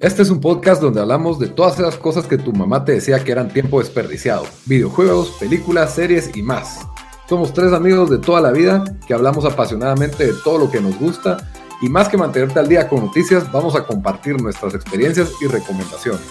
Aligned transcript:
Este 0.00 0.22
es 0.22 0.30
un 0.30 0.40
podcast 0.40 0.80
donde 0.80 0.98
hablamos 0.98 1.38
de 1.38 1.48
todas 1.48 1.78
esas 1.78 1.98
cosas 1.98 2.26
que 2.26 2.38
tu 2.38 2.54
mamá 2.54 2.86
te 2.86 2.92
decía 2.92 3.22
que 3.22 3.32
eran 3.32 3.52
tiempo 3.52 3.80
desperdiciado. 3.80 4.44
Videojuegos, 4.64 5.32
películas, 5.32 5.94
series 5.94 6.34
y 6.34 6.42
más. 6.42 6.88
Somos 7.28 7.52
tres 7.52 7.74
amigos 7.74 8.08
de 8.08 8.16
toda 8.16 8.40
la 8.40 8.50
vida 8.50 8.82
que 9.06 9.12
hablamos 9.12 9.44
apasionadamente 9.44 10.28
de 10.28 10.32
todo 10.42 10.56
lo 10.56 10.70
que 10.70 10.80
nos 10.80 10.98
gusta 10.98 11.36
y 11.82 11.90
más 11.90 12.08
que 12.08 12.16
mantenerte 12.16 12.58
al 12.58 12.68
día 12.68 12.88
con 12.88 13.04
noticias, 13.04 13.52
vamos 13.52 13.76
a 13.76 13.86
compartir 13.86 14.40
nuestras 14.40 14.74
experiencias 14.74 15.34
y 15.42 15.48
recomendaciones. 15.48 16.26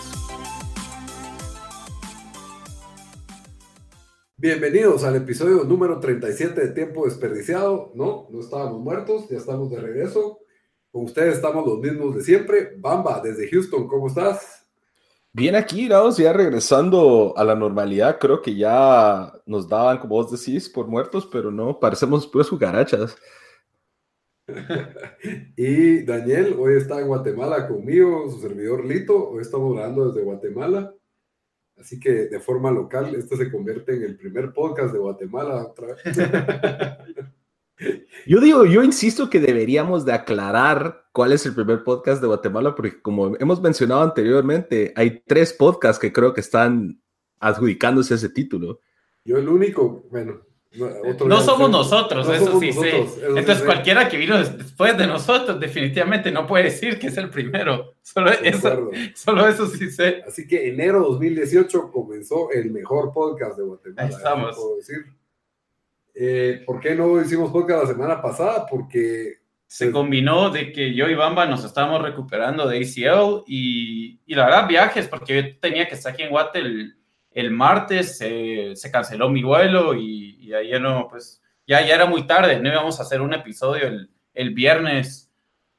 Bienvenidos 4.35 5.03
al 5.03 5.15
episodio 5.17 5.63
número 5.63 5.99
37 5.99 6.59
de 6.59 6.69
Tiempo 6.69 7.05
Desperdiciado. 7.05 7.91
No, 7.93 8.29
no 8.31 8.39
estábamos 8.39 8.81
muertos, 8.81 9.29
ya 9.29 9.37
estamos 9.37 9.69
de 9.69 9.79
regreso. 9.79 10.39
Con 10.99 11.05
ustedes 11.05 11.35
estamos 11.35 11.65
los 11.65 11.79
mismos 11.79 12.13
de 12.13 12.21
siempre. 12.21 12.73
Bamba, 12.75 13.21
desde 13.23 13.49
Houston, 13.49 13.87
¿cómo 13.87 14.07
estás? 14.07 14.67
Bien 15.31 15.55
aquí, 15.55 15.87
Raos, 15.87 16.17
ya 16.17 16.33
regresando 16.33 17.33
a 17.37 17.45
la 17.45 17.55
normalidad, 17.55 18.19
creo 18.19 18.41
que 18.41 18.53
ya 18.53 19.31
nos 19.45 19.69
daban, 19.69 19.99
como 19.99 20.15
vos 20.15 20.29
decís, 20.29 20.67
por 20.67 20.87
muertos, 20.87 21.25
pero 21.31 21.51
no, 21.51 21.79
parecemos 21.79 22.27
puras 22.27 22.49
cucarachas. 22.49 23.15
y 25.55 26.03
Daniel, 26.03 26.57
hoy 26.59 26.75
está 26.75 26.99
en 26.99 27.07
Guatemala 27.07 27.65
conmigo, 27.65 28.29
su 28.29 28.41
servidor 28.41 28.83
Lito, 28.83 29.29
hoy 29.29 29.39
estamos 29.43 29.77
hablando 29.77 30.09
desde 30.09 30.25
Guatemala. 30.25 30.93
Así 31.77 31.97
que 31.97 32.27
de 32.27 32.41
forma 32.41 32.71
local, 32.71 33.15
este 33.15 33.37
se 33.37 33.49
convierte 33.49 33.95
en 33.95 34.03
el 34.03 34.17
primer 34.17 34.51
podcast 34.51 34.91
de 34.91 34.99
Guatemala 34.99 35.65
otra 35.65 35.95
vez. 35.95 36.03
Yo 38.25 38.39
digo, 38.39 38.65
yo 38.65 38.83
insisto 38.83 39.29
que 39.29 39.39
deberíamos 39.39 40.05
de 40.05 40.13
aclarar 40.13 41.05
cuál 41.11 41.31
es 41.31 41.45
el 41.45 41.55
primer 41.55 41.83
podcast 41.83 42.21
de 42.21 42.27
Guatemala, 42.27 42.75
porque 42.75 43.01
como 43.01 43.35
hemos 43.37 43.61
mencionado 43.61 44.01
anteriormente, 44.01 44.93
hay 44.95 45.21
tres 45.25 45.53
podcasts 45.53 45.99
que 45.99 46.11
creo 46.11 46.33
que 46.33 46.41
están 46.41 47.01
adjudicándose 47.39 48.15
ese 48.15 48.29
título. 48.29 48.81
Yo 49.23 49.37
el 49.37 49.47
único, 49.47 50.05
bueno, 50.09 50.41
no 51.25 51.41
somos 51.41 51.71
nosotros, 51.71 52.29
eso 52.29 52.59
sí 52.59 52.71
sé. 52.73 53.05
Entonces 53.27 53.63
cualquiera 53.63 54.07
que 54.07 54.17
vino 54.17 54.37
después 54.37 54.97
de 54.97 55.07
nosotros 55.07 55.59
definitivamente 55.59 56.31
no 56.31 56.45
puede 56.45 56.65
decir 56.65 56.99
que 56.99 57.07
es 57.07 57.17
el 57.17 57.29
primero. 57.29 57.95
Solo 58.01 58.31
eso, 58.31 58.91
solo 59.15 59.47
eso 59.47 59.67
sí 59.67 59.89
sé. 59.89 60.21
Así 60.27 60.47
que 60.47 60.69
enero 60.69 61.01
2018 61.01 61.91
comenzó 61.91 62.51
el 62.51 62.71
mejor 62.71 63.11
podcast 63.13 63.57
de 63.57 63.63
Guatemala. 63.63 64.07
Ahí 64.07 64.13
estamos. 64.13 64.55
Puedo 64.55 64.75
decir. 64.75 65.18
Eh, 66.13 66.63
¿Por 66.65 66.79
qué 66.79 66.95
no 66.95 67.21
hicimos 67.21 67.51
podcast 67.51 67.83
la 67.83 67.93
semana 67.93 68.21
pasada? 68.21 68.65
Porque... 68.69 69.39
Se 69.67 69.85
pues, 69.85 69.93
combinó 69.93 70.49
de 70.49 70.71
que 70.71 70.95
yo 70.95 71.07
y 71.07 71.13
Bamba 71.13 71.45
nos 71.45 71.63
estábamos 71.63 72.01
recuperando 72.01 72.67
de 72.67 72.77
ACL 72.77 73.43
y, 73.45 74.19
y 74.25 74.33
la 74.33 74.45
verdad 74.45 74.67
viajes, 74.67 75.07
porque 75.07 75.35
yo 75.35 75.59
tenía 75.59 75.87
que 75.87 75.93
estar 75.93 76.11
aquí 76.11 76.23
en 76.23 76.31
Guate 76.31 76.59
el, 76.59 77.51
martes, 77.51 78.17
se 78.17 78.91
canceló 78.91 79.29
mi 79.29 79.43
vuelo 79.43 79.93
y, 79.93 80.51
y 80.51 80.79
no, 80.79 81.07
pues 81.07 81.39
ya, 81.69 81.85
ya 81.85 81.93
era 81.93 82.07
muy 82.07 82.25
tarde, 82.25 82.59
no 82.59 82.67
íbamos 82.67 82.99
a 82.99 83.03
hacer 83.03 83.21
un 83.21 83.31
episodio 83.31 83.87
el, 83.87 84.09
el 84.33 84.55
viernes. 84.55 85.31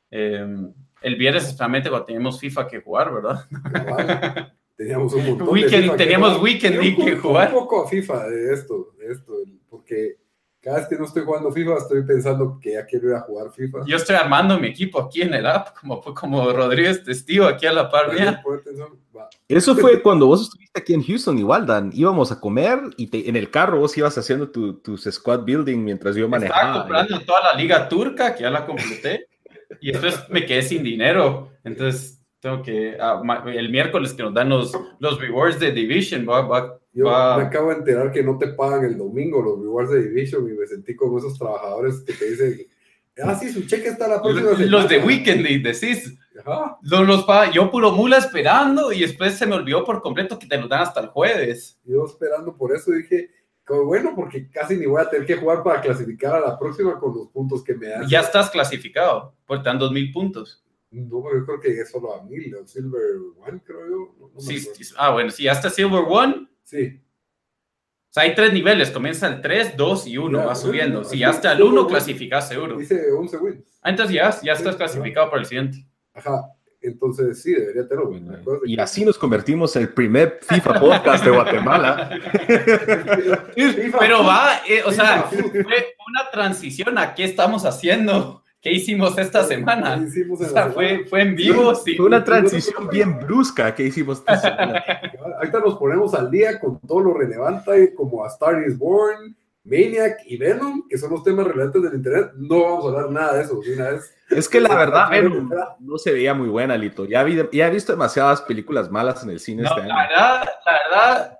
Em, 0.08 0.72
el 1.02 1.16
viernes 1.16 1.44
especialmente 1.44 1.88
cuando 1.88 2.06
teníamos 2.06 2.38
FIFA 2.38 2.68
que 2.68 2.80
jugar, 2.80 3.12
¿verdad? 3.12 3.46
Teníamos 4.76 5.12
un 5.14 5.26
montón 5.26 5.54
de 5.54 5.68
FIFA 5.68 5.96
Teníamos 5.96 6.40
weekend 6.40 6.80
que, 6.80 6.96
que 6.96 7.16
jugar. 7.16 7.48
Un 7.48 7.60
poco 7.60 7.84
a 7.84 7.88
FIFA 7.88 8.28
de 8.28 8.54
esto, 8.54 8.94
de 8.98 9.12
esto, 9.12 9.32
porque 9.68 10.19
cada 10.62 10.78
vez 10.78 10.88
que 10.88 10.96
no 10.96 11.06
estoy 11.06 11.24
jugando 11.24 11.50
FIFA, 11.50 11.78
estoy 11.78 12.02
pensando 12.04 12.58
que 12.60 12.74
ya 12.74 12.84
quiero 12.84 13.08
ir 13.08 13.14
a 13.14 13.20
jugar 13.20 13.50
FIFA. 13.50 13.78
Yo 13.86 13.96
estoy 13.96 14.16
armando 14.16 14.58
mi 14.58 14.68
equipo 14.68 15.00
aquí 15.00 15.22
en 15.22 15.32
el 15.32 15.46
app, 15.46 15.74
como, 15.78 16.02
como 16.02 16.52
Rodríguez 16.52 17.02
testigo 17.02 17.46
aquí 17.46 17.66
a 17.66 17.72
la 17.72 17.90
par 17.90 18.12
mía. 18.12 18.42
Eso 19.48 19.74
fue 19.74 20.02
cuando 20.02 20.26
vos 20.26 20.42
estuviste 20.42 20.78
aquí 20.78 20.92
en 20.92 21.02
Houston, 21.02 21.38
igual, 21.38 21.64
Dan. 21.64 21.90
Íbamos 21.94 22.30
a 22.30 22.40
comer 22.40 22.78
y 22.98 23.08
en 23.28 23.36
el 23.36 23.50
carro 23.50 23.80
vos 23.80 23.96
ibas 23.96 24.16
haciendo 24.18 24.50
tus 24.50 25.04
squad 25.10 25.44
building 25.44 25.78
mientras 25.78 26.14
yo 26.14 26.28
manejaba. 26.28 26.60
Estaba 26.60 26.78
comprando 26.80 27.20
toda 27.24 27.40
la 27.52 27.54
liga 27.54 27.88
turca, 27.88 28.34
que 28.34 28.42
ya 28.42 28.50
la 28.50 28.66
completé, 28.66 29.28
y 29.80 29.92
después 29.92 30.28
me 30.28 30.44
quedé 30.44 30.62
sin 30.62 30.82
dinero. 30.82 31.52
Entonces, 31.64 32.19
tengo 32.40 32.62
que. 32.62 32.96
Ah, 33.00 33.22
el 33.46 33.70
miércoles 33.70 34.12
que 34.12 34.22
nos 34.22 34.34
dan 34.34 34.48
los, 34.48 34.72
los 34.98 35.20
rewards 35.20 35.60
de 35.60 35.72
Division, 35.72 36.26
va, 36.28 36.40
va 36.42 36.80
yo 36.92 37.04
me 37.04 37.44
acabo 37.44 37.70
de 37.70 37.76
enterar 37.76 38.10
que 38.10 38.22
no 38.22 38.36
te 38.36 38.48
pagan 38.48 38.84
el 38.84 38.98
domingo 38.98 39.40
los 39.40 39.60
rewards 39.60 39.90
de 39.90 40.08
Division 40.08 40.48
y 40.48 40.54
me 40.54 40.66
sentí 40.66 40.96
como 40.96 41.18
esos 41.18 41.38
trabajadores 41.38 42.00
que 42.00 42.12
te 42.12 42.30
dicen, 42.30 42.66
ah, 43.22 43.36
sí, 43.36 43.52
su 43.52 43.64
cheque 43.66 43.88
está 43.88 44.08
la 44.08 44.20
próxima 44.20 44.50
semana. 44.50 44.66
Los 44.66 44.88
de 44.88 44.98
Weekend, 44.98 45.46
decís. 45.62 46.16
Los, 46.82 47.06
los 47.06 47.26
yo 47.52 47.70
puro 47.70 47.92
mula 47.92 48.16
esperando 48.16 48.92
y 48.92 49.00
después 49.00 49.34
se 49.34 49.46
me 49.46 49.54
olvidó 49.54 49.84
por 49.84 50.00
completo 50.00 50.38
que 50.38 50.46
te 50.46 50.56
los 50.56 50.68
dan 50.68 50.80
hasta 50.80 51.00
el 51.00 51.08
jueves. 51.08 51.78
Yo 51.84 52.06
esperando 52.06 52.56
por 52.56 52.74
eso 52.74 52.92
dije, 52.92 53.30
como 53.64 53.84
bueno, 53.84 54.12
porque 54.16 54.48
casi 54.50 54.76
ni 54.76 54.86
voy 54.86 55.02
a 55.02 55.08
tener 55.08 55.26
que 55.26 55.36
jugar 55.36 55.62
para 55.62 55.80
clasificar 55.80 56.36
a 56.36 56.40
la 56.40 56.58
próxima 56.58 56.98
con 56.98 57.14
los 57.14 57.28
puntos 57.28 57.62
que 57.62 57.74
me 57.74 57.88
dan. 57.88 58.08
Ya 58.08 58.20
estás 58.20 58.50
clasificado, 58.50 59.34
porque 59.46 59.64
te 59.64 59.68
dan 59.68 59.78
dos 59.78 59.92
mil 59.92 60.10
puntos. 60.12 60.64
No, 60.90 61.22
yo 61.32 61.46
creo 61.46 61.60
que 61.60 61.68
llegué 61.68 61.86
solo 61.86 62.14
a 62.14 62.24
mil, 62.24 62.56
Silver 62.66 63.16
One, 63.46 63.60
creo 63.64 63.88
yo. 63.88 64.30
sí, 64.38 64.66
ah, 64.96 65.12
bueno, 65.12 65.30
si 65.30 65.44
ya 65.44 65.52
está 65.52 65.70
Silver 65.70 66.04
One, 66.08 66.48
Sí. 66.70 67.00
O 68.10 68.12
sea, 68.12 68.24
hay 68.24 68.34
tres 68.34 68.52
niveles, 68.52 68.90
comienza 68.90 69.28
el 69.28 69.40
3, 69.40 69.76
2 69.76 70.06
y 70.08 70.18
1, 70.18 70.44
va 70.44 70.54
subiendo. 70.56 71.04
Si 71.04 71.18
ya 71.18 71.30
está 71.30 71.52
el 71.52 71.62
1, 71.62 71.86
clasificas 71.86 72.48
seguro. 72.48 72.76
Dice 72.76 73.10
11 73.12 73.36
wins. 73.38 73.78
Ah, 73.82 73.90
entonces 73.90 74.16
ya, 74.16 74.40
ya 74.42 74.52
estás 74.52 74.74
clasificado 74.74 75.30
para 75.30 75.42
el 75.42 75.46
siguiente. 75.46 75.86
Ajá, 76.12 76.44
entonces 76.80 77.40
sí, 77.40 77.52
debería 77.52 77.86
tenerlo. 77.86 78.62
y 78.64 78.78
así 78.80 79.04
nos 79.04 79.16
convertimos 79.16 79.76
en 79.76 79.82
el 79.82 79.88
primer 79.90 80.40
FIFA 80.42 80.80
podcast 80.80 81.24
de 81.24 81.30
Guatemala. 81.30 82.10
Pero 84.00 84.24
va, 84.24 84.60
eh, 84.68 84.82
o 84.84 84.90
sea, 84.90 85.22
fue 85.22 85.40
una 85.48 86.30
transición 86.32 86.98
a 86.98 87.14
qué 87.14 87.22
estamos 87.24 87.64
haciendo. 87.64 88.39
¿Qué 88.60 88.72
hicimos 88.72 89.16
esta 89.16 89.42
semana? 89.44 89.96
Hicimos 89.96 90.40
o 90.42 90.44
sea, 90.44 90.68
fue, 90.70 91.06
fue, 91.06 91.22
en 91.22 91.34
vivo. 91.34 91.74
Sí. 91.74 91.96
Fue 91.96 92.06
una 92.06 92.22
transición 92.22 92.88
bien 92.88 93.18
brusca 93.18 93.74
que 93.74 93.84
hicimos 93.84 94.18
esta 94.18 94.36
semana. 94.40 94.84
Ahorita 95.38 95.60
nos 95.60 95.78
ponemos 95.78 96.12
al 96.12 96.30
día 96.30 96.60
con 96.60 96.78
todo 96.80 97.00
lo 97.00 97.14
relevante, 97.14 97.94
como 97.94 98.22
a 98.22 98.28
Star 98.28 98.62
is 98.66 98.76
Born, 98.76 99.34
Maniac 99.64 100.18
y 100.26 100.36
Venom, 100.36 100.86
que 100.88 100.98
son 100.98 101.10
los 101.10 101.24
temas 101.24 101.46
relevantes 101.46 101.82
del 101.82 101.94
internet. 101.94 102.32
No 102.36 102.62
vamos 102.62 102.84
a 102.84 102.88
hablar 102.88 103.10
nada 103.10 103.34
de 103.34 103.44
eso. 103.44 103.58
Una 103.74 103.90
vez. 103.92 104.14
Es 104.28 104.46
que 104.46 104.60
la 104.60 104.74
verdad, 104.74 105.08
Venom 105.08 105.50
no 105.78 105.96
se 105.96 106.12
veía 106.12 106.34
muy 106.34 106.48
buena, 106.48 106.76
Lito. 106.76 107.06
Ya, 107.06 107.22
vi, 107.22 107.40
ya 107.52 107.66
he 107.66 107.70
visto 107.70 107.92
demasiadas 107.92 108.42
películas 108.42 108.90
malas 108.90 109.22
en 109.22 109.30
el 109.30 109.40
cine 109.40 109.62
no, 109.62 109.70
este 109.70 109.88
la 109.88 109.96
Verdad, 109.96 110.48
la 110.66 110.72
verdad, 110.72 111.39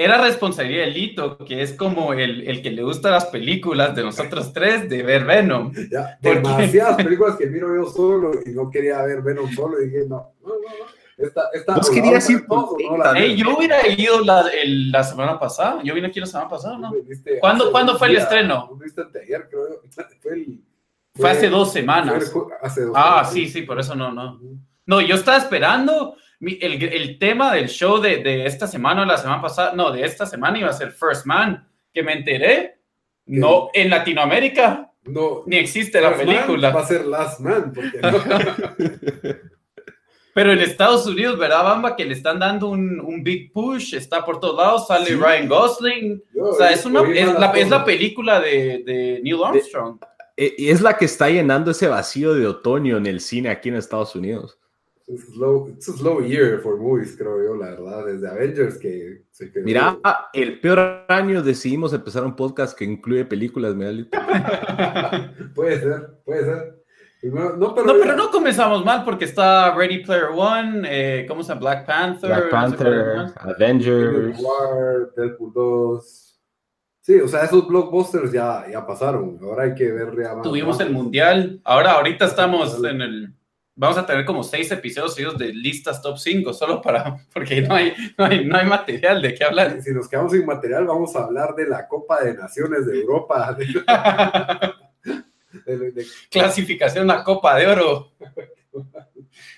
era 0.00 0.16
responsabilidad 0.18 0.84
de 0.84 0.90
Lito, 0.92 1.38
que 1.38 1.60
es 1.60 1.72
como 1.72 2.12
el, 2.12 2.46
el, 2.46 2.62
que 2.62 2.70
le 2.70 2.84
gusta 2.84 3.10
las 3.10 3.26
películas 3.26 3.96
de 3.96 4.04
nosotros 4.04 4.52
tres, 4.52 4.88
de 4.88 5.02
ver 5.02 5.24
Venom. 5.24 5.72
Ya, 5.90 6.16
demasiadas 6.22 7.02
películas 7.02 7.34
que 7.34 7.46
miro 7.46 7.74
yo 7.74 7.90
solo 7.90 8.30
y 8.46 8.50
no 8.50 8.70
quería 8.70 9.02
ver 9.02 9.22
Venom 9.22 9.52
solo 9.52 9.82
y 9.82 9.86
dije, 9.86 10.04
no, 10.08 10.34
no, 10.40 10.50
no. 10.50 10.98
Esta, 11.16 11.48
esta, 11.52 11.74
¿Vos 11.74 11.90
querías 11.90 12.30
ir 12.30 12.46
todo, 12.46 12.76
no, 12.78 13.04
hey, 13.16 13.34
yo 13.36 13.56
hubiera 13.56 13.88
ido 13.88 14.20
la, 14.20 14.48
el, 14.62 14.92
la, 14.92 15.02
semana 15.02 15.36
pasada. 15.36 15.82
Yo 15.82 15.92
vine 15.92 16.06
aquí 16.06 16.20
la 16.20 16.26
semana 16.26 16.48
pasada, 16.48 16.78
¿no? 16.78 16.92
¿Cuándo, 17.40 17.72
¿cuándo 17.72 17.98
fue 17.98 18.06
el 18.06 18.18
estreno? 18.18 18.78
Ayer, 19.20 19.48
creo. 19.50 19.82
Fue, 20.22 20.32
el, 20.32 20.44
fue, 21.12 21.22
fue 21.22 21.30
hace 21.32 21.48
dos 21.48 21.72
semanas. 21.72 22.32
Hace 22.62 22.82
dos 22.82 22.94
ah, 22.96 23.28
sí, 23.28 23.48
sí, 23.48 23.62
por 23.62 23.80
eso 23.80 23.96
no, 23.96 24.12
no. 24.12 24.38
No, 24.86 25.00
yo 25.00 25.16
estaba 25.16 25.38
esperando 25.38 26.14
el, 26.40 26.82
el, 26.82 27.18
tema 27.18 27.52
del 27.54 27.68
show 27.68 28.00
de, 28.00 28.18
de, 28.18 28.46
esta 28.46 28.66
semana 28.66 29.02
o 29.02 29.04
la 29.04 29.18
semana 29.18 29.42
pasada, 29.42 29.72
no, 29.74 29.90
de 29.90 30.04
esta 30.04 30.26
semana 30.26 30.58
iba 30.58 30.70
a 30.70 30.72
ser 30.72 30.92
First 30.92 31.26
Man, 31.26 31.68
que 31.92 32.02
me 32.02 32.12
enteré, 32.12 32.78
no, 33.26 33.70
en 33.74 33.90
Latinoamérica 33.90 34.88
no, 35.08 35.42
ni 35.46 35.56
existe 35.56 36.00
la 36.00 36.16
película. 36.16 36.70
va 36.70 36.82
a 36.82 36.86
ser 36.86 37.06
Last 37.06 37.40
Man, 37.40 37.72
porque 37.74 38.00
Pero 40.34 40.52
en 40.52 40.60
Estados 40.60 41.04
Unidos, 41.06 41.36
¿verdad, 41.36 41.64
Bamba? 41.64 41.96
Que 41.96 42.04
le 42.04 42.14
están 42.14 42.38
dando 42.38 42.68
un, 42.68 43.00
un 43.00 43.24
big 43.24 43.52
push, 43.52 43.94
está 43.94 44.24
por 44.24 44.38
todos 44.38 44.56
lados, 44.56 44.86
sale 44.86 45.16
Ryan 45.16 45.48
Gosling. 45.48 46.22
o 46.40 46.52
sea, 46.52 46.70
es, 46.70 46.86
una, 46.86 47.00
es, 47.10 47.36
la, 47.36 47.50
es 47.52 47.68
la 47.68 47.84
película 47.84 48.38
de, 48.38 48.84
de 48.86 49.20
Neil 49.24 49.42
Armstrong. 49.44 49.98
e, 50.36 50.54
es 50.58 50.80
la 50.80 50.96
que 50.96 51.06
está 51.06 51.28
llenando 51.28 51.72
ese 51.72 51.88
vacío 51.88 52.34
de 52.34 52.46
otoño 52.46 52.98
en 52.98 53.06
el 53.06 53.20
cine 53.20 53.48
aquí 53.48 53.68
en 53.70 53.76
Estados 53.76 54.14
Unidos. 54.14 54.60
Es 55.08 55.26
slow, 55.32 55.68
it's 55.68 55.88
a 55.88 55.92
slow 55.94 56.20
year 56.20 56.60
for 56.60 56.76
movies, 56.76 57.16
creo 57.16 57.42
yo, 57.42 57.54
la 57.54 57.70
verdad, 57.70 58.04
desde 58.04 58.28
Avengers 58.28 58.76
que 58.76 59.22
se 59.30 59.50
quedó. 59.50 59.64
Mira, 59.64 59.98
el 60.34 60.60
peor 60.60 61.06
año 61.08 61.42
decidimos 61.42 61.94
empezar 61.94 62.24
un 62.24 62.36
podcast 62.36 62.76
que 62.76 62.84
incluye 62.84 63.24
películas, 63.24 63.74
puede 65.54 65.80
ser, 65.80 66.20
puede 66.26 66.44
ser. 66.44 66.78
No, 67.22 67.74
pero, 67.74 68.16
no, 68.16 68.30
comenzamos 68.30 68.84
mal 68.84 69.02
porque 69.04 69.24
está 69.24 69.74
Ready 69.74 70.04
Player 70.04 70.28
One, 70.32 70.82
eh, 70.86 71.26
¿cómo 71.26 71.42
se 71.42 71.48
llama? 71.48 71.60
Black 71.60 71.86
Panther. 71.86 72.28
Black 72.28 72.50
Panther, 72.50 73.32
Avengers. 73.36 74.38
War, 74.40 75.10
Deadpool 75.16 75.52
2. 75.52 76.28
Sí, 77.00 77.18
o 77.20 77.26
sea, 77.26 77.44
esos 77.44 77.66
blockbusters 77.66 78.30
ya, 78.30 78.66
ya 78.70 78.86
pasaron. 78.86 79.38
Ahora 79.42 79.64
hay 79.64 79.74
que 79.74 79.90
ver 79.90 80.12
Tuvimos 80.42 80.78
el 80.80 80.90
mundial. 80.90 81.60
Ahora, 81.64 81.92
ahorita 81.92 82.26
estamos 82.26 82.84
en 82.84 83.00
el. 83.00 83.34
Vamos 83.78 83.96
a 83.96 84.04
tener 84.04 84.24
como 84.24 84.42
seis 84.42 84.70
episodios 84.70 85.14
seguidos 85.14 85.38
de 85.38 85.52
listas 85.52 86.02
top 86.02 86.18
5, 86.18 86.52
solo 86.52 86.82
para. 86.82 87.16
Porque 87.32 87.62
no 87.62 87.74
hay, 87.74 87.94
no 88.18 88.24
hay, 88.24 88.44
no 88.44 88.58
hay 88.58 88.66
material 88.66 89.22
de 89.22 89.34
qué 89.34 89.44
hablar. 89.44 89.80
Si 89.80 89.92
nos 89.92 90.08
quedamos 90.08 90.32
sin 90.32 90.44
material, 90.44 90.84
vamos 90.84 91.16
a 91.16 91.24
hablar 91.24 91.54
de 91.54 91.68
la 91.68 91.88
Copa 91.88 92.22
de 92.22 92.34
Naciones 92.34 92.86
de 92.86 93.00
Europa. 93.00 93.56
Clasificación 96.30 97.10
a 97.10 97.24
Copa 97.24 97.56
de 97.56 97.66
Oro. 97.68 98.12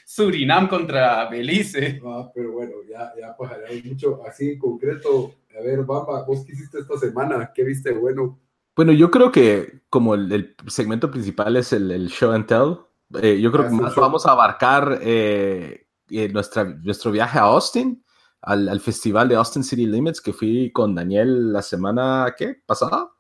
Surinam 0.04 0.68
contra 0.68 1.28
Belice. 1.28 2.00
Ah, 2.04 2.30
pero 2.34 2.52
bueno, 2.52 2.74
ya, 2.88 3.12
ya 3.18 3.36
pasaremos 3.36 3.84
mucho 3.84 4.22
así 4.26 4.50
en 4.50 4.58
concreto 4.58 5.34
a 5.58 5.62
ver, 5.62 5.84
Bamba, 5.84 6.24
¿vos 6.24 6.44
qué 6.44 6.52
hiciste 6.52 6.78
esta 6.78 6.96
semana? 6.96 7.52
¿Qué 7.54 7.64
viste 7.64 7.92
bueno? 7.92 8.38
Bueno, 8.76 8.92
yo 8.92 9.10
creo 9.10 9.32
que 9.32 9.80
como 9.90 10.14
el, 10.14 10.54
segmento 10.68 11.10
principal 11.10 11.56
es 11.56 11.72
el, 11.72 12.08
show 12.08 12.32
and 12.32 12.46
tell, 12.46 12.78
eh, 13.20 13.40
yo 13.40 13.50
creo 13.50 13.68
que 13.68 13.74
más 13.74 13.94
vamos 13.94 14.26
a 14.26 14.32
abarcar 14.32 14.98
eh, 15.02 15.86
eh, 16.10 16.28
nuestra, 16.28 16.64
nuestro 16.64 17.10
viaje 17.10 17.38
a 17.38 17.42
Austin, 17.42 18.04
al, 18.42 18.80
festival 18.80 19.28
de 19.28 19.36
Austin 19.36 19.64
City 19.64 19.86
Limits, 19.86 20.20
que 20.20 20.32
fui 20.32 20.70
con 20.72 20.94
Daniel 20.94 21.52
la 21.52 21.62
semana, 21.62 22.34
¿qué? 22.36 22.56
¿Pasada? 22.64 23.10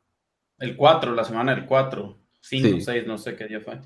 El 0.58 0.76
4, 0.76 1.14
la 1.14 1.24
semana 1.24 1.54
del 1.54 1.66
4, 1.66 2.18
5, 2.40 2.80
6, 2.80 3.06
no 3.06 3.18
sé 3.18 3.36
qué 3.36 3.46
día 3.46 3.60
fue. 3.60 3.80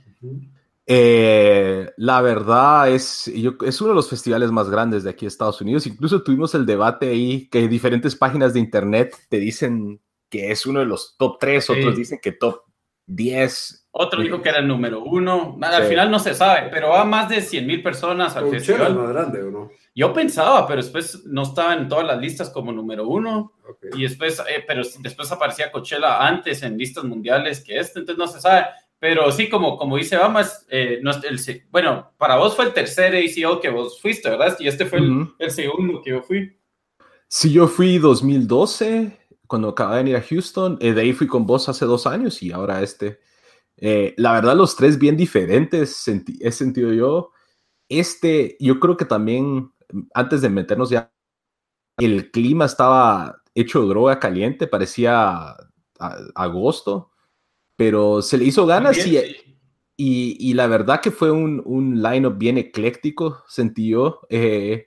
Eh, 0.87 1.91
la 1.97 2.21
verdad 2.21 2.91
es, 2.91 3.29
es 3.29 3.81
uno 3.81 3.91
de 3.91 3.97
los 3.97 4.11
festivales 4.11 4.50
más 4.50 4.69
grandes 4.69 5.03
de 5.05 5.11
aquí 5.11 5.25
de 5.25 5.29
Estados 5.29 5.61
Unidos. 5.61 5.87
Incluso 5.87 6.23
tuvimos 6.23 6.55
el 6.55 6.67
debate 6.67 7.09
ahí 7.09 7.49
que 7.49 7.67
diferentes 7.69 8.15
páginas 8.15 8.53
de 8.53 8.61
internet 8.61 9.17
te 9.29 9.39
dicen 9.39 10.00
que 10.29 10.50
es 10.50 10.67
uno 10.67 10.81
de 10.81 10.87
los 10.87 11.17
top 11.17 11.39
3, 11.41 11.71
otros 11.71 11.97
dicen 11.97 12.19
que 12.23 12.33
top 12.33 12.62
10. 13.06 13.89
Otro 13.93 14.23
dijo 14.23 14.43
que 14.43 14.49
era 14.49 14.59
el 14.59 14.69
número 14.69 15.03
uno. 15.03 15.56
Al 15.62 15.85
final 15.85 16.11
no 16.11 16.19
se 16.19 16.35
sabe, 16.35 16.69
pero 16.71 16.91
va 16.91 17.05
más 17.05 17.29
de 17.29 17.41
100 17.41 17.67
mil 17.67 17.83
personas 17.83 18.37
al 18.37 18.51
festival. 18.51 18.95
más 18.95 19.09
grande 19.11 19.43
o 19.43 19.51
no? 19.51 19.71
Yo 19.95 20.12
pensaba, 20.12 20.67
pero 20.67 20.83
después 20.83 21.25
no 21.27 21.43
estaba 21.43 21.75
en 21.75 21.89
todas 21.89 22.05
las 22.05 22.19
listas 22.19 22.51
como 22.51 22.73
número 22.73 23.06
uno. 23.06 23.53
Y 23.97 24.03
después, 24.03 24.41
eh, 24.41 24.65
pero 24.67 24.83
después 24.99 25.31
aparecía 25.31 25.71
Coachella 25.71 26.27
antes 26.27 26.62
en 26.65 26.77
listas 26.77 27.05
mundiales 27.05 27.62
que 27.62 27.79
este, 27.79 28.01
entonces 28.01 28.19
no 28.19 28.27
se 28.27 28.41
sabe. 28.41 28.67
Pero 28.99 29.31
sí, 29.31 29.49
como, 29.49 29.77
como 29.77 29.97
dice 29.97 30.17
Bamas, 30.17 30.67
eh, 30.71 31.00
el, 31.00 31.62
bueno, 31.71 32.11
para 32.17 32.37
vos 32.37 32.57
fue 32.57 32.65
el 32.65 32.73
tercer 32.73 33.15
ACO 33.15 33.61
que 33.61 33.69
vos 33.69 34.00
fuiste, 34.00 34.31
¿verdad? 34.31 34.57
Y 34.59 34.67
este 34.67 34.87
fue 34.87 34.99
el, 34.99 35.50
segundo 35.50 36.00
que 36.03 36.11
yo 36.11 36.23
fui. 36.23 36.57
Sí, 37.29 37.53
yo 37.53 37.69
fui 37.69 37.99
2012, 37.99 39.24
cuando 39.46 39.69
acabé 39.69 39.96
de 39.96 40.02
venir 40.02 40.17
a 40.17 40.23
Houston. 40.23 40.79
Eh, 40.81 40.93
de 40.93 41.00
ahí 41.00 41.12
fui 41.12 41.26
con 41.26 41.46
vos 41.46 41.69
hace 41.69 41.85
dos 41.85 42.06
años 42.06 42.43
y 42.43 42.52
ahora 42.52 42.82
este. 42.82 43.20
Eh, 43.76 44.14
la 44.17 44.32
verdad, 44.32 44.56
los 44.56 44.76
tres 44.76 44.99
bien 44.99 45.17
diferentes, 45.17 46.06
he 46.41 46.52
sentido 46.52 46.93
yo. 46.93 47.32
Este, 47.88 48.56
yo 48.61 48.81
creo 48.81 48.96
que 48.96 49.05
también, 49.05 49.73
antes 50.14 50.41
de 50.43 50.49
meternos 50.49 50.91
ya, 50.91 51.12
el 51.99 52.31
clima 52.31 52.64
estaba 52.64 53.43
hecho 53.55 53.87
droga 53.87 54.19
caliente, 54.19 54.67
parecía 54.67 55.56
agosto 56.35 57.12
pero 57.76 58.23
se 58.23 58.38
le 58.38 58.44
hizo 58.44 58.67
ganas 58.67 58.97
y, 59.06 59.19
y, 59.97 60.55
la 60.55 60.67
verdad 60.67 61.00
que 61.00 61.11
fue 61.11 61.31
un, 61.31 61.62
un 61.64 62.02
line-up 62.02 62.37
bien 62.37 62.58
ecléctico, 62.58 63.44
sentí 63.49 63.90
yo. 63.90 64.20
Eh, 64.29 64.87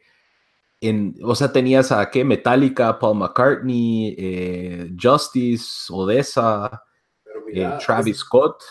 en, 0.82 1.16
o 1.24 1.36
sea, 1.36 1.52
tenías 1.52 1.92
a 1.92 2.10
qué? 2.10 2.24
Metallica, 2.24 3.00
Paul 3.00 3.18
McCartney, 3.18 4.16
eh, 4.18 4.92
Justice, 5.02 5.92
Odessa, 5.92 6.84
eh, 7.54 7.70
Travis 7.86 8.18
Scott. 8.18 8.64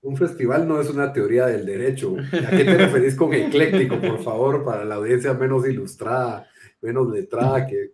Un 0.00 0.16
festival 0.16 0.66
no 0.66 0.80
es 0.80 0.90
una 0.90 1.12
teoría 1.12 1.46
del 1.46 1.64
derecho. 1.64 2.16
¿A 2.46 2.50
qué 2.50 2.64
te 2.64 2.76
referís 2.76 3.14
con 3.14 3.32
ecléctico, 3.32 4.00
por 4.00 4.22
favor, 4.22 4.64
para 4.64 4.84
la 4.84 4.96
audiencia 4.96 5.34
menos 5.34 5.66
ilustrada? 5.66 6.46
menos 6.82 7.08
letrada 7.10 7.64
que 7.66 7.92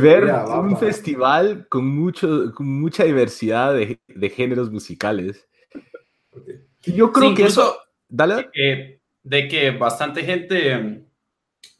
ver 0.00 0.24
un 0.24 0.76
festival 0.78 1.66
con 1.68 1.86
mucho 1.86 2.52
con 2.54 2.66
mucha 2.66 3.04
diversidad 3.04 3.74
de, 3.74 4.00
de 4.08 4.30
géneros 4.30 4.70
musicales 4.70 5.46
yo 6.82 7.12
creo 7.12 7.34
que 7.34 7.44
eso 7.44 7.76
dale 8.08 8.48
de 9.22 9.48
que, 9.48 9.70
bastante 9.72 10.22
gente 10.22 11.04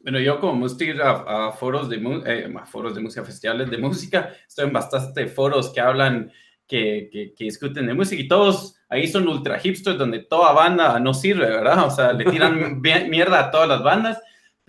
bueno 0.01 0.19
yo 0.19 0.41
como 0.41 0.67
estoy 0.67 0.91
a, 1.01 1.49
a 1.49 1.53
foros 1.53 1.89
de 1.89 1.97
eh, 2.27 2.53
foros 2.67 2.95
de 2.95 3.01
música 3.01 3.25
festivales 3.25 3.71
de 3.71 3.79
música 3.79 4.35
estoy 4.47 4.67
en 4.67 4.73
bastante 4.73 5.27
foros 5.27 5.71
que 5.71 5.81
hablan 5.81 6.33
que, 6.67 7.09
que, 7.13 7.35
que, 7.35 7.45
discuten 7.45 7.87
de 7.87 7.95
música 7.95 8.23
y 8.23 8.29
todos 8.29 8.77
ahí 8.89 9.07
son 9.09 9.27
ultra 9.29 9.59
hipsters 9.59 9.99
donde 9.99 10.21
toda 10.21 10.53
banda 10.53 11.01
no 11.01 11.13
sirve, 11.13 11.47
¿verdad? 11.47 11.87
O 11.87 11.91
sea, 11.91 12.13
le 12.13 12.25
tiran 12.25 12.81
mierda 13.09 13.41
a 13.41 13.51
todas 13.51 13.69
las 13.69 13.83
bandas 13.83 14.19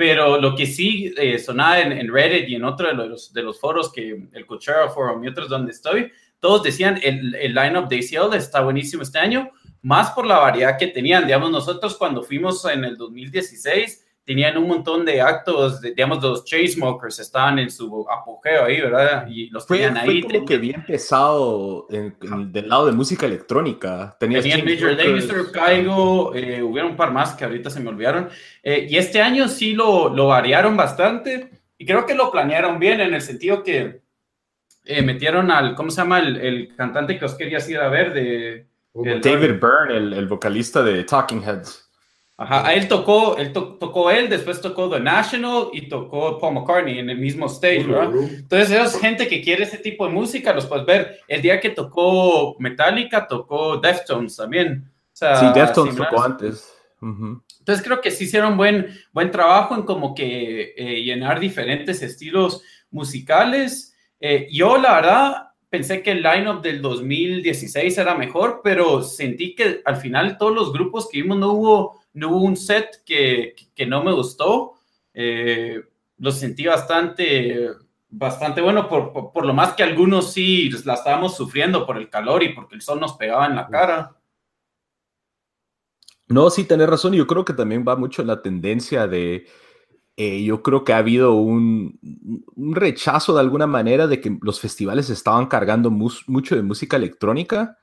pero 0.01 0.42
lo 0.42 0.56
que 0.56 0.66
sí 0.66 1.13
eh, 1.16 1.38
sonaba 1.38 1.80
en, 1.80 2.12
Reddit 2.12 2.50
y 2.50 2.56
en 2.56 2.63
otro 2.63 2.88
de 2.88 2.95
los, 2.95 3.31
de 3.33 3.44
los 3.44 3.60
foros, 3.60 3.92
que 3.94 4.30
el 4.31 4.48
Coachella 4.48 4.89
Forum 4.89 5.24
y 5.24 5.28
otros 5.28 5.48
donde 5.48 5.72
estoy, 5.72 6.12
todos 6.39 6.63
decían 6.63 7.00
el, 7.04 7.36
el 7.36 7.54
lineup 7.54 7.88
de 7.88 7.98
ACL 7.98 8.33
está 8.33 8.62
buenísimo 8.62 9.04
este 9.04 9.19
año, 9.19 9.51
más 9.83 10.10
por 10.10 10.25
la 10.25 10.39
variedad 10.39 10.75
que 10.80 10.88
tenían. 10.88 11.28
Digamos, 11.28 11.51
nosotros 11.51 11.98
cuando 11.98 12.24
fuimos 12.24 12.66
en 12.66 12.83
el 12.83 12.98
2016 12.98 14.07
tenían 14.31 14.57
un 14.57 14.66
montón 14.66 15.04
de 15.04 15.19
actos, 15.19 15.81
digamos, 15.81 16.24
los 16.24 16.45
Chainsmokers 16.45 17.19
estaban 17.19 17.60
en 17.60 17.69
su 17.69 18.07
apogeo 18.10 18.63
ahí, 18.63 18.80
¿verdad? 18.80 19.28
Y 19.28 19.50
los 19.50 19.68
tenían 19.68 19.98
ahí. 19.98 20.22
Fue 20.22 20.31
como 20.31 20.45
que 20.45 20.57
bien 20.57 20.86
pesado 20.86 21.86
del 21.89 22.69
lado 22.69 22.86
de 22.86 22.94
música 22.94 23.25
electrónica. 23.25 24.16
Tenían 24.22 24.63
Major 24.63 24.94
Lazer, 24.94 25.51
Caigo, 25.51 26.33
eh, 26.33 26.63
hubieron 26.63 26.92
un 26.92 26.95
par 26.95 27.11
más 27.11 27.33
que 27.33 27.44
ahorita 27.44 27.69
se 27.69 27.81
me 27.81 27.90
olvidaron. 27.90 28.30
Eh, 28.64 28.88
y 28.90 28.95
este 28.95 29.21
año 29.21 29.50
sí 29.50 29.73
lo, 29.73 30.07
lo 30.07 30.28
variaron 30.28 30.78
bastante 30.78 31.52
y 31.78 31.85
creo 31.85 32.06
que 32.06 32.16
lo 32.16 32.31
planearon 32.31 32.80
bien 32.80 33.02
en 33.02 33.14
el 33.14 33.21
sentido 33.21 33.64
que 33.64 34.00
eh, 34.85 35.02
metieron 35.02 35.52
al, 35.52 35.76
¿cómo 35.76 35.92
se 35.92 36.04
llama? 36.04 36.19
El, 36.19 36.38
el, 36.38 36.76
cantante 36.78 37.19
que 37.19 37.26
os 37.26 37.35
quería 37.35 37.59
ir 37.68 37.80
a 37.80 37.90
ver 37.90 38.14
de... 38.14 38.66
David 38.94 39.59
Byrne, 39.59 39.97
el, 39.97 40.14
el 40.14 40.28
vocalista 40.28 40.81
de 40.83 41.04
Talking 41.04 41.44
Heads. 41.44 41.91
Ajá, 42.38 42.73
él 42.73 42.88
tocó, 42.88 43.38
él 43.38 43.54
tocó 43.54 44.09
él, 44.09 44.28
después 44.28 44.61
tocó 44.61 44.90
The 44.90 45.00
National 45.00 45.68
y 45.73 45.88
tocó 45.88 46.40
Paul 46.40 46.56
McCartney 46.56 46.97
en 46.97 47.09
el 47.09 47.19
mismo 47.19 47.45
stage, 47.45 47.83
¿verdad? 47.83 48.11
Entonces, 48.16 48.71
esa 48.71 49.00
gente 49.00 49.28
que 49.28 49.44
quiere 49.44 49.64
ese 49.64 49.78
tipo 49.78 50.07
de 50.07 50.14
música, 50.14 50.52
los 50.52 50.66
puedes 50.66 50.85
ver. 50.85 51.19
El 51.28 51.44
día 51.44 51.59
que 51.59 51.69
tocó 51.69 52.56
Metallica, 52.57 53.28
tocó 53.28 53.78
Deftones 53.78 54.35
también. 54.35 54.92
sí, 55.14 55.45
Deftones 55.54 55.95
tocó 55.95 56.23
antes. 56.23 56.73
Entonces, 57.02 57.83
creo 57.83 58.02
que 58.02 58.11
sí 58.11 58.23
hicieron 58.23 58.57
buen, 58.57 58.88
buen 59.11 59.30
trabajo 59.30 59.76
en 59.76 59.83
como 59.83 60.16
que 60.16 60.73
eh, 60.76 61.04
llenar 61.04 61.40
diferentes 61.40 62.02
estilos 62.02 62.64
musicales. 62.90 63.95
Eh, 64.19 64.47
yo, 64.52 64.78
la 64.78 64.95
verdad, 64.95 65.47
pensé 65.69 66.04
que 66.04 66.11
el 66.11 66.21
lineup 66.21 66.61
del 66.61 66.81
2016 66.81 67.97
era 67.97 68.16
mejor, 68.16 68.61
pero 68.64 69.02
sentí 69.04 69.56
que 69.56 69.81
al 69.85 69.95
final 69.95 70.38
todos 70.38 70.54
los 70.54 70.73
grupos 70.73 71.07
que 71.09 71.21
vimos 71.21 71.38
no 71.38 71.54
hubo 71.54 72.00
no 72.13 72.30
hubo 72.30 72.45
un 72.45 72.57
set 72.57 73.03
que, 73.06 73.56
no 73.87 74.03
me 74.03 74.11
gustó. 74.13 74.75
Eh, 75.13 75.81
lo 76.18 76.31
sentí 76.31 76.65
bastante, 76.65 77.69
bastante 78.09 78.61
bueno, 78.61 78.87
por, 78.87 79.45
lo 79.45 79.53
más 79.53 79.73
que 79.73 79.83
algunos 79.83 80.33
sí 80.33 80.69
la 80.85 80.95
estábamos 80.95 81.35
sufriendo 81.35 81.85
por 81.85 81.97
el 81.97 82.09
calor 82.09 82.44
y 82.44 82.53
porque 82.53 82.75
el 82.75 82.81
sol 82.81 82.99
nos 82.99 83.13
pegaba 83.13 83.47
en 83.47 83.56
la 83.56 83.68
cara. 83.68 84.15
No, 86.27 86.49
sí, 86.49 86.63
tenés 86.63 86.87
razón. 86.87 87.13
Yo 87.13 87.27
creo 87.27 87.44
que 87.44 87.53
también 87.53 87.83
va 87.85 87.95
mucho 87.95 88.21
en 88.21 88.27
la 88.27 88.41
tendencia 88.41 89.07
de. 89.07 89.47
Eh, 90.18 90.44
yo 90.44 90.61
creo 90.61 90.83
que 90.83 90.94
ha 90.94 90.97
habido 90.97 91.33
un, 91.33 91.99
un, 92.56 92.75
rechazo 92.75 93.33
de 93.33 93.39
alguna 93.39 93.65
manera 93.65 94.07
de 94.07 94.21
que 94.21 94.37
los 94.41 94.59
festivales 94.59 95.09
estaban 95.09 95.47
cargando 95.47 95.89
mucho 95.89 96.56
de 96.56 96.61
música 96.61 96.97
electrónica 96.97 97.77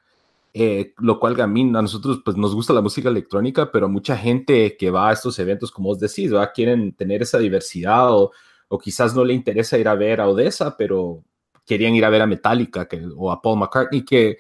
eh, 0.55 0.95
lo 0.99 1.21
cual 1.21 1.40
a 1.40 1.47
mí, 1.47 1.62
a 1.62 1.83
nosotros 1.83 2.21
pues 2.25 2.37
nos 2.37 2.55
gusta 2.55 2.73
la 2.73 2.81
música 2.81 3.09
electrónica, 3.09 3.71
pero 3.71 3.88
mucha 3.88 4.17
gente 4.17 4.76
que 4.76 4.90
va 4.90 5.11
a 5.11 5.12
estos 5.12 5.38
eventos, 5.38 5.71
como 5.71 5.88
vos 5.88 6.00
decís, 6.00 6.35
¿va? 6.35 6.52
quieren 6.52 6.93
tener 6.93 7.23
esa 7.23 7.38
diversidad 7.38 8.12
o, 8.12 8.33
o, 8.69 8.78
quizás 8.78 9.14
no 9.14 9.25
le 9.25 9.35
interesa 9.35 9.78
ir 9.78 9.88
a 9.88 9.95
ver 9.95 10.21
a 10.21 10.28
Odessa, 10.28 10.76
pero 10.76 11.23
querían 11.67 11.95
ir 11.95 12.05
a 12.05 12.11
ver 12.11 12.23
a 12.23 12.26
Metallica 12.26 12.88
que, 12.88 13.02
o 13.17 13.31
a 13.31 13.40
Paul 13.40 13.59
McCartney, 13.59 14.05
que 14.05 14.38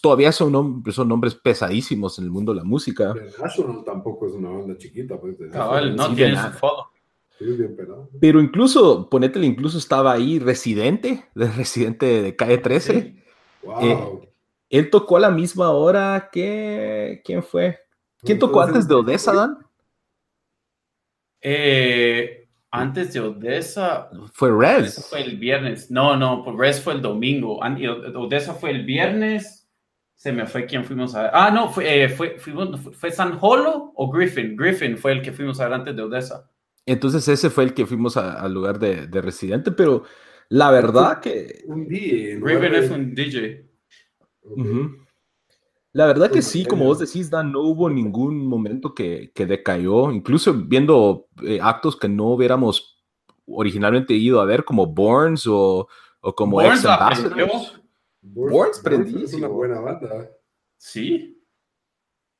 todavía 0.00 0.32
son, 0.32 0.52
nombres, 0.52 0.94
son 0.94 1.08
nombres 1.08 1.34
pesadísimos 1.34 2.18
en 2.18 2.24
el 2.24 2.30
mundo 2.30 2.52
de 2.52 2.58
la 2.58 2.64
música. 2.64 3.14
The 3.14 3.42
National 3.42 3.84
tampoco 3.84 4.26
es 4.26 4.34
una 4.34 4.50
banda 4.50 4.76
chiquita, 4.76 5.18
pues. 5.18 5.36
Cabal, 5.52 5.96
no 5.96 6.14
tiene 6.14 6.40
su 6.40 6.50
foto. 6.52 6.90
Pero 8.20 8.40
incluso, 8.40 9.08
ponétele, 9.10 9.46
incluso 9.46 9.78
estaba 9.78 10.12
ahí 10.12 10.38
Residente, 10.38 11.24
de 11.34 11.50
Residente 11.50 12.22
de 12.22 12.36
Calle 12.36 12.58
13. 12.58 13.24
Wow. 13.64 13.82
Eh, 13.82 14.28
él 14.78 14.90
tocó 14.90 15.16
a 15.16 15.20
la 15.20 15.30
misma 15.30 15.70
hora 15.70 16.28
que. 16.32 17.22
¿Quién 17.24 17.42
fue? 17.42 17.78
¿Quién 18.22 18.38
tocó 18.38 18.60
antes 18.60 18.88
de 18.88 18.94
Odessa, 18.94 19.32
Dan? 19.32 19.58
Eh, 21.40 22.48
antes 22.72 23.12
de 23.12 23.20
Odessa. 23.20 24.10
Fue 24.32 24.50
Res. 24.50 25.06
fue 25.08 25.22
el 25.22 25.38
viernes. 25.38 25.90
No, 25.92 26.16
no, 26.16 26.42
pues 26.42 26.56
Res 26.56 26.80
fue 26.80 26.94
el 26.94 27.02
domingo. 27.02 27.60
Odessa 28.16 28.54
fue 28.54 28.70
el 28.70 28.84
viernes. 28.84 29.68
Se 30.14 30.32
me 30.32 30.46
fue 30.46 30.66
quién 30.66 30.84
fuimos 30.84 31.14
a 31.14 31.22
ver. 31.22 31.30
Ah, 31.34 31.50
no, 31.52 31.68
fue, 31.68 32.04
eh, 32.04 32.08
fue, 32.08 32.38
fue 32.38 33.10
San 33.12 33.38
Holo 33.40 33.92
o 33.94 34.10
Griffin. 34.10 34.56
Griffin 34.56 34.96
fue 34.96 35.12
el 35.12 35.22
que 35.22 35.32
fuimos 35.32 35.60
a 35.60 35.64
ver 35.64 35.74
antes 35.74 35.94
de 35.94 36.02
Odessa. 36.02 36.50
Entonces 36.84 37.28
ese 37.28 37.48
fue 37.48 37.64
el 37.64 37.74
que 37.74 37.86
fuimos 37.86 38.16
al 38.16 38.52
lugar 38.52 38.78
de, 38.78 39.06
Residente, 39.20 39.70
pero 39.70 40.02
la 40.48 40.70
verdad 40.70 41.20
que... 41.20 41.62
Un 41.66 41.86
DJ. 41.86 42.40
Griffin 42.40 42.74
es 42.74 42.90
un 42.90 43.14
DJ. 43.14 43.73
La 45.92 46.06
verdad 46.06 46.30
que 46.30 46.42
sí, 46.42 46.64
como 46.64 46.86
vos 46.86 46.98
decís, 46.98 47.30
Dan, 47.30 47.52
no 47.52 47.60
hubo 47.60 47.88
ningún 47.88 48.46
momento 48.46 48.94
que, 48.94 49.32
decayó, 49.34 50.10
incluso 50.10 50.52
viendo 50.52 51.28
eh, 51.42 51.60
actos 51.62 51.96
que 51.96 52.08
no 52.08 52.26
hubiéramos 52.30 53.04
originalmente 53.46 54.14
ido 54.14 54.40
a 54.40 54.44
ver, 54.44 54.64
como 54.64 54.86
Borns 54.86 55.46
o, 55.46 55.88
como 56.34 56.60
Ex 56.62 56.84
Ambassadors. 56.84 57.80
Borns 58.22 58.80
prendí. 58.80 59.22
Es 59.22 59.34
una 59.34 59.48
buena 59.48 59.80
banda. 59.80 60.30
Sí. 60.76 61.40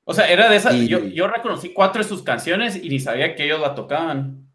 O 0.04 0.12
sea, 0.12 0.28
era 0.28 0.50
de 0.50 0.56
esas. 0.56 0.74
Yo, 0.88 0.98
yo, 0.98 1.28
reconocí 1.28 1.72
cuatro 1.72 2.02
de 2.02 2.08
sus 2.08 2.22
canciones 2.22 2.76
y 2.76 2.88
ni 2.88 2.98
sabía 3.00 3.34
que 3.34 3.44
ellos 3.44 3.60
la 3.60 3.74
tocaban. 3.74 4.48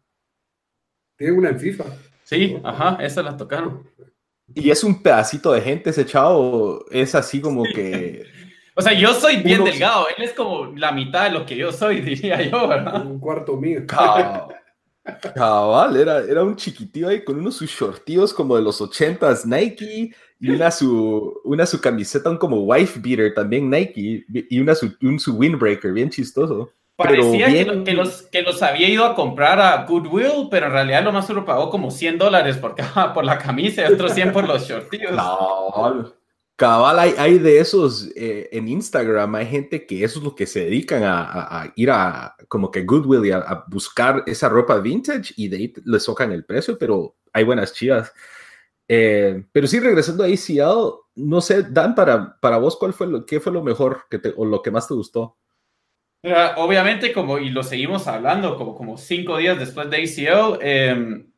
Tiene 1.16 1.38
una 1.38 1.48
en 1.48 1.58
FIFA. 1.58 1.84
Sí, 2.24 2.60
ajá, 2.62 2.98
esa 3.00 3.22
la 3.22 3.36
tocaron. 3.36 3.88
Y 4.54 4.70
es 4.70 4.82
un 4.84 5.02
pedacito 5.02 5.52
de 5.52 5.60
gente 5.60 5.90
ese 5.90 6.04
chavo, 6.04 6.84
es 6.90 7.14
así 7.14 7.40
como 7.40 7.62
que... 7.64 8.24
O 8.76 8.82
sea, 8.82 8.94
yo 8.94 9.12
soy 9.12 9.38
bien 9.38 9.62
delgado, 9.62 10.06
él 10.16 10.24
es 10.24 10.32
como 10.32 10.66
la 10.74 10.90
mitad 10.90 11.24
de 11.24 11.38
lo 11.38 11.44
que 11.44 11.54
yo 11.54 11.70
soy, 11.70 12.00
diría 12.00 12.40
yo, 12.40 12.66
¿verdad? 12.66 13.04
Un 13.04 13.18
cuarto 13.18 13.56
mío. 13.56 13.82
Cabal, 15.34 15.96
era, 15.96 16.20
era 16.20 16.42
un 16.44 16.56
chiquitío 16.56 17.08
ahí 17.08 17.22
con 17.22 17.38
unos 17.38 17.56
sus 17.56 17.70
shortillos 17.70 18.32
como 18.32 18.56
de 18.56 18.62
los 18.62 18.80
ochentas 18.80 19.44
Nike 19.44 20.14
y 20.38 20.50
una 20.50 20.70
su, 20.70 21.40
una 21.44 21.66
su 21.66 21.80
camiseta 21.80 22.30
un 22.30 22.38
como 22.38 22.62
wife 22.62 23.00
beater 23.00 23.34
también 23.34 23.68
Nike 23.68 24.24
y 24.28 24.60
una 24.60 24.74
su, 24.74 24.94
un 25.02 25.18
su 25.18 25.36
windbreaker 25.36 25.92
bien 25.92 26.08
chistoso. 26.08 26.72
Parecía 27.02 27.46
que, 27.84 27.92
los, 27.94 28.22
que 28.22 28.42
los 28.42 28.62
había 28.62 28.88
ido 28.88 29.04
a 29.04 29.14
comprar 29.14 29.60
a 29.60 29.84
Goodwill, 29.84 30.48
pero 30.50 30.66
en 30.66 30.72
realidad 30.72 31.02
lo 31.02 31.12
más 31.12 31.26
solo 31.26 31.44
pagó 31.44 31.70
como 31.70 31.90
100 31.90 32.18
dólares 32.18 32.58
por, 32.58 32.74
por 33.14 33.24
la 33.24 33.38
camisa 33.38 33.82
y 33.82 33.92
otros 33.92 34.12
100 34.12 34.32
por 34.32 34.46
los 34.46 34.68
shortillos. 34.68 35.12
No, 35.12 36.12
cabal, 36.56 36.98
hay, 36.98 37.14
hay 37.16 37.38
de 37.38 37.58
esos 37.58 38.10
eh, 38.14 38.50
en 38.52 38.68
Instagram, 38.68 39.34
hay 39.34 39.46
gente 39.46 39.86
que 39.86 40.04
eso 40.04 40.18
es 40.18 40.24
lo 40.24 40.34
que 40.34 40.46
se 40.46 40.60
dedican 40.60 41.02
a, 41.04 41.72
ir 41.74 41.90
a 41.90 42.36
como 42.48 42.70
que 42.70 42.82
Goodwill 42.82 43.24
y 43.24 43.30
a, 43.30 43.64
buscar 43.66 44.22
esa 44.26 44.50
ropa 44.50 44.78
vintage 44.78 45.32
y 45.36 45.48
de 45.48 45.56
ahí 45.56 45.72
les 45.86 46.04
tocan 46.04 46.32
el 46.32 46.44
precio, 46.44 46.76
pero 46.78 47.16
hay 47.32 47.44
buenas 47.44 47.72
chivas. 47.72 48.12
Eh, 48.86 49.44
pero 49.52 49.66
sí, 49.66 49.80
regresando 49.80 50.22
a 50.22 50.26
ACL, 50.26 51.00
no 51.14 51.40
sé, 51.40 51.62
Dan, 51.62 51.94
para, 51.94 52.38
para 52.40 52.58
vos, 52.58 52.76
¿cuál 52.76 52.92
fue 52.92 53.06
lo, 53.06 53.24
qué 53.24 53.40
fue 53.40 53.52
lo 53.52 53.62
mejor 53.62 54.02
que 54.10 54.18
te, 54.18 54.34
o 54.36 54.44
lo 54.44 54.60
que 54.60 54.70
más 54.70 54.86
te 54.86 54.94
gustó? 54.94 55.38
Obviamente, 56.22 57.12
como, 57.12 57.38
y 57.38 57.48
lo 57.48 57.62
seguimos 57.62 58.06
hablando, 58.06 58.56
como, 58.56 58.74
como 58.74 58.98
cinco 58.98 59.38
días 59.38 59.58
después 59.58 59.88
de 59.88 60.02
ACO, 60.02 60.58
em, 60.60 61.30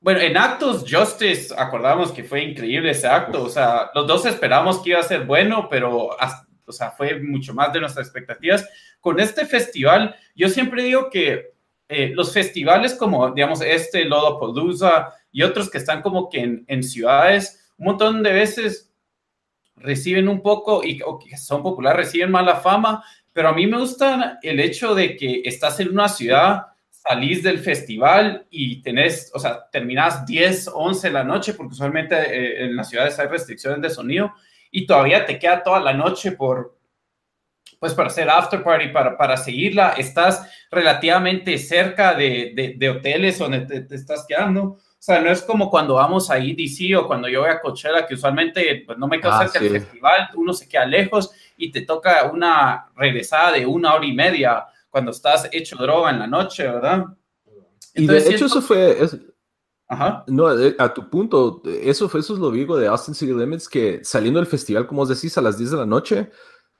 bueno, 0.00 0.20
en 0.20 0.36
actos, 0.36 0.84
Justice, 0.90 1.54
acordamos 1.56 2.12
que 2.12 2.24
fue 2.24 2.42
increíble 2.42 2.90
ese 2.90 3.06
acto, 3.06 3.44
o 3.44 3.48
sea, 3.48 3.90
los 3.94 4.06
dos 4.06 4.26
esperamos 4.26 4.82
que 4.82 4.90
iba 4.90 4.98
a 5.00 5.04
ser 5.04 5.24
bueno, 5.24 5.68
pero, 5.70 6.10
o 6.66 6.72
sea, 6.72 6.90
fue 6.90 7.20
mucho 7.20 7.54
más 7.54 7.72
de 7.72 7.80
nuestras 7.80 8.06
expectativas. 8.06 8.68
Con 9.00 9.18
este 9.18 9.46
festival, 9.46 10.14
yo 10.34 10.48
siempre 10.48 10.82
digo 10.82 11.08
que 11.08 11.52
eh, 11.88 12.10
los 12.14 12.34
festivales 12.34 12.94
como, 12.94 13.30
digamos, 13.30 13.62
este, 13.62 14.04
Lollapalooza 14.04 15.12
y 15.30 15.42
otros 15.42 15.70
que 15.70 15.78
están 15.78 16.02
como 16.02 16.28
que 16.28 16.64
en, 16.66 16.82
ciudades, 16.82 17.72
un 17.78 17.86
montón 17.86 18.22
de 18.22 18.32
veces 18.32 18.92
reciben 19.76 20.28
un 20.28 20.42
poco, 20.42 20.82
y 20.84 21.00
son 21.36 21.62
populares, 21.62 22.06
reciben 22.06 22.30
mala 22.30 22.56
fama, 22.56 23.04
pero 23.32 23.48
a 23.48 23.52
mí 23.52 23.66
me 23.66 23.78
gusta 23.78 24.38
el 24.42 24.60
hecho 24.60 24.94
de 24.94 25.16
que 25.16 25.42
estás 25.44 25.80
en 25.80 25.90
una 25.90 26.08
ciudad, 26.08 26.66
salís 26.90 27.42
del 27.42 27.58
festival 27.58 28.46
y 28.50 28.82
tenés, 28.82 29.30
o 29.34 29.38
sea, 29.38 29.68
terminás 29.70 30.24
10, 30.26 30.70
11 30.72 31.08
de 31.08 31.12
la 31.12 31.24
noche, 31.24 31.54
porque 31.54 31.72
usualmente 31.72 32.14
eh, 32.14 32.64
en 32.64 32.76
las 32.76 32.90
ciudades 32.90 33.18
hay 33.18 33.26
restricciones 33.28 33.80
de 33.80 33.90
sonido, 33.90 34.32
y 34.70 34.86
todavía 34.86 35.26
te 35.26 35.38
queda 35.38 35.62
toda 35.62 35.80
la 35.80 35.92
noche 35.92 36.32
por, 36.32 36.78
pues 37.78 37.94
para 37.94 38.08
hacer 38.08 38.30
after 38.30 38.62
party, 38.62 38.88
para, 38.88 39.16
para 39.16 39.36
seguirla, 39.36 39.94
estás 39.98 40.48
relativamente 40.70 41.58
cerca 41.58 42.14
de, 42.14 42.76
de, 42.78 42.90
hoteles 42.90 43.38
donde 43.38 43.60
te, 43.60 43.94
estás 43.94 44.24
quedando. 44.26 44.62
O 44.62 45.04
sea, 45.04 45.20
no 45.20 45.30
es 45.30 45.42
como 45.42 45.68
cuando 45.68 45.94
vamos 45.94 46.30
a 46.30 46.38
EDC 46.38 46.96
o 46.96 47.08
cuando 47.08 47.28
yo 47.28 47.40
voy 47.40 47.50
a 47.50 47.60
Coachella, 47.60 48.06
que 48.06 48.14
usualmente 48.14 48.84
pues, 48.86 48.96
no 48.98 49.08
me 49.08 49.20
quedo 49.20 49.32
ah, 49.32 49.48
cerca 49.48 49.58
del 49.58 49.80
festival, 49.80 50.30
uno 50.36 50.52
se 50.52 50.68
queda 50.68 50.86
lejos 50.86 51.32
y 51.56 51.70
te 51.70 51.82
toca 51.82 52.30
una 52.32 52.90
regresada 52.96 53.52
de 53.52 53.66
una 53.66 53.94
hora 53.94 54.06
y 54.06 54.12
media 54.12 54.66
cuando 54.90 55.10
estás 55.10 55.48
hecho 55.52 55.76
droga 55.76 56.10
en 56.10 56.18
la 56.18 56.26
noche, 56.26 56.64
¿verdad? 56.64 57.06
y 57.94 58.06
de 58.06 58.18
hecho 58.18 58.46
eso 58.46 58.62
fue... 58.62 58.98
Ajá. 59.88 60.24
No, 60.26 60.58
eh, 60.58 60.74
a 60.78 60.94
tu 60.94 61.10
punto, 61.10 61.60
eso, 61.66 62.08
fue, 62.08 62.20
eso 62.20 62.32
es 62.32 62.38
lo 62.38 62.50
digo 62.50 62.78
de 62.78 62.86
Austin 62.86 63.14
City 63.14 63.34
Limits, 63.34 63.68
que 63.68 64.00
saliendo 64.02 64.40
del 64.40 64.46
festival, 64.46 64.86
como 64.86 65.02
os 65.02 65.10
decís, 65.10 65.36
a 65.36 65.42
las 65.42 65.58
10 65.58 65.72
de 65.72 65.76
la 65.76 65.84
noche, 65.84 66.30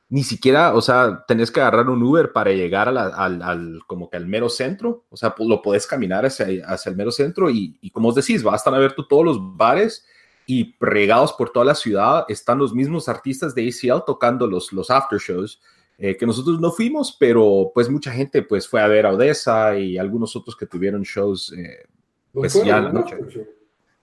ni 0.09 0.23
siquiera, 0.23 0.75
o 0.75 0.81
sea, 0.81 1.25
tenés 1.29 1.51
que 1.51 1.61
agarrar 1.61 1.91
un 1.91 2.03
Uber 2.03 2.33
para 2.33 2.53
llegar 2.53 2.89
al, 2.89 3.81
como 3.87 4.09
que 4.09 4.17
al 4.17 4.27
mero 4.27 4.49
centro, 4.49 5.05
o 5.11 5.17
sea, 5.17 5.35
lo 5.39 5.61
podés 5.61 5.87
caminar 5.87 6.25
hacia, 6.25 6.47
hacia 6.67 6.91
el 6.91 6.97
mero 6.97 7.11
centro 7.11 7.51
y, 7.51 7.79
y 7.83 7.91
como 7.91 8.09
os 8.09 8.15
decís, 8.15 8.43
bastan 8.43 8.75
a 8.75 8.79
ver 8.79 8.95
todos 8.95 9.25
los 9.25 9.57
bares 9.57 10.07
y 10.47 10.75
regados 10.81 11.33
por 11.33 11.51
toda 11.51 11.65
la 11.65 11.75
ciudad 11.75 12.25
están 12.29 12.59
los 12.59 12.75
mismos 12.75 13.09
artistas 13.09 13.55
de 13.55 13.69
ACL 13.69 14.05
tocando 14.07 14.47
los, 14.47 14.73
los 14.73 14.91
after 14.91 15.19
shows. 15.19 15.61
Eh, 15.99 16.17
que 16.17 16.27
nosotros 16.27 16.59
no 16.59 16.73
fuimos, 16.73 17.17
pero 17.19 17.71
pues 17.73 17.89
mucha 17.89 18.11
gente 18.11 18.43
pues 18.43 18.67
fue 18.67 18.81
a 18.81 18.89
ver 18.89 19.07
a 19.07 19.13
Odessa 19.13 19.77
y 19.79 19.99
algunos 19.99 20.35
otros 20.35 20.57
que 20.57 20.67
tuvieron 20.67 21.03
shows 21.03 21.53
eh, 21.57 21.87
pues 22.33 22.55
ya 22.65 22.81
la 22.81 22.93
noche. 22.93 23.17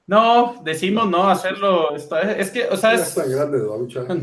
No, 0.07 0.61
decimos 0.63 1.07
no 1.09 1.29
hacerlo. 1.29 1.95
Es 1.95 2.49
que, 2.49 2.65
o 2.65 2.77
sea, 2.77 2.93
es, 2.93 3.15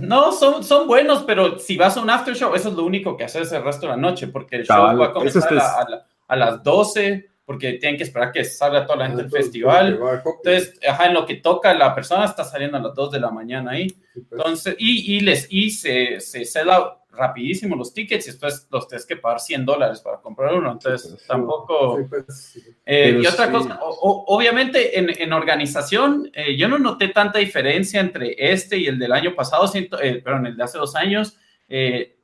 no, 0.00 0.32
son, 0.32 0.64
son 0.64 0.88
buenos, 0.88 1.22
pero 1.22 1.58
si 1.58 1.76
vas 1.76 1.96
a 1.96 2.00
un 2.00 2.10
after 2.10 2.34
show, 2.34 2.54
eso 2.54 2.70
es 2.70 2.74
lo 2.74 2.84
único 2.84 3.16
que 3.16 3.24
haces 3.24 3.52
el 3.52 3.62
resto 3.62 3.82
de 3.86 3.92
la 3.92 3.96
noche, 3.96 4.26
porque 4.28 4.56
el 4.56 4.66
show 4.66 4.98
va 4.98 5.06
a 5.06 5.12
comenzar 5.12 5.56
a, 5.56 6.06
a, 6.26 6.36
las 6.36 6.62
12 6.64 7.28
porque 7.46 7.74
tienen 7.74 7.96
que 7.96 8.02
esperar 8.02 8.32
que 8.32 8.44
salga 8.44 8.84
toda 8.84 8.98
la 8.98 9.06
gente 9.06 9.22
del 9.22 9.30
festival. 9.30 9.98
Entonces, 10.24 10.78
ajá, 10.86 11.06
en 11.06 11.14
lo 11.14 11.24
que 11.24 11.36
toca 11.36 11.72
la 11.72 11.94
persona 11.94 12.24
está 12.24 12.42
saliendo 12.42 12.76
a 12.76 12.80
las 12.80 12.94
2 12.94 13.12
de 13.12 13.20
la 13.20 13.30
mañana 13.30 13.70
ahí. 13.70 13.86
Pues. 14.12 14.26
Entonces, 14.32 14.74
y, 14.78 15.16
y, 15.16 15.20
les, 15.20 15.46
y 15.48 15.70
se, 15.70 16.20
se 16.20 16.44
sella 16.44 16.98
rapidísimo 17.12 17.76
los 17.76 17.94
tickets 17.94 18.26
y 18.26 18.30
después 18.30 18.66
los 18.70 18.88
tienes 18.88 19.06
que 19.06 19.16
pagar 19.16 19.40
100 19.40 19.64
dólares 19.64 20.00
para 20.00 20.18
comprar 20.18 20.54
uno. 20.54 20.72
Entonces, 20.72 21.08
pues, 21.08 21.26
tampoco... 21.26 22.04
Pues, 22.10 22.58
eh, 22.84 23.20
y 23.22 23.26
otra 23.26 23.50
cosa, 23.50 23.78
obviamente 23.80 24.98
en, 24.98 25.10
en 25.16 25.32
organización, 25.32 26.28
eh, 26.34 26.56
yo 26.56 26.66
no 26.66 26.78
noté 26.78 27.08
tanta 27.08 27.38
diferencia 27.38 28.00
entre 28.00 28.34
este 28.38 28.76
y 28.76 28.86
el 28.86 28.98
del 28.98 29.12
año 29.12 29.36
pasado, 29.36 29.68
siento, 29.68 30.00
eh, 30.02 30.20
perdón, 30.20 30.48
el 30.48 30.56
de 30.56 30.64
hace 30.64 30.78
dos 30.78 30.96
años. 30.96 31.38
Eh, 31.68 32.15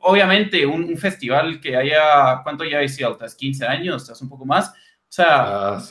obviamente 0.00 0.66
un, 0.66 0.96
festival 0.96 1.60
que 1.60 1.76
haya, 1.76 2.40
¿cuánto 2.42 2.64
ya 2.64 2.78
hay 2.78 2.88
altas? 3.04 3.34
15 3.34 3.66
años, 3.66 4.08
es 4.08 4.20
un 4.20 4.28
poco 4.28 4.44
más. 4.44 4.70
O 4.70 5.10
sea, 5.10 5.76
ah, 5.76 5.82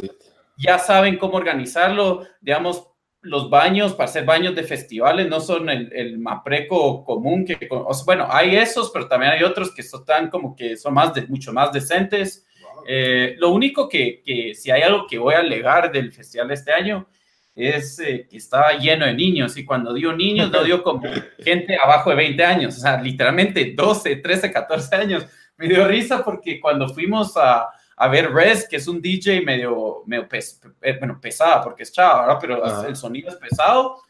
ya 0.57 0.77
saben 0.79 1.17
cómo 1.17 1.37
organizarlo, 1.37 2.25
digamos, 2.41 2.87
los 3.21 3.49
baños 3.49 3.93
para 3.93 4.09
hacer 4.09 4.25
baños 4.25 4.55
de 4.55 4.63
festivales 4.63 5.27
no 5.27 5.39
son 5.39 5.69
el, 5.69 5.91
el 5.91 6.19
mapreco 6.19 7.03
común 7.03 7.45
que, 7.45 7.67
bueno, 8.05 8.27
hay 8.29 8.55
esos, 8.55 8.91
pero 8.91 9.07
también 9.07 9.33
hay 9.33 9.43
otros 9.43 9.73
que 9.73 9.81
están 9.81 10.29
como 10.29 10.55
que 10.55 10.77
son 10.77 10.93
más 10.93 11.13
de, 11.13 11.27
mucho 11.27 11.51
más 11.51 11.71
decentes. 11.71 12.45
Eh, 12.87 13.35
lo 13.39 13.49
único 13.49 13.89
que, 13.89 14.21
que, 14.23 14.53
si 14.53 14.71
hay 14.71 14.83
algo 14.83 15.07
que 15.07 15.17
voy 15.17 15.33
a 15.33 15.39
alegar 15.39 15.91
del 15.91 16.13
festival 16.13 16.47
de 16.47 16.53
este 16.53 16.71
año 16.71 17.07
es 17.57 17.97
eh, 17.99 18.27
que 18.29 18.37
estaba 18.37 18.73
lleno 18.73 19.05
de 19.05 19.15
niños 19.15 19.57
y 19.57 19.65
cuando 19.65 19.93
dio 19.93 20.13
niños 20.13 20.51
no 20.51 20.63
dio 20.63 20.83
como 20.83 21.01
gente 21.39 21.75
abajo 21.75 22.11
de 22.11 22.15
20 22.15 22.43
años, 22.43 22.77
o 22.77 22.79
sea, 22.79 23.01
literalmente 23.01 23.73
12, 23.75 24.17
13, 24.17 24.51
14 24.51 24.95
años. 24.95 25.25
Me 25.57 25.67
dio 25.67 25.87
risa 25.87 26.23
porque 26.23 26.59
cuando 26.61 26.87
fuimos 26.87 27.35
a, 27.35 27.67
a 27.95 28.07
ver 28.07 28.31
Res, 28.31 28.67
que 28.69 28.75
es 28.75 28.87
un 28.87 29.01
DJ 29.01 29.41
medio, 29.41 30.03
medio 30.05 30.27
eh, 30.81 30.97
bueno, 30.99 31.19
pesado 31.19 31.63
porque 31.63 31.81
es 31.81 31.91
chava, 31.91 32.21
¿verdad? 32.21 32.37
Pero 32.39 32.87
el 32.87 32.95
sonido 32.95 33.29
es 33.29 33.35
pesado. 33.35 34.01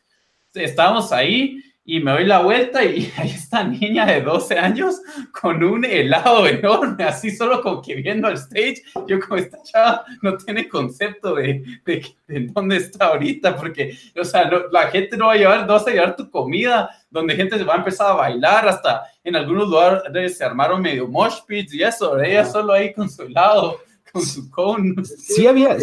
Estábamos 0.54 1.13
ahí 1.13 1.63
y 1.89 2.01
me 2.01 2.12
doy 2.12 2.25
la 2.25 2.41
vuelta 2.41 2.84
y 2.84 3.12
hay 3.17 3.29
esta 3.29 3.63
niña 3.63 4.06
de 4.06 4.22
12 4.22 4.60
años 4.60 5.01
con 5.32 5.63
un 5.63 5.86
helado 5.86 6.46
enorme, 6.46 7.06
así 7.06 7.32
solo 7.32 7.62
como 7.62 7.82
que 7.82 7.96
viendo 7.96 8.27
el 8.27 8.34
stage. 8.36 8.84
Yo 9.08 9.20
como 9.22 9.38
esta 9.38 9.63
chava 9.63 10.03
no 10.22 10.36
tiene 10.38 10.67
concepto 10.67 11.36
de, 11.36 11.63
de, 11.86 12.06
dónde 12.51 12.75
está 12.75 13.08
ahorita, 13.08 13.56
porque, 13.56 13.98
o 14.20 14.25
sea, 14.25 14.51
la 14.70 14.88
gente 14.91 15.15
no 15.15 15.27
va 15.27 15.34
a 15.34 15.38
llevar, 15.38 15.62
no 15.62 15.74
vas 15.74 15.88
a 15.88 15.91
llevar 15.91 16.17
tu 16.17 16.29
comida, 16.29 16.89
donde 17.10 17.38
gente 17.38 17.58
se 17.58 17.63
va 17.63 17.75
a 17.75 17.77
empezar 17.77 18.12
a 18.12 18.15
bailar, 18.15 18.67
hasta 18.67 19.03
en 19.24 19.38
algunos 19.38 19.70
lugares 19.70 20.38
se 20.38 20.44
armaron 20.44 20.82
medio 20.82 21.08
mosh 21.08 21.39
pits 21.48 21.74
y 21.74 21.84
eso, 21.84 22.20
ella 22.20 22.46
solo 22.46 22.74
ahí 22.74 22.94
con 22.94 23.10
su 23.10 23.24
helado, 23.24 23.79
con 24.12 24.22
su 24.24 24.51
cone. 24.51 24.94
Sí 25.06 25.48
había 25.48 25.77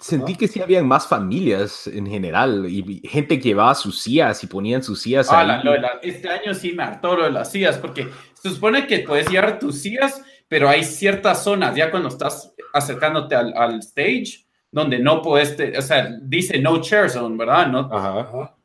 Sentí 0.00 0.34
que 0.34 0.48
sí 0.48 0.62
habían 0.62 0.88
más 0.88 1.06
familias 1.06 1.86
en 1.86 2.06
general 2.06 2.64
y 2.66 3.02
gente 3.06 3.38
que 3.38 3.50
llevaba 3.50 3.74
sus 3.74 4.00
sillas 4.00 4.42
y 4.42 4.46
ponían 4.46 4.82
sus 4.82 5.02
sillas 5.02 5.28
ah, 5.30 5.60
este 6.00 6.26
año 6.26 6.54
sí 6.54 6.72
me 6.72 6.82
hartó 6.82 7.16
lo 7.16 7.24
de 7.24 7.30
las 7.30 7.52
sillas 7.52 7.76
porque 7.76 8.08
se 8.32 8.48
supone 8.48 8.86
que 8.86 9.00
puedes 9.00 9.28
llevar 9.28 9.58
tus 9.58 9.82
sillas, 9.82 10.24
pero 10.48 10.70
hay 10.70 10.84
ciertas 10.84 11.44
zonas 11.44 11.76
ya 11.76 11.90
cuando 11.90 12.08
estás 12.08 12.54
acercándote 12.72 13.34
al, 13.34 13.52
al 13.54 13.80
stage 13.80 14.46
donde 14.72 14.98
no 14.98 15.20
puedes, 15.20 15.54
o 15.76 15.82
sea, 15.82 16.16
dice 16.22 16.58
no 16.60 16.80
chair 16.80 17.10
zone, 17.10 17.36
¿verdad? 17.36 17.66
No, 17.66 17.80
Ajá. 17.92 18.56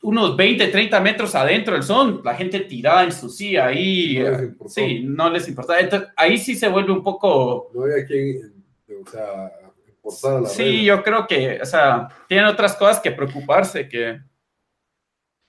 Unos 0.00 0.34
20, 0.34 0.68
30 0.68 1.00
metros 1.00 1.34
adentro 1.34 1.74
del 1.74 1.82
zone, 1.82 2.20
la 2.24 2.34
gente 2.34 2.60
tirada 2.60 3.04
en 3.04 3.12
su 3.12 3.28
silla 3.28 3.66
ahí. 3.66 4.16
Eh, 4.16 4.54
sí, 4.68 5.00
no 5.04 5.28
les 5.28 5.48
importa. 5.48 5.78
Entonces, 5.78 6.08
ahí 6.16 6.38
sí 6.38 6.54
se 6.54 6.68
vuelve 6.68 6.92
un 6.92 7.02
poco... 7.02 7.68
No 7.74 7.84
hay 7.84 8.02
aquí, 8.02 8.38
o 8.94 9.10
sea 9.10 9.50
sí, 10.46 10.84
yo 10.84 11.02
creo 11.02 11.26
que, 11.26 11.60
o 11.60 11.66
sea, 11.66 12.08
tienen 12.28 12.46
otras 12.46 12.76
cosas 12.76 13.00
que 13.00 13.10
preocuparse, 13.10 13.88
que 13.88 14.20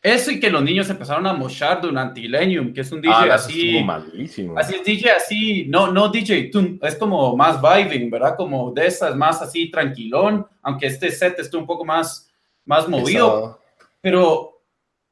eso 0.02 0.32
y 0.32 0.40
que 0.40 0.50
los 0.50 0.64
niños 0.64 0.90
empezaron 0.90 1.28
a 1.28 1.34
mochar 1.34 1.82
durante 1.82 2.22
Illenium, 2.22 2.74
que 2.74 2.82
es 2.82 2.92
un 2.92 3.02
DJ 3.02 3.14
ah, 3.14 3.34
así. 3.34 3.84
Malísimo. 3.84 4.58
Así 4.58 4.76
es 4.76 4.84
DJ 4.84 5.12
así, 5.12 5.66
no, 5.68 5.92
no 5.92 6.08
DJ, 6.08 6.52
es 6.84 6.96
como 6.96 7.36
más 7.36 7.60
vibing, 7.62 8.10
¿verdad? 8.10 8.36
Como 8.38 8.72
de 8.72 8.88
esas, 8.88 9.16
más 9.16 9.42
así 9.42 9.70
tranquilón, 9.70 10.48
aunque 10.62 10.88
este 10.88 11.12
set 11.12 11.38
esté 11.40 11.58
un 11.58 11.66
poco 11.66 11.84
más, 11.84 12.32
más 12.64 12.88
movido. 12.88 13.60
Pero 14.00 14.59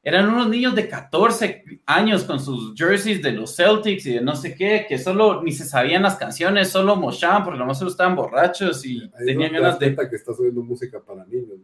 eran 0.07 0.29
unos 0.29 0.47
niños 0.47 0.73
de 0.73 0.87
14 0.87 1.81
años 1.85 2.23
con 2.23 2.39
sus 2.39 2.73
jerseys 2.77 3.21
de 3.21 3.33
los 3.33 3.53
Celtics 3.57 4.05
y 4.05 4.13
de 4.13 4.21
no 4.21 4.37
sé 4.37 4.55
qué, 4.55 4.85
que 4.87 4.97
solo 4.97 5.43
ni 5.43 5.51
se 5.51 5.65
sabían 5.65 6.03
las 6.03 6.15
canciones, 6.15 6.69
solo 6.69 6.95
mochaban 6.95 7.43
porque 7.43 7.59
lo 7.59 7.65
más 7.65 7.81
estaban 7.81 8.15
borrachos 8.15 8.85
y 8.85 9.05
tenían 9.25 9.51
ganas 9.51 9.77
de... 9.77 9.93
que 9.93 10.15
está 10.15 10.33
subiendo 10.33 10.63
música 10.63 11.01
para 11.01 11.25
niños, 11.25 11.59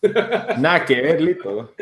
Nada 0.58 0.82
que 0.86 1.02
ver, 1.02 1.20
Lito. 1.20 1.74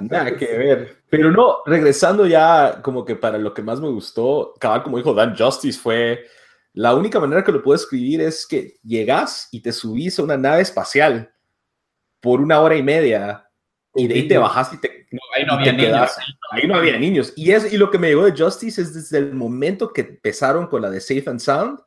Nada 0.00 0.36
que 0.36 0.46
ver. 0.46 0.96
Pero 1.08 1.30
no, 1.30 1.58
regresando 1.64 2.26
ya 2.26 2.80
como 2.82 3.04
que 3.04 3.14
para 3.14 3.38
lo 3.38 3.54
que 3.54 3.62
más 3.62 3.80
me 3.80 3.88
gustó, 3.88 4.52
cabal 4.58 4.82
como 4.82 4.96
dijo 4.96 5.14
Dan 5.14 5.36
Justice 5.36 5.78
fue... 5.78 6.26
La 6.72 6.92
única 6.96 7.20
manera 7.20 7.44
que 7.44 7.52
lo 7.52 7.62
puedo 7.62 7.76
escribir 7.76 8.20
es 8.20 8.44
que 8.44 8.78
llegas 8.82 9.48
y 9.52 9.60
te 9.60 9.70
subís 9.70 10.18
a 10.18 10.24
una 10.24 10.36
nave 10.36 10.62
espacial 10.62 11.32
por 12.20 12.40
una 12.40 12.60
hora 12.60 12.74
y 12.74 12.82
media 12.82 13.45
y 13.96 14.06
de 14.06 14.14
ahí 14.14 14.28
te 14.28 14.38
bajaste 14.38 14.76
y 14.76 14.78
te. 14.80 15.06
No, 15.10 15.20
ahí 15.34 15.44
no 15.44 15.54
había 15.54 15.72
niños. 15.72 16.10
Ahí 16.50 16.66
no 16.66 16.76
había 16.76 16.98
niños. 16.98 17.32
Y, 17.36 17.52
es, 17.52 17.72
y 17.72 17.76
lo 17.76 17.90
que 17.90 17.98
me 17.98 18.08
llegó 18.08 18.24
de 18.24 18.36
Justice 18.36 18.80
es 18.80 18.94
desde 18.94 19.18
el 19.18 19.34
momento 19.34 19.92
que 19.92 20.02
empezaron 20.02 20.66
con 20.66 20.82
la 20.82 20.90
de 20.90 21.00
Safe 21.00 21.24
and 21.26 21.40
Sound 21.40 21.80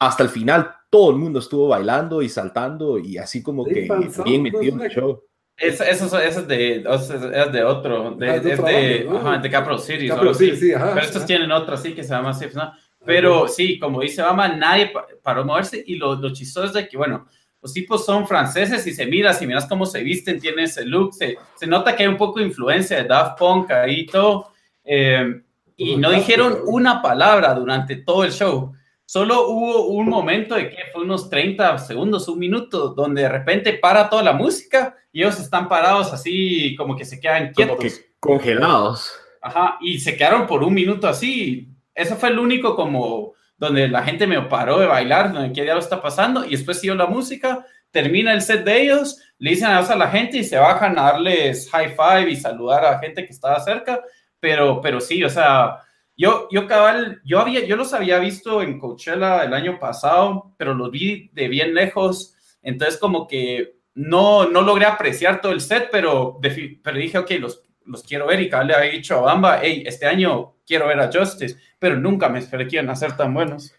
hasta 0.00 0.22
el 0.22 0.28
final, 0.28 0.74
todo 0.90 1.10
el 1.10 1.16
mundo 1.16 1.38
estuvo 1.38 1.68
bailando 1.68 2.22
y 2.22 2.28
saltando 2.28 2.98
y 2.98 3.18
así 3.18 3.42
como 3.42 3.64
que 3.64 3.88
bien 4.24 4.42
metido 4.42 4.76
en 4.76 4.80
el 4.80 4.90
show. 4.90 5.22
eso, 5.56 5.84
eso, 5.84 6.18
es, 6.18 6.48
de, 6.48 6.76
es 6.76 7.52
de 7.52 7.64
otro, 7.64 8.12
de, 8.12 8.30
ah, 8.30 8.36
es 8.36 8.42
de, 8.42 9.08
ajá, 9.10 9.38
de 9.38 9.50
Capro 9.50 9.78
City. 9.78 10.08
Capro 10.08 10.34
City, 10.34 10.56
sí, 10.56 10.72
ajá, 10.72 10.92
Pero 10.94 11.06
estos 11.06 11.26
tienen 11.26 11.50
otra, 11.52 11.76
sí, 11.76 11.94
que 11.94 12.02
se 12.02 12.10
llama 12.10 12.32
Safe 12.32 12.46
and 12.46 12.54
Sound. 12.54 12.72
Pero 13.04 13.48
sí, 13.48 13.78
como 13.78 14.00
dice 14.00 14.22
Bama, 14.22 14.48
nadie 14.48 14.90
paró 15.22 15.44
moverse 15.44 15.82
y 15.86 15.96
lo, 15.96 16.14
lo 16.14 16.32
chistoso 16.32 16.66
es 16.66 16.72
de 16.72 16.88
que, 16.88 16.96
bueno, 16.96 17.26
los 17.64 17.72
tipos 17.72 18.04
son 18.04 18.28
franceses 18.28 18.86
y 18.86 18.92
se 18.92 19.06
mira, 19.06 19.32
si 19.32 19.46
miras 19.46 19.64
cómo 19.64 19.86
se 19.86 20.02
visten, 20.02 20.38
tiene 20.38 20.64
ese 20.64 20.84
look, 20.84 21.14
se, 21.14 21.38
se 21.54 21.66
nota 21.66 21.96
que 21.96 22.02
hay 22.02 22.10
un 22.10 22.18
poco 22.18 22.38
de 22.38 22.44
influencia 22.44 22.98
de 22.98 23.08
Daft 23.08 23.38
Punk 23.38 23.70
ahí 23.70 24.00
y 24.00 24.06
todo. 24.06 24.52
Eh, 24.84 25.40
y 25.74 25.96
no 25.96 26.10
dijeron 26.10 26.58
una 26.66 27.00
palabra 27.00 27.54
durante 27.54 27.96
todo 27.96 28.24
el 28.24 28.32
show. 28.32 28.74
Solo 29.06 29.48
hubo 29.48 29.86
un 29.86 30.10
momento 30.10 30.56
de 30.56 30.68
que 30.68 30.76
fue 30.92 31.04
unos 31.04 31.30
30 31.30 31.78
segundos, 31.78 32.28
un 32.28 32.38
minuto, 32.38 32.90
donde 32.90 33.22
de 33.22 33.30
repente 33.30 33.72
para 33.72 34.10
toda 34.10 34.22
la 34.22 34.34
música 34.34 34.94
y 35.10 35.22
ellos 35.22 35.40
están 35.40 35.66
parados 35.66 36.12
así 36.12 36.76
como 36.76 36.94
que 36.94 37.06
se 37.06 37.18
quedan 37.18 37.50
quietos. 37.54 37.78
Como 37.78 37.88
que 37.88 37.94
congelados. 38.20 39.10
Ajá, 39.40 39.78
y 39.80 40.00
se 40.00 40.18
quedaron 40.18 40.46
por 40.46 40.62
un 40.62 40.74
minuto 40.74 41.08
así. 41.08 41.70
Eso 41.94 42.16
fue 42.16 42.28
el 42.28 42.38
único 42.38 42.76
como 42.76 43.32
donde 43.56 43.88
la 43.88 44.02
gente 44.02 44.26
me 44.26 44.40
paró 44.42 44.78
de 44.78 44.86
bailar, 44.86 45.32
donde 45.32 45.52
qué 45.52 45.64
lo 45.64 45.78
está 45.78 46.02
pasando, 46.02 46.44
y 46.44 46.50
después 46.50 46.80
siguió 46.80 46.94
la 46.94 47.06
música, 47.06 47.64
termina 47.90 48.32
el 48.32 48.42
set 48.42 48.64
de 48.64 48.82
ellos, 48.82 49.18
le 49.38 49.50
dicen 49.50 49.68
adiós 49.68 49.90
a 49.90 49.96
la 49.96 50.08
gente 50.08 50.38
y 50.38 50.44
se 50.44 50.58
bajan 50.58 50.98
a 50.98 51.02
darles 51.02 51.70
high 51.70 51.94
five 51.94 52.30
y 52.30 52.36
saludar 52.36 52.84
a 52.84 52.92
la 52.92 52.98
gente 52.98 53.24
que 53.24 53.32
estaba 53.32 53.60
cerca, 53.60 54.02
pero, 54.40 54.80
pero 54.80 55.00
sí, 55.00 55.22
o 55.22 55.30
sea, 55.30 55.78
yo, 56.16 56.48
yo 56.50 56.66
cabal, 56.66 57.20
yo 57.24 57.40
había, 57.40 57.64
yo 57.64 57.76
los 57.76 57.92
había 57.92 58.18
visto 58.18 58.62
en 58.62 58.78
Coachella 58.78 59.44
el 59.44 59.54
año 59.54 59.78
pasado, 59.78 60.54
pero 60.56 60.74
los 60.74 60.90
vi 60.90 61.30
de 61.32 61.48
bien 61.48 61.74
lejos, 61.74 62.36
entonces 62.62 62.98
como 62.98 63.26
que 63.26 63.76
no, 63.94 64.48
no 64.48 64.62
logré 64.62 64.86
apreciar 64.86 65.40
todo 65.40 65.52
el 65.52 65.60
set, 65.60 65.88
pero, 65.90 66.38
pero 66.82 66.98
dije, 66.98 67.18
ok, 67.18 67.30
los, 67.38 67.62
los 67.86 68.02
quiero 68.02 68.26
ver 68.26 68.40
y 68.40 68.48
cabal 68.48 68.68
le 68.68 68.74
había 68.74 68.92
dicho 68.92 69.18
a 69.18 69.22
Bamba, 69.22 69.60
hey, 69.62 69.82
este 69.86 70.06
año 70.06 70.54
quiero 70.66 70.88
ver 70.88 71.00
a 71.00 71.10
Justice, 71.12 71.56
pero 71.78 71.96
nunca 71.96 72.28
me 72.28 72.38
esperé 72.38 72.66
que 72.66 72.76
iban 72.76 72.90
a 72.90 72.96
ser 72.96 73.16
tan 73.16 73.34
buenos. 73.34 73.72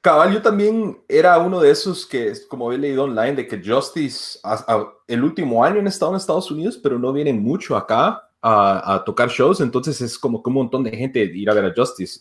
Cabal, 0.00 0.32
yo 0.32 0.40
también 0.40 1.02
era 1.08 1.38
uno 1.38 1.60
de 1.60 1.70
esos 1.70 2.06
que, 2.06 2.32
como 2.48 2.72
he 2.72 2.78
leído 2.78 3.04
online, 3.04 3.34
de 3.34 3.48
que 3.48 3.60
Justice 3.62 4.38
el 5.08 5.24
último 5.24 5.64
año 5.64 5.80
han 5.80 5.88
estado 5.88 6.12
en 6.12 6.18
Estados 6.18 6.50
Unidos, 6.50 6.78
pero 6.80 6.98
no 6.98 7.12
vienen 7.12 7.42
mucho 7.42 7.76
acá 7.76 8.22
a, 8.40 9.02
tocar 9.04 9.28
shows, 9.28 9.60
entonces 9.60 10.00
es 10.00 10.16
como 10.16 10.42
que 10.42 10.48
un 10.48 10.54
montón 10.54 10.84
de 10.84 10.96
gente 10.96 11.20
ir 11.20 11.50
a 11.50 11.54
ver 11.54 11.64
a 11.64 11.74
Justice. 11.74 12.20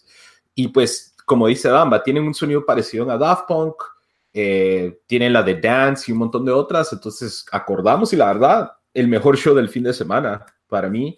Y 0.56 0.70
pues, 0.70 1.16
como 1.26 1.48
dice 1.48 1.70
Damba, 1.70 2.04
tienen 2.04 2.24
un 2.24 2.34
sonido 2.34 2.66
parecido 2.66 3.10
a 3.12 3.18
Daft 3.18 3.48
Punk, 3.48 3.76
eh, 4.34 5.00
tienen 5.06 5.34
la 5.34 5.44
de 5.44 5.60
Dance 5.60 6.06
y 6.08 6.14
un 6.14 6.20
montón 6.20 6.46
de 6.46 6.52
otras, 6.52 6.92
entonces 6.94 7.46
acordamos 7.52 8.12
y 8.12 8.16
la 8.16 8.26
verdad, 8.26 8.72
el 8.94 9.08
mejor 9.08 9.38
show 9.38 9.54
del 9.54 9.70
fin 9.70 9.84
de 9.84 9.94
semana 9.94 10.46
para 10.68 10.90
mí. 10.90 11.18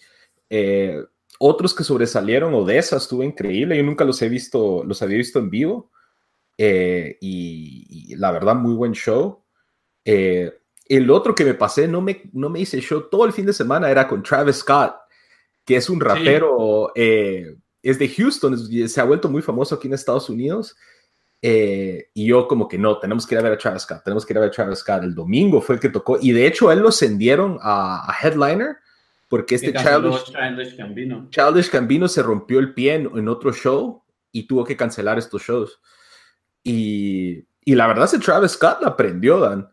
Eh, 0.50 1.04
otros 1.40 1.74
que 1.74 1.84
sobresalieron, 1.84 2.54
Odessa 2.54 2.98
estuvo 2.98 3.24
increíble, 3.24 3.78
yo 3.78 3.84
nunca 3.84 4.04
los 4.04 4.22
he 4.22 4.30
visto, 4.30 4.84
los 4.84 5.02
había 5.02 5.18
visto 5.18 5.40
en 5.40 5.50
vivo. 5.50 5.92
Eh, 6.62 7.18
y, 7.22 8.14
la 8.18 8.32
verdad, 8.32 8.54
muy 8.54 8.74
buen 8.74 8.92
show. 8.92 9.46
Eh, 10.04 10.52
el 10.86 11.10
otro 11.10 11.34
que 11.34 11.46
me 11.46 11.54
pasé, 11.54 11.88
no 11.88 12.02
me, 12.02 12.24
no 12.34 12.50
me 12.50 12.60
hice 12.60 12.82
show 12.82 13.08
todo 13.10 13.24
el 13.26 13.32
fin 13.32 13.46
de 13.46 13.54
semana, 13.54 13.90
era 13.90 14.06
con 14.06 14.22
Travis 14.22 14.58
Scott, 14.58 14.96
que 15.64 15.78
es 15.78 15.90
un 15.90 16.02
rapero, 16.02 16.92
eh, 16.96 17.56
es 17.82 17.98
de 17.98 18.10
Houston, 18.10 18.58
se 18.90 19.00
ha 19.00 19.06
vuelto 19.06 19.30
muy 19.30 19.42
famoso 19.42 19.76
aquí 19.76 19.88
en 19.88 19.94
Estados 19.94 20.30
Unidos. 20.30 20.76
y 21.42 22.26
yo 22.26 22.50
como 22.50 22.68
que 22.68 22.78
no, 22.78 23.00
tenemos 23.00 23.26
que 23.26 23.36
ir 23.36 23.40
a 23.40 23.44
ver 23.44 23.54
a 23.54 23.58
Travis 23.58 23.84
Scott, 23.84 24.04
tenemos 24.04 24.26
que 24.26 24.34
ir 24.34 24.38
a 24.40 24.42
ver 24.42 24.50
a 24.50 24.52
Travis 24.52 24.80
Scott. 24.80 25.04
El 25.04 25.16
domingo 25.16 25.62
fue 25.62 25.76
el 25.76 25.82
que 25.82 25.88
tocó 25.88 26.18
y 26.20 26.34
de 26.34 26.46
hecho 26.46 26.70
él 26.74 26.80
lo 26.80 26.90
ascendieron 26.90 27.58
a, 27.62 28.12
a 28.12 28.16
Headliner 28.22 28.76
porque 29.30 29.56
este 29.56 29.72
Childish, 29.72 30.76
Gambino. 31.72 32.08
se 32.08 32.24
rompió 32.24 32.60
el 32.60 32.74
pie 32.74 32.96
en, 32.96 33.30
otro 33.30 33.54
show 33.54 34.04
y 34.32 34.48
tuvo 34.48 34.66
que 34.66 34.76
cancelar 34.76 35.20
estos 35.20 35.44
shows. 35.44 35.80
Y, 36.64 37.46
y 37.64 37.76
la 37.76 37.88
verdad, 37.88 38.06
ese 38.06 38.20
Travis 38.20 38.52
Scott 38.52 38.82
la 38.82 38.90
aprendió, 38.90 39.40
Dan. 39.40 39.70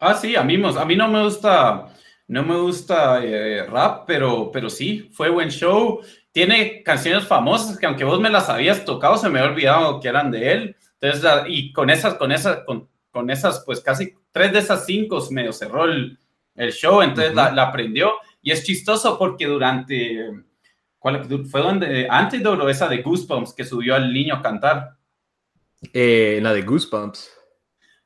Ah, 0.00 0.14
sí, 0.14 0.34
a 0.34 0.42
mí, 0.42 0.60
a 0.62 0.84
mí 0.84 0.96
no 0.96 1.08
me 1.08 1.22
gusta, 1.22 1.86
no 2.26 2.44
me 2.44 2.56
gusta 2.56 3.24
eh, 3.24 3.64
rap, 3.64 4.04
pero, 4.06 4.50
pero 4.52 4.68
sí, 4.68 5.08
fue 5.12 5.30
buen 5.30 5.50
show. 5.50 6.00
Tiene 6.32 6.82
canciones 6.82 7.26
famosas 7.26 7.78
que 7.78 7.86
aunque 7.86 8.04
vos 8.04 8.20
me 8.20 8.30
las 8.30 8.48
habías 8.48 8.84
tocado, 8.84 9.16
se 9.16 9.28
me 9.28 9.38
había 9.38 9.52
olvidado 9.52 10.00
que 10.00 10.08
eran 10.08 10.32
de 10.32 10.52
él. 10.52 10.76
Entonces, 11.00 11.30
y 11.46 11.72
con 11.72 11.90
esas, 11.90 12.14
con 12.14 12.32
esas, 12.32 12.64
con, 12.64 12.88
con 13.12 13.30
esas, 13.30 13.62
pues 13.64 13.80
casi 13.80 14.14
tres 14.32 14.52
de 14.52 14.58
esas 14.58 14.84
cinco 14.84 15.24
medio 15.30 15.52
cerró 15.52 15.84
el, 15.84 16.18
el 16.56 16.72
show, 16.72 17.02
entonces 17.02 17.34
la, 17.34 17.52
la 17.52 17.64
aprendió. 17.64 18.14
Y 18.42 18.52
es 18.52 18.64
chistoso 18.64 19.18
porque 19.18 19.46
durante, 19.46 20.30
¿cuál 20.98 21.26
fue 21.46 21.60
donde? 21.60 22.06
Antes 22.08 22.42
de 22.42 22.70
esa 22.70 22.88
de 22.88 23.02
Goosebumps 23.02 23.52
que 23.52 23.64
subió 23.64 23.94
al 23.94 24.12
niño 24.12 24.36
a 24.36 24.42
cantar. 24.42 24.96
Eh, 25.92 26.38
la 26.42 26.52
de 26.52 26.62
Goosebumps. 26.62 27.30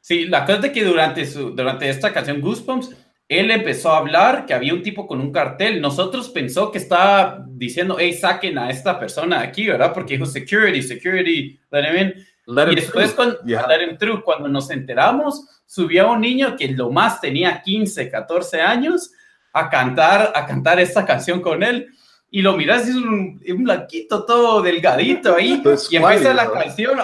Sí, 0.01 0.27
la 0.27 0.45
cosa 0.45 0.57
es 0.57 0.63
de 0.63 0.73
que 0.73 0.85
durante, 0.85 1.25
su, 1.27 1.51
durante 1.51 1.89
esta 1.89 2.13
canción 2.13 2.41
Goosebumps, 2.41 2.91
él 3.29 3.51
empezó 3.51 3.93
a 3.93 3.99
hablar 3.99 4.47
que 4.47 4.53
había 4.53 4.75
un 4.75 4.83
tipo 4.83 5.07
con 5.07 5.21
un 5.21 5.33
cartel. 5.33 5.81
Nosotros 5.81 6.29
pensó 6.29 6.73
que 6.73 6.79
estaba 6.79 7.47
diciendo, 7.49 7.97
hey, 7.99 8.13
saquen 8.13 8.59
a 8.59 8.69
esta 8.69 8.99
persona 8.99 9.41
de 9.41 9.47
aquí, 9.47 9.67
¿verdad? 9.69 9.95
Porque 9.95 10.15
dijo 10.15 10.27
security, 10.27 10.83
security, 10.83 11.59
let 11.71 11.89
him 11.89 11.97
in. 11.99 12.73
y 12.73 12.75
después, 12.75 13.13
cuando, 13.13 13.39
cuando 14.25 14.49
nos 14.49 14.71
enteramos, 14.71 15.63
subió 15.67 16.13
un 16.13 16.21
niño 16.21 16.57
que 16.57 16.69
lo 16.69 16.91
más 16.91 17.21
tenía 17.21 17.63
15, 17.63 18.11
14 18.11 18.61
años 18.61 19.13
a 19.53 19.69
cantar, 19.69 20.33
a 20.35 20.47
cantar 20.47 20.81
esta 20.81 21.05
canción 21.05 21.41
con 21.41 21.63
él. 21.63 21.89
Y 22.31 22.41
lo 22.41 22.57
miras, 22.57 22.89
es 22.89 22.97
un, 22.97 23.43
un 23.47 23.65
blanquito 23.65 24.25
todo 24.25 24.63
delgadito 24.63 25.37
ahí. 25.37 25.63
y 25.91 25.97
empieza 25.97 26.33
la 26.33 26.51
canción, 26.51 26.99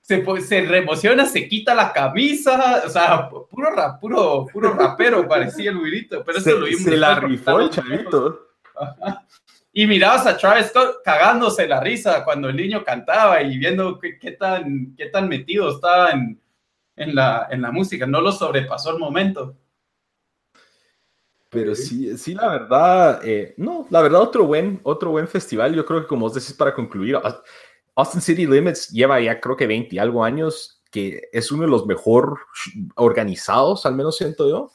se, 0.00 0.24
se 0.40 0.62
reemociona, 0.62 1.26
se 1.26 1.48
quita 1.48 1.74
la 1.74 1.92
camisa, 1.92 2.82
o 2.84 2.88
sea, 2.88 3.28
puro, 3.28 3.70
rap, 3.70 4.00
puro, 4.00 4.46
puro 4.52 4.72
rapero 4.72 5.26
parecía 5.28 5.70
el 5.70 5.78
güirito. 5.78 6.22
Pero 6.24 6.40
se, 6.40 6.50
eso 6.50 6.58
lo 6.60 6.66
vimos. 6.66 6.82
Se 6.82 6.96
la 6.96 7.14
rifó 7.16 7.60
el 7.60 7.70
chavito. 7.70 8.48
Y 9.72 9.86
mirabas 9.86 10.26
a 10.26 10.36
Travis 10.36 10.66
Scott 10.66 11.02
cagándose 11.04 11.68
la 11.68 11.80
risa 11.80 12.24
cuando 12.24 12.48
el 12.48 12.56
niño 12.56 12.82
cantaba 12.82 13.40
y 13.42 13.56
viendo 13.56 13.98
qué, 14.00 14.18
qué 14.18 14.32
tan, 14.32 14.94
qué 14.96 15.06
tan 15.06 15.28
metido 15.28 15.70
estaba 15.70 16.10
en, 16.10 16.40
en, 16.96 17.14
la, 17.14 17.46
en 17.50 17.62
la 17.62 17.70
música. 17.70 18.06
No 18.06 18.20
lo 18.20 18.32
sobrepasó 18.32 18.90
el 18.90 18.98
momento. 18.98 19.56
Pero 21.50 21.74
sí, 21.74 22.16
sí, 22.16 22.32
la 22.32 22.48
verdad, 22.48 23.20
eh, 23.24 23.54
no, 23.56 23.86
la 23.90 24.00
verdad, 24.00 24.20
otro 24.20 24.46
buen, 24.46 24.80
otro 24.84 25.10
buen 25.10 25.26
festival. 25.26 25.74
Yo 25.74 25.84
creo 25.84 26.02
que, 26.02 26.06
como 26.06 26.26
vos 26.26 26.34
decís, 26.34 26.52
para 26.52 26.72
concluir, 26.72 27.18
Austin 27.96 28.20
City 28.20 28.46
Limits 28.46 28.88
lleva 28.90 29.20
ya 29.20 29.40
creo 29.40 29.56
que 29.56 29.66
20 29.66 29.96
y 29.96 29.98
algo 29.98 30.24
años, 30.24 30.80
que 30.92 31.28
es 31.32 31.50
uno 31.50 31.64
de 31.64 31.68
los 31.68 31.86
mejor 31.86 32.38
organizados, 32.94 33.84
al 33.84 33.96
menos 33.96 34.16
siento 34.16 34.48
yo. 34.48 34.70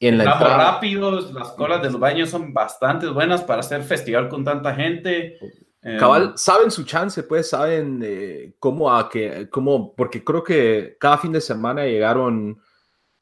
En 0.00 0.18
la 0.18 0.24
entrada. 0.24 0.72
rápidos, 0.72 1.32
las 1.32 1.52
colas 1.52 1.80
de 1.80 1.90
los 1.90 2.00
baños 2.00 2.28
son 2.28 2.52
bastante 2.52 3.06
buenas 3.08 3.42
para 3.42 3.60
hacer 3.60 3.82
festival 3.82 4.28
con 4.28 4.44
tanta 4.44 4.74
gente. 4.74 5.38
Eh, 5.80 5.96
Cabal, 5.98 6.32
saben 6.36 6.72
su 6.72 6.82
chance, 6.82 7.22
pues 7.22 7.50
saben 7.50 8.00
eh, 8.04 8.54
cómo 8.58 8.92
a 8.92 9.08
que, 9.08 9.48
cómo, 9.48 9.94
porque 9.94 10.24
creo 10.24 10.42
que 10.42 10.96
cada 10.98 11.18
fin 11.18 11.32
de 11.32 11.40
semana 11.40 11.84
llegaron 11.84 12.60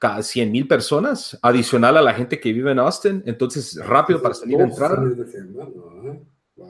100 0.01 0.53
mil 0.53 0.69
personas, 0.69 1.39
adicional 1.43 1.97
a 1.97 2.03
la 2.03 2.15
gente 2.15 2.39
que 2.39 2.53
vive 2.53 2.73
en 2.73 2.79
Austin, 2.79 3.23
entonces 3.27 3.79
rápido 3.85 4.21
para 4.21 4.35
salir 4.35 4.61
a 4.61 4.65
entrar. 4.65 4.99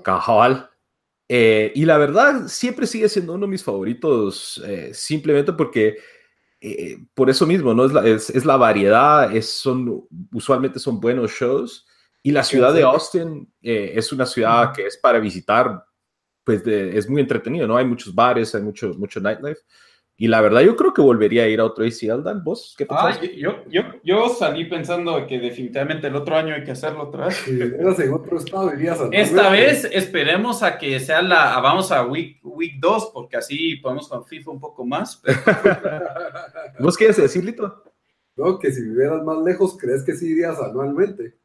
Cabal. 0.03 0.71
Eh, 1.29 1.73
y 1.75 1.85
la 1.85 1.99
verdad, 1.99 2.47
siempre 2.47 2.87
sigue 2.87 3.09
siendo 3.09 3.33
uno 3.33 3.47
de 3.47 3.53
mis 3.53 3.65
favoritos, 3.65 4.63
simplemente 4.93 5.53
porque 5.53 5.97
por 7.15 7.29
eso 7.29 7.47
mismo, 7.47 7.75
¿no? 7.75 7.85
Es 7.85 7.93
la, 7.93 8.07
es, 8.07 8.45
la 8.45 8.57
variedad, 8.57 9.35
es, 9.35 9.49
son, 9.51 10.07
usualmente 10.33 10.79
son 10.79 11.01
buenos 11.01 11.31
shows. 11.33 11.87
Y 12.23 12.31
la 12.31 12.43
ciudad 12.43 12.73
de 12.73 12.83
Austin 12.83 13.53
eh, 13.61 13.93
es 13.97 14.11
una 14.11 14.25
ciudad 14.25 14.73
que 14.73 14.87
es 14.87 14.97
para 14.97 15.19
visitar, 15.19 15.85
pues 16.43 16.67
es 16.67 17.09
muy 17.09 17.21
entretenido, 17.21 17.67
¿no? 17.67 17.77
Hay 17.77 17.85
muchos 17.85 18.15
bares, 18.15 18.55
hay 18.55 18.63
mucho, 18.63 18.95
mucho 18.95 19.21
nightlife. 19.21 19.61
Y 20.17 20.29
la 20.29 20.41
verdad, 20.41 20.61
yo 20.61 20.77
creo 20.77 20.95
que 20.95 21.03
volvería 21.03 21.43
a 21.43 21.49
ir 21.49 21.59
a 21.59 21.65
otro 21.65 21.85
ACL, 21.85 22.23
Dan. 22.23 22.45
¿Vos 22.45 22.75
qué 22.79 22.87
ah, 22.89 23.19
yo, 23.37 23.65
yo, 23.69 23.83
yo, 24.05 24.29
salí 24.29 24.65
pensando 24.67 25.27
que 25.27 25.41
definitivamente 25.41 26.07
el 26.07 26.15
otro 26.15 26.37
año 26.37 26.55
hay 26.55 26.63
que 26.63 26.71
hacerlo 26.71 27.05
otra 27.05 27.27
vez. 27.27 27.49
en 27.49 28.13
otro 28.13 28.39
estado, 28.39 28.71
dirías. 28.71 29.01
Esta 29.11 29.51
vez 29.51 29.89
esperemos 29.91 30.63
a 30.63 30.79
que 30.79 31.01
sea 31.01 31.21
la. 31.21 31.59
Vamos 31.59 31.91
a 31.91 32.07
week, 32.07 32.39
week 32.45 32.79
2, 32.79 33.11
porque 33.13 33.39
así 33.39 33.77
podemos 33.77 34.09
con 34.09 34.25
FIFA 34.25 34.53
un 34.53 34.61
poco 34.61 34.87
más. 34.87 35.21
¿Vos 36.79 36.97
quieres 36.97 37.17
decir, 37.17 37.45
Lito? 37.45 37.83
No, 38.37 38.59
que 38.61 38.71
si 38.71 38.83
vivieras 38.83 39.25
más 39.25 39.39
lejos, 39.39 39.77
¿crees 39.77 40.05
que 40.05 40.15
sí 40.15 40.29
irías 40.29 40.61
anualmente? 40.61 41.37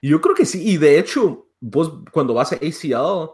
Yo 0.00 0.22
creo 0.22 0.34
que 0.34 0.46
sí, 0.46 0.70
y 0.70 0.78
de 0.78 0.98
hecho, 0.98 1.48
vos 1.60 1.92
cuando 2.12 2.32
vas 2.32 2.52
a 2.52 2.56
ACL 2.56 3.32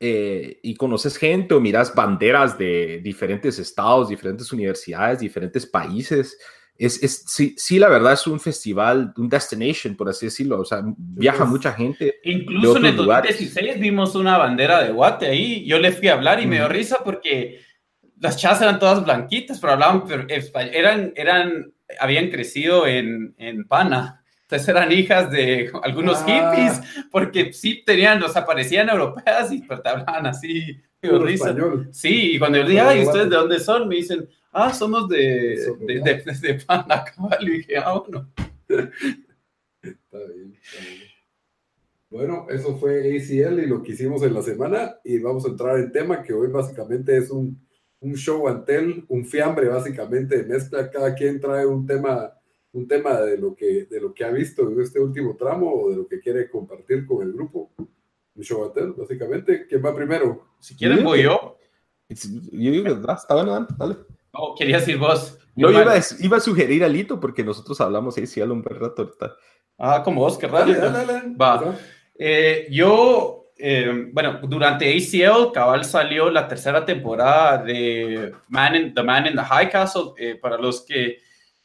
eh, 0.00 0.58
y 0.62 0.74
conoces 0.74 1.16
gente 1.16 1.54
o 1.54 1.60
miras 1.60 1.94
banderas 1.94 2.58
de 2.58 3.00
diferentes 3.02 3.58
estados, 3.58 4.08
diferentes 4.08 4.52
universidades, 4.52 5.20
diferentes 5.20 5.66
países, 5.66 6.36
es, 6.76 7.02
es 7.02 7.24
sí, 7.28 7.54
sí, 7.56 7.78
la 7.78 7.88
verdad 7.88 8.14
es 8.14 8.26
un 8.26 8.40
festival, 8.40 9.12
un 9.16 9.28
destination, 9.28 9.94
por 9.94 10.08
así 10.08 10.26
decirlo, 10.26 10.60
o 10.60 10.64
sea, 10.64 10.82
viaja 10.96 11.44
mucha 11.44 11.72
gente. 11.72 12.16
Incluso 12.24 12.78
en 12.78 12.86
el 12.86 12.96
2016 12.96 13.78
vimos 13.78 14.16
una 14.16 14.38
bandera 14.38 14.82
de 14.82 14.90
Guate 14.90 15.26
ahí, 15.26 15.64
yo 15.64 15.78
le 15.78 15.92
fui 15.92 16.08
a 16.08 16.14
hablar 16.14 16.42
y 16.42 16.46
me 16.46 16.56
dio 16.56 16.68
risa 16.68 16.98
porque 17.04 17.60
las 18.18 18.36
chas 18.36 18.60
eran 18.60 18.80
todas 18.80 19.04
blanquitas, 19.04 19.60
pero 19.60 19.74
hablaban, 19.74 20.04
pero 20.04 20.26
eran, 20.28 21.12
eran, 21.14 21.72
habían 22.00 22.28
crecido 22.30 22.86
en, 22.88 23.34
en 23.38 23.68
Pana. 23.68 24.23
Eran 24.68 24.92
hijas 24.92 25.30
de 25.30 25.70
algunos 25.82 26.22
ah. 26.26 26.52
hippies, 26.54 27.06
porque 27.10 27.52
sí 27.52 27.82
tenían, 27.84 28.22
o 28.22 28.28
sea, 28.28 28.44
parecían 28.44 28.88
europeas 28.88 29.52
y 29.52 29.62
pero 29.62 29.82
te 29.82 29.88
hablaban 29.88 30.26
así. 30.26 30.80
Sí, 31.90 32.32
y 32.32 32.38
cuando 32.38 32.58
yo 32.58 32.66
dije, 32.66 32.80
ay, 32.80 33.02
¿ustedes 33.02 33.28
de 33.28 33.36
dónde 33.36 33.60
son? 33.60 33.88
Me 33.88 33.96
dicen, 33.96 34.26
ah, 34.52 34.72
somos 34.72 35.08
de, 35.08 35.76
de, 35.80 36.00
de, 36.00 36.38
de, 36.40 36.54
Panda, 36.66 37.04
Y 37.40 37.50
dije, 37.50 37.76
ah, 37.76 37.98
bueno. 37.98 38.30
Está 39.82 40.18
bien, 40.18 40.56
está 40.62 40.80
bien. 40.80 41.14
Bueno, 42.14 42.46
eso 42.48 42.76
fue 42.76 43.00
ACL 43.00 43.58
y 43.58 43.66
lo 43.66 43.82
que 43.82 43.92
hicimos 43.92 44.22
en 44.22 44.34
la 44.34 44.40
semana 44.40 44.96
y 45.02 45.18
vamos 45.18 45.44
a 45.44 45.48
entrar 45.48 45.78
en 45.78 45.90
tema 45.90 46.22
que 46.22 46.32
hoy 46.32 46.46
básicamente 46.46 47.16
es 47.16 47.28
un, 47.28 47.60
un 47.98 48.14
show 48.14 48.46
antel, 48.46 49.04
un 49.08 49.24
fiambre 49.24 49.68
básicamente, 49.68 50.44
mezcla, 50.44 50.88
cada 50.90 51.12
quien 51.14 51.40
trae 51.40 51.66
un 51.66 51.84
tema 51.84 52.32
un 52.74 52.88
tema 52.88 53.20
de 53.20 53.38
lo 53.38 53.54
que, 53.54 53.86
de 53.86 54.00
lo 54.00 54.12
que 54.12 54.24
ha 54.24 54.30
visto 54.30 54.68
en 54.68 54.80
este 54.80 55.00
último 55.00 55.36
tramo 55.36 55.72
o 55.72 55.90
de 55.90 55.96
lo 55.96 56.06
que 56.06 56.20
quiere 56.20 56.50
compartir 56.50 57.06
con 57.06 57.22
el 57.22 57.32
grupo. 57.32 57.70
Un 57.78 58.94
básicamente. 58.96 59.66
¿Quién 59.68 59.84
va 59.84 59.94
primero? 59.94 60.44
Si 60.58 60.76
quieren, 60.76 61.04
voy 61.04 61.22
yo. 61.22 61.56
Yo 62.08 62.70
digo 62.70 62.88
está 62.88 63.34
bueno, 63.34 63.66
dale. 63.78 63.96
No, 64.32 64.54
quería 64.58 64.78
decir 64.78 64.98
vos. 64.98 65.38
Yo 65.54 65.70
iba 65.70 65.92
a, 65.92 66.00
iba 66.18 66.36
a, 66.36 66.40
sugerir 66.40 66.82
a 66.82 66.88
Lito 66.88 67.20
porque 67.20 67.44
nosotros 67.44 67.80
hablamos 67.80 68.18
ahí, 68.18 68.26
sí, 68.26 68.40
un 68.40 68.64
rato 68.64 69.02
ahorita. 69.02 69.36
Ah, 69.78 70.02
como 70.04 70.22
vos, 70.22 70.36
qué 70.36 70.48
raro. 70.48 70.72
Va. 71.40 71.76
Eh, 72.16 72.66
yo, 72.70 73.52
eh, 73.56 74.08
bueno, 74.12 74.40
durante 74.42 74.92
ACL, 74.92 75.52
cabal 75.52 75.84
salió 75.84 76.28
la 76.28 76.48
tercera 76.48 76.84
temporada 76.84 77.62
de 77.62 78.32
Man 78.48 78.74
in, 78.74 78.94
The 78.94 79.02
Man 79.04 79.26
in 79.28 79.34
the 79.34 79.42
High 79.42 79.70
Castle. 79.70 80.12
Eh, 80.18 80.34
para 80.34 80.58
los 80.58 80.84
que 80.84 81.18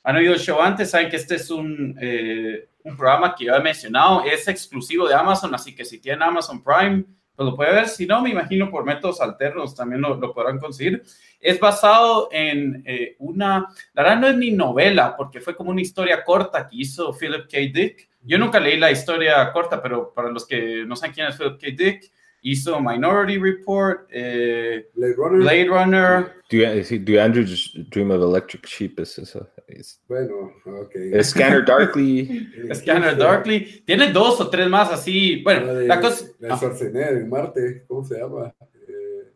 han 0.03 0.15
oído 0.15 0.33
el 0.33 0.39
show 0.39 0.61
antes, 0.61 0.89
saben 0.89 1.09
que 1.09 1.17
este 1.17 1.35
es 1.35 1.49
un, 1.49 1.97
eh, 2.01 2.69
un 2.83 2.95
programa 2.95 3.35
que 3.35 3.45
yo 3.45 3.55
he 3.55 3.61
mencionado, 3.61 4.23
es 4.23 4.47
exclusivo 4.47 5.07
de 5.07 5.15
Amazon, 5.15 5.53
así 5.53 5.75
que 5.75 5.85
si 5.85 5.99
tienen 5.99 6.23
Amazon 6.23 6.63
Prime, 6.63 7.03
pues 7.39 7.49
lo 7.51 7.55
puede 7.55 7.73
ver. 7.73 7.87
Si 7.87 8.05
no, 8.05 8.21
me 8.21 8.31
imagino 8.31 8.69
por 8.69 8.83
métodos 8.83 9.21
alternos 9.21 9.73
también 9.73 10.01
lo, 10.01 10.15
lo 10.15 10.33
podrán 10.33 10.59
conseguir. 10.59 11.01
Es 11.39 11.57
basado 11.57 12.27
en 12.33 12.83
eh, 12.85 13.15
una, 13.19 13.65
la 13.93 14.03
verdad 14.03 14.19
no 14.19 14.27
es 14.27 14.35
ni 14.35 14.51
novela, 14.51 15.15
porque 15.15 15.39
fue 15.39 15.55
como 15.55 15.71
una 15.71 15.79
historia 15.79 16.21
corta 16.25 16.67
que 16.67 16.75
hizo 16.75 17.13
Philip 17.13 17.49
K. 17.49 17.57
Dick. 17.73 18.09
Yo 18.23 18.37
nunca 18.37 18.59
leí 18.59 18.77
la 18.77 18.91
historia 18.91 19.49
corta, 19.53 19.81
pero 19.81 20.13
para 20.13 20.29
los 20.29 20.45
que 20.45 20.83
no 20.85 20.97
saben 20.97 21.13
quién 21.13 21.27
es 21.27 21.37
Philip 21.37 21.57
K. 21.61 21.67
Dick, 21.77 22.11
hizo 22.41 22.79
Minority 22.79 23.37
Report, 23.37 24.07
eh, 24.11 24.85
Blade 24.95 25.15
Runner. 25.15 25.39
Blade 25.39 25.69
Runner. 25.69 26.33
Do, 26.49 26.57
you, 26.57 26.99
do 26.99 27.19
Andrew 27.19 27.43
just 27.43 27.89
dream 27.89 28.11
of 28.11 28.21
Electric 28.21 28.65
Sheep? 28.65 28.99
Es 28.99 29.17
eso. 29.17 29.47
Es, 29.67 30.01
bueno, 30.07 30.51
ok. 30.65 31.21
Scanner 31.21 31.63
Darkly. 31.63 32.47
Scanner 32.73 33.15
Darkly. 33.15 33.83
Tiene 33.85 34.11
dos 34.11 34.41
o 34.41 34.49
tres 34.49 34.67
más 34.67 34.91
así. 34.91 35.41
Bueno, 35.43 35.73
la, 35.73 35.99
cosa. 36.01 36.25
La 36.39 36.57
Schwarzenegger 36.57 37.17
en 37.17 37.29
Marte, 37.29 37.83
¿cómo 37.87 38.03
se 38.03 38.17
llama? 38.17 38.53
Eh, 38.87 39.31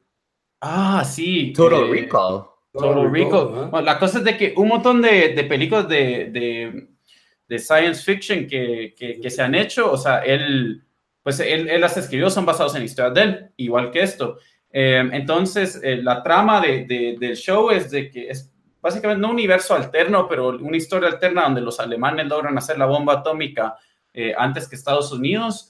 ah, 0.61 1.03
sí. 1.05 1.53
Total 1.55 1.83
eh, 1.83 1.91
Recall. 1.91 2.45
Total, 2.71 3.11
Recall. 3.11 3.69
Bueno, 3.69 3.81
la 3.81 3.99
cosa 3.99 4.17
es 4.19 4.23
de 4.23 4.35
que 4.35 4.53
un 4.57 4.69
montón 4.69 5.01
de, 5.01 5.33
de 5.33 5.43
películas 5.43 5.87
de, 5.87 6.31
de, 6.31 6.87
de, 7.47 7.59
science 7.59 8.03
fiction 8.03 8.47
que, 8.47 8.95
que, 8.97 9.19
que 9.19 9.29
se 9.29 9.43
han 9.43 9.53
hecho, 9.53 9.91
o 9.91 9.97
sea, 9.97 10.19
él 10.21 10.83
pues 11.23 11.39
él, 11.39 11.69
él, 11.69 11.81
las 11.81 11.97
escribió, 11.97 12.29
son 12.29 12.45
basados 12.45 12.75
en 12.75 12.83
historias 12.83 13.13
de 13.13 13.21
él, 13.21 13.49
igual 13.57 13.89
que 13.91 14.01
esto. 14.01 14.37
Eh, 14.69 15.07
entonces, 15.13 15.79
eh, 15.83 15.97
la 15.97 16.21
trama 16.21 16.59
de, 16.59 16.85
de, 16.85 17.15
del 17.19 17.37
show 17.37 17.69
es 17.69 17.89
de 17.91 18.09
que 18.11 18.29
es 18.29 18.51
básicamente 18.81 19.23
un 19.23 19.31
universo 19.31 19.73
alterno, 19.73 20.27
pero 20.27 20.49
una 20.49 20.75
historia 20.75 21.09
alterna 21.09 21.43
donde 21.43 21.61
los 21.61 21.79
alemanes 21.79 22.27
logran 22.27 22.57
hacer 22.57 22.77
la 22.77 22.85
bomba 22.85 23.13
atómica 23.13 23.77
eh, 24.13 24.33
antes 24.37 24.67
que 24.67 24.75
Estados 24.75 25.11
Unidos, 25.11 25.69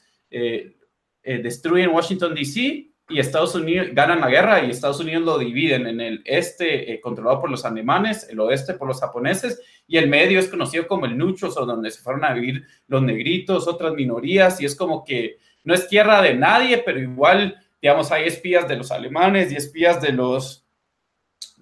destruyen 1.23 1.91
Washington, 1.91 2.33
D.C. 2.33 2.92
y 3.09 3.19
Estados 3.19 3.53
Unidos 3.53 3.87
ganan 3.91 4.21
la 4.21 4.29
guerra 4.29 4.63
y 4.63 4.69
Estados 4.69 4.99
Unidos 4.99 5.23
lo 5.23 5.37
dividen 5.37 5.87
en 5.87 5.99
el 5.99 6.21
este 6.25 6.99
controlado 7.01 7.41
por 7.41 7.51
los 7.51 7.65
alemanes, 7.65 8.27
el 8.29 8.39
oeste 8.39 8.73
por 8.75 8.87
los 8.87 8.99
japoneses 9.01 9.61
y 9.87 9.97
el 9.97 10.07
medio 10.07 10.39
es 10.39 10.47
conocido 10.47 10.87
como 10.87 11.05
el 11.05 11.17
Nuchos 11.17 11.57
o 11.57 11.65
donde 11.65 11.91
se 11.91 12.01
fueron 12.01 12.23
a 12.23 12.33
vivir 12.33 12.65
los 12.87 13.03
negritos, 13.03 13.67
otras 13.67 13.93
minorías 13.93 14.61
y 14.61 14.65
es 14.65 14.75
como 14.75 15.03
que 15.03 15.37
no 15.63 15.73
es 15.73 15.87
tierra 15.87 16.21
de 16.21 16.35
nadie, 16.35 16.79
pero 16.79 16.99
igual, 16.99 17.57
digamos, 17.81 18.11
hay 18.11 18.25
espías 18.25 18.67
de 18.67 18.75
los 18.75 18.91
alemanes 18.91 19.51
y 19.51 19.55
espías 19.55 20.01
de 20.01 20.11
los... 20.11 20.65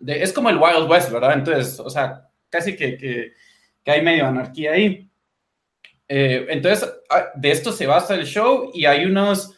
Es 0.06 0.34
como 0.34 0.50
el 0.50 0.58
Wild 0.58 0.90
West, 0.90 1.12
¿verdad? 1.12 1.34
Entonces, 1.34 1.80
o 1.80 1.90
sea, 1.90 2.30
casi 2.50 2.76
que, 2.76 2.98
que, 2.98 3.34
que 3.84 3.92
hay 3.92 4.02
medio 4.02 4.26
anarquía 4.26 4.74
ahí. 4.74 5.08
Eh, 6.08 6.48
entonces, 6.50 6.92
ah, 7.10 7.28
de 7.36 7.52
esto 7.52 7.72
se 7.72 7.86
basa 7.86 8.16
el 8.16 8.26
show 8.26 8.72
y 8.74 8.86
hay 8.86 9.06
unos... 9.06 9.56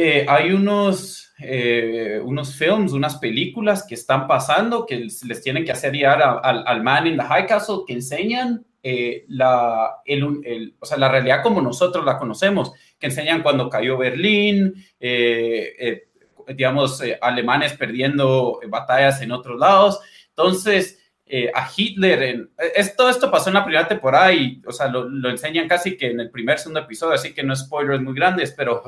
Eh, 0.00 0.24
hay 0.28 0.52
unos, 0.52 1.32
eh, 1.40 2.20
unos 2.22 2.54
films, 2.54 2.92
unas 2.92 3.16
películas 3.16 3.84
que 3.84 3.96
están 3.96 4.28
pasando 4.28 4.86
que 4.86 4.96
les 4.96 5.42
tienen 5.42 5.64
que 5.64 5.72
hacer 5.72 5.92
llegar 5.92 6.22
al, 6.22 6.62
al 6.64 6.82
man 6.84 7.08
in 7.08 7.16
the 7.16 7.24
high 7.24 7.46
castle 7.46 7.78
que 7.84 7.94
enseñan 7.94 8.64
eh, 8.80 9.24
la, 9.28 9.96
el, 10.04 10.76
o 10.78 10.86
sea, 10.86 10.98
la 10.98 11.08
realidad 11.08 11.42
como 11.42 11.60
nosotros 11.60 12.04
la 12.04 12.16
conocemos, 12.16 12.72
que 12.98 13.08
enseñan 13.08 13.42
cuando 13.42 13.68
cayó 13.68 13.98
Berlín, 13.98 14.72
eh, 15.00 15.74
eh, 15.78 16.08
digamos, 16.54 17.02
alemanes 17.20 17.72
perdiendo 17.72 18.60
batallas 18.68 19.20
en 19.20 19.32
otros 19.32 19.58
lados. 19.58 20.00
Entonces, 20.28 20.94
a 21.52 21.68
Hitler, 21.76 22.48
es, 22.74 22.96
todo 22.96 23.10
esto 23.10 23.30
pasó 23.30 23.50
en 23.50 23.54
la 23.54 23.64
primera 23.64 23.86
temporada 23.86 24.32
y, 24.32 24.62
o 24.64 24.72
sea, 24.72 24.88
lo, 24.88 25.06
lo, 25.08 25.28
enseñan 25.28 25.68
casi 25.68 25.94
que 25.94 26.12
en 26.12 26.20
el 26.20 26.30
primer, 26.30 26.58
segundo 26.58 26.80
episodio, 26.80 27.14
así 27.14 27.34
que 27.34 27.42
no 27.42 27.54
spoilers 27.54 28.00
muy 28.00 28.14
grandes, 28.14 28.54
pero 28.56 28.82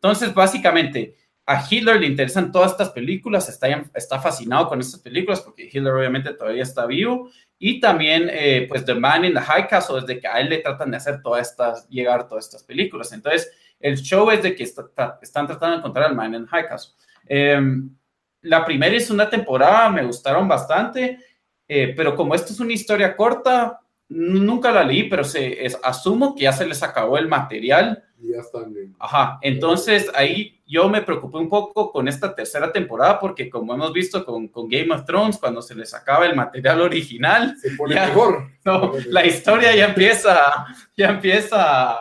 entonces, 0.00 0.32
básicamente, 0.32 1.14
a 1.44 1.62
Hitler 1.68 2.00
le 2.00 2.06
interesan 2.06 2.50
todas 2.50 2.72
estas 2.72 2.88
películas, 2.90 3.48
está, 3.50 3.68
está 3.94 4.18
fascinado 4.18 4.66
con 4.68 4.80
estas 4.80 5.00
películas 5.00 5.40
porque 5.40 5.68
Hitler 5.70 5.92
obviamente 5.92 6.32
todavía 6.32 6.62
está 6.62 6.86
vivo 6.86 7.28
y 7.58 7.80
también, 7.80 8.30
eh, 8.32 8.64
pues, 8.66 8.86
The 8.86 8.94
Man 8.94 9.26
in 9.26 9.34
the 9.34 9.40
High 9.40 9.68
Castle 9.68 9.98
es 9.98 10.06
de 10.06 10.18
que 10.18 10.26
a 10.26 10.40
él 10.40 10.48
le 10.48 10.58
tratan 10.58 10.90
de 10.90 10.96
hacer 10.96 11.20
todas 11.20 11.50
estas, 11.50 11.86
llegar 11.90 12.26
todas 12.26 12.46
estas 12.46 12.64
películas. 12.64 13.12
Entonces, 13.12 13.52
el 13.78 13.96
show 13.96 14.30
es 14.30 14.42
de 14.42 14.54
que 14.54 14.62
están 14.62 15.46
tratando 15.46 15.70
de 15.70 15.76
encontrar 15.76 16.06
al 16.06 16.14
Man 16.14 16.34
in 16.34 16.44
the 16.44 16.48
High 16.48 16.68
Castle. 16.68 16.94
Em, 17.26 17.94
la 18.40 18.64
primera 18.64 18.96
y 18.96 19.00
segunda 19.00 19.28
temporada 19.28 19.90
me 19.90 20.04
gustaron 20.04 20.48
bastante, 20.48 21.18
eh, 21.68 21.92
pero 21.94 22.16
como 22.16 22.34
esto 22.34 22.54
es 22.54 22.60
una 22.60 22.72
historia 22.72 23.14
corta, 23.14 23.80
nunca 24.08 24.72
la 24.72 24.82
leí, 24.82 25.04
pero 25.08 25.24
se, 25.24 25.66
asumo 25.82 26.34
que 26.34 26.44
ya 26.44 26.52
se 26.52 26.66
les 26.66 26.82
acabó 26.82 27.18
el 27.18 27.28
material. 27.28 28.02
Ya 28.22 28.40
están 28.40 28.74
Ajá, 28.98 29.38
entonces 29.40 30.10
ahí 30.14 30.60
yo 30.66 30.88
me 30.88 31.02
preocupé 31.02 31.38
un 31.38 31.48
poco 31.48 31.90
con 31.90 32.06
esta 32.06 32.34
tercera 32.34 32.70
temporada 32.70 33.18
porque 33.18 33.48
como 33.48 33.74
hemos 33.74 33.92
visto 33.92 34.24
con, 34.24 34.48
con 34.48 34.68
Game 34.68 34.92
of 34.94 35.04
Thrones, 35.04 35.38
cuando 35.38 35.62
se 35.62 35.74
les 35.74 35.94
acaba 35.94 36.26
el 36.26 36.36
material 36.36 36.82
original, 36.82 37.56
se 37.58 37.70
pone 37.72 37.94
mejor. 37.94 38.50
No, 38.62 38.92
la 39.06 39.24
historia 39.24 39.74
ya 39.74 39.86
empieza, 39.86 40.66
ya 40.94 41.08
empieza 41.08 41.94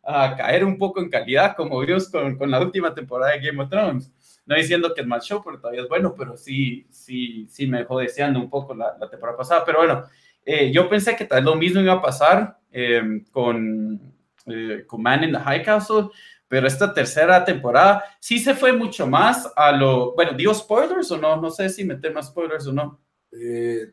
a, 0.00 0.36
caer 0.36 0.64
un 0.64 0.78
poco 0.78 1.00
en 1.00 1.10
calidad, 1.10 1.56
como 1.56 1.80
vimos 1.80 2.08
con, 2.08 2.38
con, 2.38 2.52
la 2.52 2.60
última 2.60 2.94
temporada 2.94 3.32
de 3.32 3.40
Game 3.40 3.60
of 3.60 3.68
Thrones. 3.68 4.12
No 4.46 4.54
diciendo 4.54 4.94
que 4.94 5.00
es 5.00 5.06
mal 5.08 5.20
show, 5.20 5.42
pero 5.44 5.58
todavía 5.58 5.82
es 5.82 5.88
bueno, 5.88 6.14
pero 6.16 6.36
sí, 6.36 6.86
sí, 6.88 7.48
sí 7.50 7.66
me 7.66 7.78
dejó 7.78 7.98
deseando 7.98 8.38
un 8.38 8.48
poco 8.48 8.74
la, 8.74 8.96
la 8.98 9.10
temporada 9.10 9.36
pasada. 9.36 9.64
Pero 9.64 9.78
bueno, 9.78 10.04
eh, 10.50 10.70
yo 10.72 10.88
pensé 10.88 11.14
que 11.16 11.26
tal 11.26 11.40
vez 11.40 11.44
lo 11.44 11.56
mismo 11.56 11.80
iba 11.80 11.94
a 11.94 12.00
pasar 12.00 12.58
eh, 12.72 13.22
con, 13.30 14.00
eh, 14.50 14.84
con 14.86 15.02
Man 15.02 15.24
in 15.24 15.32
the 15.32 15.38
High 15.38 15.62
Castle, 15.62 16.08
pero 16.48 16.66
esta 16.66 16.92
tercera 16.92 17.44
temporada 17.44 18.04
sí 18.18 18.38
se 18.38 18.54
fue 18.54 18.72
mucho 18.72 19.06
más 19.06 19.50
a 19.54 19.70
lo, 19.72 20.14
bueno, 20.14 20.32
¿digo 20.32 20.54
spoilers 20.54 21.10
o 21.10 21.18
no? 21.18 21.36
No 21.36 21.50
sé 21.50 21.68
si 21.68 21.84
meter 21.84 22.12
más 22.12 22.28
spoilers 22.28 22.66
o 22.66 22.72
no. 22.72 23.00
Eh, 23.32 23.92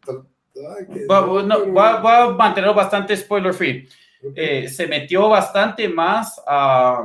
va, 1.11 2.23
a 2.23 2.29
mantener 2.31 2.73
bastante 2.73 3.15
spoiler 3.17 3.53
free. 3.53 3.87
Eh, 4.35 4.69
se 4.69 4.87
metió 4.87 5.29
bastante 5.29 5.87
más 5.89 6.41
a, 6.47 7.03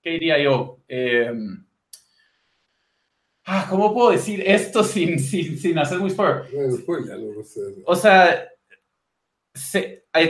¿qué 0.00 0.10
diría 0.10 0.38
yo? 0.38 0.78
Em, 0.86 1.66
ah, 3.44 3.66
¿Cómo 3.68 3.92
puedo 3.92 4.12
decir 4.12 4.42
esto 4.46 4.84
sin, 4.84 5.18
sin, 5.18 5.58
sin 5.58 5.78
hacer 5.78 5.98
muy 5.98 6.10
spoiler? 6.10 6.44
O 7.84 7.96
sea, 7.96 8.48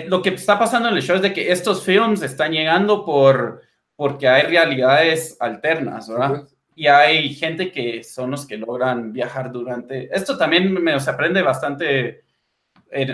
lo 0.09 0.23
que 0.23 0.31
está 0.31 0.59
pasando 0.59 0.89
en 0.89 0.97
el 0.97 1.03
show 1.03 1.17
es 1.17 1.23
de 1.23 1.33
que 1.33 1.51
estos 1.51 1.85
films 1.85 2.23
están 2.23 2.53
llegando 2.53 3.05
por 3.05 3.63
porque 3.97 4.29
hay 4.29 4.43
realidades 4.43 5.37
alternas, 5.41 6.09
¿verdad? 6.09 6.45
Y 6.75 6.87
hay 6.87 7.35
gente 7.35 7.73
que 7.73 8.05
son 8.05 8.31
los 8.31 8.47
que 8.47 8.59
logran 8.59 9.13
viajar 9.13 9.51
durante... 9.51 10.15
Esto 10.15 10.37
también 10.37 10.73
me 10.73 11.01
se 11.01 11.11
aprende 11.11 11.41
bastante... 11.41 12.25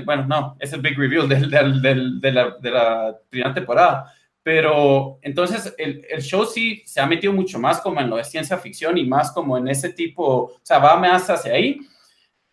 bueno, 0.04 0.26
no, 0.26 0.56
es 0.58 0.72
el 0.72 0.80
big 0.80 0.98
reveal 0.98 1.28
del, 1.28 1.48
del, 1.48 2.20
de, 2.20 2.32
la, 2.32 2.56
de, 2.60 2.70
la, 2.72 3.16
primera 3.30 3.54
temporada. 3.54 4.12
Pero 4.42 5.20
entonces 5.22 5.72
el, 5.78 6.04
el, 6.10 6.20
show 6.20 6.44
sí 6.44 6.82
se 6.84 7.00
ha 7.00 7.06
metido 7.06 7.32
mucho 7.32 7.60
más 7.60 7.80
como 7.80 8.00
en 8.00 8.10
lo 8.10 8.16
de 8.16 8.24
ciencia 8.24 8.58
ficción 8.58 8.98
y 8.98 9.04
más 9.04 9.30
como 9.30 9.56
en 9.56 9.68
ese 9.68 9.92
tipo, 9.92 10.24
o 10.24 10.60
sea, 10.64 10.80
va 10.80 10.96
más 10.96 11.30
hacia 11.30 11.52
ahí 11.52 11.78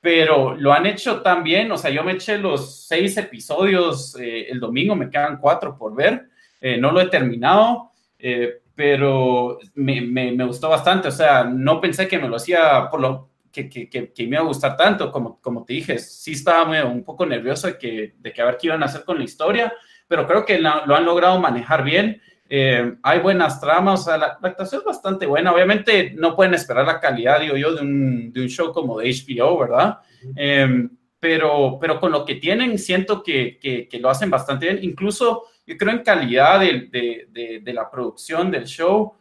pero 0.01 0.55
lo 0.55 0.71
han 0.71 0.85
hecho 0.85 1.21
tan 1.21 1.43
bien, 1.43 1.71
o 1.71 1.77
sea, 1.77 1.91
yo 1.91 2.03
me 2.03 2.13
eché 2.13 2.37
los 2.37 2.87
seis 2.87 3.17
episodios 3.17 4.15
eh, 4.19 4.47
el 4.49 4.59
domingo, 4.59 4.95
me 4.95 5.09
quedan 5.09 5.37
cuatro 5.37 5.77
por 5.77 5.95
ver, 5.95 6.29
eh, 6.61 6.77
no 6.77 6.91
lo 6.91 7.01
he 7.01 7.07
terminado, 7.07 7.91
eh, 8.17 8.61
pero 8.73 9.59
me, 9.75 9.99
me, 10.01 10.45
gustó 10.45 10.69
bastante, 10.69 11.09
o 11.09 11.11
sea, 11.11 11.43
no 11.43 11.81
pensé 11.81 12.07
que 12.07 12.17
me 12.17 12.29
lo 12.29 12.37
hacía 12.37 12.89
por 12.89 13.01
lo 13.01 13.29
que, 13.51 13.69
que, 13.69 13.89
que, 13.89 14.23
me 14.23 14.35
iba 14.35 14.39
a 14.39 14.43
gustar 14.43 14.77
tanto, 14.77 15.11
como, 15.11 15.41
como 15.41 15.65
te 15.65 15.73
dije, 15.73 15.99
sí 15.99 16.31
estaba 16.31 16.85
un 16.85 17.03
poco 17.03 17.25
nervioso 17.25 17.67
de 17.67 17.77
que, 17.77 18.13
de 18.17 18.31
que 18.31 18.41
a 18.41 18.45
ver 18.45 18.57
qué 18.57 18.67
iban 18.67 18.83
a 18.83 18.85
hacer 18.85 19.03
con 19.03 19.17
la 19.17 19.25
historia, 19.25 19.73
pero 20.07 20.25
creo 20.25 20.45
que 20.45 20.59
lo 20.59 20.95
han 20.95 21.05
logrado 21.05 21.39
manejar 21.39 21.83
bien. 21.83 22.21
Eh, 22.51 22.95
hay 23.03 23.19
buenas 23.19 23.61
tramas, 23.61 24.01
o 24.01 24.03
sea, 24.05 24.17
la, 24.17 24.39
actuación 24.41 24.81
es 24.81 24.85
bastante 24.85 25.27
buena. 25.27 25.53
Obviamente 25.53 26.13
no 26.17 26.35
pueden 26.35 26.55
esperar 26.55 26.87
la 26.87 26.99
calidad, 26.99 27.39
digo 27.39 27.55
yo, 27.55 27.75
de 27.75 27.81
un, 27.81 28.33
de 28.33 28.41
un 28.41 28.47
show 28.47 28.73
como 28.73 28.99
de 28.99 29.11
HBO, 29.11 29.59
¿verdad? 29.59 29.99
Eh, 30.35 30.89
pero, 31.19 31.77
pero 31.79 31.99
con 31.99 32.11
lo 32.11 32.25
que 32.25 32.35
tienen, 32.35 32.79
siento 32.79 33.21
que, 33.21 33.59
que, 33.59 33.87
que, 33.87 33.99
lo 33.99 34.09
hacen 34.09 34.31
bastante 34.31 34.65
bien. 34.65 34.79
Incluso 34.83 35.43
yo 35.67 35.77
creo 35.77 35.93
en 35.93 36.03
calidad 36.03 36.59
de, 36.59 36.87
de, 36.89 37.59
de, 37.61 37.73
la 37.73 37.91
producción 37.91 38.49
del 38.49 38.65
show, 38.65 39.13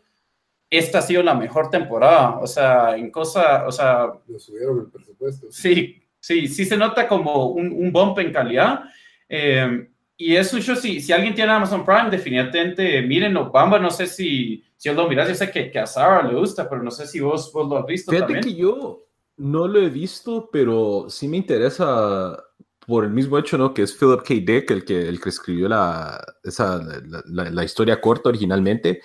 esta 0.70 1.00
ha 1.00 1.02
sido 1.02 1.22
la 1.22 1.34
mejor 1.34 1.68
temporada. 1.68 2.38
O 2.38 2.46
sea, 2.46 2.96
en 2.96 3.10
cosa, 3.10 3.66
o 3.66 3.72
sea... 3.72 4.10
Lo 4.26 4.38
subieron 4.38 4.78
el 4.80 4.90
presupuesto. 4.90 5.48
Sí, 5.50 6.02
sí, 6.18 6.48
sí 6.48 6.64
se 6.64 6.76
nota 6.78 7.06
como 7.06 7.48
un, 7.48 7.72
un 7.72 7.92
bump 7.92 8.20
en 8.20 8.32
calidad. 8.32 8.84
Eh, 9.28 9.88
y 10.20 10.34
es 10.34 10.52
un 10.52 10.60
show, 10.60 10.74
si, 10.74 11.00
si 11.00 11.12
alguien 11.12 11.32
tiene 11.32 11.52
Amazon 11.52 11.84
Prime, 11.84 12.10
definitivamente 12.10 13.00
miren 13.02 13.34
Bamba, 13.52 13.78
no 13.78 13.88
sé 13.88 14.08
si, 14.08 14.64
si 14.76 14.88
os 14.88 14.96
lo 14.96 15.08
miras, 15.08 15.28
yo 15.28 15.34
sé 15.36 15.48
que, 15.48 15.70
que, 15.70 15.78
a 15.78 15.86
Sarah 15.86 16.26
le 16.28 16.34
gusta, 16.34 16.68
pero 16.68 16.82
no 16.82 16.90
sé 16.90 17.06
si 17.06 17.20
vos, 17.20 17.52
vos 17.52 17.68
lo 17.68 17.78
has 17.78 17.86
visto 17.86 18.10
Fíjate 18.10 18.34
también. 18.34 18.44
que 18.52 18.60
yo 18.60 19.06
no 19.36 19.68
lo 19.68 19.80
he 19.80 19.88
visto, 19.88 20.50
pero 20.52 21.06
sí 21.08 21.28
me 21.28 21.36
interesa 21.36 22.36
por 22.84 23.04
el 23.04 23.10
mismo 23.10 23.38
hecho, 23.38 23.56
¿no? 23.56 23.72
Que 23.72 23.82
es 23.82 23.94
Philip 23.94 24.22
K. 24.22 24.34
Dick 24.34 24.70
el 24.72 24.84
que, 24.84 25.08
el 25.08 25.20
que 25.20 25.28
escribió 25.28 25.68
la, 25.68 26.20
esa, 26.42 26.82
la, 27.26 27.50
la, 27.50 27.64
historia 27.64 28.00
corta 28.00 28.30
originalmente. 28.30 29.02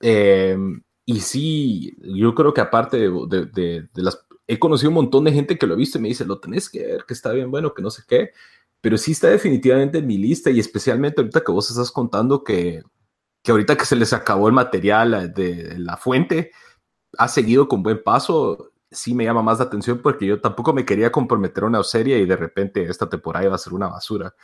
Eh, 0.00 0.56
y 1.04 1.20
sí, 1.20 1.94
yo 2.00 2.34
creo 2.34 2.54
que 2.54 2.60
aparte 2.62 2.96
de, 2.96 3.10
de, 3.28 3.46
de, 3.46 3.88
de, 3.92 4.02
las... 4.02 4.24
He 4.46 4.58
conocido 4.58 4.88
un 4.88 4.94
montón 4.94 5.24
de 5.24 5.32
gente 5.32 5.58
que 5.58 5.66
lo 5.66 5.74
ha 5.74 5.76
visto 5.76 5.98
y 5.98 6.00
me 6.00 6.08
dice, 6.08 6.24
lo 6.24 6.38
tenés 6.38 6.70
que 6.70 6.86
ver, 6.86 7.04
que 7.06 7.12
está 7.12 7.32
bien 7.32 7.50
bueno, 7.50 7.74
que 7.74 7.82
no 7.82 7.90
sé 7.90 8.02
qué 8.08 8.30
pero 8.82 8.98
sí 8.98 9.12
está 9.12 9.30
definitivamente 9.30 9.98
en 9.98 10.06
mi 10.06 10.18
lista 10.18 10.50
y 10.50 10.60
especialmente 10.60 11.20
ahorita 11.20 11.42
que 11.42 11.52
vos 11.52 11.70
estás 11.70 11.90
contando 11.90 12.42
que, 12.42 12.82
que 13.42 13.52
ahorita 13.52 13.76
que 13.76 13.86
se 13.86 13.96
les 13.96 14.12
acabó 14.12 14.48
el 14.48 14.54
material 14.54 15.32
de 15.32 15.78
la 15.78 15.96
fuente, 15.96 16.50
ha 17.16 17.28
seguido 17.28 17.68
con 17.68 17.82
buen 17.82 18.02
paso, 18.02 18.72
sí 18.90 19.14
me 19.14 19.24
llama 19.24 19.40
más 19.40 19.60
la 19.60 19.66
atención 19.66 20.00
porque 20.02 20.26
yo 20.26 20.40
tampoco 20.40 20.72
me 20.72 20.84
quería 20.84 21.12
comprometer 21.12 21.62
a 21.62 21.68
una 21.68 21.82
serie 21.84 22.18
y 22.18 22.26
de 22.26 22.36
repente 22.36 22.82
esta 22.82 23.08
temporada 23.08 23.46
iba 23.46 23.54
a 23.54 23.58
ser 23.58 23.72
una 23.72 23.88
basura. 23.88 24.34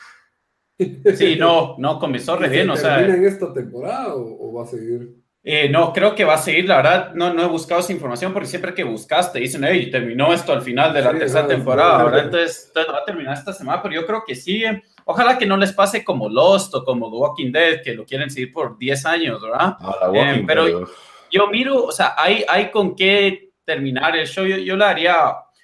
Sí, 0.79 1.35
no, 1.37 1.77
no, 1.79 1.99
comenzó 1.99 2.37
re 2.39 2.49
bien, 2.49 2.71
o 2.71 2.77
sea... 2.77 3.05
en 3.05 3.25
esta 3.25 3.53
temporada 3.53 4.15
o, 4.15 4.49
o 4.49 4.53
va 4.53 4.63
a 4.63 4.67
seguir? 4.67 5.17
Eh, 5.51 5.67
no, 5.67 5.95
creo 5.95 6.15
que 6.15 6.27
va 6.27 6.35
a 6.35 6.37
seguir, 6.39 6.69
la 6.69 6.77
verdad, 6.77 7.15
no, 7.15 7.33
no 7.33 7.43
he 7.43 7.47
buscado 7.47 7.81
esa 7.81 7.91
información 7.91 8.35
porque 8.35 8.49
siempre 8.49 8.75
que 8.75 8.85
buscaste 8.85 9.41
dicen, 9.41 9.65
hey, 9.65 9.91
terminó 9.91 10.31
esto 10.31 10.53
al 10.53 10.61
final 10.61 10.93
de 10.93 11.01
la 11.01 11.13
sí, 11.13 11.21
tercera 11.21 11.45
no, 11.45 11.49
temporada, 11.49 12.05
¿verdad? 12.05 12.25
Entonces, 12.27 12.67
entonces, 12.67 12.95
va 12.95 12.99
a 12.99 13.05
terminar 13.07 13.33
esta 13.33 13.55
semana, 13.55 13.81
pero 13.81 13.95
yo 13.95 14.07
creo 14.07 14.25
que 14.27 14.35
sigue. 14.35 14.83
Ojalá 15.07 15.39
que 15.39 15.47
no 15.47 15.57
les 15.57 15.73
pase 15.73 16.05
como 16.05 16.29
Lost 16.29 16.75
o 16.75 16.85
como 16.85 17.11
The 17.11 17.17
Walking 17.17 17.51
Dead, 17.51 17.83
que 17.83 17.95
lo 17.95 18.05
quieren 18.05 18.29
seguir 18.29 18.53
por 18.53 18.77
10 18.77 19.07
años, 19.07 19.41
¿verdad? 19.41 19.75
Ah, 19.81 20.11
eh, 20.13 20.45
pero 20.47 20.87
yo 21.31 21.47
miro, 21.47 21.83
o 21.83 21.93
sea, 21.93 22.13
hay, 22.19 22.45
hay 22.47 22.71
con 22.71 22.95
qué 22.95 23.53
terminar 23.65 24.19
el 24.19 24.27
show, 24.27 24.45
yo, 24.45 24.59
yo 24.59 24.77
le 24.77 24.85
haría, 24.85 25.17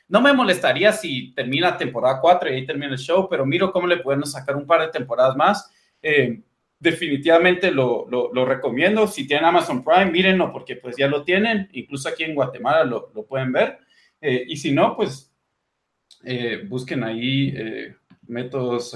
no 0.09 0.23
me 0.23 0.33
molestaría 0.33 0.92
si 0.92 1.35
termina 1.35 1.77
temporada 1.77 2.23
4 2.23 2.49
y 2.49 2.55
ahí 2.55 2.64
termina 2.64 2.92
el 2.92 2.99
show, 2.99 3.29
pero 3.29 3.44
miro 3.44 3.70
cómo 3.70 3.87
le 3.87 3.99
podemos 3.99 4.33
sacar 4.33 4.57
un 4.57 4.66
par 4.66 4.81
de 4.81 4.88
temporadas 4.88 5.37
más. 5.37 5.70
Eh, 6.01 6.40
definitivamente 6.85 7.73
lo, 7.73 8.07
lo, 8.09 8.33
lo, 8.33 8.44
recomiendo. 8.44 9.09
Si 9.09 9.27
tienen 9.27 9.47
Amazon 9.47 9.83
Prime, 9.83 10.11
mírenlo 10.11 10.53
porque 10.53 10.77
pues 10.77 10.97
ya 10.97 11.09
lo 11.09 11.25
tienen. 11.25 11.70
Incluso 11.73 12.11
aquí 12.11 12.25
en 12.25 12.35
Guatemala 12.35 12.85
lo, 12.85 13.11
lo 13.14 13.25
pueden 13.25 13.53
ver. 13.53 13.79
Eh, 14.20 14.44
y 14.47 14.57
si 14.57 14.70
no, 14.70 14.94
pues 14.94 15.33
eh, 16.25 16.62
busquen 16.68 17.03
ahí 17.03 17.55
eh, 17.57 17.97
métodos. 18.29 18.94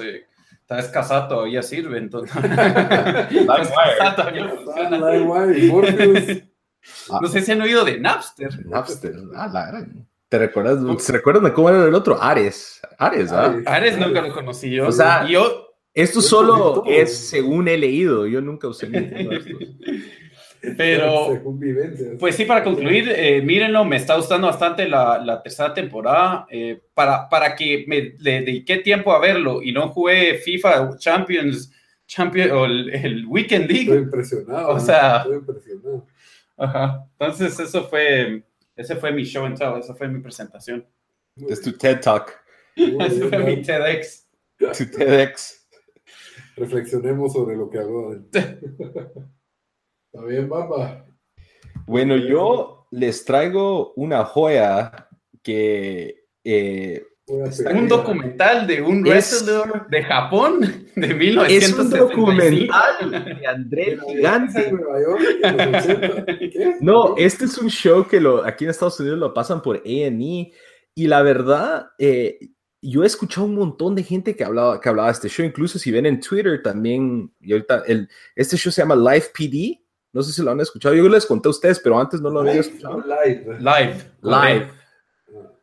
Está 0.60 0.80
escasado 0.80 1.28
todavía 1.28 1.62
sirve, 1.62 1.96
entonces. 1.96 2.36
no 7.22 7.28
sé 7.28 7.40
si 7.40 7.52
han 7.52 7.62
oído 7.62 7.86
de 7.86 7.98
Napster. 7.98 8.66
Napster, 8.66 9.14
ah, 9.34 9.48
la 9.50 9.86
¿Te 10.28 10.38
recuerdas? 10.38 11.02
¿Se 11.02 11.10
recuerdan 11.10 11.44
de 11.44 11.54
cómo 11.54 11.70
era 11.70 11.86
el 11.86 11.94
otro? 11.94 12.22
Ares. 12.22 12.82
Ares, 12.98 13.32
¿ah? 13.32 13.56
Ares 13.64 13.96
nunca 13.96 14.20
lo 14.20 14.34
conocí 14.34 14.70
yo. 14.70 14.86
O 14.86 14.92
sea, 14.92 15.26
yo 15.26 15.67
esto 16.02 16.20
solo 16.20 16.84
es 16.86 17.16
según 17.16 17.68
he 17.68 17.76
leído, 17.78 18.26
yo 18.26 18.40
nunca 18.40 18.68
usé 18.68 18.88
ninguno 18.88 19.30
de 19.30 19.36
estos. 19.36 19.58
Pero, 20.76 21.40
pues 22.18 22.34
sí, 22.34 22.44
para 22.44 22.64
concluir, 22.64 23.08
eh, 23.14 23.40
mírenlo, 23.42 23.84
me 23.84 23.96
está 23.96 24.16
gustando 24.16 24.48
bastante 24.48 24.88
la, 24.88 25.18
la 25.24 25.40
tercera 25.42 25.72
temporada. 25.72 26.46
eh, 26.50 26.80
para, 26.94 27.28
para 27.28 27.54
que 27.54 27.84
me 27.86 28.14
le 28.18 28.40
dediqué 28.42 28.78
tiempo 28.78 29.12
a 29.12 29.20
verlo 29.20 29.62
y 29.62 29.70
no 29.72 29.88
jugué 29.90 30.34
FIFA 30.38 30.96
Champions, 30.98 31.72
Champion, 32.06 32.50
o 32.50 32.64
el, 32.64 32.90
el 32.90 33.26
Weekend 33.26 33.70
Estoy 33.70 33.86
League. 33.86 34.02
impresionado. 34.02 34.68
O 34.70 34.80
sea- 34.80 35.18
Estoy 35.18 35.36
impresionado. 35.36 36.06
Ajá. 36.56 37.06
Entonces, 37.18 37.60
eso 37.60 37.84
fue, 37.84 38.42
ese 38.74 38.96
fue 38.96 39.12
mi 39.12 39.22
show 39.24 39.44
and 39.44 39.56
tell, 39.56 39.78
esa 39.78 39.94
fue 39.94 40.08
mi 40.08 40.20
presentación. 40.20 40.84
Es 41.48 41.62
tu 41.62 41.70
TED 41.72 42.00
Talk, 42.00 42.36
Ese 42.76 43.28
fue 43.28 43.38
mi. 43.38 43.62
TEDx. 43.62 44.26
tu 44.58 44.86
TEDx. 44.90 45.57
Reflexionemos 46.58 47.32
sobre 47.32 47.56
lo 47.56 47.68
que 47.70 47.78
habló. 47.78 48.12
Está 48.32 50.24
bien, 50.26 50.48
Bamba. 50.48 51.04
Bueno, 51.86 52.16
yo 52.16 52.86
les 52.90 53.24
traigo 53.24 53.92
una 53.94 54.24
joya 54.24 55.08
que 55.42 56.24
eh. 56.44 57.04
Un 57.74 57.88
documental 57.88 58.66
de 58.66 58.80
un 58.80 59.06
Es- 59.06 59.42
wrestler 59.42 59.86
de 59.90 60.02
Japón 60.02 60.60
de 60.96 61.06
es 61.06 61.12
un 61.12 61.18
1975. 61.18 62.08
documental 62.08 63.10
de 63.38 63.46
André 63.46 63.98
Gigante. 64.08 64.68
en 64.68 64.76
Nueva 64.76 64.98
York, 65.02 65.22
en 65.42 65.56
los 65.72 65.84
80. 65.86 66.24
¿Qué? 66.38 66.76
No, 66.80 67.14
este 67.18 67.44
es 67.44 67.58
un 67.58 67.68
show 67.68 68.06
que 68.08 68.18
lo, 68.18 68.42
aquí 68.46 68.64
en 68.64 68.70
Estados 68.70 68.98
Unidos 69.00 69.18
lo 69.18 69.34
pasan 69.34 69.60
por 69.60 69.76
A&E 69.76 70.52
y 70.94 71.06
la 71.06 71.20
verdad, 71.22 71.88
eh, 71.98 72.38
yo 72.80 73.02
he 73.02 73.06
escuchado 73.06 73.46
un 73.46 73.54
montón 73.54 73.94
de 73.94 74.02
gente 74.02 74.36
que 74.36 74.44
hablaba, 74.44 74.80
que 74.80 74.88
hablaba 74.88 75.08
de 75.08 75.12
este 75.12 75.28
show, 75.28 75.44
incluso 75.44 75.78
si 75.78 75.90
ven 75.90 76.06
en 76.06 76.20
Twitter 76.20 76.62
también, 76.62 77.32
y 77.40 77.52
ahorita 77.52 77.82
el, 77.86 78.08
este 78.36 78.56
show 78.56 78.72
se 78.72 78.82
llama 78.82 78.94
Live 78.94 79.26
PD, 79.36 79.84
no 80.12 80.22
sé 80.22 80.32
si 80.32 80.42
lo 80.42 80.50
han 80.50 80.60
escuchado, 80.60 80.94
yo 80.94 81.08
les 81.08 81.26
conté 81.26 81.48
a 81.48 81.50
ustedes, 81.50 81.80
pero 81.80 81.98
antes 81.98 82.20
no 82.20 82.30
lo 82.30 82.40
había 82.40 82.60
escuchado. 82.60 83.02
Live. 83.02 83.58
Live. 83.58 84.12
Live, 84.22 84.72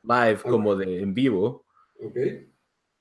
Ah, 0.07 0.27
live, 0.27 0.39
como 0.41 0.75
de 0.75 1.01
en 1.01 1.13
vivo. 1.13 1.65
Ok. 1.99 2.17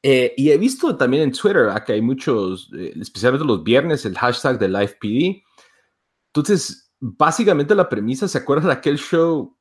Eh, 0.07 0.35
y 0.37 0.51
he 0.51 0.59
visto 0.59 0.97
también 0.97 1.23
en 1.25 1.33
Twitter 1.33 1.69
ah, 1.71 1.83
que 1.83 1.95
hay 1.95 2.03
muchos, 2.03 2.71
eh, 2.77 2.93
especialmente 3.01 3.47
los 3.47 3.63
viernes, 3.63 4.05
el 4.05 4.17
hashtag 4.17 4.59
de 4.59 4.69
LivePD. 4.69 5.43
Entonces, 6.29 6.93
básicamente 7.01 7.75
la 7.75 7.89
premisa, 7.89 8.29
¿se 8.29 8.39
acuerdan 8.39 8.69
de 8.69 8.75
aquel 8.75 8.99
show 8.99 9.57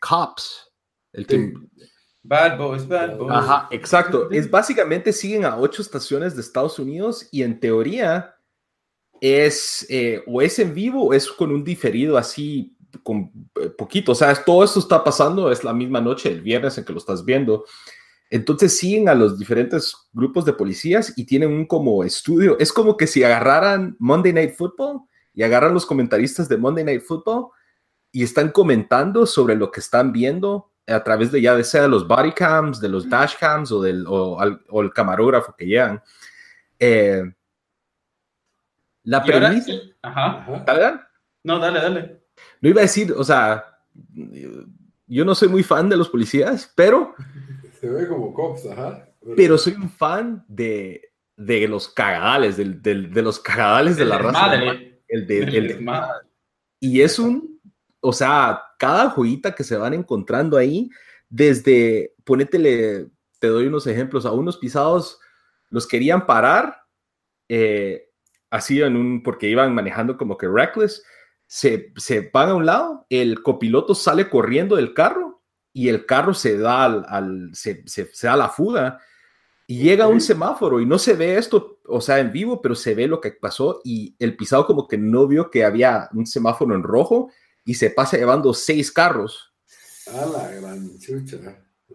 Cops? 0.00 0.72
El 1.12 1.26
que, 1.26 1.36
Sí. 1.36 1.52
Bad 2.24 2.56
Boys, 2.58 2.88
Bad 2.88 3.18
Boys. 3.18 3.30
Ajá, 3.32 3.68
exacto. 3.70 4.30
Es 4.30 4.50
básicamente 4.50 5.12
siguen 5.12 5.44
a 5.44 5.56
ocho 5.58 5.82
estaciones 5.82 6.34
de 6.34 6.40
Estados 6.40 6.78
Unidos 6.78 7.28
y 7.30 7.42
en 7.42 7.60
teoría 7.60 8.34
es 9.20 9.86
eh, 9.88 10.22
o 10.26 10.42
es 10.42 10.58
en 10.58 10.74
vivo 10.74 11.04
o 11.08 11.12
es 11.14 11.30
con 11.30 11.50
un 11.52 11.62
diferido 11.64 12.16
así 12.16 12.76
con 13.02 13.30
eh, 13.60 13.68
poquito. 13.70 14.12
O 14.12 14.14
sea, 14.14 14.30
es- 14.32 14.44
todo 14.44 14.64
esto 14.64 14.78
está 14.80 15.02
pasando, 15.04 15.50
es 15.50 15.64
la 15.64 15.72
misma 15.72 16.00
noche, 16.00 16.30
el 16.30 16.40
viernes 16.40 16.78
en 16.78 16.84
que 16.84 16.92
lo 16.92 16.98
estás 16.98 17.24
viendo. 17.24 17.64
Entonces 18.30 18.76
siguen 18.76 19.08
a 19.08 19.14
los 19.14 19.38
diferentes 19.38 19.94
grupos 20.12 20.44
de 20.44 20.54
policías 20.54 21.12
y 21.16 21.24
tienen 21.24 21.52
un 21.52 21.66
como 21.66 22.02
estudio. 22.04 22.56
Es 22.58 22.72
como 22.72 22.96
que 22.96 23.06
si 23.06 23.22
agarraran 23.22 23.96
Monday 23.98 24.32
Night 24.32 24.54
Football 24.56 25.00
y 25.34 25.42
agarran 25.42 25.74
los 25.74 25.84
comentaristas 25.86 26.48
de 26.48 26.56
Monday 26.56 26.84
Night 26.84 27.02
Football 27.02 27.48
y 28.10 28.22
están 28.22 28.50
comentando 28.50 29.26
sobre 29.26 29.56
lo 29.56 29.70
que 29.70 29.80
están 29.80 30.10
viendo 30.12 30.70
a 30.86 31.02
través 31.02 31.32
de 31.32 31.40
ya 31.40 31.54
de 31.56 31.64
sea 31.64 31.82
de 31.82 31.88
los 31.88 32.06
body 32.06 32.32
cams, 32.32 32.80
de 32.80 32.88
los 32.88 33.08
dash 33.08 33.34
cams 33.38 33.72
o, 33.72 33.80
del, 33.82 34.04
o, 34.06 34.38
al- 34.40 34.60
o 34.68 34.82
el 34.82 34.92
camarógrafo 34.92 35.54
que 35.56 35.66
llegan. 35.66 36.02
Eh, 36.78 37.22
la 39.04 39.22
premisa... 39.22 39.72
Ajá. 40.02 40.46
¿Verdad? 40.66 41.00
No, 41.42 41.58
dale, 41.58 41.80
dale. 41.80 42.20
No 42.60 42.68
iba 42.68 42.80
a 42.80 42.82
decir, 42.82 43.12
o 43.12 43.24
sea, 43.24 43.64
yo 45.06 45.24
no 45.24 45.34
soy 45.34 45.48
muy 45.48 45.62
fan 45.62 45.88
de 45.88 45.96
los 45.96 46.08
policías, 46.08 46.72
pero, 46.74 47.14
Se 47.80 47.88
ve 47.88 48.08
como 48.08 48.32
cops, 48.34 48.66
ajá. 48.66 49.06
pero 49.36 49.56
soy 49.58 49.74
un 49.74 49.90
fan 49.90 50.44
de, 50.48 51.12
de 51.36 51.68
los 51.68 51.88
cagadales, 51.88 52.56
del, 52.56 52.80
del- 52.82 53.12
de 53.12 53.22
los 53.22 53.38
cagadales 53.40 53.96
de 53.96 54.04
la 54.06 54.18
raza. 54.18 54.32
Madre. 54.46 55.02
El 55.08 55.26
de, 55.26 55.38
el 55.42 55.68
de- 55.68 55.80
Madre. 55.80 56.26
y 56.80 57.02
es 57.02 57.18
un, 57.18 57.60
o 58.00 58.12
sea, 58.12 58.62
cada 58.84 59.10
joyita 59.10 59.54
que 59.54 59.64
se 59.64 59.76
van 59.76 59.94
encontrando 59.94 60.56
ahí, 60.56 60.90
desde, 61.28 62.14
ponétele, 62.24 63.08
te 63.38 63.48
doy 63.48 63.66
unos 63.66 63.86
ejemplos, 63.86 64.26
a 64.26 64.32
unos 64.32 64.56
pisados 64.58 65.18
los 65.70 65.86
querían 65.86 66.26
parar, 66.26 66.76
eh, 67.48 68.10
así 68.50 68.80
en 68.80 68.96
un, 68.96 69.22
porque 69.22 69.48
iban 69.48 69.74
manejando 69.74 70.16
como 70.16 70.36
que 70.36 70.48
reckless, 70.48 71.02
se, 71.46 71.92
se 71.96 72.30
van 72.32 72.48
a 72.50 72.54
un 72.54 72.66
lado, 72.66 73.06
el 73.10 73.42
copiloto 73.42 73.94
sale 73.94 74.28
corriendo 74.28 74.76
del 74.76 74.94
carro 74.94 75.42
y 75.72 75.88
el 75.88 76.06
carro 76.06 76.34
se 76.34 76.56
da 76.58 76.84
al, 76.84 77.04
al- 77.08 77.50
se, 77.54 77.82
se- 77.86 78.12
se 78.14 78.26
da 78.26 78.36
la 78.36 78.48
fuga 78.48 78.98
y 79.66 79.78
llega 79.82 80.04
a 80.04 80.08
un 80.08 80.20
semáforo 80.20 80.80
y 80.80 80.86
no 80.86 80.98
se 80.98 81.14
ve 81.14 81.36
esto, 81.36 81.80
o 81.86 82.00
sea, 82.00 82.18
en 82.20 82.32
vivo, 82.32 82.60
pero 82.62 82.74
se 82.74 82.94
ve 82.94 83.06
lo 83.08 83.20
que 83.20 83.32
pasó 83.32 83.80
y 83.84 84.14
el 84.18 84.36
pisado 84.36 84.66
como 84.66 84.86
que 84.86 84.98
no 84.98 85.26
vio 85.26 85.50
que 85.50 85.64
había 85.64 86.08
un 86.12 86.26
semáforo 86.26 86.74
en 86.74 86.82
rojo 86.82 87.30
y 87.64 87.74
se 87.74 87.90
pasa 87.90 88.16
llevando 88.16 88.52
seis 88.54 88.90
carros 88.92 89.52
A 90.12 90.26
la 90.26 90.50
gran 90.50 90.98
chucha. 90.98 91.38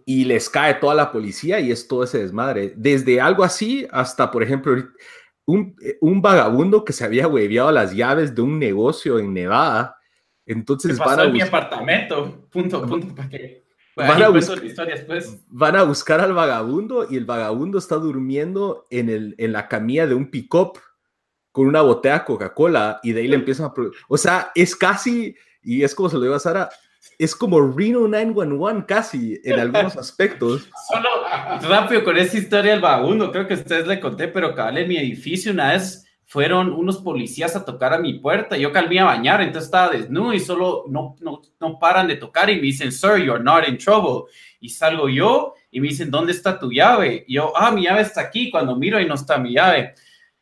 y 0.06 0.26
les 0.26 0.50
cae 0.50 0.76
toda 0.76 0.96
la 0.96 1.12
policía 1.12 1.60
y 1.60 1.72
es 1.72 1.88
todo 1.88 2.04
ese 2.04 2.20
desmadre. 2.20 2.74
Desde 2.76 3.22
algo 3.22 3.44
así 3.44 3.88
hasta, 3.92 4.32
por 4.32 4.42
ejemplo, 4.44 4.76
un, 5.46 5.76
un 6.02 6.22
vagabundo 6.22 6.84
que 6.84 6.94
se 6.94 7.04
había 7.06 7.28
hueveado 7.28 7.72
las 7.72 7.94
llaves 7.94 8.34
de 8.36 8.42
un 8.42 8.58
negocio 8.60 9.20
en 9.20 9.34
Nevada. 9.34 9.98
¿Qué 10.46 10.54
Entonces 10.54 10.98
pasó 10.98 11.10
van 11.12 11.20
a, 11.20 11.24
en 11.26 11.34
mi 11.34 11.42
apartamento? 11.42 12.48
Punto, 12.52 12.86
punto, 12.86 13.14
para 13.16 13.30
que... 13.30 13.68
Van 13.96 14.12
a 14.24 14.30
cuento 14.30 14.54
bus- 14.54 14.62
la 14.62 14.66
historia 14.66 14.96
después. 14.96 15.38
van 15.48 15.76
a 15.76 15.84
buscar 15.84 16.22
al 16.22 16.34
vagabundo 16.34 17.06
y 17.10 17.18
el 17.18 17.26
vagabundo 17.26 17.78
está 17.80 17.96
durmiendo 17.96 18.88
en, 18.90 19.10
el, 19.10 19.36
en 19.38 19.52
la 19.52 19.68
camilla 19.68 20.08
de 20.08 20.16
un 20.16 20.32
pick-up 20.32 20.80
con 21.52 21.68
una 21.68 21.82
botella 21.82 22.20
de 22.20 22.26
Coca-Cola 22.26 23.00
y 23.04 23.12
de 23.12 23.22
ahí 23.22 23.28
le 23.28 23.36
empiezan 23.36 23.66
a... 23.68 23.74
O 24.08 24.18
sea, 24.18 24.52
es 24.56 24.74
casi, 24.76 25.36
y 25.62 25.84
es 25.84 25.94
como 25.96 26.10
se 26.10 26.16
lo 26.16 26.24
digo 26.24 26.36
a 26.36 26.40
Sara, 26.40 26.70
es 27.18 27.36
como 27.36 27.60
Reno 27.60 28.08
911 28.08 28.86
casi 28.86 29.40
en 29.44 29.60
algunos 29.60 29.96
aspectos. 29.98 30.68
Solo 30.88 31.10
rápido 31.62 32.04
con 32.04 32.18
esa 32.18 32.38
historia 32.38 32.72
del 32.72 32.82
vagabundo, 32.82 33.32
creo 33.32 33.48
que 33.48 33.54
a 33.54 33.58
ustedes 33.58 33.88
le 33.88 34.00
conté, 34.00 34.28
pero 34.28 34.56
cabal 34.56 34.78
en 34.78 34.88
mi 34.88 34.98
edificio 34.98 35.52
una 35.52 35.74
vez 35.74 36.06
fueron 36.30 36.72
unos 36.72 37.00
policías 37.00 37.56
a 37.56 37.66
tocar 37.66 37.92
a 37.92 37.98
mi 37.98 38.20
puerta. 38.20 38.56
Yo 38.56 38.72
calmé 38.72 39.00
a 39.00 39.06
bañar, 39.06 39.42
entonces 39.42 39.66
estaba 39.66 39.90
desnudo 39.90 40.32
y 40.32 40.40
solo 40.40 40.86
no, 40.88 41.16
no, 41.22 41.42
no 41.60 41.80
paran 41.80 42.08
de 42.08 42.18
tocar 42.18 42.52
y 42.52 42.58
me 42.58 42.62
dicen, 42.62 42.92
sir, 42.92 43.18
you're 43.18 43.44
not 43.44 43.68
in 43.68 43.80
trouble. 43.80 44.32
Y 44.60 44.70
salgo 44.70 45.10
yo 45.10 45.56
y 45.72 45.80
me 45.80 45.88
dicen, 45.88 46.12
¿dónde 46.12 46.34
está 46.34 46.60
tu 46.60 46.72
llave? 46.72 47.26
Y 47.28 47.34
yo, 47.34 47.52
ah, 47.56 47.72
mi 47.72 47.86
llave 47.86 48.02
está 48.02 48.22
aquí. 48.22 48.52
Cuando 48.52 48.76
miro 48.76 49.00
y 49.00 49.08
no 49.08 49.16
está 49.16 49.40
mi 49.40 49.54
llave. 49.54 49.96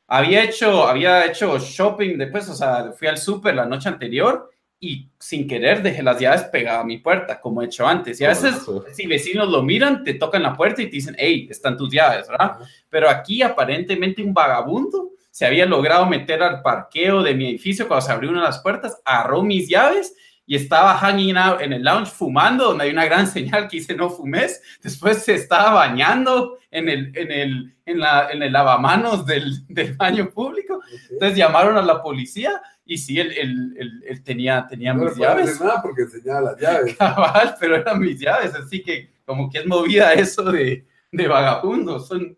Había 0.07 0.43
hecho, 0.43 0.85
había 0.85 1.25
hecho 1.25 1.57
shopping 1.57 2.17
después, 2.17 2.49
o 2.49 2.53
sea, 2.53 2.91
fui 2.91 3.07
al 3.07 3.17
súper 3.17 3.55
la 3.55 3.65
noche 3.65 3.87
anterior 3.87 4.49
y 4.79 5.09
sin 5.19 5.47
querer 5.47 5.81
dejé 5.81 6.03
las 6.03 6.19
llaves 6.19 6.43
pegadas 6.43 6.81
a 6.81 6.85
mi 6.85 6.97
puerta, 6.97 7.39
como 7.39 7.61
he 7.61 7.65
hecho 7.65 7.87
antes. 7.87 8.21
Y 8.21 8.25
a 8.25 8.29
veces, 8.29 8.55
si 8.93 9.07
vecinos 9.07 9.49
lo 9.49 9.63
miran, 9.63 10.03
te 10.03 10.13
tocan 10.13 10.43
la 10.43 10.53
puerta 10.53 10.81
y 10.81 10.85
te 10.85 10.91
dicen, 10.91 11.15
hey, 11.17 11.47
están 11.49 11.75
tus 11.75 11.91
llaves, 11.91 12.27
¿verdad? 12.27 12.57
Pero 12.89 13.09
aquí 13.09 13.41
aparentemente 13.41 14.21
un 14.21 14.33
vagabundo 14.33 15.11
se 15.31 15.45
había 15.45 15.65
logrado 15.65 16.05
meter 16.05 16.41
al 16.41 16.61
parqueo 16.61 17.21
de 17.23 17.33
mi 17.33 17.49
edificio 17.49 17.87
cuando 17.87 18.05
se 18.05 18.11
abrió 18.11 18.31
una 18.31 18.41
de 18.41 18.47
las 18.47 18.59
puertas, 18.59 19.01
agarró 19.05 19.43
mis 19.43 19.67
llaves 19.69 20.15
y 20.49 20.55
estaba 20.55 20.95
hanging 20.97 21.35
out 21.37 21.61
en 21.61 21.73
el 21.73 21.83
lounge 21.83 22.09
fumando, 22.09 22.69
donde 22.69 22.85
hay 22.85 22.91
una 22.91 23.05
gran 23.05 23.27
señal 23.27 23.67
que 23.67 23.77
dice 23.77 23.93
no 23.95 24.09
fumes. 24.09 24.61
Después 24.81 25.21
se 25.23 25.35
estaba 25.35 25.71
bañando 25.73 26.57
en 26.71 26.87
el, 26.89 27.11
en 27.17 27.31
el, 27.31 27.75
en 27.85 27.99
la, 27.99 28.31
en 28.31 28.41
el 28.41 28.53
lavamanos 28.53 29.25
del, 29.25 29.67
del 29.67 29.93
baño 29.93 30.29
público. 30.29 30.75
Ok. 30.77 30.83
Entonces 31.11 31.37
llamaron 31.37 31.77
a 31.77 31.81
la 31.81 32.01
policía 32.01 32.61
y 32.85 32.97
sí, 32.97 33.19
él, 33.19 33.33
él- 33.37 33.75
él- 33.77 34.03
él 34.07 34.23
tenía, 34.23 34.65
tenía 34.69 34.93
No 34.93 35.03
mis 35.03 35.17
llaves. 35.17 35.49
hacer 35.49 35.67
nada 35.67 35.81
porque 35.81 36.03
enseñaba 36.03 36.41
las 36.41 36.61
llaves. 36.61 36.95
Cabal, 36.97 37.55
pero 37.59 37.75
eran 37.75 37.99
mis 37.99 38.17
llaves, 38.19 38.53
así 38.55 38.81
que 38.81 39.11
como 39.25 39.49
que 39.49 39.57
es 39.59 39.65
movida 39.67 40.13
eso 40.13 40.43
de, 40.43 40.87
de 41.11 41.27
vagabundos. 41.27 42.07
Son, 42.07 42.37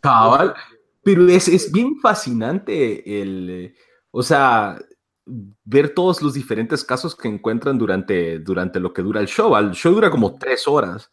Cabal. 0.00 0.54
Pero 1.04 1.28
es, 1.28 1.48
es 1.48 1.70
bien 1.72 1.98
fascinante 2.00 3.20
el, 3.22 3.50
eh, 3.50 3.74
o 4.10 4.22
sea, 4.22 4.76
ver 5.64 5.90
todos 5.90 6.22
los 6.22 6.34
diferentes 6.34 6.84
casos 6.84 7.14
que 7.16 7.28
encuentran 7.28 7.78
durante, 7.78 8.38
durante 8.38 8.80
lo 8.80 8.92
que 8.92 9.02
dura 9.02 9.20
el 9.20 9.26
show. 9.28 9.56
El 9.56 9.72
show 9.72 9.92
dura 9.94 10.10
como 10.10 10.36
tres 10.36 10.66
horas. 10.68 11.10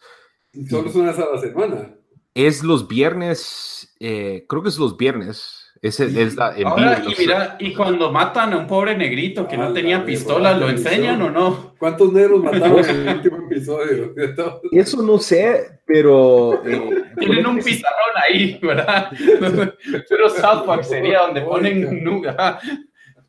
Y 0.54 0.66
solo 0.66 0.90
es 0.90 0.96
una 0.96 1.12
vez 1.12 1.20
a 1.20 1.36
la 1.36 1.42
semana. 1.42 1.96
Es 2.34 2.64
los 2.64 2.88
viernes, 2.88 3.94
eh, 4.00 4.46
creo 4.48 4.64
que 4.64 4.70
es 4.70 4.78
los 4.78 4.98
viernes. 4.98 5.56
Es 5.82 5.98
la 6.36 6.58
en 6.58 6.68
Ahora, 6.68 6.96
vivo, 7.00 7.12
y 7.12 7.16
mira, 7.20 7.56
y 7.58 7.74
cuando 7.74 8.12
matan 8.12 8.52
a 8.52 8.58
un 8.58 8.68
pobre 8.68 8.98
negrito 8.98 9.48
que 9.48 9.56
Ah, 9.56 9.60
no 9.60 9.74
tenía 9.74 10.00
la 10.00 10.06
pistola, 10.06 10.58
¿lo 10.58 10.70
enseñan 10.70 11.22
o 11.22 11.30
no? 11.30 11.74
¿Cuántos 11.80 12.12
negros 12.12 12.44
mataron 12.44 12.80
en 12.84 13.08
el 13.08 13.16
último 13.16 13.38
episodio? 13.50 14.14
Eso 14.74 15.02
no 15.02 15.18
sé, 15.20 15.80
pero... 15.86 16.62
eh, 16.66 17.04
Tienen 17.18 17.48
un 17.48 17.60
pizarrón 17.60 18.12
ahí, 18.28 18.60
¿verdad? 18.62 19.10
Pero 20.10 20.30
South 20.30 20.66
Park 20.66 20.84
sería 20.84 21.22
donde 21.22 21.42
ponen 21.44 22.04
nuga. 22.04 22.60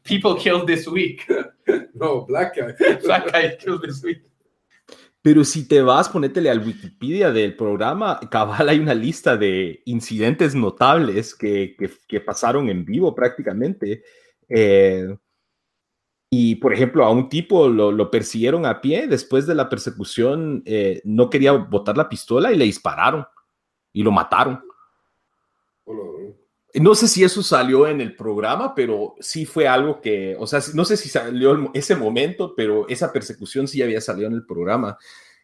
People 0.02 0.36
killed 0.36 0.66
this 0.66 0.86
week. 0.86 1.26
No, 1.94 2.24
Black 2.26 2.56
Guy. 2.56 2.74
Black 3.04 3.30
guy 3.30 3.56
killed 3.56 3.82
this 3.82 4.02
week. 4.02 4.22
Pero 5.22 5.44
si 5.44 5.68
te 5.68 5.82
vas, 5.82 6.08
ponétele 6.08 6.48
al 6.50 6.66
Wikipedia 6.66 7.30
del 7.30 7.54
programa, 7.54 8.18
cabal 8.30 8.70
hay 8.70 8.80
una 8.80 8.94
lista 8.94 9.36
de 9.36 9.82
incidentes 9.84 10.54
notables 10.54 11.34
que, 11.34 11.76
que, 11.78 11.90
que 12.08 12.20
pasaron 12.20 12.70
en 12.70 12.84
vivo 12.84 13.14
prácticamente. 13.14 14.02
Eh, 14.48 15.14
y, 16.30 16.54
por 16.56 16.72
ejemplo, 16.72 17.04
a 17.04 17.10
un 17.10 17.28
tipo 17.28 17.68
lo, 17.68 17.92
lo, 17.92 18.10
persiguieron 18.10 18.64
a 18.64 18.80
pie, 18.80 19.06
después 19.08 19.46
de 19.46 19.54
la 19.54 19.68
persecución 19.68 20.62
eh, 20.64 21.02
no 21.04 21.28
quería 21.28 21.52
botar 21.52 21.96
la 21.96 22.08
pistola 22.08 22.50
y 22.50 22.56
le 22.56 22.64
dispararon 22.64 23.26
y 23.92 24.02
lo 24.02 24.12
mataron. 24.12 24.62
No 25.86 26.39
sé 26.94 27.08
si 27.08 27.24
eso 27.24 27.42
salió 27.42 27.86
en 27.86 28.00
el 28.00 28.14
programa, 28.14 28.74
pero 28.74 29.14
sí 29.20 29.46
fue 29.46 29.66
algo 29.66 30.00
que, 30.00 30.36
o 30.38 30.46
sea, 30.46 30.60
no 30.74 30.84
sé 30.84 30.96
si 30.96 31.08
salió 31.08 31.70
ese 31.74 31.96
momento, 31.96 32.54
pero 32.56 32.88
esa 32.88 33.12
persecución 33.12 33.66
sí 33.66 33.82
había 33.82 34.00
salido 34.00 34.28
en 34.28 34.34
el 34.34 34.46
programa. 34.46 34.96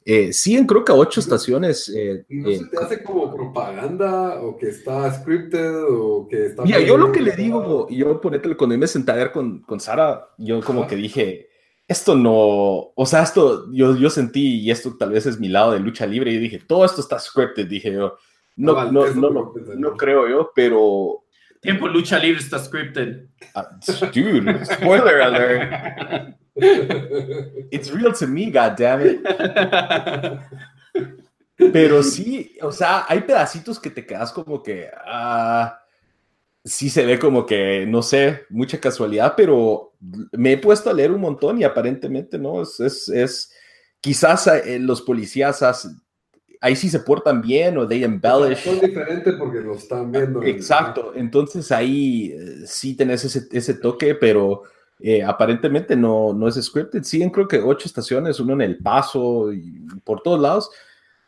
Eh, 0.09 0.33
sí, 0.33 0.57
en 0.57 0.66
creo 0.66 0.85
que 0.85 0.93
ocho 0.93 1.18
estaciones. 1.18 1.89
Eh, 1.89 2.24
¿Y 2.29 2.37
no 2.37 2.51
se 2.53 2.64
te 2.66 2.79
hace 2.79 3.03
como 3.03 3.35
propaganda 3.35 4.41
o 4.41 4.57
que 4.57 4.68
está 4.68 5.12
scripted 5.12 5.83
o 5.91 6.29
que 6.29 6.47
está... 6.47 6.62
Mira, 6.62 6.79
yo 6.79 6.97
lo 6.97 7.11
que 7.11 7.20
le 7.20 7.33
digo, 7.33 7.89
yo 7.91 8.20
ponete, 8.20 8.57
cuando 8.57 8.79
me 8.79 8.87
senté 8.87 9.11
a 9.11 9.16
ver 9.16 9.33
con, 9.33 9.62
con 9.62 9.81
Sara, 9.81 10.29
yo 10.39 10.61
como 10.61 10.83
Ajá. 10.83 10.91
que 10.91 10.97
dije, 10.97 11.49
esto 11.89 12.14
no, 12.14 12.93
o 12.95 13.07
sea, 13.07 13.24
esto 13.24 13.72
yo, 13.72 13.97
yo 13.97 14.09
sentí, 14.09 14.61
y 14.61 14.70
esto 14.70 14.97
tal 14.97 15.11
vez 15.11 15.27
es 15.27 15.41
mi 15.41 15.49
lado 15.49 15.72
de 15.72 15.81
lucha 15.81 16.07
libre, 16.07 16.31
y 16.31 16.39
dije, 16.39 16.61
todo 16.64 16.85
esto 16.85 17.01
está 17.01 17.18
scripted, 17.18 17.66
dije 17.66 17.93
yo. 17.93 18.16
No, 18.57 18.73
no, 18.91 18.91
no, 18.91 19.15
no, 19.15 19.31
no, 19.31 19.53
no 19.77 19.97
creo 19.97 20.29
yo, 20.29 20.51
pero 20.55 21.27
Tiempo 21.61 21.89
lucha 21.89 22.19
libre 22.19 22.41
está 22.41 22.59
scripted. 22.59 23.27
Uh, 23.55 23.63
dude, 24.13 24.65
spoiler 24.65 25.21
alert. 25.21 26.37
It's 27.73 27.91
real 27.91 28.13
to 28.15 28.27
me, 28.27 28.51
goddammit. 28.51 29.21
Pero 31.57 32.03
sí, 32.03 32.57
o 32.63 32.71
sea, 32.71 33.05
hay 33.09 33.21
pedacitos 33.23 33.81
que 33.81 33.91
te 33.91 34.07
quedas 34.07 34.33
como 34.33 34.63
que. 34.63 34.89
Uh, 35.07 35.71
sí 36.65 36.89
se 36.89 37.05
ve 37.05 37.19
como 37.19 37.45
que, 37.47 37.85
no 37.87 38.03
sé, 38.03 38.45
mucha 38.49 38.79
casualidad, 38.79 39.35
pero 39.37 39.95
me 40.33 40.53
he 40.53 40.59
puesto 40.59 40.91
a 40.91 40.95
leer 40.95 41.11
un 41.11 41.21
montón 41.21 41.61
y 41.61 41.65
aparentemente, 41.65 42.39
¿no? 42.39 42.63
Es, 42.63 42.79
es, 42.81 43.09
es 43.09 43.53
quizás 44.01 44.47
eh, 44.47 44.79
los 44.79 45.03
policías 45.03 45.63
hacen, 45.63 46.01
ahí 46.67 46.75
sí 46.75 46.89
se 46.89 46.99
portan 46.99 47.41
bien 47.41 47.79
o 47.79 47.87
they 47.87 48.03
embellish. 48.03 48.64
Son 48.64 48.81
diferentes 48.81 49.35
porque 49.35 49.61
lo 49.61 49.75
están 49.75 50.11
viendo. 50.11 50.43
Exacto, 50.43 51.12
entonces 51.14 51.71
ahí 51.71 52.33
eh, 52.33 52.67
sí 52.67 52.97
tenés 52.97 53.25
ese, 53.25 53.47
ese 53.53 53.75
toque, 53.75 54.17
pero 54.17 54.62
eh, 54.99 55.23
aparentemente 55.23 55.95
no, 55.95 56.33
no 56.33 56.49
es 56.49 56.61
scripted. 56.61 57.05
Siguen 57.05 57.31
creo 57.31 57.47
que 57.47 57.61
ocho 57.61 57.87
estaciones, 57.87 58.41
uno 58.41 58.55
en 58.55 58.62
El 58.62 58.79
Paso 58.79 59.53
y 59.53 59.81
por 60.03 60.23
todos 60.23 60.41
lados, 60.41 60.71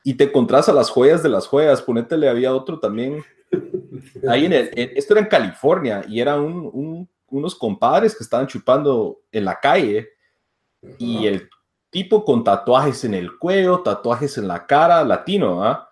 y 0.03 0.15
te 0.15 0.25
encontrás 0.25 0.69
a 0.69 0.73
las 0.73 0.91
joyas 0.91 1.23
de 1.23 1.29
las 1.29 1.47
joyas. 1.47 1.83
Ponétele, 1.83 2.29
había 2.29 2.53
otro 2.53 2.81
también. 2.81 3.23
Ahí 4.29 4.47
en 4.47 4.53
el, 4.53 4.71
en, 4.75 4.91
esto 4.97 5.15
era 5.15 5.23
en 5.23 5.29
California 5.29 6.05
y 6.09 6.21
eran 6.21 6.41
un, 6.41 6.69
un, 6.73 7.09
unos 7.29 7.55
compadres 7.55 8.17
que 8.17 8.25
estaban 8.25 8.49
chupando 8.49 9.21
en 9.31 9.45
la 9.45 9.59
calle 9.61 10.09
Ajá. 10.83 10.95
y 10.99 11.29
el 11.29 11.49
tipo 11.91 12.25
con 12.25 12.45
tatuajes 12.45 13.05
en 13.05 13.15
el 13.15 13.39
cuello, 13.39 13.81
tatuajes 13.81 14.39
en 14.39 14.49
la 14.49 14.67
cara, 14.67 15.05
latino, 15.05 15.65
¿ah? 15.65 15.89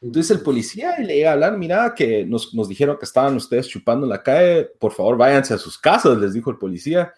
Entonces 0.00 0.30
el 0.36 0.42
policía 0.42 0.98
le 0.98 1.14
llega 1.14 1.30
a 1.30 1.32
hablar, 1.34 1.58
mira, 1.58 1.94
que 1.94 2.24
nos, 2.24 2.54
nos, 2.54 2.68
dijeron 2.68 2.96
que 2.98 3.04
estaban 3.04 3.36
ustedes 3.36 3.68
chupando 3.68 4.06
en 4.06 4.10
la 4.10 4.22
calle, 4.22 4.70
por 4.78 4.92
favor 4.92 5.18
váyanse 5.18 5.52
a 5.52 5.58
sus 5.58 5.76
casas, 5.76 6.16
les 6.16 6.32
dijo 6.32 6.50
el 6.50 6.56
policía. 6.56 7.12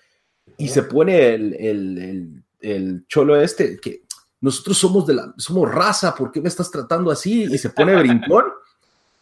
Y 0.59 0.69
se 0.69 0.83
pone 0.83 1.35
el, 1.35 1.55
el, 1.55 1.99
el, 1.99 2.43
el 2.61 3.07
cholo 3.07 3.41
este, 3.41 3.79
que 3.79 4.03
nosotros 4.41 4.77
somos, 4.77 5.07
de 5.07 5.15
la, 5.15 5.33
somos 5.37 5.73
raza, 5.73 6.13
¿por 6.15 6.33
qué 6.33 6.41
me 6.41 6.49
estás 6.49 6.71
tratando 6.71 7.13
así? 7.13 7.45
Y 7.45 7.57
se 7.59 7.71
pone 7.71 7.95
brincón. 7.95 8.47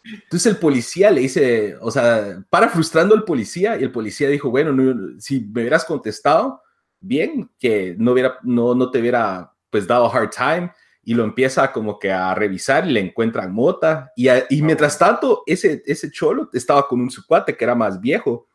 Entonces 0.03 0.51
el 0.51 0.57
policía 0.57 1.11
le 1.11 1.21
dice, 1.21 1.77
o 1.79 1.91
sea, 1.91 2.43
para 2.49 2.69
frustrando 2.69 3.13
al 3.13 3.23
policía, 3.23 3.79
y 3.79 3.83
el 3.83 3.91
policía 3.91 4.27
dijo, 4.29 4.49
bueno, 4.49 4.73
no, 4.73 5.19
si 5.19 5.41
me 5.41 5.61
hubieras 5.61 5.85
contestado, 5.85 6.63
bien, 7.01 7.49
que 7.59 7.95
no, 7.97 8.13
hubiera, 8.13 8.37
no, 8.43 8.75
no 8.75 8.89
te 8.89 8.99
hubiera 8.99 9.51
pues 9.69 9.87
dado 9.87 10.11
hard 10.11 10.29
time 10.29 10.71
y 11.03 11.15
lo 11.15 11.23
empieza 11.23 11.71
como 11.71 11.97
que 11.97 12.11
a 12.11 12.33
revisar 12.35 12.87
y 12.87 12.91
le 12.91 12.99
encuentran 12.99 13.51
mota 13.51 14.11
y, 14.15 14.27
a, 14.27 14.45
y 14.49 14.61
mientras 14.61 14.99
tanto 14.99 15.43
ese, 15.47 15.81
ese 15.85 16.11
cholo 16.11 16.49
estaba 16.53 16.87
con 16.87 17.01
un 17.01 17.09
su 17.09 17.25
cuate 17.25 17.57
que 17.57 17.63
era 17.63 17.75
más 17.75 17.99
viejo. 17.99 18.47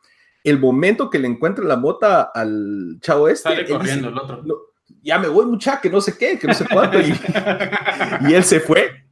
El 0.43 0.59
momento 0.59 1.09
que 1.09 1.19
le 1.19 1.27
encuentra 1.27 1.65
la 1.65 1.75
mota 1.75 2.31
al 2.33 2.97
chavo 3.01 3.27
este, 3.27 3.49
Sale 3.49 3.67
corriendo 3.67 4.07
dice, 4.07 4.07
el 4.07 4.17
otro. 4.17 4.43
No, 4.43 4.55
ya 5.01 5.19
me 5.19 5.27
voy 5.27 5.45
mucha, 5.45 5.81
que 5.81 5.89
no 5.89 5.99
sé 5.99 6.17
qué, 6.17 6.39
que 6.39 6.47
no 6.47 6.53
sé 6.53 6.65
cuánto 6.71 6.99
y, 7.01 7.13
y 8.29 8.33
él 8.33 8.43
se 8.43 8.61
fue. 8.61 9.03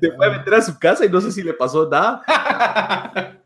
Se 0.00 0.12
fue 0.12 0.26
a 0.26 0.30
meter 0.30 0.54
a 0.54 0.62
su 0.62 0.78
casa 0.78 1.04
y 1.04 1.08
no 1.08 1.20
sé 1.20 1.32
si 1.32 1.42
le 1.42 1.54
pasó 1.54 1.88
nada. 1.88 3.40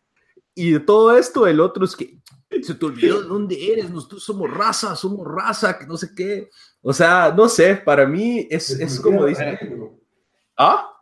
Y 0.58 0.72
de 0.72 0.80
todo 0.80 1.16
esto, 1.16 1.46
el 1.46 1.60
otro 1.60 1.84
es 1.84 1.94
que, 1.94 2.17
se 2.62 2.74
te 2.74 2.86
olvidó 2.86 3.22
de 3.22 3.28
dónde 3.28 3.72
eres, 3.72 3.90
nosotros 3.90 4.22
somos 4.22 4.50
raza, 4.50 4.94
somos 4.96 5.26
raza, 5.26 5.78
que 5.78 5.86
no 5.86 5.96
sé 5.96 6.08
qué. 6.14 6.50
O 6.82 6.92
sea, 6.92 7.32
no 7.36 7.48
sé, 7.48 7.76
para 7.76 8.06
mí 8.06 8.46
es, 8.50 8.70
es, 8.70 8.80
es 8.80 9.00
como 9.00 9.26
dice. 9.26 9.58
¿Ah? 10.56 10.92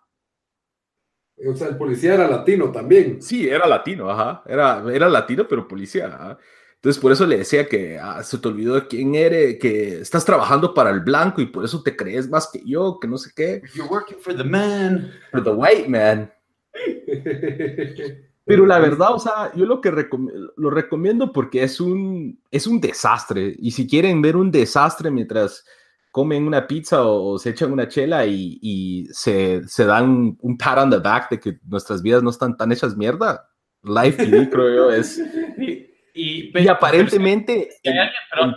O 1.46 1.54
sea, 1.54 1.68
el 1.68 1.76
policía 1.76 2.14
era 2.14 2.28
latino 2.28 2.72
también. 2.72 3.20
Sí, 3.20 3.48
era 3.48 3.66
latino, 3.66 4.10
ajá. 4.10 4.42
Era, 4.46 4.82
era 4.92 5.08
latino, 5.08 5.46
pero 5.48 5.68
policía. 5.68 6.06
Ajá. 6.06 6.38
Entonces, 6.76 7.02
por 7.02 7.10
eso 7.12 7.26
le 7.26 7.38
decía 7.38 7.68
que 7.68 7.98
ah, 7.98 8.22
se 8.22 8.38
te 8.38 8.48
olvidó 8.48 8.74
de 8.74 8.86
quién 8.86 9.14
eres, 9.14 9.58
que 9.58 10.00
estás 10.00 10.24
trabajando 10.24 10.72
para 10.72 10.90
el 10.90 11.00
blanco 11.00 11.40
y 11.40 11.46
por 11.46 11.64
eso 11.64 11.82
te 11.82 11.96
crees 11.96 12.28
más 12.28 12.48
que 12.52 12.62
yo, 12.64 12.98
que 13.00 13.08
no 13.08 13.18
sé 13.18 13.30
qué. 13.34 13.62
You're 13.74 13.90
working 13.90 14.18
for 14.18 14.36
the 14.36 14.44
man. 14.44 15.12
For 15.32 15.42
the 15.42 15.50
white 15.50 15.88
man. 15.88 16.32
Pero 18.46 18.64
la 18.64 18.78
verdad, 18.78 19.12
o 19.12 19.18
sea, 19.18 19.52
yo 19.56 19.66
lo 19.66 19.80
que 19.80 19.90
recom 19.90 20.28
lo 20.56 20.70
recomiendo 20.70 21.32
porque 21.32 21.64
es 21.64 21.80
un, 21.80 22.40
es 22.48 22.68
un 22.68 22.80
desastre. 22.80 23.56
Y 23.58 23.72
si 23.72 23.88
quieren 23.88 24.22
ver 24.22 24.36
un 24.36 24.52
desastre 24.52 25.10
mientras 25.10 25.64
comen 26.12 26.46
una 26.46 26.64
pizza 26.66 27.04
o, 27.04 27.32
o 27.32 27.38
se 27.40 27.50
echan 27.50 27.72
una 27.72 27.88
chela 27.88 28.24
y, 28.24 28.58
y 28.62 29.06
se, 29.10 29.66
se, 29.66 29.84
dan 29.84 30.38
un 30.40 30.56
pat 30.56 30.78
on 30.78 30.90
the 30.90 30.98
back 30.98 31.28
de 31.28 31.40
que 31.40 31.58
nuestras 31.64 32.00
vidas 32.00 32.22
no 32.22 32.30
están 32.30 32.56
tan 32.56 32.70
hechas 32.70 32.96
mierda, 32.96 33.50
Live 33.82 34.12
TV 34.12 34.48
creo 34.50 34.74
yo 34.74 34.90
es... 34.92 35.20
Y, 35.58 35.90
y, 36.14 36.58
y 36.58 36.68
aparentemente... 36.68 37.68
En, 37.82 37.98
alguien, 37.98 38.20
perdón, 38.30 38.56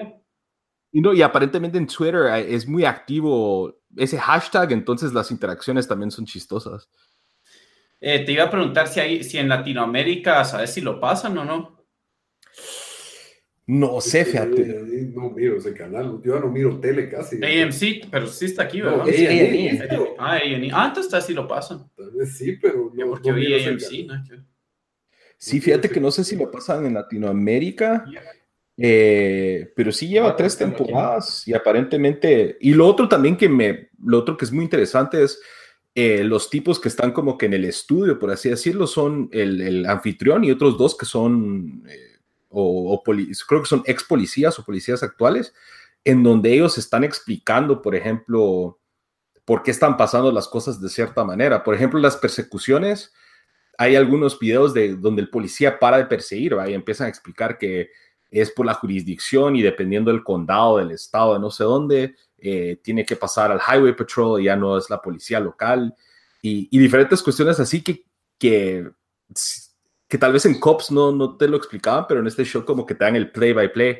en. 0.00 0.14
Y, 0.92 1.00
no, 1.00 1.12
y 1.12 1.22
aparentemente 1.22 1.76
en 1.76 1.88
Twitter 1.88 2.26
es 2.48 2.68
muy 2.68 2.84
activo 2.84 3.76
ese 3.96 4.16
hashtag, 4.16 4.72
entonces 4.72 5.12
las 5.12 5.30
interacciones 5.30 5.88
también 5.88 6.12
son 6.12 6.24
chistosas. 6.24 6.88
Eh, 8.06 8.22
te 8.22 8.32
iba 8.32 8.44
a 8.44 8.50
preguntar 8.50 8.86
si, 8.86 9.00
hay, 9.00 9.24
si 9.24 9.38
en 9.38 9.48
Latinoamérica, 9.48 10.44
¿sabes 10.44 10.74
si 10.74 10.82
lo 10.82 11.00
pasan 11.00 11.38
o 11.38 11.44
no? 11.46 11.86
No 13.66 13.98
sé, 14.02 14.26
fíjate. 14.26 14.62
No 15.14 15.30
miro 15.30 15.56
ese 15.56 15.72
canal, 15.72 16.20
yo 16.22 16.38
no 16.38 16.50
miro 16.50 16.78
tele 16.78 17.08
casi. 17.08 17.36
AMC, 17.42 18.10
pero 18.10 18.26
sí 18.26 18.44
está 18.44 18.64
aquí, 18.64 18.82
¿verdad? 18.82 18.98
No, 18.98 19.06
sí, 19.06 19.26
ah, 20.18 20.32
A&E. 20.32 20.70
Ah, 20.70 20.88
entonces 20.88 21.06
está, 21.06 21.22
sí 21.22 21.32
lo 21.32 21.48
pasan. 21.48 21.90
Tal 21.96 22.10
vez 22.10 22.36
sí, 22.36 22.58
pero 22.60 22.92
no. 22.92 23.06
Porque 23.06 23.30
no 23.30 23.36
vi 23.36 23.54
AMC, 23.54 24.06
¿no? 24.06 24.22
Sí, 25.38 25.62
fíjate 25.62 25.88
que 25.88 25.98
no 25.98 26.10
sé 26.10 26.24
si 26.24 26.36
lo 26.36 26.50
pasan 26.50 26.84
en 26.84 26.92
Latinoamérica, 26.92 28.04
eh, 28.76 29.72
pero 29.74 29.90
sí 29.92 30.08
lleva 30.08 30.28
ah, 30.28 30.36
tres 30.36 30.58
temporadas 30.58 31.48
y 31.48 31.54
aparentemente. 31.54 32.58
Y 32.60 32.74
lo 32.74 32.86
otro 32.86 33.08
también 33.08 33.38
que 33.38 33.48
me. 33.48 33.88
Lo 34.04 34.18
otro 34.18 34.36
que 34.36 34.44
es 34.44 34.52
muy 34.52 34.64
interesante 34.64 35.22
es 35.22 35.40
eh, 35.94 36.24
los 36.24 36.50
tipos 36.50 36.80
que 36.80 36.88
están 36.88 37.12
como 37.12 37.38
que 37.38 37.46
en 37.46 37.54
el 37.54 37.64
estudio, 37.64 38.18
por 38.18 38.30
así 38.30 38.48
decirlo, 38.50 38.86
son 38.86 39.28
el, 39.32 39.86
anfitrión 39.86 40.42
y 40.44 40.50
otros 40.50 40.76
dos 40.76 40.96
que 40.96 41.06
son, 41.06 41.84
eh, 41.88 42.18
o, 42.48 42.92
o 42.92 43.02
creo 43.02 43.62
que 43.62 43.68
son 43.68 43.82
ex 43.86 44.02
policías 44.04 44.58
o 44.58 44.64
policías 44.64 45.02
actuales, 45.02 45.54
en 46.04 46.22
donde 46.22 46.52
ellos 46.52 46.78
están 46.78 47.04
explicando, 47.04 47.80
por 47.80 47.94
ejemplo, 47.94 48.78
por 49.44 49.62
qué 49.62 49.70
están 49.70 49.96
pasando 49.96 50.32
las 50.32 50.48
cosas 50.48 50.80
de 50.80 50.88
cierta 50.88 51.24
manera. 51.24 51.62
Por 51.62 51.74
ejemplo, 51.74 52.00
las 52.00 52.16
persecuciones, 52.16 53.12
hay 53.78 53.96
algunos 53.96 54.38
videos 54.38 54.74
de 54.74 54.96
donde 54.96 55.22
el 55.22 55.30
policía 55.30 55.78
para 55.78 55.98
de 55.98 56.06
perseguir, 56.06 56.56
¿va? 56.56 56.68
y 56.68 56.74
empiezan 56.74 57.06
a 57.06 57.10
explicar 57.10 57.58
que 57.58 57.90
es 58.40 58.50
por 58.50 58.66
la 58.66 58.74
jurisdicción 58.74 59.54
y 59.54 59.62
dependiendo 59.62 60.10
del 60.10 60.24
condado, 60.24 60.78
del 60.78 60.90
estado, 60.90 61.34
de 61.34 61.40
no 61.40 61.50
sé 61.50 61.62
dónde, 61.62 62.16
eh, 62.38 62.80
tiene 62.82 63.06
que 63.06 63.14
pasar 63.14 63.52
al 63.52 63.60
Highway 63.60 63.94
Patrol, 63.94 64.42
ya 64.42 64.56
no 64.56 64.76
es 64.76 64.90
la 64.90 65.00
policía 65.00 65.38
local, 65.38 65.94
y, 66.42 66.68
y 66.70 66.78
diferentes 66.78 67.22
cuestiones 67.22 67.60
así 67.60 67.82
que, 67.82 68.04
que, 68.36 68.90
que, 70.08 70.18
tal 70.18 70.32
vez 70.32 70.44
en 70.46 70.58
Cops 70.58 70.90
no, 70.90 71.12
no 71.12 71.36
te 71.36 71.46
lo 71.46 71.56
explicaban, 71.56 72.06
pero 72.08 72.20
en 72.20 72.26
este 72.26 72.44
show 72.44 72.64
como 72.64 72.84
que 72.84 72.96
te 72.96 73.04
dan 73.04 73.14
el 73.14 73.30
play 73.30 73.52
by 73.52 73.72
play. 73.72 73.98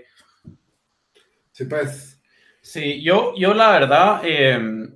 Sí, 1.52 1.64
pues. 1.66 2.20
Sí, 2.60 3.02
yo, 3.02 3.34
yo 3.36 3.54
la 3.54 3.70
verdad, 3.70 4.20
eh, 4.24 4.88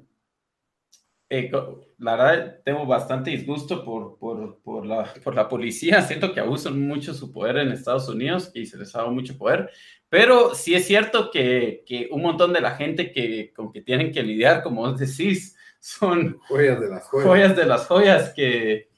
eh, 1.28 1.50
la 1.98 2.16
verdad 2.16 2.60
tengo 2.64 2.86
bastante 2.86 3.30
disgusto 3.30 3.84
por, 3.84 4.18
por, 4.18 4.60
por, 4.62 4.86
la, 4.86 5.12
por 5.22 5.34
la 5.34 5.48
policía. 5.48 6.02
Siento 6.06 6.32
que 6.32 6.40
abusan 6.40 6.80
mucho 6.80 7.12
su 7.12 7.32
poder 7.32 7.58
en 7.58 7.72
Estados 7.72 8.08
Unidos 8.08 8.50
y 8.54 8.66
se 8.66 8.78
les 8.78 8.94
ha 8.94 8.98
dado 8.98 9.10
mucho 9.10 9.36
poder. 9.36 9.70
Pero 10.08 10.54
sí 10.54 10.74
es 10.74 10.86
cierto 10.86 11.30
que, 11.30 11.82
que 11.86 12.08
un 12.10 12.22
montón 12.22 12.52
de 12.52 12.60
la 12.60 12.72
gente 12.72 13.12
que, 13.12 13.52
con 13.52 13.72
que 13.72 13.82
tienen 13.82 14.12
que 14.12 14.22
lidiar, 14.22 14.62
como 14.62 14.82
vos 14.82 14.98
decís, 14.98 15.56
son 15.80 16.38
joyas 16.48 16.80
de 16.80 16.88
las 16.88 17.04
joyas, 17.08 17.28
joyas, 17.28 17.56
de 17.56 17.66
las 17.66 17.86
joyas 17.86 18.32
que, 18.34 18.88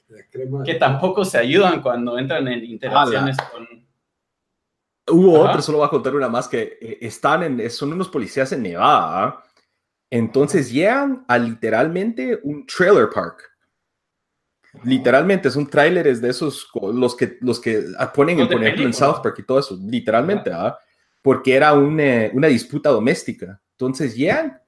que 0.65 0.75
tampoco 0.75 1.25
se 1.25 1.37
ayudan 1.37 1.81
cuando 1.81 2.17
entran 2.17 2.47
en 2.47 2.63
interacciones 2.63 3.37
con... 3.51 3.81
Hubo 5.07 5.39
otro, 5.41 5.61
solo 5.61 5.79
voy 5.79 5.87
a 5.87 5.89
contar 5.89 6.15
una 6.15 6.29
más, 6.29 6.47
que 6.47 6.77
eh, 6.79 6.97
están 7.01 7.43
en, 7.43 7.69
son 7.69 7.91
unos 7.91 8.07
policías 8.07 8.51
en 8.53 8.61
Nevada, 8.61 9.23
¿ah? 9.23 9.43
Entonces 10.11 10.69
llegan 10.69 11.23
a 11.27 11.39
literalmente 11.39 12.39
un 12.43 12.67
trailer 12.67 13.09
park. 13.09 13.49
Literalmente 14.83 15.47
es 15.47 15.55
un 15.55 15.67
trailer, 15.67 16.05
es 16.05 16.21
de 16.21 16.29
esos, 16.29 16.69
los 16.93 17.15
que, 17.15 17.37
los 17.41 17.59
que 17.59 17.83
ponen, 18.13 18.39
en, 18.41 18.47
por 18.47 18.61
ejemplo, 18.61 18.85
en 18.85 18.93
South 18.93 19.21
Park 19.23 19.39
y 19.39 19.43
todo 19.43 19.59
eso, 19.59 19.77
literalmente, 19.81 20.51
¿ah? 20.53 20.77
porque 21.21 21.55
era 21.55 21.73
eh, 21.73 22.31
una 22.33 22.47
disputa 22.47 22.89
doméstica. 22.89 23.61
Entonces 23.71 24.15
llegan 24.15 24.61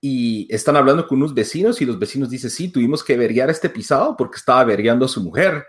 y 0.00 0.52
están 0.52 0.76
hablando 0.76 1.06
con 1.06 1.18
unos 1.18 1.34
vecinos 1.34 1.80
y 1.80 1.86
los 1.86 1.98
vecinos 1.98 2.28
dicen, 2.28 2.50
sí, 2.50 2.68
tuvimos 2.68 3.02
que 3.02 3.16
verguiar 3.16 3.50
este 3.50 3.68
pisado 3.68 4.16
porque 4.16 4.36
estaba 4.36 4.64
vergueando 4.64 5.06
a 5.06 5.08
su 5.08 5.22
mujer. 5.22 5.64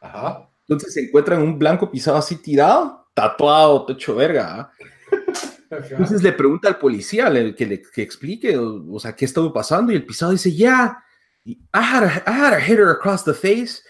Ajá. 0.00 0.48
Entonces 0.60 0.94
se 0.94 1.00
encuentran 1.00 1.42
un 1.42 1.58
blanco 1.58 1.90
pisado 1.90 2.16
así 2.16 2.36
tirado, 2.36 3.08
tatuado, 3.14 3.86
hecho 3.88 4.14
verga. 4.14 4.60
¿ah? 4.60 4.72
Entonces 5.70 6.22
le 6.22 6.32
pregunta 6.32 6.68
al 6.68 6.78
policía 6.78 7.32
que 7.54 7.66
le 7.66 7.82
que 7.82 8.02
explique, 8.02 8.56
o, 8.56 8.98
sea, 8.98 9.14
qué 9.14 9.24
estaba 9.24 9.52
pasando, 9.52 9.92
y 9.92 9.96
el 9.96 10.04
pisado 10.04 10.32
dice, 10.32 10.52
yeah, 10.52 11.02
I 11.44 11.56
had, 11.72 12.04
a, 12.04 12.22
I 12.26 12.32
had 12.32 12.52
a 12.52 12.60
hitter 12.60 12.90
across 12.90 13.24
the 13.24 13.34
face. 13.34 13.82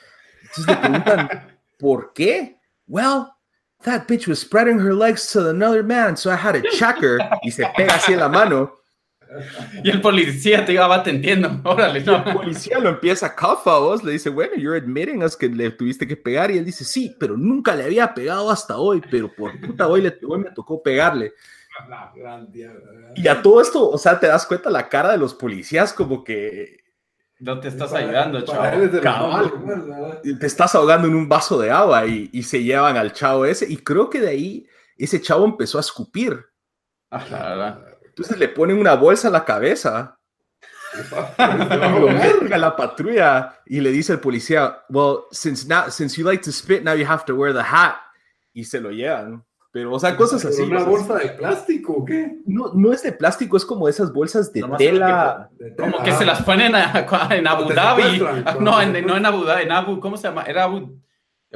Entonces 0.42 0.66
le 0.66 0.76
preguntan, 0.76 1.58
¿por 1.78 2.12
qué? 2.12 2.58
Well, 2.86 3.36
that 3.84 4.06
bitch 4.06 4.26
was 4.26 4.38
spreading 4.38 4.78
her 4.78 4.94
legs 4.94 5.30
to 5.32 5.48
another 5.48 5.82
man, 5.82 6.16
so 6.16 6.30
I 6.30 6.36
had 6.36 6.54
to 6.54 6.62
check 6.70 6.98
her, 7.02 7.18
y 7.42 7.50
se 7.50 7.64
pega 7.76 7.94
así 7.94 8.12
en 8.12 8.20
la 8.20 8.28
mano. 8.28 8.72
Y 9.82 9.90
el 9.90 10.00
policía 10.00 10.64
te 10.64 10.72
iba, 10.72 11.02
te 11.02 11.10
entiendo, 11.10 11.60
órale. 11.64 12.00
No. 12.00 12.24
El 12.24 12.32
policía 12.32 12.78
lo 12.78 12.90
empieza 12.90 13.26
a 13.26 13.36
cuff 13.36 13.66
a 13.66 13.78
vos, 13.78 14.04
le 14.04 14.12
dice, 14.12 14.30
bueno, 14.30 14.54
you're 14.56 14.78
admitting 14.78 15.22
us 15.22 15.36
que 15.36 15.48
le 15.48 15.70
tuviste 15.70 16.06
que 16.06 16.16
pegar, 16.16 16.50
y 16.50 16.58
él 16.58 16.64
dice, 16.64 16.84
sí, 16.84 17.14
pero 17.18 17.36
nunca 17.36 17.74
le 17.74 17.84
había 17.84 18.14
pegado 18.14 18.50
hasta 18.50 18.76
hoy, 18.76 19.02
pero 19.10 19.32
por 19.34 19.58
puta 19.60 19.88
hoy, 19.88 20.02
le, 20.02 20.18
hoy 20.26 20.38
me 20.38 20.50
tocó 20.50 20.82
pegarle. 20.82 21.32
Y 23.14 23.28
a 23.28 23.42
todo 23.42 23.60
esto, 23.60 23.90
o 23.90 23.98
sea, 23.98 24.18
te 24.18 24.26
das 24.26 24.46
cuenta 24.46 24.70
la 24.70 24.88
cara 24.88 25.12
de 25.12 25.18
los 25.18 25.34
policías 25.34 25.92
como 25.92 26.24
que... 26.24 26.84
No 27.38 27.60
te 27.60 27.68
estás 27.68 27.92
ayudando, 27.92 28.40
chavo. 28.40 28.90
te 30.22 30.46
estás 30.46 30.74
ahogando 30.74 31.06
en 31.06 31.14
un 31.14 31.28
vaso 31.28 31.58
de 31.58 31.70
agua 31.70 32.06
y, 32.06 32.42
se 32.42 32.62
llevan 32.62 32.96
al 32.96 33.12
chavo 33.12 33.44
ese. 33.44 33.70
Y 33.70 33.76
creo 33.76 34.08
que 34.08 34.20
de 34.20 34.28
ahí 34.28 34.66
ese 34.96 35.20
chavo 35.20 35.44
empezó 35.44 35.76
a 35.76 35.82
escupir. 35.82 36.46
Entonces 37.10 38.38
le 38.38 38.48
ponen 38.48 38.78
una 38.78 38.94
bolsa 38.94 39.28
a 39.28 39.30
la 39.30 39.44
cabeza. 39.44 40.18
a 41.36 42.58
la 42.58 42.74
patrulla 42.74 43.60
y 43.66 43.80
le 43.80 43.90
dice 43.90 44.14
al 44.14 44.20
policía, 44.20 44.84
well, 44.88 45.24
since 45.30 45.66
now, 45.68 45.90
since 45.90 46.18
you 46.18 46.26
like 46.26 46.42
to 46.42 46.50
spit, 46.50 46.82
now 46.82 46.94
you 46.94 47.04
have 47.06 47.26
to 47.26 47.34
wear 47.34 47.52
the 47.52 47.60
hat. 47.60 47.96
Y 48.54 48.64
se 48.64 48.80
lo 48.80 48.90
llevan. 48.90 49.44
Pero, 49.76 49.92
o 49.92 50.00
sea, 50.00 50.16
cosas 50.16 50.42
así. 50.42 50.62
¿Una 50.62 50.84
bolsa 50.84 51.16
de 51.16 51.28
plástico 51.28 51.92
o 51.92 52.04
qué? 52.06 52.38
No, 52.46 52.72
no 52.72 52.94
es 52.94 53.02
de 53.02 53.12
plástico, 53.12 53.58
es 53.58 53.66
como 53.66 53.90
esas 53.90 54.10
bolsas 54.10 54.50
de 54.50 54.64
tela. 54.78 55.50
Como 55.78 56.02
que 56.02 56.12
se 56.12 56.24
las 56.24 56.42
ponen 56.44 56.72
en 57.30 57.46
Abu 57.46 57.70
Dhabi. 57.74 58.18
No, 58.58 58.80
en, 58.80 59.06
no 59.06 59.18
en 59.18 59.26
Abu 59.26 59.44
Dhabi, 59.44 59.64
en 59.64 59.72
Abu, 59.72 60.00
¿cómo 60.00 60.16
se 60.16 60.28
llama? 60.28 60.44
Era 60.44 60.62
Abu. 60.62 60.98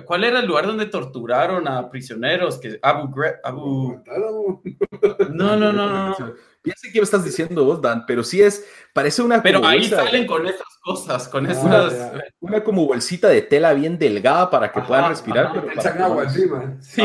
¿Cuál 0.04 0.24
era 0.24 0.40
el 0.40 0.46
lugar 0.46 0.66
donde 0.66 0.84
torturaron 0.84 1.66
a 1.66 1.88
prisioneros? 1.88 2.58
Que 2.58 2.78
Abu, 2.82 3.10
Abu... 3.42 4.02
No, 5.30 5.56
no, 5.56 5.72
no, 5.72 5.88
no. 5.88 6.16
Piensa 6.62 6.88
que 6.92 7.00
me 7.00 7.04
estás 7.04 7.24
diciendo 7.24 7.64
vos, 7.64 7.80
Dan, 7.80 8.04
pero 8.06 8.22
sí 8.22 8.42
es, 8.42 8.66
parece 8.92 9.22
una... 9.22 9.42
Pero 9.42 9.64
ahí 9.64 9.84
salen 9.84 10.26
con 10.26 10.46
esas 10.46 10.66
cosas, 10.82 11.26
con 11.28 11.46
ah, 11.46 11.52
esas... 11.52 12.12
Una 12.40 12.62
como 12.62 12.86
bolsita 12.86 13.28
de 13.28 13.40
tela 13.40 13.72
bien 13.72 13.98
delgada 13.98 14.50
para 14.50 14.70
que 14.70 14.82
puedan 14.82 15.08
respirar. 15.08 15.52
pero 15.52 16.04
agua 16.04 16.24
encima. 16.24 16.76
Sí, 16.80 17.02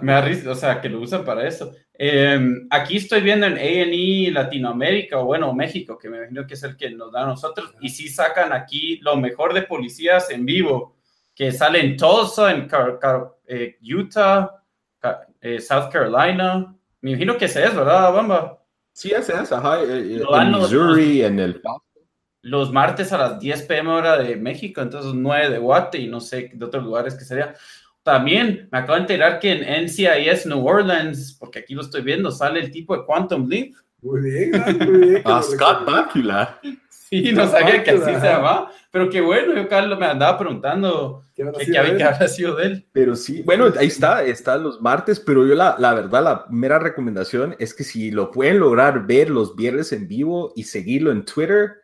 Me 0.00 0.12
arriesgo, 0.12 0.52
o 0.52 0.54
sea, 0.56 0.80
que 0.80 0.88
lo 0.88 1.00
usan 1.00 1.24
para 1.24 1.46
eso. 1.46 1.72
Em, 1.94 2.66
aquí 2.70 2.96
estoy 2.96 3.20
viendo 3.20 3.46
en 3.46 3.58
A&E 3.58 4.30
Latinoamérica, 4.32 5.18
o 5.18 5.26
bueno, 5.26 5.52
México, 5.54 5.96
que 5.96 6.08
me 6.08 6.18
imagino 6.18 6.46
que 6.46 6.54
es 6.54 6.62
el 6.64 6.76
que 6.76 6.90
nos 6.90 7.12
da 7.12 7.22
a 7.22 7.26
nosotros, 7.26 7.74
y 7.80 7.88
sí 7.90 8.08
sacan 8.08 8.52
aquí 8.52 8.98
lo 9.02 9.16
mejor 9.16 9.54
de 9.54 9.62
policías 9.62 10.30
en 10.30 10.44
vivo, 10.44 10.96
que 11.32 11.52
salen 11.52 11.86
en 11.86 11.96
Tulsa, 11.96 12.50
en 12.50 12.68
eh, 13.46 13.78
Utah, 13.82 14.50
eh, 15.40 15.60
South 15.60 15.90
Carolina, 15.92 16.75
me 17.06 17.12
imagino 17.12 17.38
que 17.38 17.44
ese 17.44 17.64
es, 17.64 17.72
¿verdad, 17.72 18.12
Bamba? 18.12 18.58
Sí, 18.92 19.12
ese 19.12 19.32
es, 19.40 19.52
ajá. 19.52 19.80
Eh, 19.80 20.20
en 20.20 20.50
Missouri, 20.50 21.22
en 21.22 21.38
el 21.38 21.62
los 22.42 22.72
martes 22.72 23.12
a 23.12 23.18
las 23.18 23.38
10 23.38 23.62
pm 23.62 23.90
hora 23.90 24.18
de 24.18 24.34
México, 24.34 24.80
entonces 24.80 25.12
9 25.14 25.50
de 25.50 25.58
Guate 25.58 25.98
y 25.98 26.08
no 26.08 26.20
sé 26.20 26.50
de 26.52 26.64
otros 26.64 26.82
lugares 26.82 27.14
que 27.14 27.24
sería. 27.24 27.54
También 28.02 28.68
me 28.72 28.78
acabo 28.78 28.94
de 28.94 29.02
enterar 29.02 29.38
que 29.38 29.52
en 29.52 29.84
NCIS 29.84 30.46
New 30.46 30.66
Orleans, 30.66 31.36
porque 31.38 31.60
aquí 31.60 31.74
lo 31.74 31.82
estoy 31.82 32.02
viendo, 32.02 32.32
sale 32.32 32.58
el 32.58 32.72
tipo 32.72 32.96
de 32.96 33.04
Quantum 33.04 33.48
Leap. 33.48 33.74
Muy 34.02 34.20
bien, 34.20 34.50
muy 34.78 34.98
bien. 34.98 35.22
Ah, 35.24 35.42
Scott 35.42 35.84
Bakula. 35.86 36.60
Sí, 37.10 37.32
no 37.32 37.46
sabía 37.46 37.84
que 37.84 37.92
así 37.92 38.04
se 38.04 38.26
llamaba, 38.26 38.72
pero 38.90 39.08
qué 39.08 39.20
bueno, 39.20 39.54
yo 39.54 39.68
Carlos 39.68 39.96
me 39.96 40.06
andaba 40.06 40.36
preguntando 40.36 41.22
qué, 41.36 41.44
había 41.78 42.28
sido 42.28 42.56
de 42.56 42.66
él. 42.66 42.88
Pero 42.92 43.14
sí, 43.14 43.42
bueno, 43.42 43.72
ahí 43.78 43.86
está, 43.86 44.24
están 44.24 44.64
los 44.64 44.80
martes, 44.80 45.20
pero 45.20 45.46
yo 45.46 45.54
la, 45.54 45.76
la 45.78 45.94
verdad, 45.94 46.24
la 46.24 46.46
mera 46.50 46.80
recomendación 46.80 47.54
es 47.60 47.74
que 47.74 47.84
si 47.84 48.10
lo 48.10 48.32
pueden 48.32 48.58
lograr 48.58 49.06
ver 49.06 49.30
los 49.30 49.54
viernes 49.54 49.92
en 49.92 50.08
vivo 50.08 50.52
y 50.56 50.64
seguirlo 50.64 51.12
en 51.12 51.24
Twitter, 51.24 51.76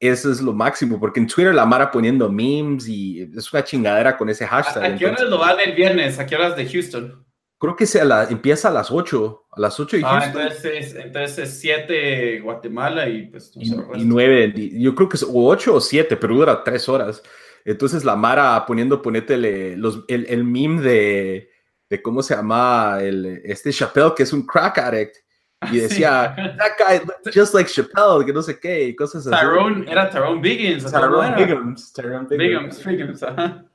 eso 0.00 0.30
es 0.30 0.42
lo 0.42 0.52
máximo, 0.52 1.00
porque 1.00 1.20
en 1.20 1.26
Twitter 1.26 1.54
la 1.54 1.64
Mara 1.64 1.90
poniendo 1.90 2.30
memes 2.30 2.86
y 2.88 3.22
es 3.22 3.52
una 3.52 3.64
chingadera 3.64 4.16
con 4.16 4.28
ese 4.28 4.46
hashtag. 4.46 4.84
¿A, 4.84 4.96
qué 4.96 5.06
horas 5.06 5.22
lo 5.22 5.38
van 5.38 5.60
el 5.60 5.74
viernes? 5.74 6.18
¿A 6.18 6.26
qué 6.26 6.36
horas 6.36 6.56
de 6.56 6.68
Houston? 6.68 7.25
Creo 7.58 7.74
que 7.74 7.86
se 7.86 8.04
la, 8.04 8.24
empieza 8.24 8.68
a 8.68 8.72
las 8.72 8.90
8, 8.90 9.46
a 9.52 9.60
las 9.60 9.80
8 9.80 9.96
de 9.96 10.02
ah, 10.04 10.24
entonces, 10.26 10.94
entonces 10.94 11.38
es 11.38 11.60
7 11.60 12.40
Guatemala 12.40 13.08
y 13.08 13.28
pues... 13.28 13.50
Y, 13.54 13.72
y 13.72 14.04
9, 14.04 14.52
yo 14.78 14.94
creo 14.94 15.08
que 15.08 15.16
es 15.16 15.26
8 15.26 15.74
o 15.74 15.80
7, 15.80 16.16
pero 16.16 16.34
dura 16.34 16.62
3 16.62 16.88
horas. 16.90 17.22
Entonces 17.66 18.04
la 18.04 18.14
Mara 18.14 18.64
poniendo, 18.64 19.02
ponétele 19.02 19.76
los, 19.76 20.04
el, 20.06 20.24
el 20.28 20.44
meme 20.44 20.80
de, 20.82 21.50
de, 21.90 22.02
cómo 22.02 22.22
se 22.22 22.36
llama 22.36 22.98
el, 23.00 23.40
este 23.44 23.72
Chappelle, 23.72 24.12
que 24.16 24.22
es 24.22 24.32
un 24.32 24.46
crack 24.46 24.78
addict. 24.78 25.16
Y 25.72 25.78
decía, 25.80 26.36
that 26.36 26.72
guy 26.78 27.00
just 27.34 27.54
like 27.54 27.68
Chappelle, 27.68 28.24
que 28.24 28.32
no 28.32 28.42
sé 28.42 28.60
qué, 28.60 28.84
y 28.84 28.94
cosas 28.94 29.26
así. 29.26 29.36
Tyrone, 29.36 29.90
era 29.90 30.08
Tyrone 30.08 30.40
Biggins. 30.40 30.84
Tyrone 30.84 31.34
Biggins. 31.34 31.92
Tyrone 31.92 32.28
Biggins, 32.36 32.84
Biggins, 32.84 33.22
ajá. 33.24 33.65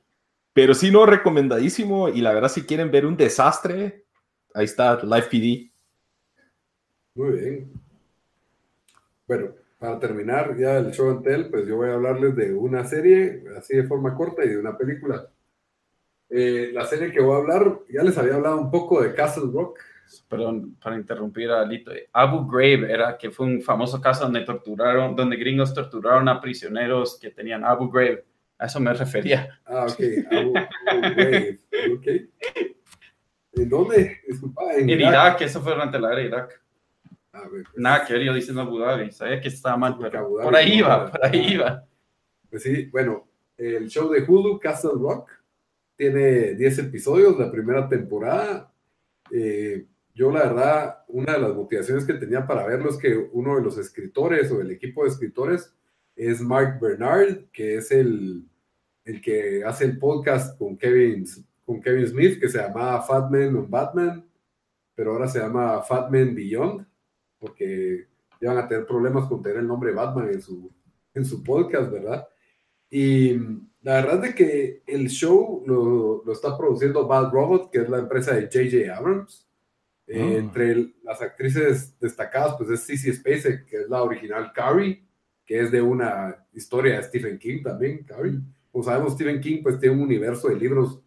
Pero 0.52 0.74
sí, 0.74 0.90
no, 0.90 1.06
recomendadísimo. 1.06 2.08
Y 2.08 2.20
la 2.20 2.32
verdad, 2.32 2.48
si 2.48 2.62
quieren 2.62 2.90
ver 2.90 3.06
un 3.06 3.16
desastre, 3.16 4.04
ahí 4.54 4.64
está, 4.64 5.02
Live 5.02 5.28
PD. 5.30 5.72
Muy 7.14 7.38
bien. 7.38 7.72
Bueno, 9.26 9.54
para 9.78 9.98
terminar 9.98 10.56
ya 10.56 10.78
el 10.78 10.92
show 10.92 11.10
and 11.10 11.24
tell, 11.24 11.50
pues 11.50 11.66
yo 11.66 11.76
voy 11.76 11.90
a 11.90 11.94
hablarles 11.94 12.36
de 12.36 12.52
una 12.52 12.84
serie, 12.84 13.44
así 13.56 13.76
de 13.76 13.84
forma 13.84 14.14
corta, 14.14 14.44
y 14.44 14.50
de 14.50 14.58
una 14.58 14.76
película. 14.76 15.28
Eh, 16.28 16.70
la 16.72 16.86
serie 16.86 17.12
que 17.12 17.20
voy 17.20 17.34
a 17.34 17.38
hablar, 17.38 17.80
ya 17.90 18.02
les 18.02 18.16
había 18.16 18.34
hablado 18.34 18.58
un 18.58 18.70
poco 18.70 19.02
de 19.02 19.14
Castle 19.14 19.50
Rock. 19.52 19.78
Perdón, 20.28 20.76
para 20.82 20.96
interrumpir 20.96 21.50
a 21.50 21.64
Lito. 21.64 21.90
Abu 22.12 22.46
Ghraib 22.50 22.84
era 22.84 23.16
que 23.16 23.30
fue 23.30 23.46
un 23.46 23.62
famoso 23.62 24.00
caso 24.00 24.24
donde 24.24 24.42
torturaron, 24.42 25.16
donde 25.16 25.36
gringos 25.36 25.72
torturaron 25.72 26.28
a 26.28 26.40
prisioneros 26.40 27.18
que 27.18 27.30
tenían 27.30 27.64
Abu 27.64 27.90
Ghraib. 27.90 28.22
A 28.62 28.66
eso 28.66 28.78
me 28.78 28.94
refería. 28.94 29.60
Ah, 29.66 29.86
ok. 29.86 29.98
Okay. 31.98 32.30
¿En 33.54 33.68
dónde? 33.68 34.20
Disculpa, 34.28 34.74
en, 34.74 34.88
Irak. 34.88 35.40
eso 35.40 35.60
fue 35.60 35.72
durante 35.72 35.98
la 35.98 36.10
guerra 36.10 36.20
de 36.20 36.26
Irak. 36.28 36.62
Ver, 37.32 37.48
pues, 37.50 37.66
Nada 37.74 38.04
que 38.04 38.12
ver, 38.12 38.22
yo 38.22 38.34
diciendo 38.34 38.62
Abu 38.62 38.78
Dhabi, 38.78 39.10
sabía 39.10 39.40
que 39.40 39.48
estaba 39.48 39.76
mal, 39.76 39.98
pero 40.00 40.28
por 40.28 40.54
ahí 40.54 40.74
iba, 40.78 41.10
por 41.10 41.24
ahí 41.24 41.54
iba. 41.54 41.84
Pues 42.48 42.62
sí, 42.62 42.86
bueno, 42.86 43.26
el 43.56 43.88
show 43.88 44.08
de 44.10 44.22
Hulu, 44.22 44.60
Castle 44.60 44.92
Rock, 44.94 45.28
tiene 45.96 46.54
10 46.54 46.78
episodios, 46.78 47.36
la 47.36 47.50
primera 47.50 47.88
temporada. 47.88 48.72
Eh, 49.32 49.86
yo 50.14 50.30
la 50.30 50.44
verdad, 50.44 50.98
una 51.08 51.32
de 51.32 51.40
las 51.40 51.54
motivaciones 51.54 52.04
que 52.04 52.14
tenía 52.14 52.46
para 52.46 52.64
verlo 52.64 52.90
es 52.90 52.96
que 52.96 53.28
uno 53.32 53.56
de 53.56 53.62
los 53.62 53.76
escritores 53.76 54.52
o 54.52 54.60
el 54.60 54.70
equipo 54.70 55.02
de 55.02 55.08
escritores 55.08 55.74
es 56.14 56.40
Mark 56.40 56.78
Bernard, 56.80 57.46
que 57.52 57.76
es 57.78 57.90
el, 57.90 58.46
el 59.04 59.20
que 59.20 59.64
hace 59.64 59.84
el 59.84 59.98
podcast 59.98 60.58
con 60.58 60.76
Kevin, 60.76 61.26
con 61.64 61.80
Kevin 61.80 62.06
Smith, 62.06 62.40
que 62.40 62.48
se 62.48 62.58
llamaba 62.58 63.02
Fat 63.02 63.30
Man 63.30 63.56
on 63.56 63.70
Batman, 63.70 64.24
pero 64.94 65.12
ahora 65.12 65.28
se 65.28 65.38
llama 65.40 65.82
Fat 65.82 66.10
Man 66.10 66.34
Beyond, 66.34 66.86
porque 67.38 68.06
ya 68.40 68.52
van 68.52 68.64
a 68.64 68.68
tener 68.68 68.86
problemas 68.86 69.26
con 69.26 69.42
tener 69.42 69.58
el 69.58 69.66
nombre 69.66 69.92
Batman 69.92 70.28
en 70.28 70.40
su, 70.40 70.70
en 71.14 71.24
su 71.24 71.42
podcast, 71.42 71.90
¿verdad? 71.90 72.28
Y 72.90 73.34
la 73.82 73.94
verdad 73.94 74.24
es 74.26 74.34
que 74.34 74.82
el 74.86 75.08
show 75.08 75.62
lo, 75.66 76.22
lo 76.24 76.32
está 76.32 76.56
produciendo 76.56 77.06
Bad 77.06 77.32
Robot, 77.32 77.70
que 77.70 77.78
es 77.80 77.88
la 77.88 77.98
empresa 77.98 78.34
de 78.34 78.42
J.J. 78.42 78.96
Abrams. 78.96 79.48
Eh, 80.06 80.20
Ah. 80.20 80.38
Entre 80.38 80.92
las 81.02 81.22
actrices 81.22 81.98
destacadas, 81.98 82.56
pues 82.58 82.70
es 82.70 82.84
Cissy 82.86 83.12
Spacek, 83.12 83.64
que 83.66 83.82
es 83.82 83.88
la 83.88 84.02
original 84.02 84.52
Carrie, 84.52 85.02
que 85.44 85.60
es 85.60 85.70
de 85.70 85.80
una 85.80 86.36
historia 86.52 86.96
de 86.96 87.02
Stephen 87.04 87.38
King 87.38 87.62
también, 87.62 88.04
Carrie. 88.04 88.40
Como 88.72 88.82
sabemos, 88.82 89.12
Stephen 89.12 89.40
King 89.40 89.62
pues 89.62 89.78
tiene 89.78 89.94
un 89.94 90.00
universo 90.00 90.48
de 90.48 90.56
libros 90.56 90.98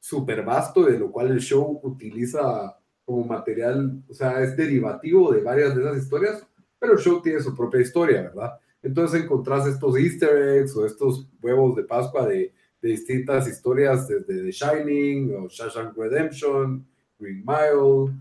súper 0.00 0.42
vasto, 0.42 0.84
de 0.84 0.98
lo 0.98 1.12
cual 1.12 1.30
el 1.30 1.40
show 1.40 1.78
utiliza 1.84 2.76
como 3.04 3.24
material, 3.24 4.02
o 4.08 4.14
sea, 4.14 4.42
es 4.42 4.56
derivativo 4.56 5.32
de 5.32 5.42
varias 5.42 5.76
de 5.76 5.82
esas 5.82 5.98
historias, 5.98 6.46
pero 6.78 6.94
el 6.94 6.98
show 6.98 7.20
tiene 7.20 7.40
su 7.40 7.54
propia 7.54 7.80
historia, 7.80 8.22
¿verdad? 8.22 8.58
Entonces 8.82 9.22
encontrás 9.22 9.66
estos 9.66 9.96
easter 9.96 10.58
eggs 10.58 10.74
o 10.74 10.86
estos 10.86 11.28
huevos 11.40 11.76
de 11.76 11.84
Pascua 11.84 12.26
de, 12.26 12.52
distintas 12.80 13.46
historias, 13.46 14.08
desde 14.08 14.42
The 14.42 14.50
Shining 14.50 15.36
o 15.36 15.48
Shawshank 15.48 15.96
Redemption, 15.96 16.84
Green 17.16 17.44
Mile, 17.46 18.12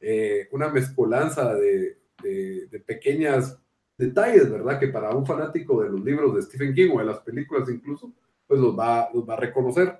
eh, 0.00 0.48
una 0.50 0.70
mezcolanza 0.70 1.54
de, 1.54 1.98
de 2.20 2.82
pequeñas 2.84 3.56
detalles, 3.96 4.50
¿verdad? 4.50 4.80
Que 4.80 4.88
para 4.88 5.10
un 5.10 5.24
fanático 5.24 5.80
de 5.84 5.90
los 5.90 6.04
libros 6.04 6.34
de 6.34 6.42
Stephen 6.42 6.74
King 6.74 6.90
o 6.94 6.98
de 6.98 7.04
las 7.04 7.20
películas 7.20 7.68
incluso, 7.70 8.12
pues 8.48 8.60
los 8.60 8.76
va, 8.76 9.10
los 9.14 9.28
va 9.28 9.34
a 9.34 9.40
reconocer. 9.40 9.96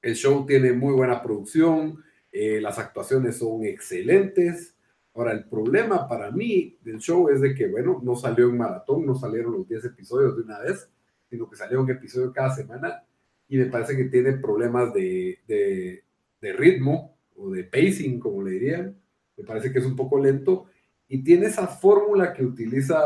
El 0.00 0.14
show 0.14 0.46
tiene 0.46 0.72
muy 0.72 0.94
buena 0.94 1.22
producción, 1.22 2.02
eh, 2.30 2.60
las 2.60 2.78
actuaciones 2.78 3.36
son 3.36 3.64
excelentes. 3.64 4.76
Ahora, 5.14 5.32
el 5.32 5.44
problema 5.44 6.08
para 6.08 6.30
mí 6.30 6.78
del 6.82 6.98
show 6.98 7.28
es 7.28 7.40
de 7.40 7.54
que, 7.54 7.68
bueno, 7.68 8.00
no 8.02 8.14
salió 8.16 8.48
en 8.48 8.58
maratón, 8.58 9.04
no 9.04 9.14
salieron 9.14 9.52
los 9.52 9.68
10 9.68 9.84
episodios 9.86 10.36
de 10.36 10.42
una 10.42 10.60
vez, 10.60 10.88
sino 11.28 11.48
que 11.50 11.56
salió 11.56 11.80
un 11.80 11.90
episodio 11.90 12.32
cada 12.32 12.54
semana 12.54 13.04
y 13.48 13.56
me 13.56 13.66
parece 13.66 13.96
que 13.96 14.04
tiene 14.04 14.34
problemas 14.34 14.92
de, 14.94 15.38
de, 15.46 16.04
de 16.40 16.52
ritmo 16.52 17.16
o 17.36 17.50
de 17.50 17.64
pacing, 17.64 18.18
como 18.20 18.42
le 18.42 18.52
dirían. 18.52 18.96
Me 19.36 19.44
parece 19.44 19.72
que 19.72 19.80
es 19.80 19.86
un 19.86 19.96
poco 19.96 20.18
lento 20.18 20.66
y 21.08 21.22
tiene 21.22 21.46
esa 21.46 21.66
fórmula 21.66 22.32
que 22.32 22.44
utiliza 22.44 22.96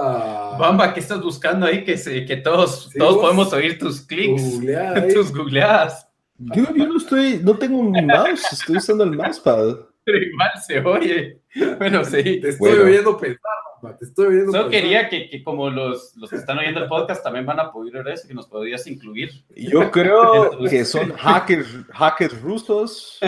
Bamba, 0.59 0.95
¿qué 0.95 1.01
estás 1.01 1.21
buscando 1.23 1.67
ahí? 1.67 1.85
Que, 1.85 1.99
se, 1.99 2.25
que 2.25 2.37
todos, 2.37 2.91
Sí, 2.93 2.99
todos 2.99 3.15
vos- 3.17 3.23
podemos 3.25 3.53
oír 3.53 3.79
tus 3.79 4.03
tu 4.03 4.07
clics, 4.07 4.43
googleada 4.55 5.07
tus 5.15 5.33
googleadas. 5.35 6.09
Yo, 6.39 6.65
yo 6.75 6.87
no 6.87 6.97
estoy, 6.97 7.41
no 7.43 7.57
tengo 7.59 7.79
un 7.79 7.91
mouse, 8.07 8.53
estoy 8.53 8.77
usando 8.77 9.03
el 9.05 9.11
mousepad. 9.13 9.77
Pero 10.05 10.19
igual 10.25 10.51
se 10.67 10.79
oye. 10.81 11.41
Bueno, 11.79 12.05
sí. 12.05 12.23
Te 12.41 12.51
estoy 12.51 12.57
Bueno. 12.71 12.85
oyendo 12.85 13.17
pensar, 13.19 13.41
mamá, 13.83 13.97
te 13.97 14.05
estoy 14.05 14.27
oyendo 14.27 14.53
Solo 14.53 14.65
pensar. 14.71 14.81
quería 14.81 15.09
que, 15.09 15.29
que 15.29 15.43
como 15.43 15.69
los, 15.69 16.17
los 16.17 16.31
que 16.31 16.37
están 16.37 16.59
oyendo 16.59 16.81
el 16.81 16.89
podcast 16.89 17.25
también 17.25 17.45
van 17.45 17.59
a 17.59 17.73
poder 17.73 17.93
ver 18.05 18.09
eso, 18.15 18.29
que 18.29 18.35
nos 18.35 18.47
podrías 18.47 18.87
incluir. 18.87 19.31
Yo 19.57 19.91
creo 19.91 20.57
que 20.71 20.85
son 20.85 21.13
hackers, 21.15 21.67
hackers 21.93 22.41
rusos. 22.41 23.19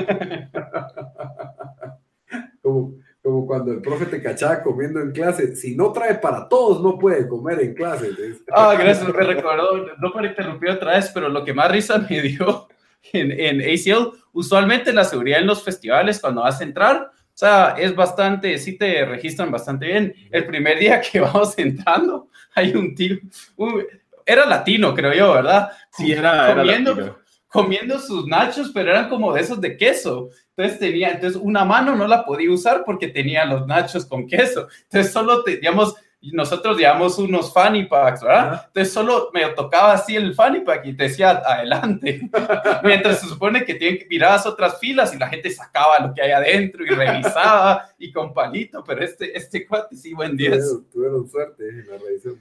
Como, 2.63 2.95
como 3.31 3.47
cuando 3.47 3.73
el 3.73 3.81
profe 3.81 4.07
te 4.07 4.21
cachaba 4.23 4.63
comiendo 4.63 5.01
en 5.01 5.13
clase. 5.13 5.55
Si 5.55 5.77
no 5.77 5.93
trae 5.93 6.17
para 6.17 6.49
todos, 6.49 6.83
no 6.83 6.99
puede 6.99 7.29
comer 7.29 7.61
en 7.61 7.75
clase. 7.75 8.11
Ah, 8.53 8.75
gracias, 8.79 9.07
me 9.07 9.23
recordó, 9.23 9.87
no 9.99 10.13
para 10.13 10.29
interrumpir 10.29 10.71
otra 10.71 10.93
vez, 10.97 11.11
pero 11.15 11.29
lo 11.29 11.45
que 11.45 11.55
más 11.55 11.71
risa 11.71 11.99
me 12.09 12.21
dio 12.23 12.69
en, 13.13 13.31
en 13.33 13.61
ACL, 13.61 14.11
usualmente 14.33 14.93
la 14.93 15.05
seguridad 15.05 15.41
en 15.41 15.47
los 15.47 15.63
festivales 15.63 16.21
cuando 16.21 16.43
vas 16.43 16.61
a 16.61 16.65
entrar, 16.65 17.11
o 17.13 17.37
sea, 17.41 17.75
es 17.79 17.95
bastante, 17.95 18.59
sí 18.59 18.77
te 18.77 19.05
registran 19.07 19.51
bastante 19.51 19.87
bien. 19.87 20.15
El 20.31 20.47
primer 20.47 20.79
día 20.79 21.01
que 21.01 21.21
vamos 21.21 21.57
entrando, 21.59 22.29
hay 22.55 22.73
un 22.75 22.95
tío, 22.95 23.17
un- 23.57 23.85
era 24.27 24.45
latino, 24.47 24.95
creo 24.95 25.13
yo, 25.15 25.33
¿verdad? 25.35 25.71
Sí, 25.91 26.13
era, 26.13 26.51
era 26.53 26.63
comiendo, 26.63 26.95
latino. 26.95 27.17
Comiendo 27.51 27.99
sus 27.99 28.27
nachos, 28.27 28.71
pero 28.73 28.91
eran 28.91 29.09
como 29.09 29.33
de 29.33 29.41
esos 29.41 29.61
de 29.61 29.77
queso. 29.77 30.31
Entonces 30.57 30.79
tenía, 30.79 31.11
entonces 31.11 31.41
una 31.43 31.65
mano 31.65 31.97
no 31.97 32.07
la 32.07 32.25
podía 32.25 32.51
usar 32.51 32.85
porque 32.85 33.09
tenía 33.09 33.45
los 33.45 33.67
nachos 33.67 34.07
con 34.07 34.27
queso. 34.27 34.69
Entonces 34.85 35.13
solo 35.13 35.43
teníamos, 35.43 35.97
nosotros 36.21 36.79
llevamos 36.79 37.19
unos 37.19 37.53
fanny 37.53 37.87
packs, 37.87 38.23
¿verdad? 38.23 38.53
Ajá. 38.53 38.65
Entonces 38.69 38.93
solo 38.95 39.31
me 39.35 39.45
tocaba 39.49 39.95
así 39.95 40.15
el 40.15 40.35
fanny 40.35 40.61
pack 40.61 40.87
y 40.87 40.93
te 40.97 41.05
decía 41.05 41.31
adelante. 41.31 42.21
Mientras 42.85 43.21
se 43.21 43.27
supone 43.27 43.65
que 43.65 43.75
tienen, 43.75 44.07
mirabas 44.09 44.47
otras 44.47 44.79
filas 44.79 45.13
y 45.13 45.19
la 45.19 45.29
gente 45.29 45.51
sacaba 45.51 45.99
lo 45.99 46.15
que 46.15 46.23
hay 46.23 46.31
adentro 46.31 46.85
y 46.85 46.89
revisaba 46.89 47.89
y 47.99 48.13
con 48.13 48.33
palito, 48.33 48.85
pero 48.85 49.03
este, 49.03 49.37
este 49.37 49.67
cuate 49.67 49.97
sí, 49.97 50.15
buen 50.15 50.37
10. 50.37 50.51
Tuvieron, 50.51 50.91
tuvieron 50.91 51.29
suerte 51.29 51.69
en 51.69 51.87
la 51.89 51.99
revisión. 51.99 52.39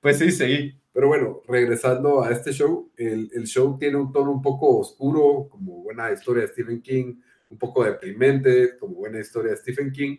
Pues 0.00 0.18
sí, 0.18 0.30
sí. 0.30 0.74
Pero 0.94 1.08
bueno, 1.08 1.42
regresando 1.48 2.22
a 2.22 2.30
este 2.30 2.52
show, 2.52 2.92
el, 2.96 3.28
el 3.34 3.46
show 3.48 3.76
tiene 3.76 3.96
un 3.96 4.12
tono 4.12 4.30
un 4.30 4.40
poco 4.40 4.78
oscuro, 4.78 5.48
como 5.50 5.82
buena 5.82 6.12
historia 6.12 6.42
de 6.42 6.48
Stephen 6.48 6.80
King, 6.80 7.16
un 7.50 7.58
poco 7.58 7.82
deprimente, 7.82 8.78
como 8.78 8.94
buena 8.94 9.18
historia 9.18 9.50
de 9.50 9.56
Stephen 9.56 9.90
King. 9.90 10.18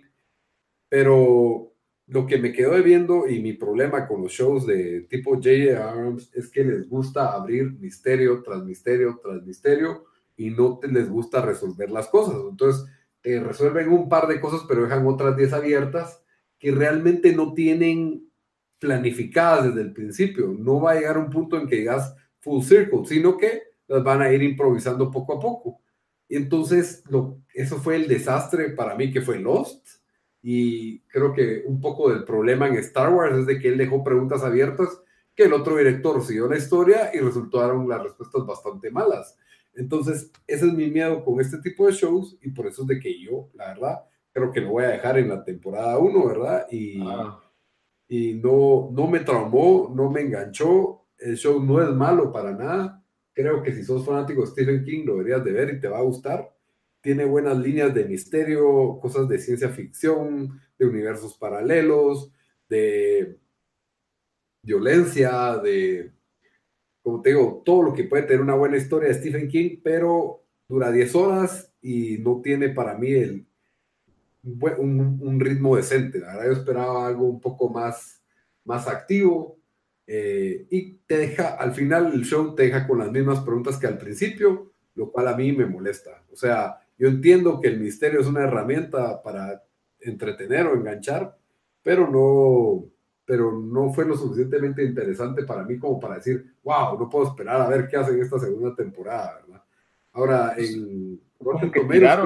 Pero 0.90 1.74
lo 2.08 2.28
que 2.28 2.38
me 2.38 2.52
quedó 2.52 2.74
debiendo 2.74 3.26
y 3.26 3.42
mi 3.42 3.54
problema 3.54 4.06
con 4.06 4.22
los 4.22 4.34
shows 4.34 4.68
de 4.68 5.08
tipo 5.10 5.36
J.J. 5.36 5.90
Abrams 5.90 6.30
es 6.36 6.50
que 6.52 6.66
les 6.66 6.90
gusta 6.90 7.32
abrir 7.32 7.72
misterio 7.80 8.44
tras 8.44 8.62
misterio 8.62 9.18
tras 9.24 9.44
misterio 9.44 10.04
y 10.36 10.50
no 10.50 10.82
les 10.84 11.10
gusta 11.10 11.42
resolver 11.42 11.90
las 11.90 12.10
cosas. 12.10 12.36
Entonces, 12.50 12.86
te 13.22 13.40
resuelven 13.40 13.88
un 13.90 14.10
par 14.10 14.28
de 14.28 14.42
cosas, 14.42 14.66
pero 14.68 14.84
dejan 14.84 15.08
otras 15.08 15.38
10 15.38 15.54
abiertas 15.54 16.22
que 16.60 16.72
realmente 16.72 17.34
no 17.34 17.54
tienen 17.54 18.30
planificadas 18.80 19.66
desde 19.66 19.82
el 19.82 19.94
principio. 19.94 20.56
No 20.58 20.82
va 20.82 20.92
a 20.92 20.96
llegar 20.96 21.18
un 21.18 21.30
punto 21.30 21.58
en 21.60 21.68
que 21.68 21.78
digas 21.78 22.16
full 22.40 22.62
circle, 22.64 23.06
sino 23.06 23.38
que 23.38 23.64
las 23.88 24.04
van 24.04 24.22
a 24.22 24.32
ir 24.32 24.44
improvisando 24.44 25.12
poco 25.12 25.34
a 25.34 25.40
poco. 25.40 25.80
Y 26.28 26.36
entonces, 26.36 27.04
lo, 27.10 27.40
eso 27.54 27.78
fue 27.78 27.96
el 27.96 28.08
desastre 28.08 28.70
para 28.70 28.96
mí 28.96 29.12
que 29.12 29.22
fue 29.22 29.40
Lost. 29.40 29.88
Y 30.42 31.00
creo 31.08 31.34
que 31.34 31.64
un 31.66 31.82
poco 31.82 32.10
del 32.12 32.24
problema 32.24 32.68
en 32.68 32.76
Star 32.76 33.12
Wars 33.12 33.36
es 33.36 33.46
de 33.48 33.60
que 33.60 33.70
él 33.70 33.78
dejó 33.78 34.04
preguntas 34.04 34.44
abiertas 34.44 35.02
que 35.36 35.44
el 35.44 35.54
otro 35.54 35.76
director 35.76 36.24
siguió 36.24 36.48
la 36.48 36.58
historia 36.58 37.12
y 37.14 37.20
resultaron 37.20 37.90
las 37.90 38.04
respuestas 38.04 38.46
bastante 38.46 38.90
malas. 38.92 39.38
Entonces, 39.74 40.32
ese 40.48 40.68
es 40.68 40.74
mi 40.74 40.90
miedo 40.90 41.24
con 41.26 41.42
este 41.42 41.58
tipo 41.58 41.86
de 41.88 41.94
shows 41.94 42.38
y 42.42 42.52
por 42.52 42.68
eso 42.68 42.84
es 42.84 42.88
de 42.88 43.00
que 43.00 43.20
yo, 43.20 43.50
la 43.54 43.68
verdad, 43.68 44.00
creo 44.32 44.52
que 44.52 44.62
lo 44.62 44.70
voy 44.70 44.86
a 44.86 44.90
dejar 44.90 45.18
en 45.18 45.30
la 45.30 45.44
temporada 45.44 45.98
1, 45.98 46.28
¿verdad? 46.28 46.68
Y, 46.72 47.02
Ah. 47.02 47.42
Y 48.08 48.36
no, 48.36 48.90
no 48.92 49.08
me 49.08 49.22
traumó, 49.22 49.92
no 49.96 50.10
me 50.10 50.22
enganchó. 50.22 51.06
El 51.18 51.38
show 51.38 51.64
no 51.64 51.82
es 51.82 51.90
malo 51.90 52.32
para 52.32 52.52
nada. 52.52 53.04
Creo 53.34 53.64
que 53.64 53.74
si 53.74 53.84
sos 53.84 54.06
fanático 54.06 54.42
de 54.42 54.48
Stephen 54.48 54.84
King 54.84 55.06
lo 55.06 55.14
deberías 55.18 55.44
de 55.44 55.52
ver 55.52 55.70
y 55.74 55.80
te 55.80 55.88
va 55.88 56.00
a 56.00 56.04
gustar. 56.04 56.54
Tiene 57.02 57.26
buenas 57.26 57.58
líneas 57.58 57.94
de 57.94 58.06
misterio, 58.06 59.00
cosas 59.02 59.28
de 59.28 59.40
ciencia 59.40 59.70
ficción, 59.70 60.60
de 60.78 60.86
universos 60.86 61.38
paralelos, 61.38 62.32
de 62.68 63.38
violencia, 64.62 65.58
de, 65.58 66.12
como 67.02 67.22
te 67.22 67.30
digo, 67.30 67.62
todo 67.64 67.84
lo 67.84 67.94
que 67.94 68.06
puede 68.06 68.24
tener 68.24 68.42
una 68.42 68.56
buena 68.56 68.78
historia 68.78 69.10
de 69.10 69.16
Stephen 69.16 69.48
King, 69.48 69.78
pero 69.84 70.44
dura 70.68 70.92
10 70.92 71.16
horas 71.16 71.72
y 71.82 72.18
no 72.18 72.42
tiene 72.42 72.70
para 72.70 72.98
mí 72.98 73.12
el, 73.12 73.48
un, 74.46 75.20
un- 75.22 75.40
ritmo 75.40 75.76
decente. 75.76 76.20
La 76.20 76.28
verdad, 76.36 76.46
yo 76.48 76.52
esperaba 76.54 77.08
algo 77.08 77.26
un 77.26 77.40
poco 77.42 77.70
más, 77.70 78.22
más 78.66 78.88
activo. 78.88 79.58
eh, 80.08 80.68
y 80.70 80.94
te 81.08 81.18
deja, 81.18 81.56
al 81.56 81.74
final 81.74 82.14
el 82.14 82.24
show 82.26 82.54
te 82.56 82.64
deja 82.64 82.88
con 82.88 83.00
las 83.00 83.12
mismas 83.12 83.40
preguntas 83.42 83.78
que 83.78 83.88
al 83.88 83.98
principio, 83.98 84.72
lo 84.96 85.12
cual 85.12 85.28
a 85.30 85.36
mí 85.36 85.52
me 85.52 85.66
molesta. 85.66 86.24
O 86.32 86.36
sea, 86.36 86.80
yo 86.98 87.08
entiendo 87.08 87.60
que 87.60 87.70
el 87.70 87.80
misterio 87.80 88.20
es 88.22 88.28
una 88.28 88.44
herramienta 88.44 89.22
para 89.24 89.64
entretener 90.00 90.68
o 90.68 90.76
enganchar, 90.76 91.36
pero 91.82 92.08
no, 92.10 92.86
pero 93.26 93.52
no 93.60 93.92
fue 93.94 94.06
lo 94.06 94.16
suficientemente 94.16 94.84
interesante 94.84 95.44
para 95.44 95.64
mí 95.64 95.80
como 95.80 96.00
para 96.00 96.16
decir, 96.18 96.54
wow, 96.64 96.98
no 97.00 97.10
puedo 97.10 97.28
esperar 97.30 97.60
a 97.62 97.68
ver 97.70 97.88
qué 97.88 97.98
hacen 97.98 98.20
esta 98.22 98.40
segunda 98.40 98.76
temporada, 98.76 99.42
¿verdad? 99.42 99.64
Ahora, 100.14 100.54
en 100.58 101.20
Rotten 101.40 101.72
Tomatoes, 101.72 102.22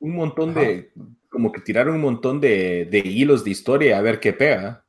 Un 0.00 0.14
montón 0.14 0.50
Ajá. 0.50 0.60
de, 0.60 0.92
como 1.28 1.52
que 1.52 1.60
tiraron 1.60 1.96
un 1.96 2.00
montón 2.00 2.40
de, 2.40 2.86
de 2.90 2.98
hilos 2.98 3.44
de 3.44 3.50
historia 3.50 3.98
a 3.98 4.02
ver 4.02 4.20
qué 4.20 4.32
pega. 4.32 4.86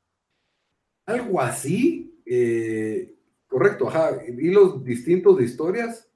Algo 1.06 1.42
así, 1.42 2.22
eh, 2.26 3.16
correcto, 3.48 3.88
ajá, 3.88 4.22
hilos 4.28 4.84
distintos 4.84 5.38
de 5.38 5.46
historias, 5.46 6.10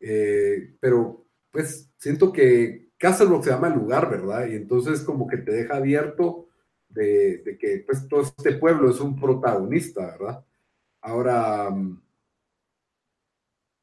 eh, 0.00 0.74
pero 0.80 1.26
pues 1.50 1.90
siento 1.96 2.32
que 2.32 2.90
Castle 2.98 3.28
Rock 3.28 3.44
se 3.44 3.50
llama 3.50 3.68
el 3.68 3.74
lugar, 3.74 4.10
¿verdad? 4.10 4.46
Y 4.48 4.54
entonces 4.54 5.00
como 5.02 5.26
que 5.26 5.38
te 5.38 5.52
deja 5.52 5.76
abierto 5.76 6.48
de, 6.88 7.38
de 7.38 7.58
que 7.58 7.84
pues 7.86 8.06
todo 8.08 8.22
este 8.22 8.52
pueblo 8.52 8.90
es 8.90 9.00
un 9.00 9.18
protagonista, 9.18 10.16
¿verdad? 10.18 10.44
Ahora, 11.00 11.70
mm, 11.70 12.02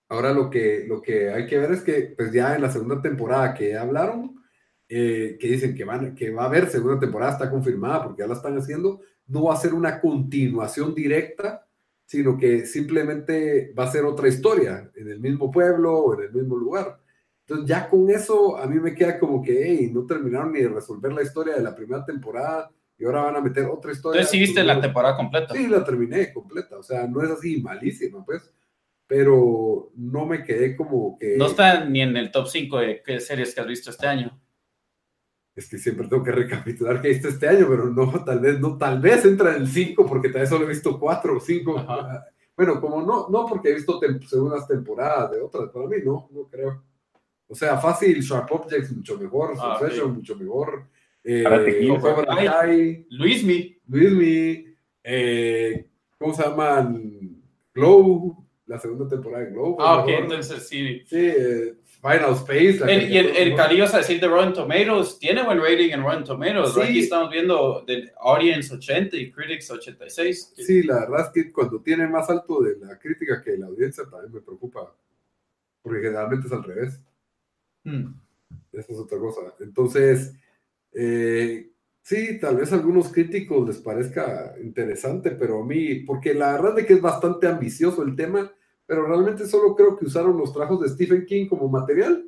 ahora 0.09 0.33
lo 0.33 0.49
que, 0.49 0.85
lo 0.87 1.01
que 1.01 1.29
hay 1.29 1.45
que 1.47 1.57
ver 1.57 1.71
es 1.71 1.81
que 1.81 2.13
pues 2.15 2.31
ya 2.31 2.55
en 2.55 2.61
la 2.61 2.71
segunda 2.71 3.01
temporada 3.01 3.53
que 3.53 3.77
hablaron, 3.77 4.43
eh, 4.87 5.37
que 5.39 5.47
dicen 5.47 5.75
que, 5.75 5.83
van, 5.83 6.15
que 6.15 6.31
va 6.31 6.43
a 6.43 6.47
haber 6.47 6.69
segunda 6.69 6.99
temporada, 6.99 7.33
está 7.33 7.49
confirmada 7.49 8.03
porque 8.03 8.21
ya 8.21 8.27
la 8.27 8.35
están 8.35 8.57
haciendo, 8.57 9.01
no 9.27 9.45
va 9.45 9.53
a 9.53 9.57
ser 9.57 9.73
una 9.73 9.99
continuación 9.99 10.93
directa, 10.93 11.65
sino 12.05 12.37
que 12.37 12.65
simplemente 12.65 13.73
va 13.77 13.85
a 13.85 13.91
ser 13.91 14.05
otra 14.05 14.27
historia 14.27 14.91
en 14.95 15.09
el 15.09 15.19
mismo 15.19 15.49
pueblo 15.49 15.97
o 15.97 16.13
en 16.13 16.27
el 16.27 16.33
mismo 16.33 16.55
lugar. 16.55 16.99
Entonces 17.47 17.67
ya 17.67 17.89
con 17.89 18.09
eso 18.09 18.57
a 18.57 18.67
mí 18.67 18.79
me 18.79 18.93
queda 18.93 19.19
como 19.19 19.41
que, 19.41 19.65
hey, 19.65 19.91
no 19.93 20.05
terminaron 20.05 20.51
ni 20.51 20.61
de 20.61 20.69
resolver 20.69 21.13
la 21.13 21.23
historia 21.23 21.55
de 21.55 21.63
la 21.63 21.75
primera 21.75 22.05
temporada 22.05 22.71
y 22.97 23.05
ahora 23.05 23.23
van 23.23 23.35
a 23.35 23.41
meter 23.41 23.65
otra 23.65 23.91
historia. 23.91 24.21
Entonces 24.21 24.31
sí 24.31 24.39
viste 24.39 24.63
la 24.63 24.79
temporada 24.79 25.17
completa. 25.17 25.53
Sí, 25.53 25.67
la 25.67 25.83
terminé 25.83 26.31
completa, 26.31 26.77
o 26.77 26.83
sea, 26.83 27.07
no 27.07 27.21
es 27.21 27.29
así 27.29 27.61
malísima, 27.61 28.23
pues, 28.23 28.51
pero 29.07 29.91
no 29.95 30.25
me 30.25 30.43
quedé 30.43 30.75
como 30.75 31.17
que... 31.19 31.37
No 31.37 31.47
está 31.47 31.85
ni 31.85 32.01
en 32.01 32.17
el 32.17 32.31
top 32.31 32.47
5 32.47 32.77
de 32.79 33.03
qué 33.03 33.19
series 33.19 33.53
que 33.53 33.61
has 33.61 33.67
visto 33.67 33.89
este 33.89 34.07
año. 34.07 34.39
Es 35.55 35.69
que 35.69 35.77
siempre 35.77 36.07
tengo 36.07 36.23
que 36.23 36.31
recapitular 36.31 37.01
que 37.01 37.09
visto 37.09 37.29
este 37.29 37.47
año, 37.47 37.67
pero 37.69 37.85
no, 37.85 38.23
tal 38.25 38.39
vez, 38.39 38.59
no, 38.59 38.77
tal 38.77 38.99
vez 38.99 39.23
entra 39.25 39.55
en 39.55 39.61
el 39.61 39.67
5 39.67 40.05
porque 40.05 40.29
tal 40.29 40.41
vez 40.41 40.49
solo 40.49 40.65
he 40.65 40.69
visto 40.69 40.99
4 40.99 41.37
o 41.37 41.39
5. 41.39 41.85
Bueno, 42.57 42.81
como 42.81 43.01
no, 43.01 43.27
no 43.29 43.45
porque 43.45 43.69
he 43.69 43.75
visto 43.75 43.99
segundas 44.27 44.67
temporadas 44.67 45.31
de 45.31 45.41
otras, 45.41 45.69
para 45.69 45.87
mí 45.87 45.97
no, 46.03 46.29
no 46.31 46.47
creo. 46.49 46.83
O 47.47 47.55
sea, 47.55 47.77
fácil, 47.77 48.21
Sharp 48.21 48.51
Objects 48.51 48.91
mucho 48.91 49.17
mejor, 49.17 49.53
ah, 49.59 49.77
Succession 49.79 50.15
mucho 50.15 50.35
mejor. 50.35 50.87
Eh, 51.23 53.05
Luismi. 53.09 53.77
Luismi. 53.87 54.65
Eh, 55.03 55.87
¿Cómo 56.17 56.33
se 56.33 56.43
llaman? 56.43 57.41
Glow, 57.73 58.44
la 58.67 58.79
segunda 58.79 59.07
temporada 59.07 59.45
de 59.45 59.51
Glow. 59.51 59.77
Ah, 59.79 59.99
ok, 59.99 60.09
entonces 60.09 60.67
sí. 60.67 61.03
Sí, 61.05 61.17
eh, 61.17 61.75
Final 62.01 62.33
Space. 62.33 62.79
y 63.09 63.17
el, 63.17 63.35
el 63.35 63.59
a 63.59 63.97
decir 63.97 64.19
de 64.19 64.27
Rotten 64.27 64.53
Tomatoes, 64.53 65.19
tiene 65.19 65.43
buen 65.43 65.59
rating 65.59 65.91
en 65.91 66.03
Rotten 66.03 66.23
Tomatoes. 66.23 66.73
Sí. 66.73 66.81
Aquí 66.81 66.99
estamos 66.99 67.29
viendo 67.31 67.83
del 67.85 68.11
Audience 68.19 68.73
80 68.73 69.17
y 69.17 69.31
Critics 69.31 69.69
86. 69.69 70.53
Sí, 70.55 70.83
la 70.83 71.01
verdad 71.01 71.27
es 71.27 71.29
que 71.43 71.51
cuando 71.51 71.79
tiene 71.81 72.07
más 72.07 72.29
alto 72.29 72.61
de 72.61 72.77
la 72.77 72.97
crítica 72.97 73.41
que 73.41 73.57
la 73.57 73.67
audiencia 73.67 74.03
también 74.09 74.33
me 74.33 74.41
preocupa. 74.41 74.95
Porque 75.81 76.01
generalmente 76.01 76.47
es 76.47 76.53
al 76.53 76.63
revés. 76.63 76.99
Hmm. 77.83 78.13
Esa 78.71 78.91
es 78.91 78.99
otra 78.99 79.19
cosa. 79.19 79.41
Entonces, 79.59 80.33
eh, 80.93 81.69
sí, 82.05 82.39
tal 82.39 82.57
vez 82.57 82.71
a 82.71 82.75
algunos 82.75 83.11
críticos 83.11 83.67
les 83.67 83.77
parezca 83.79 84.53
interesante, 84.61 85.31
pero 85.31 85.63
a 85.63 85.65
mí, 85.65 85.95
porque 86.01 86.35
la 86.35 86.51
verdad 86.53 86.77
es 86.77 86.85
que 86.85 86.93
es 86.93 87.01
bastante 87.01 87.47
ambicioso 87.47 88.03
el 88.03 88.15
tema, 88.15 88.51
pero 88.85 89.07
realmente 89.07 89.47
solo 89.47 89.75
creo 89.75 89.97
que 89.97 90.05
usaron 90.05 90.37
los 90.37 90.53
trabajos 90.53 90.81
de 90.81 90.89
Stephen 90.89 91.25
King 91.25 91.47
como 91.47 91.67
material 91.67 92.23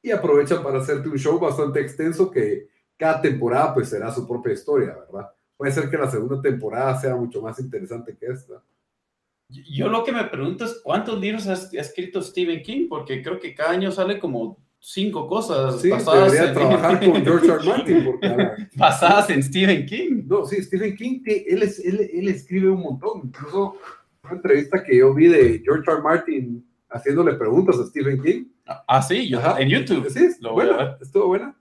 y 0.00 0.10
aprovechan 0.12 0.62
para 0.62 0.78
hacerte 0.78 1.10
un 1.10 1.18
show 1.18 1.38
bastante 1.38 1.80
extenso 1.80 2.30
que 2.30 2.68
cada 2.96 3.20
temporada 3.20 3.74
pues 3.74 3.90
será 3.90 4.10
su 4.10 4.26
propia 4.26 4.54
historia, 4.54 4.94
¿verdad? 4.94 5.28
Puede 5.58 5.72
ser 5.72 5.90
que 5.90 5.98
la 5.98 6.10
segunda 6.10 6.40
temporada 6.40 6.98
sea 6.98 7.14
mucho 7.14 7.42
más 7.42 7.60
interesante 7.60 8.16
que 8.16 8.26
esta. 8.26 8.64
Yo 9.50 9.88
lo 9.88 10.04
que 10.04 10.12
me 10.12 10.24
pregunto 10.24 10.64
es 10.64 10.80
cuántos 10.82 11.20
libros 11.20 11.46
ha 11.48 11.54
escrito 11.78 12.22
Stephen 12.22 12.62
King, 12.62 12.88
porque 12.88 13.22
creo 13.22 13.38
que 13.38 13.54
cada 13.54 13.72
año 13.72 13.92
sale 13.92 14.18
como 14.18 14.56
cinco 14.80 15.26
cosas 15.26 15.80
sí, 15.80 15.90
basadas 15.90 16.34
en... 16.34 16.54
trabajar 16.54 17.04
con 17.04 17.22
George 17.22 17.46
R. 17.46 17.64
Martin. 17.64 18.04
Porque, 18.04 18.36
basadas 18.76 19.30
en 19.30 19.42
Stephen 19.42 19.86
King. 19.86 20.22
No, 20.26 20.44
sí, 20.44 20.62
Stephen 20.62 20.96
King, 20.96 21.20
él, 21.24 21.62
es, 21.62 21.78
él, 21.80 22.08
él, 22.12 22.28
escribe 22.28 22.70
un 22.70 22.80
montón. 22.80 23.22
Incluso 23.24 23.76
una 24.22 24.34
entrevista 24.34 24.82
que 24.82 24.98
yo 24.98 25.14
vi 25.14 25.28
de 25.28 25.60
George 25.64 25.90
R. 25.90 26.02
Martin 26.02 26.64
haciéndole 26.90 27.34
preguntas 27.34 27.78
a 27.78 27.86
Stephen 27.86 28.22
King. 28.22 28.44
Ah, 28.86 29.02
sí, 29.02 29.32
en 29.58 29.68
YouTube. 29.68 30.08
Sí, 30.10 30.28
Lo 30.40 30.52
buena, 30.54 30.98
estuvo 31.00 31.28
buena. 31.28 31.56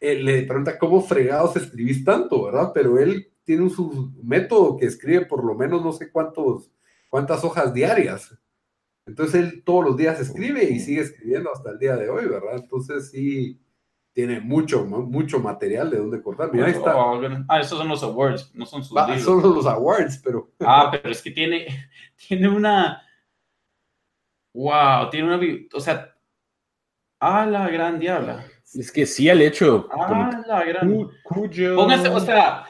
Él 0.00 0.24
le 0.24 0.42
pregunta 0.44 0.78
cómo 0.78 1.00
fregados 1.00 1.56
escribís 1.56 2.04
tanto, 2.04 2.44
¿verdad? 2.44 2.70
Pero 2.72 2.98
él 2.98 3.28
tiene 3.44 3.62
un 3.62 3.70
su 3.70 4.12
método 4.22 4.76
que 4.76 4.86
escribe 4.86 5.26
por 5.26 5.44
lo 5.44 5.54
menos 5.54 5.82
no 5.82 5.92
sé 5.92 6.10
cuántos, 6.10 6.70
cuántas 7.08 7.42
hojas 7.44 7.74
diarias. 7.74 8.36
Entonces 9.08 9.34
él 9.36 9.62
todos 9.64 9.84
los 9.84 9.96
días 9.96 10.20
escribe 10.20 10.64
y 10.64 10.78
sigue 10.80 11.00
escribiendo 11.00 11.50
hasta 11.50 11.70
el 11.70 11.78
día 11.78 11.96
de 11.96 12.10
hoy, 12.10 12.26
¿verdad? 12.26 12.56
Entonces 12.56 13.10
sí 13.10 13.58
tiene 14.12 14.38
mucho, 14.40 14.84
mucho 14.84 15.40
material 15.40 15.90
de 15.90 15.96
donde 15.96 16.22
cortar. 16.22 16.52
Mira, 16.52 16.66
ahí 16.66 16.72
está. 16.72 16.94
Oh, 16.94 17.18
ah, 17.48 17.60
esos 17.60 17.78
son 17.78 17.88
los 17.88 18.02
awards, 18.02 18.50
no 18.54 18.66
son 18.66 18.84
sus 18.84 18.96
ah, 18.98 19.18
Son 19.18 19.40
los 19.42 19.64
awards, 19.64 20.20
pero... 20.22 20.50
Ah, 20.60 20.90
pero 20.90 21.10
es 21.10 21.22
que 21.22 21.30
tiene, 21.30 21.66
tiene 22.28 22.48
una... 22.48 23.02
Wow, 24.52 25.08
tiene 25.10 25.34
una... 25.34 25.40
O 25.72 25.80
sea, 25.80 26.14
a 27.18 27.46
la 27.46 27.70
gran 27.70 27.98
diabla. 27.98 28.44
Es 28.74 28.92
que 28.92 29.06
sí, 29.06 29.26
el 29.28 29.40
hecho... 29.40 29.88
A 29.90 30.42
la 30.46 30.64
gran... 30.64 31.08
Cuyo... 31.22 31.76
Póngase, 31.76 32.08
o 32.08 32.20
sea, 32.20 32.66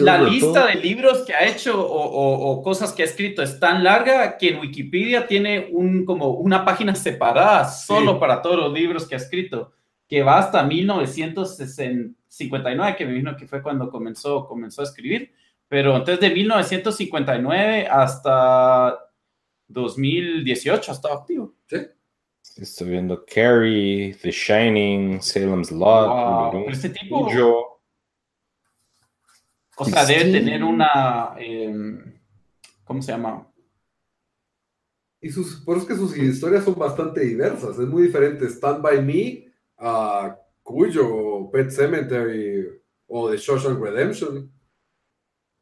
la 0.00 0.22
lista 0.22 0.66
de 0.66 0.76
libros 0.76 1.26
que 1.26 1.34
ha 1.34 1.46
hecho 1.46 1.74
o, 1.78 2.62
cosas 2.62 2.90
que 2.92 3.02
ha 3.02 3.06
escrito 3.06 3.42
es 3.42 3.60
tan 3.60 3.84
larga 3.84 4.38
que 4.38 4.48
en 4.50 4.60
Wikipedia 4.60 5.26
tiene 5.26 5.68
un, 5.70 6.06
como 6.06 6.30
una 6.30 6.64
página 6.64 6.94
separada 6.94 7.68
solo 7.68 8.18
para 8.18 8.40
todos 8.40 8.56
los 8.56 8.72
libros 8.72 9.06
que 9.06 9.14
ha 9.14 9.18
escrito, 9.18 9.74
que 10.08 10.22
va 10.22 10.38
hasta 10.38 10.62
1959, 10.62 12.96
que 12.96 13.04
me 13.04 13.10
imagino 13.12 13.36
que 13.36 13.46
fue 13.46 13.62
cuando 13.62 13.90
comenzó, 13.90 14.46
comenzó 14.46 14.80
a 14.80 14.84
escribir. 14.84 15.34
Pero 15.68 15.94
entonces 15.96 16.20
de 16.20 16.30
1959 16.30 17.86
hasta 17.86 18.98
2018 19.68 20.90
ha 20.90 20.94
estado 20.94 21.14
activo. 21.14 21.54
Sí. 21.66 21.76
Estoy 22.56 22.90
viendo 22.90 23.24
Carrie, 23.26 24.14
The 24.22 24.30
Shining, 24.30 25.20
Salem's 25.20 25.72
Lot. 25.72 26.54
este 26.68 26.90
tipo... 26.90 27.28
O 29.76 29.84
sea, 29.84 30.04
debe 30.04 30.30
tener 30.30 30.62
una. 30.62 31.34
Em, 31.38 32.14
¿Cómo 32.84 33.02
se 33.02 33.12
llama? 33.12 33.50
Y 35.20 35.30
sus, 35.30 35.56
por 35.62 35.76
eso 35.78 35.86
es 35.86 35.92
que 35.92 35.98
sus 35.98 36.16
historias 36.16 36.64
son 36.64 36.74
bastante 36.74 37.22
diversas. 37.22 37.78
Es 37.78 37.88
muy 37.88 38.04
diferente 38.04 38.46
Stand 38.46 38.82
By 38.82 39.02
Me 39.02 39.52
a 39.78 40.36
Cuyo, 40.62 41.50
Pet 41.50 41.70
Cemetery 41.70 42.66
o 43.06 43.30
The 43.30 43.38
Shawshank 43.38 43.80
Redemption. 43.80 44.52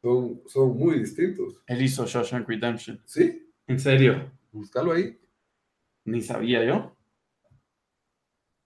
Son, 0.01 0.41
son 0.47 0.77
muy 0.77 0.99
distintos. 0.99 1.61
Él 1.65 1.81
hizo 1.81 2.05
Shawshank 2.05 2.47
Redemption. 2.47 3.01
¿Sí? 3.05 3.49
¿En 3.65 3.79
serio? 3.79 4.31
Búscalo 4.51 4.91
ahí. 4.91 5.17
Ni 6.05 6.21
sabía 6.21 6.65
yo. 6.65 6.95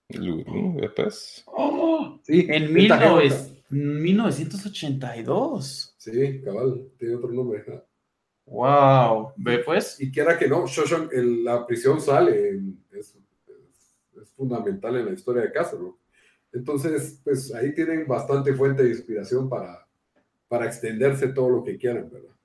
Después. 0.09 1.43
Oh, 1.45 2.19
sí, 2.23 2.47
en 2.49 2.73
1900. 2.73 3.56
1982. 3.69 5.95
Sí, 5.97 6.41
cabal, 6.41 6.89
tiene 6.97 7.15
otro 7.15 7.31
nombre. 7.31 7.63
Wow, 8.45 9.31
ve 9.35 9.59
pues. 9.59 9.99
Y 9.99 10.11
quiera 10.11 10.37
que 10.37 10.47
no, 10.47 10.67
Shoshan, 10.67 11.09
la 11.43 11.65
prisión 11.65 11.99
sale, 11.99 12.61
es, 12.91 13.17
fundamental 14.35 14.95
en 14.97 15.05
la 15.05 15.13
historia 15.13 15.43
de 15.43 15.51
Castro. 15.51 15.99
Entonces, 16.53 17.19
pues 17.23 17.53
ahí 17.53 17.73
tienen 17.73 18.07
bastante 18.07 18.53
fuente 18.53 18.83
de 18.83 18.89
inspiración 18.89 19.49
para, 19.49 19.87
para 20.47 20.65
extenderse 20.65 21.29
todo 21.29 21.49
lo 21.49 21.63
que 21.63 21.77
quieran, 21.77 22.09
¿verdad? 22.11 22.37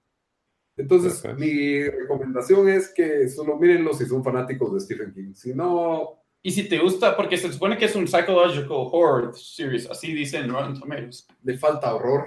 Entonces, 0.76 1.22
mi 1.36 1.84
recomendación 1.84 2.68
es 2.68 2.88
que 2.88 3.28
solo 3.28 3.58
mírenlo 3.58 3.92
si 3.92 4.06
son 4.06 4.24
fanáticos 4.24 4.72
de 4.72 4.80
Stephen 4.80 5.12
King. 5.12 5.34
Si 5.34 5.54
no, 5.54 6.21
y 6.42 6.50
si 6.50 6.68
te 6.68 6.78
gusta, 6.78 7.16
porque 7.16 7.36
se 7.36 7.52
supone 7.52 7.78
que 7.78 7.84
es 7.84 7.94
un 7.94 8.08
psychological 8.08 8.88
horror 8.90 9.36
series, 9.36 9.88
así 9.88 10.12
dicen 10.12 10.50
Rotten 10.50 10.78
Tomatoes. 10.78 11.26
Le 11.44 11.56
falta 11.56 11.94
horror 11.94 12.26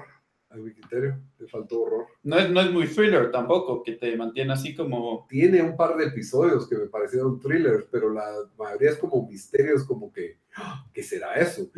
a 0.50 0.56
mi 0.56 0.72
criterio, 0.74 1.20
le 1.38 1.48
faltó 1.48 1.82
horror. 1.82 2.08
No 2.24 2.38
es, 2.38 2.50
no 2.50 2.62
es 2.62 2.72
muy 2.72 2.88
thriller 2.88 3.30
tampoco, 3.30 3.84
que 3.84 3.94
te 3.94 4.16
mantiene 4.16 4.54
así 4.54 4.74
como... 4.74 5.26
Tiene 5.28 5.62
un 5.62 5.76
par 5.76 5.98
de 5.98 6.06
episodios 6.06 6.68
que 6.70 6.78
me 6.78 6.86
parecieron 6.86 7.42
thrillers, 7.42 7.88
pero 7.92 8.10
la 8.10 8.26
mayoría 8.58 8.92
es 8.92 8.98
como 8.98 9.28
misterios, 9.28 9.84
como 9.84 10.12
que, 10.14 10.40
ah, 10.56 10.86
¿qué 10.94 11.04
será 11.04 11.34
eso? 11.34 11.70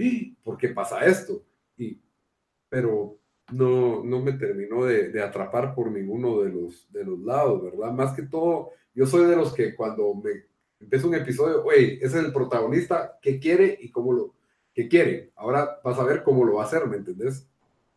¿Por 0.43 0.57
qué 0.57 0.69
pasa 0.69 1.05
esto? 1.05 1.43
Y, 1.75 1.99
pero 2.69 3.17
no, 3.51 4.03
no 4.03 4.21
me 4.21 4.33
terminó 4.33 4.85
de, 4.85 5.09
de, 5.09 5.23
atrapar 5.23 5.73
por 5.73 5.89
ninguno 5.89 6.41
de 6.41 6.51
los, 6.51 6.91
de 6.91 7.03
los 7.03 7.19
lados, 7.19 7.63
¿verdad? 7.63 7.91
Más 7.93 8.15
que 8.15 8.23
todo, 8.23 8.71
yo 8.93 9.07
soy 9.07 9.27
de 9.27 9.35
los 9.35 9.53
que 9.53 9.75
cuando 9.75 10.13
me 10.13 10.46
empieza 10.79 11.07
un 11.07 11.15
episodio, 11.15 11.63
güey, 11.63 11.95
ese 11.95 12.19
es 12.19 12.25
el 12.25 12.33
protagonista, 12.33 13.17
¿qué 13.21 13.39
quiere 13.39 13.77
y 13.81 13.89
cómo 13.89 14.13
lo, 14.13 14.33
qué 14.73 14.87
quiere? 14.87 15.31
Ahora 15.35 15.79
vas 15.83 15.97
a 15.99 16.03
ver 16.03 16.23
cómo 16.23 16.45
lo 16.45 16.55
va 16.55 16.63
a 16.63 16.65
hacer, 16.65 16.85
¿me 16.87 16.97
entendés? 16.97 17.47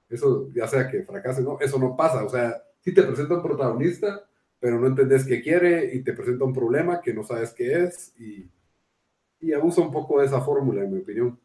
Eso, 0.08 0.50
ya 0.52 0.66
sea 0.66 0.88
que 0.88 1.02
fracase, 1.04 1.42
¿no? 1.42 1.58
Eso 1.60 1.78
no 1.78 1.96
pasa, 1.96 2.24
o 2.24 2.28
sea, 2.28 2.62
si 2.80 2.92
te 2.92 3.02
presenta 3.02 3.34
un 3.34 3.42
protagonista, 3.42 4.24
pero 4.58 4.78
no 4.78 4.86
entendés 4.86 5.24
qué 5.24 5.42
quiere 5.42 5.94
y 5.94 6.02
te 6.02 6.12
presenta 6.12 6.44
un 6.44 6.52
problema 6.52 7.00
que 7.00 7.14
no 7.14 7.22
sabes 7.22 7.52
qué 7.52 7.84
es 7.84 8.14
y, 8.18 8.50
y 9.40 9.52
abusa 9.52 9.80
un 9.80 9.92
poco 9.92 10.20
de 10.20 10.26
esa 10.26 10.40
fórmula, 10.40 10.82
en 10.82 10.92
mi 10.92 11.00
opinión. 11.00 11.38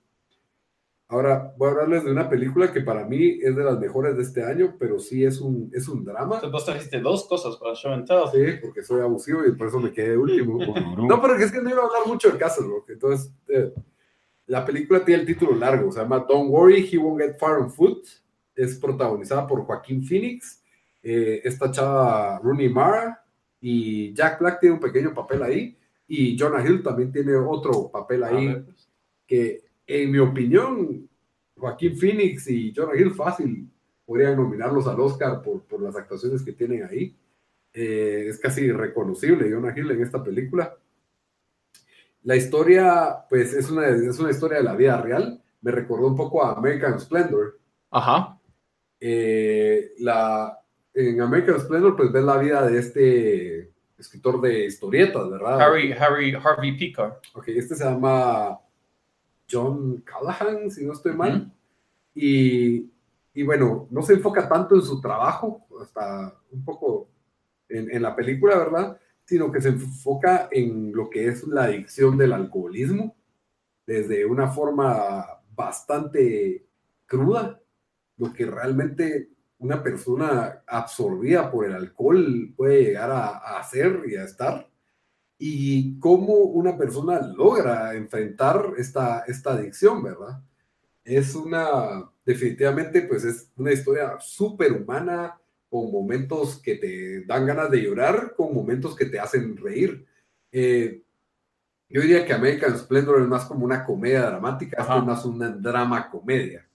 Ahora 1.07 1.53
voy 1.57 1.67
a 1.67 1.71
hablarles 1.71 2.03
de 2.03 2.11
una 2.11 2.27
película 2.29 2.73
que 2.73 2.81
para 2.81 3.05
mí 3.05 3.37
es 3.41 3.55
de 3.55 3.63
las 3.63 3.79
mejores 3.79 4.17
de 4.17 4.23
este 4.23 4.43
año, 4.43 4.75
pero 4.79 4.97
sí 4.97 5.23
es 5.23 5.39
un, 5.39 5.69
es 5.73 5.87
un 5.87 6.03
drama. 6.03 6.35
Entonces 6.35 6.51
vos 6.51 6.65
trajiste 6.65 6.99
dos 6.99 7.27
cosas 7.27 7.57
para 7.57 7.75
Show 7.75 7.93
and 7.93 8.07
Tell. 8.07 8.23
Sí, 8.31 8.59
porque 8.61 8.83
soy 8.83 9.01
abusivo 9.01 9.45
y 9.45 9.51
por 9.51 9.67
eso 9.67 9.79
me 9.79 9.91
quedé 9.91 10.17
último. 10.17 10.57
no, 11.07 11.21
pero 11.21 11.35
es 11.35 11.51
que 11.51 11.61
no 11.61 11.69
iba 11.69 11.81
a 11.81 11.85
hablar 11.85 12.07
mucho 12.07 12.31
de 12.31 12.37
Castle 12.37 12.67
Rock, 12.67 12.89
entonces... 12.89 13.31
Eh, 13.47 13.73
La 14.47 14.63
película 14.63 15.03
tiene 15.03 15.21
el 15.21 15.27
título 15.27 15.55
largo, 15.55 15.91
se 15.91 15.99
llama 15.99 16.19
Don't 16.29 16.51
Worry, 16.51 16.87
He 16.91 16.99
Won't 16.99 17.19
Get 17.19 17.39
Far 17.39 17.57
on 17.57 17.71
Foot. 17.71 18.05
Es 18.55 18.77
protagonizada 18.77 19.47
por 19.47 19.65
Joaquín 19.65 20.03
Phoenix, 20.03 20.63
eh, 21.01 21.41
esta 21.43 21.71
chava 21.71 22.39
Rooney 22.43 22.69
Mara 22.69 23.25
y 23.59 24.13
Jack 24.13 24.39
Black 24.39 24.59
tiene 24.59 24.75
un 24.75 24.81
pequeño 24.81 25.13
papel 25.13 25.41
ahí 25.41 25.77
y 26.07 26.37
Jonah 26.37 26.63
Hill 26.63 26.83
también 26.83 27.11
tiene 27.11 27.35
otro 27.35 27.89
papel 27.89 28.23
ahí 28.23 28.53
pues. 28.63 28.89
que 29.25 29.63
en 29.87 30.11
mi 30.11 30.19
opinión 30.19 31.09
Joaquín 31.57 31.97
Phoenix 31.97 32.47
y 32.49 32.73
Jonah 32.73 32.95
Hill 32.95 33.11
fácil 33.11 33.69
podrían 34.05 34.35
nominarlos 34.35 34.87
al 34.87 34.99
Oscar 34.99 35.41
por, 35.41 35.63
por 35.63 35.81
las 35.81 35.95
actuaciones 35.95 36.43
que 36.43 36.53
tienen 36.53 36.83
ahí. 36.83 37.15
Eh, 37.73 38.27
es 38.29 38.39
casi 38.39 38.71
reconocible 38.71 39.51
Jonah 39.51 39.77
Hill 39.77 39.91
en 39.91 40.01
esta 40.01 40.23
película. 40.23 40.75
La 42.23 42.35
historia, 42.35 43.25
pues, 43.29 43.53
es 43.53 43.69
una, 43.69 43.87
es 43.87 44.17
una 44.19 44.31
historia 44.31 44.57
de 44.57 44.63
la 44.63 44.75
vida 44.75 44.99
real. 45.01 45.41
Me 45.61 45.71
recordó 45.71 46.07
un 46.07 46.15
poco 46.15 46.43
a 46.43 46.53
American 46.53 46.99
Splendor. 46.99 47.59
Ajá. 47.91 48.39
Eh, 48.99 49.91
la, 49.99 50.59
en 50.93 51.21
American 51.21 51.59
Splendor, 51.59 51.95
pues, 51.95 52.11
ves 52.11 52.23
la 52.23 52.37
vida 52.37 52.67
de 52.67 52.79
este 52.79 53.71
escritor 53.97 54.41
de 54.41 54.65
historietas, 54.65 55.29
¿verdad? 55.29 55.61
Harry, 55.61 55.91
Harry, 55.91 56.33
Harvey 56.33 56.77
Picker. 56.77 57.13
Ok, 57.33 57.49
este 57.49 57.75
se 57.75 57.83
llama 57.83 58.59
John 59.49 60.01
Callahan, 60.01 60.71
si 60.71 60.85
no 60.85 60.93
estoy 60.93 61.13
mal. 61.13 61.51
y, 62.13 62.89
y, 63.33 63.43
bueno, 63.43 63.87
no 63.91 64.01
se 64.01 64.13
enfoca 64.13 64.47
tanto 64.47 64.75
en 64.75 64.81
su 64.81 65.01
trabajo, 65.01 65.67
hasta 65.81 66.33
un 66.51 66.63
poco 66.63 67.09
en, 67.69 67.91
en, 67.91 68.01
la 68.01 68.15
película, 68.15 68.57
¿verdad? 68.57 68.97
Sino 69.25 69.51
que 69.51 69.61
se 69.61 69.69
enfoca 69.69 70.47
en 70.51 70.93
lo 70.93 71.09
que 71.09 71.27
es 71.27 71.45
la 71.47 71.65
adicción 71.65 72.17
del 72.17 72.33
alcoholismo, 72.33 73.15
desde 73.85 74.25
una 74.25 74.47
forma 74.47 75.25
bastante 75.53 76.65
cruda, 77.05 77.59
lo 78.17 78.33
que 78.33 78.45
realmente 78.45 79.29
una 79.59 79.81
persona 79.83 80.63
absorbida 80.67 81.51
por 81.51 81.65
el 81.65 81.73
alcohol 81.73 82.53
puede 82.55 82.83
llegar 82.83 83.11
a, 83.11 83.37
a 83.37 83.59
hacer 83.59 84.03
y 84.07 84.15
a 84.15 84.23
estar 84.23 84.69
y 85.37 85.99
cómo 85.99 86.33
una 86.33 86.77
persona 86.77 87.19
logra 87.19 87.93
enfrentar 87.93 88.73
esta, 88.77 89.23
esta 89.27 89.51
adicción, 89.51 90.03
¿verdad? 90.03 90.41
Es 91.03 91.35
una, 91.35 92.09
definitivamente, 92.25 93.01
pues 93.03 93.25
es 93.25 93.51
una 93.57 93.73
historia 93.73 94.17
súper 94.19 94.71
humana, 94.71 95.39
con 95.69 95.91
momentos 95.91 96.61
que 96.61 96.75
te 96.75 97.25
dan 97.25 97.45
ganas 97.45 97.69
de 97.69 97.81
llorar, 97.81 98.33
con 98.37 98.53
momentos 98.53 98.95
que 98.95 99.05
te 99.05 99.19
hacen 99.19 99.57
reír. 99.57 100.05
Eh, 100.51 101.01
yo 101.89 102.01
diría 102.01 102.25
que 102.25 102.33
American 102.33 102.77
Splendor 102.77 103.21
es 103.21 103.27
más 103.27 103.45
como 103.45 103.65
una 103.65 103.83
comedia 103.83 104.21
dramática, 104.21 104.81
es 104.81 105.05
más 105.05 105.25
una 105.25 105.49
drama 105.49 106.09
comedia. 106.09 106.65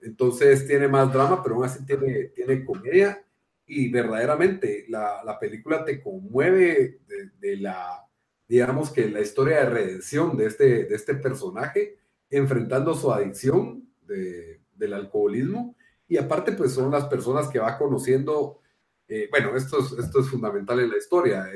Entonces 0.00 0.66
tiene 0.66 0.88
más 0.88 1.12
drama, 1.12 1.42
pero 1.42 1.56
aún 1.56 1.64
así 1.64 1.84
tiene, 1.84 2.24
tiene 2.34 2.64
comedia 2.64 3.22
y 3.70 3.88
verdaderamente 3.88 4.84
la, 4.88 5.22
la 5.24 5.38
película 5.38 5.84
te 5.84 6.02
conmueve 6.02 7.00
de, 7.40 7.56
la, 7.56 8.04
digamos 8.48 8.90
que 8.90 9.08
la 9.08 9.20
historia 9.20 9.60
de 9.60 9.70
redención 9.70 10.36
de 10.36 10.46
este, 10.46 10.84
de 10.86 10.94
este 10.96 11.14
personaje, 11.14 11.98
enfrentando 12.28 12.94
su 12.94 13.12
adicción 13.12 13.88
de, 14.02 14.60
del 14.74 14.94
alcoholismo. 14.94 15.76
Y 16.08 16.16
aparte, 16.16 16.50
pues 16.52 16.72
son 16.72 16.90
las 16.90 17.04
personas 17.04 17.48
que 17.48 17.60
va 17.60 17.78
conociendo. 17.78 18.60
Eh, 19.06 19.28
bueno, 19.30 19.54
esto 19.54 19.78
es, 19.78 19.92
esto 20.04 20.18
es 20.18 20.28
fundamental 20.28 20.80
en 20.80 20.90
la 20.90 20.98
historia. 20.98 21.46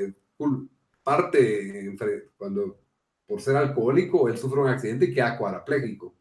Parte, 1.03 1.93
cuando 2.37 2.79
por 3.27 3.41
ser 3.41 3.57
alcohólico, 3.57 4.29
él 4.29 4.37
sufre 4.37 4.61
un 4.61 4.69
accidente 4.69 5.05
y 5.05 5.13
queda 5.13 5.37
cuadraplégico. 5.37 6.15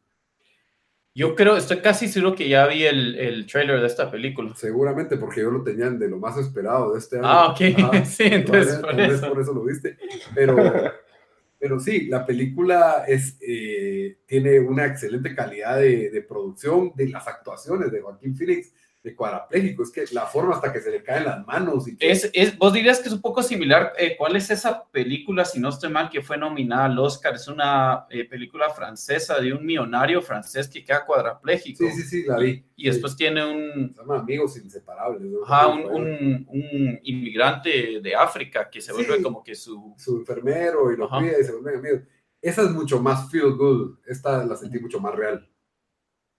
Yo 1.17 1.37
creo, 1.37 1.57
estoy 1.57 1.79
casi 1.79 2.09
seguro 2.09 2.35
que 2.35 2.49
ya 2.49 2.67
vi 2.67 2.85
el, 2.85 3.15
el, 3.15 3.47
trailer 3.47 3.81
de 3.81 3.87
esta 3.87 4.11
película. 4.11 4.53
Seguramente, 4.57 5.17
porque 5.17 5.43
yo 5.43 5.51
lo 5.53 5.63
tenían 5.63 5.97
de 5.97 6.09
lo 6.09 6.19
más 6.19 6.37
esperado 6.39 6.93
de 6.93 6.99
este 6.99 7.19
año. 7.19 7.27
Ah, 7.29 7.49
ok. 7.53 7.59
sí, 8.05 8.25
entonces 8.25 8.79
por, 8.81 9.01
eso. 9.01 9.29
por, 9.29 9.41
eso. 9.41 9.53
lo 9.53 9.65
viste. 9.65 9.97
Pero, 10.35 10.57
pero 11.61 11.79
sí, 11.79 12.07
la 12.07 12.27
película 12.27 13.05
es, 13.07 13.39
eh, 13.41 14.19
tiene 14.27 14.59
una 14.59 14.87
excelente 14.87 15.37
calidad 15.37 15.79
de, 15.79 16.11
de, 16.11 16.23
producción, 16.23 16.93
de 16.97 17.09
las 17.09 17.29
actuaciones 17.29 17.93
de 17.93 18.01
Joaquín 18.01 18.37
Phoenix 18.37 18.73
de 19.05 19.15
cuadraplégico, 19.15 19.83
es 19.83 19.91
que 19.91 20.05
la 20.13 20.25
forma 20.25 20.55
hasta 20.55 20.73
que 20.73 20.81
se 20.81 20.91
le 20.91 21.03
caen 21.03 21.27
las 21.27 21.47
manos. 21.47 21.87
Y 21.87 21.97
es, 22.01 22.31
es, 22.33 22.57
vos 22.57 22.73
dirías 22.73 23.01
que 23.01 23.09
es 23.09 23.15
un 23.15 23.21
poco 23.21 23.43
similar, 23.43 23.93
eh, 23.99 24.17
¿cuál 24.17 24.35
es 24.35 24.51
esa 24.51 24.87
película, 24.91 25.45
si 25.45 25.61
no 25.61 25.69
estoy 25.69 25.91
mal, 25.91 26.09
que 26.09 26.23
fue 26.23 26.39
nominada 26.39 26.87
al 26.87 26.99
Oscar? 26.99 27.35
Es 27.35 27.47
una 27.47 28.07
eh, 28.09 28.25
película 28.25 28.71
francesa 28.71 29.39
de 29.39 29.53
un 29.53 29.65
millonario 29.67 30.23
francés 30.23 30.69
que 30.69 30.83
queda 30.83 31.05
cuadraplégico. 31.05 31.85
Sí, 31.85 31.93
sí, 31.93 32.03
sí, 32.03 32.25
la 32.27 32.39
vi. 32.39 32.65
Y, 32.77 32.87
después 32.87 33.15
tiene 33.15 33.45
un... 33.45 33.95
Se 33.95 34.01
Amigos 34.11 34.57
Inseparables. 34.57 35.31
Ajá, 35.45 35.67
un, 35.67 35.85
un, 35.85 36.47
un, 36.49 37.01
inmigrante 37.03 38.01
de 38.01 38.15
África 38.15 38.71
que 38.71 38.81
se 38.81 38.95
vuelve 38.95 39.23
como 39.23 39.45
que 39.45 39.55
su... 39.55 39.95
Su 39.99 40.17
enfermero 40.17 40.91
y 40.91 40.97
lo 40.97 41.11
cuida 41.11 41.39
y 41.39 41.45
se 41.45 41.53
vuelven 41.53 41.79
amigos. 41.79 42.01
Esa 42.41 42.63
es 42.63 42.71
mucho 42.71 43.03
más 43.03 43.31
feel 43.31 43.53
good, 43.53 43.99
esta 44.07 44.45
la 44.45 44.57
sentí 44.57 44.79
mucho 44.79 44.99
más 44.99 45.15
real. 45.15 45.47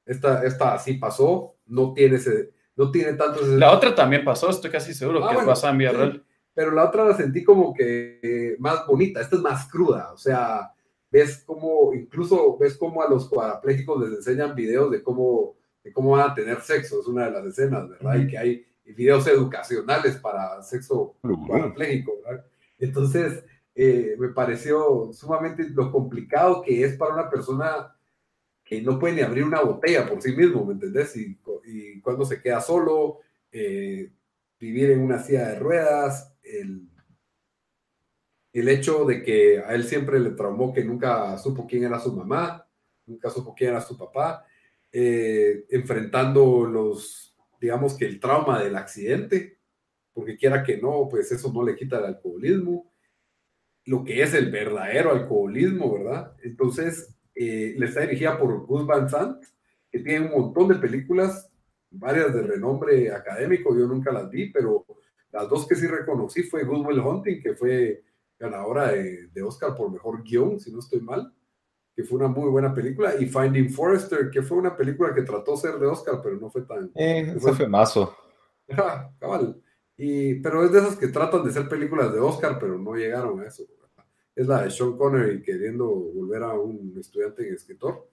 Esta, 0.04 0.44
esta 0.44 0.74
así 0.74 0.94
pasó, 0.96 1.55
no 1.68 1.94
tiene 1.94 2.18
ese 2.18 2.52
no 2.76 2.92
tiene 2.92 3.14
tanto... 3.14 3.42
La 3.46 3.72
otra 3.72 3.96
también 3.96 4.26
pasó, 4.26 4.50
estoy 4.50 4.70
casi 4.70 4.94
seguro 4.94 5.26
ah, 5.26 5.36
que 5.36 5.46
pasó 5.46 5.70
en 5.70 5.78
Villarreal. 5.78 6.26
pero 6.54 6.72
la 6.72 6.86
otra 6.86 7.06
la 7.06 7.16
sentí 7.16 7.44
como 7.44 7.74
que 7.74 8.20
eh, 8.22 8.56
más 8.60 8.86
bonita, 8.86 9.22
esta 9.22 9.38
es 9.38 9.42
más 9.42 9.70
cruda, 9.70 10.12
o 10.12 10.18
sea, 10.18 10.72
ves 11.10 11.44
como, 11.46 11.94
incluso 11.94 12.58
ves 12.58 12.78
como 12.78 13.02
a 13.02 13.10
los 13.10 13.30
cuadraplégicos 13.30 14.02
les 14.02 14.18
enseñan 14.18 14.56
videos 14.56 14.92
de 14.92 15.02
cómo, 15.02 15.56
de 15.84 15.94
cómo 15.94 16.12
van 16.12 16.32
a 16.32 16.34
tener 16.34 16.60
sexo, 16.62 17.00
es 17.00 17.08
una 17.08 17.26
de 17.26 17.32
las 17.32 17.46
escenas, 17.46 17.88
¿verdad? 17.88 18.16
Y 18.16 18.28
que 18.28 18.38
hay 18.38 18.66
videos 18.84 19.26
educacionales 19.28 20.18
para 20.18 20.62
sexo 20.62 21.16
cuadraplégico, 21.48 22.14
¿verdad? 22.26 22.46
Entonces, 22.78 23.44
eh, 23.74 24.16
me 24.20 24.30
pareció 24.30 25.12
sumamente 25.14 25.70
lo 25.70 25.92
complicado 25.92 26.62
que 26.62 26.84
es 26.84 26.96
para 26.98 27.14
una 27.14 27.30
persona 27.30 27.96
que 28.66 28.82
no 28.82 28.98
puede 29.00 29.16
ni 29.16 29.22
abrir 29.22 29.44
una 29.44 29.62
botella 29.62 30.08
por 30.08 30.22
sí 30.22 30.36
mismo, 30.36 30.66
¿me 30.66 30.74
entendés? 30.74 31.16
Y, 31.16 31.36
y 31.66 32.00
cuando 32.02 32.26
se 32.26 32.42
queda 32.42 32.62
solo, 32.62 33.20
eh, 33.52 34.12
vivir 34.60 34.92
en 34.92 35.02
una 35.02 35.20
silla 35.20 35.50
de 35.50 35.60
ruedas, 35.60 36.34
el, 36.44 36.90
el 38.54 38.70
hecho 38.70 39.06
de 39.06 39.22
que 39.24 39.60
a 39.60 39.74
él 39.74 39.84
siempre 39.84 40.20
le 40.20 40.32
traumó 40.32 40.74
que 40.74 40.84
nunca 40.84 41.38
supo 41.38 41.68
quién 41.68 41.84
era 41.84 42.00
su 42.00 42.14
mamá, 42.14 42.66
nunca 43.06 43.30
supo 43.30 43.54
quién 43.54 43.72
era 43.72 43.82
su 43.82 43.98
papá, 43.98 44.46
eh, 44.92 45.66
enfrentando 45.70 46.66
los, 46.66 47.36
digamos 47.60 47.96
que 47.96 48.06
el 48.06 48.20
trauma 48.20 48.64
del 48.64 48.76
accidente, 48.76 49.60
porque 50.14 50.38
quiera 50.38 50.64
que 50.64 50.78
no, 50.78 51.08
pues 51.10 51.32
eso 51.32 51.52
no 51.52 51.64
le 51.64 51.76
quita 51.76 51.98
el 51.98 52.06
alcoholismo, 52.06 52.94
lo 53.86 54.04
que 54.04 54.24
es 54.24 54.34
el 54.34 54.50
verdadero 54.50 55.12
alcoholismo, 55.12 55.94
¿verdad? 55.94 56.36
Entonces, 56.42 57.14
eh, 57.36 57.76
le 57.78 57.86
está 57.86 58.02
dirigida 58.02 58.40
por 58.40 58.66
Gus 58.66 58.86
Van 58.86 59.10
Sant, 59.10 59.44
que 59.92 60.00
tiene 60.00 60.28
un 60.28 60.32
montón 60.32 60.70
de 60.70 60.76
películas, 60.76 61.52
varias 61.92 62.34
de 62.34 62.42
renombre 62.42 63.12
académico, 63.12 63.78
yo 63.78 63.88
nunca 63.88 64.12
las 64.12 64.30
vi, 64.30 64.52
pero 64.52 64.86
las 65.32 65.50
dos 65.50 65.68
que 65.68 65.76
sí 65.76 65.88
reconocí 65.88 66.44
fue 66.44 66.64
Good 66.64 66.86
Will 66.86 67.00
Hunting, 67.00 67.42
que 67.42 67.56
fue 67.56 68.04
ganadora 68.38 68.92
de, 68.92 69.28
de, 69.28 69.44
Oscar 69.44 69.76
por 69.76 69.92
mejor 69.92 70.24
guion, 70.24 70.60
si 70.60 70.72
no 70.72 70.80
estoy 70.80 71.02
mal, 71.02 71.34
que 71.96 72.04
fue 72.04 72.18
una 72.18 72.28
muy 72.28 72.50
buena 72.50 72.74
película, 72.74 73.16
y 73.20 73.26
Finding 73.26 73.70
Forrester, 73.70 74.30
que 74.30 74.42
fue 74.42 74.58
una 74.58 74.76
película 74.76 75.14
que 75.14 75.22
trató 75.22 75.56
ser 75.56 75.80
de 75.80 75.88
Oscar, 75.88 76.20
pero 76.22 76.36
no 76.38 76.50
fue 76.50 76.64
tan... 76.64 76.92
Eh, 76.96 77.34
eso 77.38 77.54
fue 77.54 77.68
mazo. 77.68 78.16
cabal. 79.20 79.62
Y, 79.98 80.36
pero 80.36 80.66
es 80.66 80.72
de 80.72 80.80
esas 80.80 80.98
que 80.98 81.08
tratan 81.08 81.44
de 81.46 81.52
ser 81.52 81.70
películas 81.70 82.12
de 82.12 82.20
Oscar, 82.20 82.58
pero 82.60 82.78
no 82.78 82.96
llegaron 82.96 83.40
a 83.40 83.48
eso 83.48 83.64
es 84.36 84.48
la 84.48 84.64
de 84.64 84.70
Sean 84.70 84.98
Connery 84.98 85.42
queriendo 85.42 85.88
volver 85.88 86.44
a 86.44 86.54
un 86.54 86.94
estudiante 87.00 87.48
en 87.48 87.56
escritor. 87.56 88.10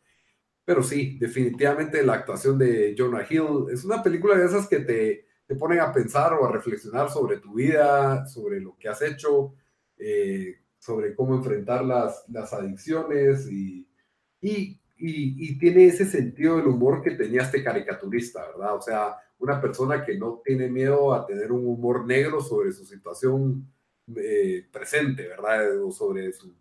Pero 0.65 0.83
sí, 0.83 1.19
definitivamente 1.19 2.03
la 2.05 2.15
actuación 2.15 2.59
de 2.59 2.95
Jonah 2.97 3.27
Hill 3.29 3.67
es 3.73 3.85
una 3.85 4.03
película 4.03 4.37
de 4.37 4.47
esas 4.47 4.69
que 4.69 4.81
te, 4.81 5.27
te 5.47 5.57
ponen 5.57 5.81
a 5.81 5.93
pensar 5.93 6.35
o 6.35 6.47
a 6.47 6.53
reflexionar 6.53 7.11
sobre 7.11 7.39
tu 7.39 7.55
vida, 7.55 8.27
sobre 8.27 8.61
lo 8.61 8.77
que 8.79 8.89
has 8.89 9.03
hecho, 9.03 9.55
eh, 9.99 10.61
sobre 10.79 11.15
cómo 11.15 11.35
enfrentar 11.35 11.85
las, 11.85 12.25
las 12.29 12.53
adicciones 12.53 13.51
y, 13.51 13.89
y, 14.41 14.81
y, 14.97 15.59
tiene 15.59 15.87
ese 15.87 16.07
sentido 16.07 16.57
del 16.57 16.69
humor 16.69 17.03
que 17.03 17.13
tenía 17.13 17.43
este 17.43 17.63
caricaturista, 17.63 18.47
¿verdad? 18.49 18.77
O 18.77 18.81
sea, 18.81 19.17
una 19.39 19.61
persona 19.61 20.05
que 20.05 20.17
no 20.17 20.41
tiene 20.45 20.69
miedo 20.69 21.13
a 21.13 21.27
tener 21.27 21.51
un 21.51 21.67
humor 21.67 22.07
negro 22.07 22.41
sobre 22.41 22.73
su 22.73 22.85
situación 22.85 23.69
eh, 24.17 24.67
presente, 24.73 25.27
¿verdad? 25.27 25.83
O 25.83 25.91
sobre 25.91 26.33
su 26.33 26.53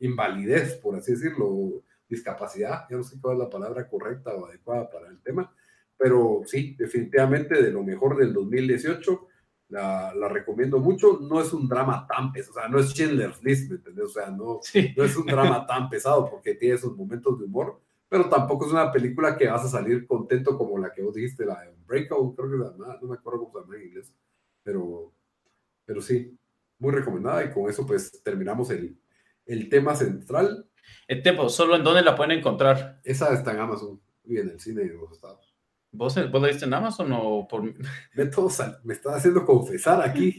invalidez, 0.00 0.74
por 0.76 0.96
así 0.96 1.12
decirlo, 1.12 1.82
discapacidad, 2.08 2.86
ya 2.88 2.96
no 2.96 3.02
sé 3.02 3.20
cuál 3.20 3.34
es 3.34 3.44
la 3.44 3.50
palabra 3.50 3.88
correcta 3.88 4.34
o 4.34 4.46
adecuada 4.46 4.90
para 4.90 5.08
el 5.08 5.20
tema, 5.20 5.52
pero 5.96 6.42
sí, 6.46 6.74
definitivamente 6.78 7.62
de 7.62 7.70
lo 7.70 7.82
mejor 7.82 8.16
del 8.16 8.32
2018, 8.32 9.28
La, 9.68 10.12
la, 10.14 10.28
recomiendo 10.28 10.78
mucho. 10.78 11.18
No 11.20 11.40
es 11.40 11.52
un 11.52 11.66
drama 11.68 12.06
tan 12.06 12.32
pesado, 12.32 12.52
o 12.52 12.60
sea, 12.60 12.68
no 12.68 12.78
es 12.78 12.90
Schindler's 12.90 13.42
List, 13.42 13.70
¿me 13.70 13.76
entiendes? 13.76 14.04
O 14.04 14.08
sea, 14.08 14.30
no, 14.30 14.60
no 14.96 15.04
es 15.04 15.16
un 15.16 15.26
drama 15.26 15.66
tan 15.66 15.88
pesado 15.88 16.28
porque 16.30 16.54
tiene 16.54 16.74
esos 16.74 16.94
momentos 16.96 17.38
de 17.38 17.46
humor, 17.46 17.80
pero 18.08 18.28
tampoco 18.28 18.66
es 18.66 18.72
una 18.72 18.92
película 18.92 19.36
que 19.36 19.48
vas 19.48 19.64
a 19.64 19.68
salir 19.68 20.06
contento 20.06 20.56
como 20.58 20.78
la 20.78 20.92
que 20.92 21.02
vos 21.02 21.14
dijiste, 21.14 21.46
la 21.46 21.60
de 21.62 21.74
Breakout, 21.86 22.36
creo 22.36 22.48
que 22.50 22.54
es 22.56 22.60
la, 22.60 22.98
no 23.00 23.08
me 23.08 23.14
acuerdo 23.14 23.40
cómo 23.40 23.52
se 23.52 23.60
llama 23.60 23.76
en 23.76 23.88
inglés, 23.88 24.14
pero, 24.62 25.12
pero 25.86 26.02
sí, 26.02 26.38
muy 26.78 26.92
recomendada 26.92 27.44
y 27.44 27.50
con 27.50 27.68
eso 27.68 27.86
pues 27.86 28.22
terminamos 28.22 28.70
el, 28.70 28.98
el 29.46 29.68
tema 29.68 29.94
central. 29.94 30.66
El 31.06 31.22
tiempo, 31.22 31.48
¿solo 31.48 31.76
en 31.76 31.84
dónde 31.84 32.02
la 32.02 32.16
pueden 32.16 32.38
encontrar? 32.38 33.00
Esa 33.04 33.32
está 33.32 33.52
en 33.52 33.60
Amazon 33.60 34.00
y 34.24 34.38
en 34.38 34.50
el 34.50 34.60
cine 34.60 34.82
de 34.82 34.94
los 34.94 35.12
estados. 35.12 35.54
¿Vos, 35.92 36.14
¿Vos 36.30 36.42
la 36.42 36.48
viste 36.48 36.64
en 36.64 36.74
Amazon 36.74 37.12
o 37.12 37.46
por...? 37.46 37.72
Beto, 38.14 38.48
me 38.84 38.94
está 38.94 39.14
haciendo 39.14 39.44
confesar 39.44 40.02
aquí. 40.02 40.36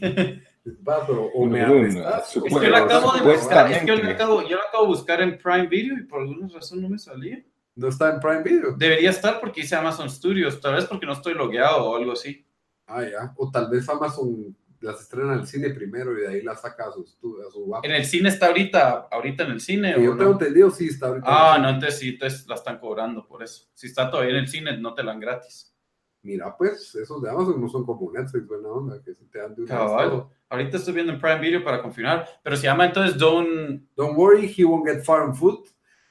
pero, 0.84 1.30
o 1.34 1.46
me 1.46 1.60
es 1.60 1.94
que 1.94 2.50
yo 2.50 2.70
la 2.70 2.78
acabo 2.78 3.12
de 3.12 3.22
buscar, 3.22 3.72
es 3.72 3.78
que 3.78 3.86
yo 3.86 3.96
la 3.96 4.10
acabo, 4.10 4.42
yo 4.42 4.56
la 4.56 4.64
acabo 4.68 4.84
de 4.84 4.88
buscar 4.88 5.20
en 5.22 5.38
Prime 5.38 5.66
Video 5.68 5.96
y 5.96 6.02
por 6.02 6.20
alguna 6.20 6.48
razón 6.48 6.82
no 6.82 6.88
me 6.88 6.98
salía. 6.98 7.42
¿No 7.74 7.88
está 7.88 8.14
en 8.14 8.20
Prime 8.20 8.42
Video? 8.42 8.72
Debería 8.76 9.10
estar 9.10 9.40
porque 9.40 9.62
dice 9.62 9.76
Amazon 9.76 10.10
Studios, 10.10 10.60
tal 10.60 10.74
vez 10.74 10.86
porque 10.86 11.06
no 11.06 11.12
estoy 11.12 11.34
logueado 11.34 11.90
o 11.90 11.96
algo 11.96 12.12
así. 12.12 12.44
Ah, 12.86 13.02
ya. 13.02 13.32
O 13.36 13.50
tal 13.50 13.70
vez 13.70 13.88
Amazon 13.88 14.56
las 14.86 15.00
estrena 15.00 15.34
en 15.34 15.40
el 15.40 15.46
cine 15.46 15.70
primero 15.70 16.16
y 16.16 16.20
de 16.22 16.28
ahí 16.28 16.42
las 16.42 16.62
saca 16.62 16.84
a 16.84 16.92
su, 16.92 17.02
a 17.02 17.50
su 17.50 17.80
¿En 17.82 17.90
el 17.90 18.04
cine 18.04 18.28
está 18.28 18.46
ahorita, 18.46 19.08
ahorita 19.10 19.44
en 19.44 19.50
el 19.50 19.60
cine? 19.60 19.94
yo 20.00 20.16
tengo 20.16 20.32
entendido, 20.32 20.70
sí 20.70 20.86
está 20.86 21.08
ahorita. 21.08 21.26
Ah, 21.28 21.58
no, 21.58 21.70
entonces 21.70 21.98
sí, 21.98 22.10
entonces 22.10 22.46
la 22.46 22.54
están 22.54 22.78
cobrando 22.78 23.26
por 23.26 23.42
eso. 23.42 23.68
Si 23.74 23.88
está 23.88 24.08
todavía 24.08 24.32
en 24.32 24.38
el 24.40 24.48
cine, 24.48 24.78
no 24.78 24.94
te 24.94 25.02
la 25.02 25.10
dan 25.10 25.20
gratis. 25.20 25.74
Mira, 26.22 26.56
pues, 26.56 26.94
esos 26.94 27.20
de 27.20 27.30
Amazon 27.30 27.60
no 27.60 27.68
son 27.68 27.84
como 27.84 28.10
Netflix, 28.12 28.46
buena 28.46 28.68
onda, 28.68 29.02
que 29.02 29.14
si 29.14 29.26
te 29.26 29.38
dan 29.38 29.54
de 29.54 29.62
un 29.62 30.28
Ahorita 30.48 30.76
estoy 30.76 30.94
viendo 30.94 31.12
en 31.12 31.20
Prime 31.20 31.40
Video 31.40 31.64
para 31.64 31.82
confirmar, 31.82 32.26
pero 32.42 32.56
se 32.56 32.64
llama 32.64 32.86
entonces 32.86 33.18
Don't... 33.18 33.82
Don't 33.96 34.16
worry, 34.16 34.52
he 34.56 34.64
won't 34.64 34.86
get 34.86 35.04
far 35.04 35.22
on 35.22 35.34
foot. 35.34 35.68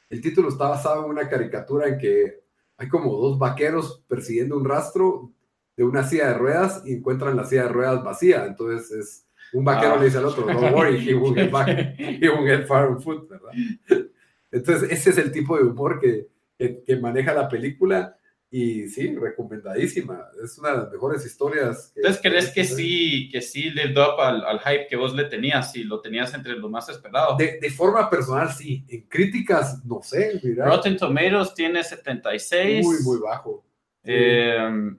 El 0.10 0.22
título 0.22 0.50
está 0.50 0.68
basado 0.68 1.06
en 1.06 1.12
una 1.12 1.30
caricatura 1.30 1.88
en 1.88 1.98
que 1.98 2.44
hay 2.78 2.90
como 2.90 3.16
dos 3.16 3.40
vaqueros 3.40 4.04
persiguiendo 4.08 4.58
un 4.58 4.66
rastro 4.66 5.34
de 5.78 5.84
una 5.84 6.04
silla 6.04 6.28
de 6.28 6.34
ruedas 6.36 6.84
y 6.86 6.94
encuentran 6.94 7.36
la 7.36 7.46
silla 7.46 7.64
de 7.64 7.70
ruedas 7.70 8.04
vacía. 8.04 8.46
Entonces 8.46 8.92
es 8.92 9.28
un 9.54 9.64
vaquero 9.64 9.96
ah. 9.96 9.98
le 9.98 10.06
dice 10.06 10.18
al 10.18 10.26
otro, 10.26 10.46
don't 10.46 10.76
worry, 10.76 11.08
he 11.08 11.14
won't 11.14 11.38
get, 11.38 11.52
back, 11.52 11.68
he 11.98 12.30
won't 12.30 12.48
get 12.48 12.66
far 12.66 12.88
on 12.88 13.02
foot, 13.02 13.30
¿verdad? 13.30 13.52
Entonces 14.52 14.92
ese 14.92 15.10
es 15.12 15.18
el 15.18 15.32
tipo 15.32 15.58
de 15.58 15.64
humor 15.64 16.00
que, 16.00 16.30
que, 16.58 16.96
maneja 16.98 17.34
la 17.34 17.50
película 17.50 18.18
y 18.50 18.88
sí, 18.88 19.14
recomendadísima. 19.16 20.30
Es 20.42 20.58
una 20.58 20.72
de 20.72 20.78
las 20.78 20.92
mejores 20.92 21.26
historias. 21.26 21.92
Entonces, 21.94 22.22
¿crees 22.22 22.52
que 22.52 22.64
sí, 22.64 23.30
que 23.30 23.42
sí 23.42 23.70
lived 23.70 23.98
up 23.98 24.20
al, 24.22 24.46
al, 24.46 24.60
hype 24.60 24.88
que 24.88 24.96
vos 24.96 25.14
le 25.14 25.26
tenías 25.26 25.76
y 25.76 25.84
lo 25.84 26.00
tenías 26.00 26.34
entre 26.34 26.54
los 26.54 26.72
más 26.72 26.88
esperados? 26.88 27.38
De, 27.38 27.60
de 27.60 27.70
forma 27.70 28.10
personal, 28.10 28.50
sí. 28.54 28.86
En 28.88 29.02
críticas, 29.10 29.84
no 29.84 30.02
sé. 30.02 30.40
Mira. 30.42 30.68
Rotten 30.68 30.96
Tomatoes 30.96 31.54
tiene 31.54 31.84
76. 31.84 32.86
Muy, 32.86 32.98
muy 33.04 33.20
bajo. 33.20 33.66
Eh, 34.06 34.96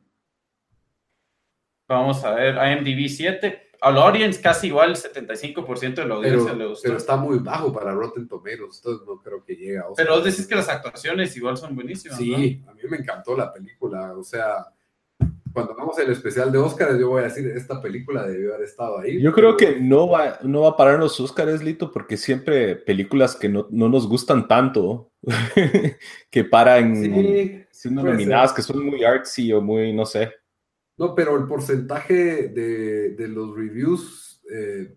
Vamos 1.88 2.24
a 2.24 2.34
ver, 2.34 2.56
IMDb 2.56 3.08
7. 3.08 3.62
Al 3.80 3.98
audience 3.98 4.40
casi 4.40 4.68
igual, 4.68 4.90
el 4.90 4.96
75% 4.96 5.94
de 5.94 6.06
la 6.06 6.14
audiencia 6.14 6.44
pero, 6.44 6.56
le 6.56 6.66
gustó. 6.66 6.82
Pero 6.84 6.96
está 6.96 7.16
muy 7.16 7.38
bajo 7.38 7.72
para 7.72 7.92
Rotten 7.92 8.26
Tomatoes, 8.26 8.78
entonces 8.78 9.06
no 9.06 9.20
creo 9.20 9.44
que 9.44 9.54
llegue 9.54 9.78
a 9.78 9.84
Pero 9.94 10.14
vos 10.14 10.24
decís 10.24 10.46
que 10.46 10.54
las 10.54 10.68
actuaciones 10.68 11.36
igual 11.36 11.56
son 11.56 11.74
buenísimas, 11.74 12.18
Sí, 12.18 12.62
a 12.66 12.72
mí 12.72 12.80
me 12.88 12.96
encantó 12.96 13.36
la 13.36 13.52
película, 13.52 14.14
o 14.16 14.24
sea, 14.24 14.66
cuando 15.52 15.72
hagamos 15.72 15.98
el 15.98 16.10
especial 16.10 16.52
de 16.52 16.58
Oscars, 16.58 16.98
yo 16.98 17.08
voy 17.08 17.22
a 17.22 17.24
decir, 17.28 17.46
esta 17.48 17.80
película 17.80 18.26
debió 18.26 18.54
haber 18.54 18.66
estado 18.66 18.98
ahí. 18.98 19.22
Yo 19.22 19.32
creo 19.32 19.56
que 19.56 19.80
no 19.80 20.08
va, 20.08 20.38
no 20.42 20.62
va 20.62 20.70
a 20.70 20.76
parar 20.76 20.98
los 20.98 21.18
Oscars, 21.20 21.62
Lito, 21.62 21.92
porque 21.92 22.16
siempre 22.16 22.76
películas 22.76 23.36
que 23.36 23.48
no, 23.48 23.66
no 23.70 23.88
nos 23.88 24.08
gustan 24.08 24.48
tanto, 24.48 25.12
que 26.30 26.44
paran 26.44 26.96
sí, 26.96 27.64
siendo 27.70 28.02
nominadas, 28.02 28.52
que 28.52 28.62
son 28.62 28.84
muy 28.84 29.04
artsy 29.04 29.52
o 29.52 29.60
muy, 29.60 29.92
no 29.92 30.04
sé. 30.04 30.32
No, 30.96 31.14
pero 31.14 31.36
el 31.36 31.46
porcentaje 31.46 32.48
de, 32.48 33.10
de 33.10 33.28
los 33.28 33.54
reviews, 33.54 34.42
eh, 34.50 34.96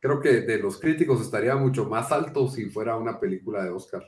creo 0.00 0.20
que 0.20 0.40
de 0.40 0.58
los 0.58 0.78
críticos 0.78 1.20
estaría 1.20 1.56
mucho 1.56 1.86
más 1.86 2.10
alto 2.10 2.48
si 2.48 2.66
fuera 2.70 2.96
una 2.96 3.20
película 3.20 3.62
de 3.64 3.70
Oscar. 3.70 4.04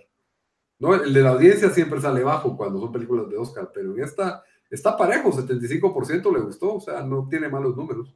No, 0.78 0.94
el 0.94 1.12
de 1.12 1.20
la 1.22 1.30
audiencia 1.30 1.70
siempre 1.70 2.00
sale 2.00 2.22
bajo 2.22 2.56
cuando 2.56 2.80
son 2.80 2.92
películas 2.92 3.28
de 3.28 3.36
Oscar, 3.36 3.70
pero 3.72 3.94
en 3.94 4.02
esta 4.02 4.42
está 4.70 4.96
parejo, 4.96 5.32
75% 5.32 6.32
le 6.32 6.40
gustó, 6.40 6.74
o 6.74 6.80
sea, 6.80 7.02
no 7.02 7.28
tiene 7.28 7.48
malos 7.48 7.76
números. 7.76 8.14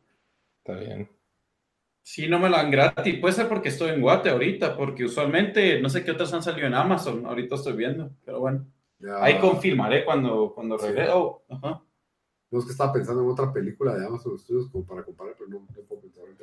Está 0.59 0.79
bien. 0.79 1.09
Sí, 2.03 2.29
no 2.29 2.39
me 2.39 2.49
lo 2.49 2.57
dan 2.57 2.71
gratis. 2.71 3.19
Puede 3.21 3.35
ser 3.35 3.49
porque 3.49 3.69
estoy 3.69 3.91
en 3.91 4.01
Guate 4.01 4.31
ahorita, 4.31 4.77
porque 4.77 5.05
usualmente 5.05 5.81
no 5.81 5.89
sé 5.89 6.03
qué 6.03 6.11
otras 6.11 6.33
han 6.33 6.43
salido 6.43 6.67
en 6.67 6.75
Amazon. 6.75 7.25
Ahorita 7.27 7.55
estoy 7.55 7.75
viendo, 7.75 8.11
pero 8.25 8.41
bueno. 8.41 8.67
Ahí 9.21 9.39
confirmaré 9.39 10.05
cuando, 10.05 10.53
cuando 10.55 10.77
regrese. 10.77 11.13
Oh, 11.13 11.43
ajá. 11.49 11.83
No 12.51 12.59
es 12.59 12.65
que 12.65 12.73
estaba 12.73 12.93
pensando 12.93 13.23
en 13.23 13.29
otra 13.29 13.53
película 13.53 13.97
de 13.97 14.05
Amazon 14.05 14.39
Studios 14.39 14.69
como 14.71 14.85
para 14.85 15.05
comparar, 15.05 15.35
pero 15.39 15.49
no, 15.49 15.61
no 15.61 15.83
puedo 15.83 16.01
pensar 16.01 16.25
en 16.25 16.37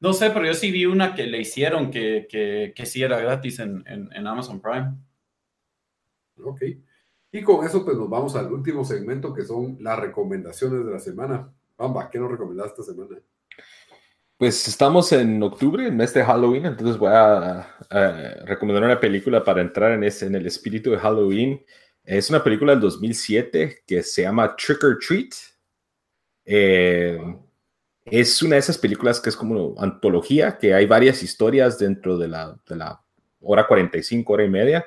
No 0.00 0.12
sé, 0.12 0.30
pero 0.30 0.46
yo 0.46 0.54
sí 0.54 0.72
vi 0.72 0.86
una 0.86 1.14
que 1.14 1.26
le 1.26 1.40
hicieron 1.40 1.90
que, 1.90 2.26
que, 2.28 2.72
que 2.74 2.86
sí 2.86 3.02
era 3.02 3.20
gratis 3.20 3.60
en, 3.60 3.84
en, 3.86 4.08
en, 4.12 4.26
Amazon 4.26 4.60
Prime. 4.60 4.96
Ok. 6.42 6.62
Y 7.30 7.42
con 7.42 7.64
eso, 7.64 7.84
pues 7.84 7.96
nos 7.96 8.10
vamos 8.10 8.34
al 8.34 8.52
último 8.52 8.84
segmento 8.84 9.32
que 9.32 9.44
son 9.44 9.78
las 9.80 9.98
recomendaciones 9.98 10.84
de 10.84 10.92
la 10.92 10.98
semana. 10.98 11.52
Bamba, 11.78 12.10
¿qué 12.10 12.18
nos 12.18 12.30
recomendaste 12.30 12.80
esta 12.80 12.92
semana? 12.92 13.20
Pues 14.36 14.66
estamos 14.66 15.12
en 15.12 15.40
octubre, 15.40 15.86
el 15.86 15.92
mes 15.92 16.12
de 16.12 16.24
Halloween, 16.24 16.66
entonces 16.66 16.98
voy 16.98 17.12
a, 17.12 17.60
a 17.88 18.44
recomendar 18.44 18.82
una 18.82 18.98
película 18.98 19.44
para 19.44 19.60
entrar 19.62 19.92
en, 19.92 20.02
ese, 20.02 20.26
en 20.26 20.34
el 20.34 20.46
espíritu 20.46 20.90
de 20.90 20.98
Halloween. 20.98 21.64
Es 22.04 22.28
una 22.30 22.42
película 22.42 22.72
del 22.72 22.80
2007 22.80 23.84
que 23.86 24.02
se 24.02 24.22
llama 24.22 24.56
Trick 24.56 24.82
or 24.82 24.98
Treat. 24.98 25.51
Eh, 26.44 27.18
es 28.04 28.42
una 28.42 28.56
de 28.56 28.60
esas 28.60 28.78
películas 28.78 29.20
que 29.20 29.30
es 29.30 29.36
como 29.36 29.74
antología, 29.78 30.58
que 30.58 30.74
hay 30.74 30.86
varias 30.86 31.22
historias 31.22 31.78
dentro 31.78 32.18
de 32.18 32.28
la, 32.28 32.58
de 32.68 32.76
la 32.76 33.00
hora 33.40 33.66
45, 33.66 34.32
hora 34.32 34.44
y 34.44 34.50
media, 34.50 34.84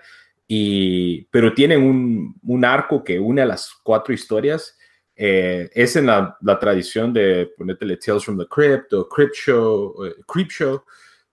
y, 0.47 1.23
pero 1.25 1.53
tienen 1.53 1.81
un, 1.81 2.35
un 2.43 2.65
arco 2.65 3.03
que 3.03 3.19
une 3.19 3.41
a 3.41 3.45
las 3.45 3.73
cuatro 3.83 4.13
historias. 4.13 4.77
Eh, 5.15 5.69
es 5.73 5.95
en 5.95 6.07
la, 6.07 6.37
la, 6.41 6.59
tradición 6.59 7.13
de 7.13 7.49
ponerte 7.57 7.85
Tales 7.97 8.25
from 8.25 8.37
the 8.37 8.45
Crypt 8.47 8.91
o 8.93 9.07
Crypt 9.07 9.33
Show, 9.33 10.05
eh, 10.05 10.15
Creep 10.27 10.49
Show, 10.49 10.83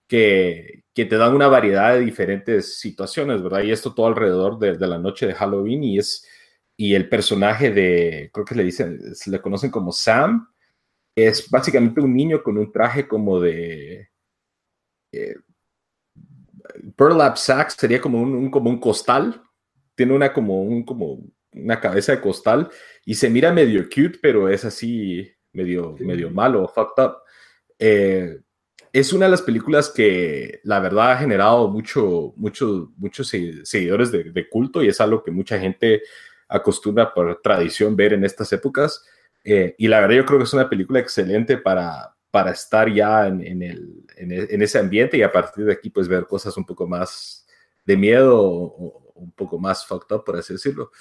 que, 0.07 0.85
que, 0.93 1.03
te 1.05 1.17
dan 1.17 1.35
una 1.35 1.49
variedad 1.49 1.93
de 1.93 1.99
diferentes 1.99 2.79
situaciones, 2.79 3.43
¿verdad? 3.43 3.61
Y 3.63 3.71
esto 3.71 3.93
todo 3.93 4.07
alrededor 4.07 4.57
de, 4.57 4.77
de 4.77 4.87
la 4.87 4.97
noche 4.97 5.27
de 5.27 5.33
Halloween 5.33 5.83
y 5.83 5.97
es 5.99 6.25
y 6.77 6.95
el 6.95 7.09
personaje 7.09 7.71
de, 7.71 8.29
creo 8.33 8.45
que 8.45 8.55
le 8.55 8.63
dicen, 8.63 9.15
se 9.15 9.29
le 9.29 9.41
conocen 9.41 9.71
como 9.71 9.91
Sam, 9.91 10.47
es 11.15 11.49
básicamente 11.49 12.01
un 12.01 12.15
niño 12.15 12.41
con 12.41 12.57
un 12.57 12.71
traje 12.71 13.07
como 13.07 13.39
de... 13.39 14.09
Eh, 15.11 15.35
burlap 16.97 17.37
sack 17.37 17.69
sería 17.69 18.01
como 18.01 18.21
un, 18.21 18.49
como 18.49 18.69
un 18.69 18.79
costal, 18.79 19.41
tiene 19.95 20.13
una 20.13 20.33
como, 20.33 20.63
un, 20.63 20.83
como 20.83 21.19
una 21.51 21.79
cabeza 21.79 22.13
de 22.13 22.21
costal 22.21 22.69
y 23.05 23.13
se 23.13 23.29
mira 23.29 23.51
medio 23.51 23.83
cute, 23.83 24.17
pero 24.21 24.49
es 24.49 24.65
así 24.65 25.31
medio, 25.51 25.95
medio 25.99 26.31
malo, 26.31 26.67
fucked 26.67 27.03
up. 27.03 27.17
Eh, 27.77 28.39
es 28.91 29.13
una 29.13 29.25
de 29.25 29.31
las 29.31 29.41
películas 29.41 29.89
que 29.89 30.61
la 30.63 30.79
verdad 30.79 31.11
ha 31.11 31.17
generado 31.17 31.67
mucho, 31.67 32.33
mucho, 32.35 32.91
muchos 32.97 33.27
seguidores 33.27 34.11
de, 34.11 34.31
de, 34.31 34.49
culto 34.49 34.83
y 34.83 34.87
es 34.87 35.01
algo 35.01 35.23
que 35.23 35.31
mucha 35.31 35.59
gente 35.59 36.01
acostumbra 36.53 37.13
por 37.13 37.41
tradición 37.41 37.95
ver 37.95 38.13
en 38.13 38.23
estas 38.23 38.53
épocas. 38.53 39.03
Eh, 39.43 39.75
y 39.77 39.87
la 39.87 39.99
verdad 39.99 40.17
yo 40.17 40.25
creo 40.25 40.39
que 40.39 40.45
es 40.45 40.53
una 40.53 40.69
película 40.69 40.99
excelente 40.99 41.57
para, 41.57 42.15
para 42.29 42.51
estar 42.51 42.91
ya 42.93 43.27
en, 43.27 43.41
en, 43.45 43.63
el, 43.63 44.05
en, 44.15 44.61
ese 44.61 44.79
ambiente 44.79 45.17
y 45.17 45.23
a 45.23 45.31
partir 45.31 45.65
de 45.65 45.73
aquí 45.73 45.89
pues 45.89 46.07
ver 46.07 46.25
cosas 46.27 46.55
un 46.55 46.65
poco 46.65 46.87
más 46.87 47.45
de 47.83 47.97
miedo 47.97 48.39
o, 48.39 49.11
un 49.15 49.31
poco 49.31 49.57
más 49.57 49.85
fucked 49.85 50.15
up, 50.15 50.23
por 50.23 50.37
así 50.37 50.53
decirlo. 50.53 50.91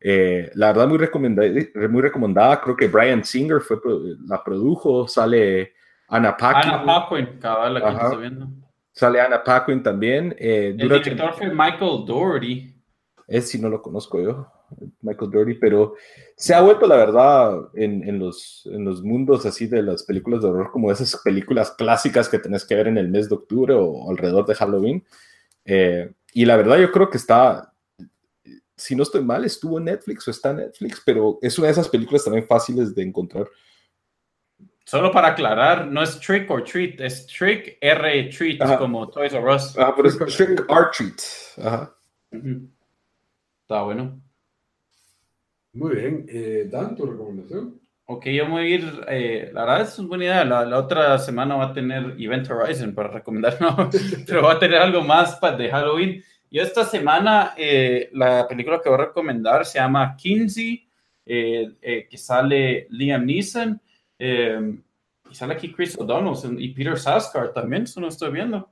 Eh, 0.00 0.50
la 0.54 0.68
verdad 0.68 0.88
muy 0.88 0.98
recomendada, 0.98 1.48
muy 1.88 2.02
recomendada, 2.02 2.60
creo 2.60 2.76
que 2.76 2.88
Brian 2.88 3.24
Singer 3.24 3.60
fue, 3.60 3.78
la 4.26 4.42
produjo, 4.42 5.08
sale 5.08 5.74
Anna 6.08 6.36
Paquin. 6.36 6.72
Anna 6.72 6.84
Paquin, 6.84 7.38
cabal, 7.40 7.74
la 7.74 7.80
que 7.80 8.04
estoy 8.04 8.20
viendo. 8.20 8.48
Sale 8.92 9.20
Anna 9.20 9.44
Paquin 9.44 9.82
también. 9.82 10.34
Eh, 10.38 10.74
el 10.76 10.88
director 10.88 11.34
fue 11.34 11.48
Michael 11.48 12.04
Doherty. 12.06 12.74
Es 13.28 13.50
si 13.50 13.60
no 13.60 13.68
lo 13.68 13.82
conozco 13.82 14.20
yo. 14.20 14.57
Michael 15.00 15.30
Doherty, 15.30 15.54
pero 15.54 15.94
se 16.36 16.54
ha 16.54 16.60
vuelto, 16.60 16.86
la 16.86 16.96
verdad, 16.96 17.68
en, 17.74 18.06
en, 18.08 18.18
los, 18.18 18.68
en 18.72 18.84
los 18.84 19.02
mundos 19.02 19.46
así 19.46 19.66
de 19.66 19.82
las 19.82 20.02
películas 20.02 20.42
de 20.42 20.48
horror, 20.48 20.70
como 20.70 20.90
esas 20.90 21.16
películas 21.22 21.72
clásicas 21.72 22.28
que 22.28 22.38
tenés 22.38 22.64
que 22.64 22.74
ver 22.74 22.88
en 22.88 22.98
el 22.98 23.08
mes 23.08 23.28
de 23.28 23.36
octubre 23.36 23.74
o, 23.74 24.10
alrededor 24.10 24.46
de 24.46 24.54
Halloween. 24.54 25.04
Eh, 25.64 26.12
y 26.32 26.44
la 26.44 26.56
verdad, 26.56 26.78
yo 26.78 26.92
creo 26.92 27.10
que 27.10 27.16
está, 27.16 27.72
si 28.76 28.94
no 28.94 29.02
estoy 29.02 29.22
mal, 29.22 29.44
estuvo 29.44 29.78
en 29.78 29.84
Netflix 29.84 30.28
o 30.28 30.30
está 30.30 30.50
en 30.50 30.58
Netflix, 30.58 31.02
pero 31.04 31.38
es 31.42 31.58
una 31.58 31.68
de 31.68 31.72
esas 31.72 31.88
películas 31.88 32.24
también 32.24 32.46
fáciles 32.46 32.94
de 32.94 33.02
encontrar. 33.02 33.48
Solo 34.84 35.12
para 35.12 35.28
aclarar, 35.28 35.86
no 35.86 36.02
es 36.02 36.18
trick 36.18 36.50
or 36.50 36.64
treat, 36.64 36.98
es 37.00 37.26
trick 37.26 37.76
R 37.80 38.30
treat, 38.30 38.78
como 38.78 39.10
Toys 39.10 39.34
R 39.34 39.54
Us. 39.54 39.76
Ah, 39.78 39.92
pero 39.94 40.08
es 40.08 40.16
trick 40.16 40.64
or 40.70 40.90
treat. 40.90 41.20
Ajá. 41.58 41.94
Está 42.30 43.82
bueno. 43.82 44.18
Muy 45.78 45.94
bien. 45.94 46.26
Eh, 46.28 46.68
Dan, 46.70 46.96
tu 46.96 47.06
recomendación. 47.06 47.80
Ok, 48.06 48.26
yo 48.26 48.48
voy 48.48 48.62
a 48.62 48.66
ir, 48.66 49.04
eh, 49.08 49.50
la 49.52 49.60
verdad 49.64 49.82
es 49.82 49.98
una 49.98 50.08
buena 50.08 50.24
idea, 50.24 50.44
la, 50.44 50.78
otra 50.78 51.18
semana 51.18 51.56
va 51.56 51.66
a 51.66 51.72
tener 51.74 52.14
Event 52.18 52.50
Horizon 52.50 52.94
para 52.94 53.10
recomendar, 53.10 53.58
¿no? 53.60 53.90
pero 54.26 54.42
va 54.42 54.52
a 54.52 54.58
tener 54.58 54.78
algo 54.78 55.02
más 55.02 55.38
de 55.40 55.68
Halloween. 55.70 56.24
Yo 56.50 56.62
esta 56.62 56.84
semana, 56.84 57.52
eh, 57.56 58.08
la 58.14 58.48
película 58.48 58.80
que 58.82 58.88
voy 58.88 58.98
a 58.98 59.06
recomendar 59.06 59.66
se 59.66 59.78
llama 59.78 60.16
Kinsey, 60.16 60.88
que 61.24 62.08
sale 62.16 62.86
Liam 62.90 63.26
Neeson. 63.26 63.80
Eh, 64.18 64.78
y 65.30 65.34
sale 65.34 65.54
aquí 65.54 65.72
Chris 65.72 65.96
O'Donnell 65.98 66.60
y 66.60 66.72
Peter 66.72 66.98
Saskar 66.98 67.52
también, 67.52 67.84
eso 67.84 68.00
no 68.00 68.08
estoy 68.08 68.32
viendo. 68.32 68.70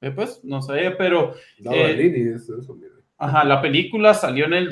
Eh, 0.00 0.10
pues, 0.10 0.42
no 0.44 0.62
sé, 0.62 0.94
pero... 0.96 1.34
Eh, 1.72 2.36
ajá, 3.18 3.44
la 3.44 3.60
película 3.60 4.14
salió 4.14 4.46
en 4.46 4.54
el 4.54 4.70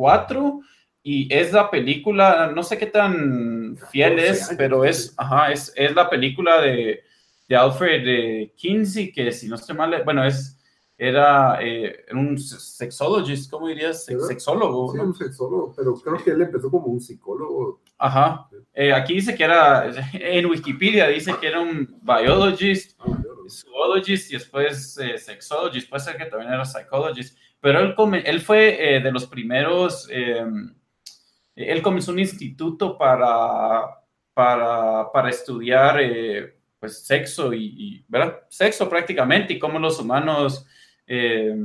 2004 0.00 0.60
y 1.02 1.34
es 1.34 1.52
la 1.52 1.70
película, 1.70 2.52
no 2.54 2.62
sé 2.62 2.76
qué 2.76 2.86
tan 2.86 3.76
fiel 3.90 4.18
es, 4.18 4.54
pero 4.58 4.84
es, 4.84 5.14
ajá, 5.16 5.50
es, 5.50 5.72
es 5.76 5.94
la 5.94 6.10
película 6.10 6.60
de, 6.60 7.02
de 7.48 7.56
Alfred 7.56 8.50
Kinsey, 8.56 9.12
que 9.12 9.32
si 9.32 9.48
no 9.48 9.54
estoy 9.54 9.76
mal, 9.76 10.02
bueno, 10.04 10.24
es 10.24 10.60
era 11.00 11.58
eh, 11.62 12.04
un 12.12 12.36
sexologist, 12.36 13.50
¿cómo 13.50 13.68
dirías? 13.68 14.04
Sexólogo. 14.04 14.92
Sí, 14.92 14.98
un 14.98 15.14
sexólogo, 15.14 15.72
pero 15.74 15.94
creo 15.94 16.22
que 16.22 16.30
él 16.30 16.42
empezó 16.42 16.70
como 16.70 16.88
un 16.88 17.00
psicólogo. 17.00 17.80
Ajá. 17.96 18.46
Eh, 18.74 18.92
aquí 18.92 19.14
dice 19.14 19.34
que 19.34 19.44
era, 19.44 19.90
en 20.12 20.44
Wikipedia 20.44 21.08
dice 21.08 21.34
que 21.40 21.48
era 21.48 21.60
un 21.60 21.98
biologist, 22.02 23.00
ah, 23.00 23.18
zoologist 23.48 24.30
y 24.30 24.34
después 24.34 24.98
eh, 24.98 25.16
sexologist, 25.16 25.88
puede 25.88 26.04
ser 26.04 26.18
que 26.18 26.26
también 26.26 26.52
era 26.52 26.66
psychologist, 26.66 27.38
pero 27.60 27.80
él, 27.80 27.94
él 28.24 28.40
fue 28.40 28.96
eh, 28.96 29.00
de 29.00 29.12
los 29.12 29.26
primeros, 29.26 30.08
él 30.10 31.82
comenzó 31.82 32.12
un 32.12 32.18
instituto 32.18 32.96
para, 32.96 33.82
para, 34.32 35.12
para 35.12 35.28
estudiar 35.30 36.00
pues 36.78 37.04
sexo 37.04 37.52
y, 37.52 37.64
y, 37.76 38.04
¿verdad? 38.08 38.40
Sexo 38.48 38.88
prácticamente 38.88 39.52
y 39.52 39.58
cómo 39.58 39.78
los 39.78 40.00
humanos 40.00 40.66
eh, 41.12 41.56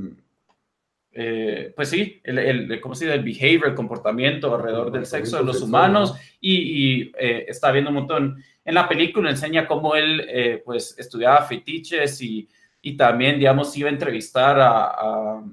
eh, 1.11 1.71
pues 1.75 1.89
sí, 1.89 2.19
el, 2.23 2.39
el, 2.39 2.81
¿cómo 2.81 2.95
se 2.95 3.05
dice? 3.05 3.15
El 3.15 3.23
behavior, 3.23 3.67
el 3.67 3.75
comportamiento 3.75 4.53
alrededor 4.53 4.91
del 4.91 5.05
sexo 5.05 5.37
de 5.37 5.43
los 5.43 5.61
humanos 5.61 6.15
y, 6.41 7.11
eh, 7.17 7.45
está 7.47 7.71
viendo 7.71 7.91
un 7.91 7.97
montón. 7.97 8.43
En 8.65 8.73
la 8.73 8.89
película 8.89 9.29
enseña 9.29 9.67
cómo 9.67 9.95
él, 9.95 10.61
pues, 10.65 10.97
estudiaba 10.97 11.43
fetiches 11.43 12.19
y, 12.21 12.49
y, 12.81 12.97
también, 12.97 13.37
digamos, 13.37 13.77
iba 13.77 13.87
a 13.87 13.93
entrevistar 13.93 14.59
a, 14.59 14.85
a 14.87 15.43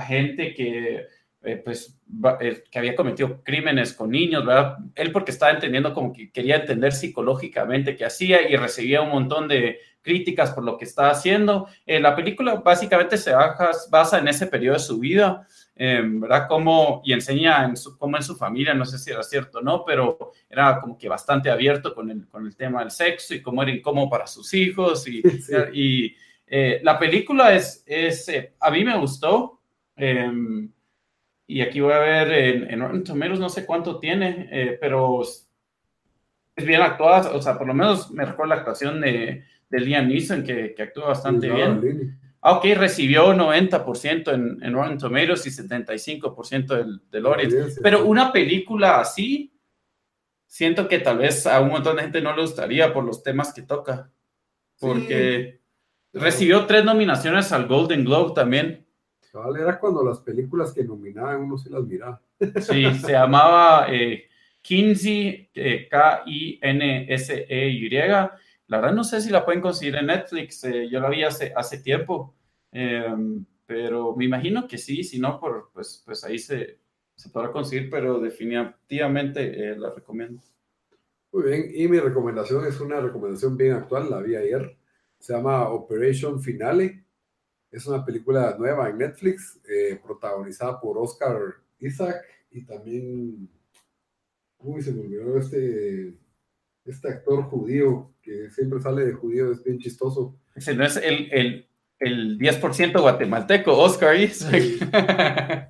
gente 0.00 0.54
que, 0.54 1.06
pues, 1.64 1.98
que 2.70 2.78
había 2.78 2.96
cometido 2.96 3.42
crímenes 3.42 3.92
con 3.92 4.10
niños, 4.10 4.44
¿verdad? 4.44 4.78
Él 4.94 5.12
porque 5.12 5.30
estaba 5.30 5.52
entendiendo 5.52 5.94
como 5.94 6.12
que 6.12 6.30
quería 6.30 6.56
entender 6.56 6.92
psicológicamente 6.92 7.96
qué 7.96 8.04
hacía 8.04 8.48
y 8.48 8.56
recibía 8.56 9.02
un 9.02 9.10
montón 9.10 9.48
de 9.48 9.78
críticas 10.06 10.52
por 10.52 10.64
lo 10.64 10.78
que 10.78 10.84
está 10.84 11.10
haciendo. 11.10 11.68
Eh, 11.84 11.98
la 12.00 12.14
película 12.14 12.54
básicamente 12.54 13.18
se 13.18 13.32
basa 13.90 14.18
en 14.18 14.28
ese 14.28 14.46
periodo 14.46 14.74
de 14.74 14.80
su 14.80 15.00
vida, 15.00 15.46
em, 15.74 16.20
¿verdad? 16.20 16.46
Como, 16.48 17.02
y 17.04 17.12
enseña 17.12 17.64
en 17.64 17.76
su, 17.76 17.98
cómo 17.98 18.16
en 18.16 18.22
su 18.22 18.36
familia, 18.36 18.72
no 18.72 18.86
sé 18.86 18.98
si 18.98 19.10
era 19.10 19.24
cierto 19.24 19.58
o 19.58 19.62
no, 19.62 19.84
pero 19.84 20.30
era 20.48 20.80
como 20.80 20.96
que 20.96 21.08
bastante 21.08 21.50
abierto 21.50 21.92
con 21.92 22.08
el, 22.08 22.28
con 22.28 22.46
el 22.46 22.56
tema 22.56 22.80
del 22.80 22.92
sexo 22.92 23.34
y 23.34 23.42
cómo 23.42 23.62
era 23.64 23.72
incómodo 23.72 24.08
para 24.08 24.28
sus 24.28 24.54
hijos. 24.54 25.06
Y, 25.08 25.22
y 25.74 26.16
eh, 26.46 26.80
la 26.84 26.98
película 26.98 27.52
es, 27.52 27.82
es 27.84 28.28
eh, 28.28 28.54
a 28.60 28.70
mí 28.70 28.84
me 28.84 28.96
gustó. 28.96 29.55
Em, 29.96 30.70
y 31.46 31.60
aquí 31.60 31.80
voy 31.80 31.92
a 31.92 31.98
ver 31.98 32.32
en, 32.32 32.70
en 32.70 32.80
Rotten 32.80 33.40
no 33.40 33.48
sé 33.48 33.64
cuánto 33.64 33.98
tiene, 33.98 34.78
pero 34.80 35.22
es 35.22 35.46
bien 36.64 36.80
actuada, 36.80 37.32
o 37.32 37.42
sea, 37.42 37.58
por 37.58 37.66
lo 37.66 37.74
menos 37.74 38.10
me 38.10 38.24
recuerda 38.24 38.54
la 38.54 38.60
actuación 38.62 39.00
de, 39.00 39.44
de 39.68 39.80
Liam 39.80 40.08
Neeson, 40.08 40.42
que, 40.42 40.74
que 40.74 40.82
actúa 40.82 41.08
bastante 41.08 41.50
bien. 41.50 42.18
Ah, 42.40 42.52
ok, 42.52 42.64
recibió 42.76 43.34
90% 43.34 44.32
en, 44.32 44.62
en 44.62 44.72
Rotten 44.72 44.98
Tomatoes 44.98 45.46
y 45.46 45.50
75% 45.50 46.66
del, 46.66 47.00
del 47.10 47.26
audience. 47.26 47.80
Pero 47.82 48.06
una 48.06 48.32
película 48.32 49.00
así, 49.00 49.52
siento 50.46 50.86
que 50.88 51.00
tal 51.00 51.18
vez 51.18 51.46
a 51.46 51.60
un 51.60 51.70
montón 51.70 51.96
de 51.96 52.02
gente 52.02 52.22
no 52.22 52.34
le 52.34 52.42
gustaría 52.42 52.92
por 52.92 53.04
los 53.04 53.22
temas 53.22 53.52
que 53.52 53.62
toca. 53.62 54.10
Porque 54.78 55.60
recibió 56.12 56.66
tres 56.66 56.84
nominaciones 56.84 57.50
al 57.52 57.66
Golden 57.66 58.04
Globe 58.04 58.32
también. 58.34 58.85
Era 59.58 59.78
cuando 59.78 60.04
las 60.04 60.20
películas 60.20 60.72
que 60.72 60.84
nominaban 60.84 61.42
uno 61.42 61.58
se 61.58 61.70
las 61.70 61.84
miraba. 61.84 62.20
Sí, 62.60 62.84
se 62.94 63.12
llamaba 63.12 63.86
eh, 63.88 64.24
Kinsey, 64.62 65.48
eh, 65.54 65.88
K-I-N-S-E-Y 65.88 67.88
la 68.68 68.80
verdad 68.80 68.94
no 68.94 69.04
sé 69.04 69.20
si 69.20 69.30
la 69.30 69.44
pueden 69.44 69.60
conseguir 69.60 69.96
en 69.96 70.06
Netflix, 70.06 70.64
eh, 70.64 70.88
yo 70.90 71.00
la 71.00 71.08
vi 71.08 71.22
hace, 71.22 71.52
hace 71.54 71.78
tiempo, 71.78 72.34
em, 72.72 73.44
pero 73.64 74.14
me 74.16 74.24
imagino 74.24 74.66
que 74.66 74.78
sí, 74.78 75.04
si 75.04 75.18
no, 75.18 75.38
por, 75.38 75.70
pues, 75.72 76.02
pues 76.04 76.24
ahí 76.24 76.38
se, 76.38 76.78
se 77.14 77.30
podrá 77.30 77.52
conseguir, 77.52 77.88
pero 77.90 78.18
definitivamente 78.18 79.70
eh, 79.70 79.76
la 79.76 79.90
recomiendo. 79.90 80.42
Muy 81.32 81.44
bien, 81.44 81.70
y 81.74 81.86
mi 81.88 82.00
recomendación 82.00 82.66
es 82.66 82.80
una 82.80 83.00
recomendación 83.00 83.56
bien 83.56 83.74
actual, 83.74 84.10
la 84.10 84.20
vi 84.20 84.34
ayer, 84.34 84.76
se 85.18 85.32
llama 85.32 85.68
Operation 85.68 86.42
Finale, 86.42 87.04
es 87.70 87.86
una 87.86 88.04
película 88.04 88.56
nueva 88.58 88.88
en 88.88 88.98
Netflix, 88.98 89.60
eh, 89.68 90.00
protagonizada 90.02 90.80
por 90.80 90.98
Oscar 90.98 91.38
Isaac 91.78 92.22
y 92.50 92.64
también, 92.64 93.48
uy, 94.58 94.82
se 94.82 94.92
me 94.92 95.00
olvidó 95.00 95.38
este, 95.38 96.14
este 96.84 97.08
actor 97.08 97.44
judío 97.44 98.12
que 98.22 98.50
siempre 98.50 98.80
sale 98.80 99.04
de 99.04 99.12
judío, 99.12 99.52
es 99.52 99.62
bien 99.62 99.78
chistoso. 99.78 100.36
Ese 100.54 100.74
no 100.74 100.84
es 100.84 100.96
el, 100.96 101.30
el, 101.32 101.68
el 101.98 102.38
10% 102.38 103.00
guatemalteco, 103.00 103.76
Oscar 103.76 104.16
Isaac. 104.16 104.62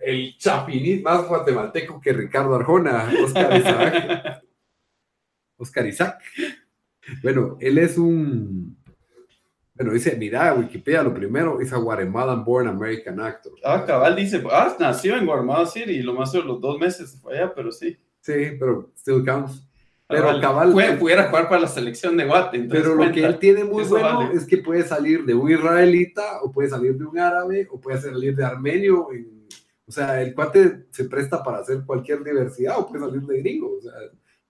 El, 0.00 0.36
chapinit 0.38 1.02
más 1.02 1.26
guatemalteco 1.26 2.00
que 2.00 2.12
Ricardo 2.12 2.54
Arjona, 2.54 3.10
Oscar 3.24 3.58
Isaac. 3.58 4.42
Oscar 5.56 5.86
Isaac. 5.86 6.22
Bueno, 7.22 7.56
él 7.60 7.78
es 7.78 7.98
un. 7.98 8.76
Bueno, 9.76 9.92
dice, 9.92 10.16
mira, 10.16 10.54
Wikipedia, 10.54 11.02
lo 11.02 11.12
primero, 11.12 11.60
es 11.60 11.70
a 11.72 11.76
Guatemalan 11.76 12.44
born 12.44 12.66
American 12.66 13.20
actor. 13.20 13.52
Ah, 13.62 13.84
cabal 13.86 14.16
dice, 14.16 14.42
ah, 14.50 14.74
nació 14.80 15.16
en 15.16 15.26
Guatemala 15.26 15.66
City 15.66 15.92
y 15.92 16.02
lo 16.02 16.14
más 16.14 16.32
de 16.32 16.42
los 16.42 16.60
dos 16.60 16.78
meses 16.78 17.18
fue 17.20 17.38
allá, 17.38 17.52
pero 17.54 17.70
sí. 17.70 17.94
Sí, 18.20 18.56
pero 18.58 18.90
still 18.96 19.22
counts. 19.22 19.66
Pero 20.08 20.40
cabal. 20.40 20.72
pudiera 20.98 21.28
jugar 21.28 21.48
para 21.48 21.60
la 21.60 21.68
selección 21.68 22.16
de 22.16 22.24
Guate. 22.24 22.66
Pero 22.70 22.94
lo 22.94 23.12
que 23.12 23.24
él 23.24 23.38
tiene 23.38 23.64
muy 23.64 23.84
bueno 23.84 24.30
es 24.32 24.46
que 24.46 24.58
puede 24.58 24.82
salir 24.84 25.24
de 25.26 25.34
un 25.34 25.50
israelita, 25.50 26.42
o 26.42 26.50
puede 26.50 26.70
salir 26.70 26.96
de 26.96 27.04
un 27.04 27.18
árabe, 27.18 27.68
o 27.70 27.78
puede 27.78 28.00
salir 28.00 28.34
de 28.34 28.44
armenio. 28.44 29.08
o 29.86 29.92
sea, 29.92 30.22
el 30.22 30.34
cuate 30.34 30.86
se 30.90 31.04
presta 31.04 31.42
para 31.42 31.58
hacer 31.58 31.82
cualquier 31.84 32.24
diversidad, 32.24 32.78
o 32.78 32.86
puede 32.86 33.04
salir 33.04 33.22
de 33.22 33.38
gringo. 33.40 33.76
O 33.76 33.80
sea, 33.82 33.92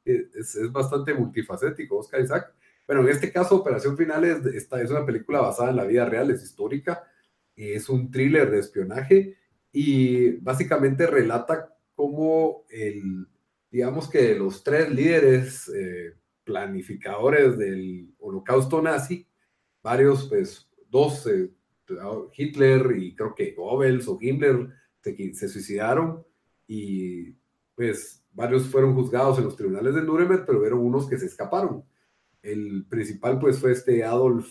es, 0.05 0.55
es 0.55 0.71
bastante 0.71 1.13
multifacético, 1.15 1.97
Oscar 1.97 2.21
Isaac. 2.21 2.55
Bueno, 2.87 3.03
en 3.03 3.09
este 3.09 3.33
caso, 3.33 3.57
Operación 3.57 3.97
Final 3.97 4.25
es, 4.25 4.47
esta, 4.47 4.81
es 4.81 4.91
una 4.91 5.05
película 5.05 5.41
basada 5.41 5.71
en 5.71 5.77
la 5.77 5.85
vida 5.85 6.05
real, 6.05 6.31
es 6.31 6.43
histórica, 6.43 7.05
es 7.55 7.89
un 7.89 8.11
thriller 8.11 8.51
de 8.51 8.61
espionaje 8.61 9.37
y 9.73 10.33
básicamente 10.37 11.07
relata 11.07 11.75
cómo 11.95 12.65
el 12.69 13.27
digamos 13.71 14.09
que 14.09 14.35
los 14.35 14.65
tres 14.65 14.91
líderes 14.91 15.69
eh, 15.69 16.15
planificadores 16.45 17.59
del 17.59 18.15
holocausto 18.19 18.81
nazi, 18.81 19.27
varios, 19.83 20.29
pues 20.29 20.67
dos, 20.89 21.27
eh, 21.27 21.51
Hitler 22.35 22.97
y 22.97 23.15
creo 23.15 23.35
que 23.35 23.53
Goebbels 23.53 24.09
o 24.09 24.19
Himmler 24.21 24.69
se, 25.01 25.35
se, 25.35 25.49
suicidaron 25.49 26.25
y 26.67 27.33
pues 27.75 28.25
varios 28.33 28.67
fueron 28.67 28.95
juzgados 28.95 29.39
en 29.39 29.45
los 29.45 29.57
tribunales 29.57 29.95
de 29.95 30.03
Nuremberg, 30.03 30.47
pero 30.47 30.77
hubo 30.77 30.87
unos 30.87 31.07
que 31.07 31.19
se 31.19 31.27
escaparon. 31.27 31.85
El 32.47 32.87
principal 32.89 33.39
pues 33.39 33.59
fue 33.59 33.73
este 33.73 34.05
Adolf 34.05 34.49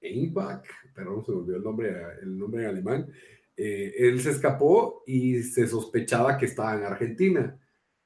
Einbach, 0.00 0.64
perdón, 0.94 1.24
se 1.24 1.32
me 1.32 1.38
olvidó 1.38 1.56
el 1.56 1.62
nombre, 1.62 1.94
el 2.22 2.38
nombre 2.38 2.62
en 2.62 2.68
alemán. 2.68 3.12
Eh, 3.56 3.94
él 3.98 4.20
se 4.20 4.30
escapó 4.30 5.02
y 5.06 5.42
se 5.42 5.66
sospechaba 5.66 6.36
que 6.36 6.46
estaba 6.46 6.74
en 6.76 6.84
Argentina 6.84 7.58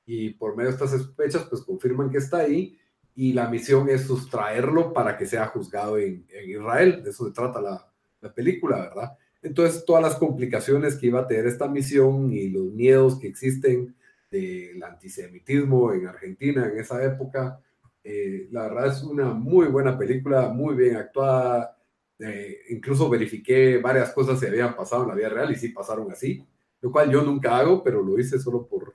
y 0.05 0.31
por 0.31 0.57
medio 0.57 0.71
de 0.71 0.75
estas 0.75 0.91
sospechas, 0.91 1.47
pues 1.51 1.63
confirman 1.63 2.11
que 2.11 2.19
está 2.19 2.39
ahí 2.39 2.79
y 3.15 3.33
la 3.33 3.49
misión 3.49 3.89
es 3.89 4.03
sustraerlo 4.03 4.93
para 4.93 5.17
que 5.17 5.27
sea 5.27 5.47
juzgado 5.47 5.99
en, 5.99 6.27
Israel. 6.47 7.03
De 7.03 7.11
eso 7.11 7.27
se 7.27 7.33
trata 7.33 7.61
la, 7.61 7.93
la, 8.21 8.33
película, 8.33 8.79
¿verdad? 8.79 9.19
Entonces, 9.43 9.85
todas 9.85 10.03
las 10.03 10.17
complicaciones 10.17 10.97
que 10.97 11.07
iba 11.07 11.21
a 11.21 11.27
tener 11.27 11.47
esta 11.47 11.67
misión 11.69 12.33
y 12.33 12.49
los 12.49 12.67
miedos 12.73 13.19
que 13.19 13.27
existen 13.27 13.97
del 14.31 14.83
antisemitismo 14.83 15.93
en 15.93 16.07
Argentina 16.07 16.69
en 16.69 16.79
esa 16.79 17.03
época. 17.05 17.61
Eh, 18.09 18.47
la 18.53 18.69
verdad 18.69 18.87
es 18.87 19.03
una 19.03 19.33
muy 19.33 19.67
buena 19.67 19.99
película, 19.99 20.49
muy 20.49 20.77
bien 20.77 20.95
actuada. 20.95 21.77
Eh, 22.21 22.59
incluso 22.71 23.11
verifiqué 23.11 23.79
varias 23.79 24.13
cosas 24.13 24.39
que 24.39 24.47
habían 24.47 24.77
pasado 24.77 25.03
en 25.03 25.09
la 25.09 25.15
vida 25.17 25.29
real 25.29 25.51
y 25.51 25.57
sí 25.57 25.71
pasaron 25.71 26.11
así, 26.13 26.47
lo 26.81 26.93
cual 26.93 27.11
yo 27.11 27.23
nunca 27.23 27.59
hago, 27.59 27.83
pero 27.83 28.03
lo 28.03 28.17
hice 28.17 28.39
solo 28.39 28.65
por, 28.65 28.95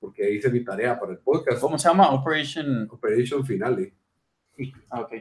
porque 0.00 0.34
hice 0.34 0.50
mi 0.50 0.64
tarea 0.64 0.98
para 0.98 1.12
el 1.12 1.18
podcast. 1.18 1.60
¿Cómo 1.60 1.78
se 1.78 1.88
llama? 1.88 2.10
Operation. 2.10 2.88
Operation 2.90 3.46
Finale. 3.46 3.94
Ah, 4.90 5.02
ok. 5.02 5.12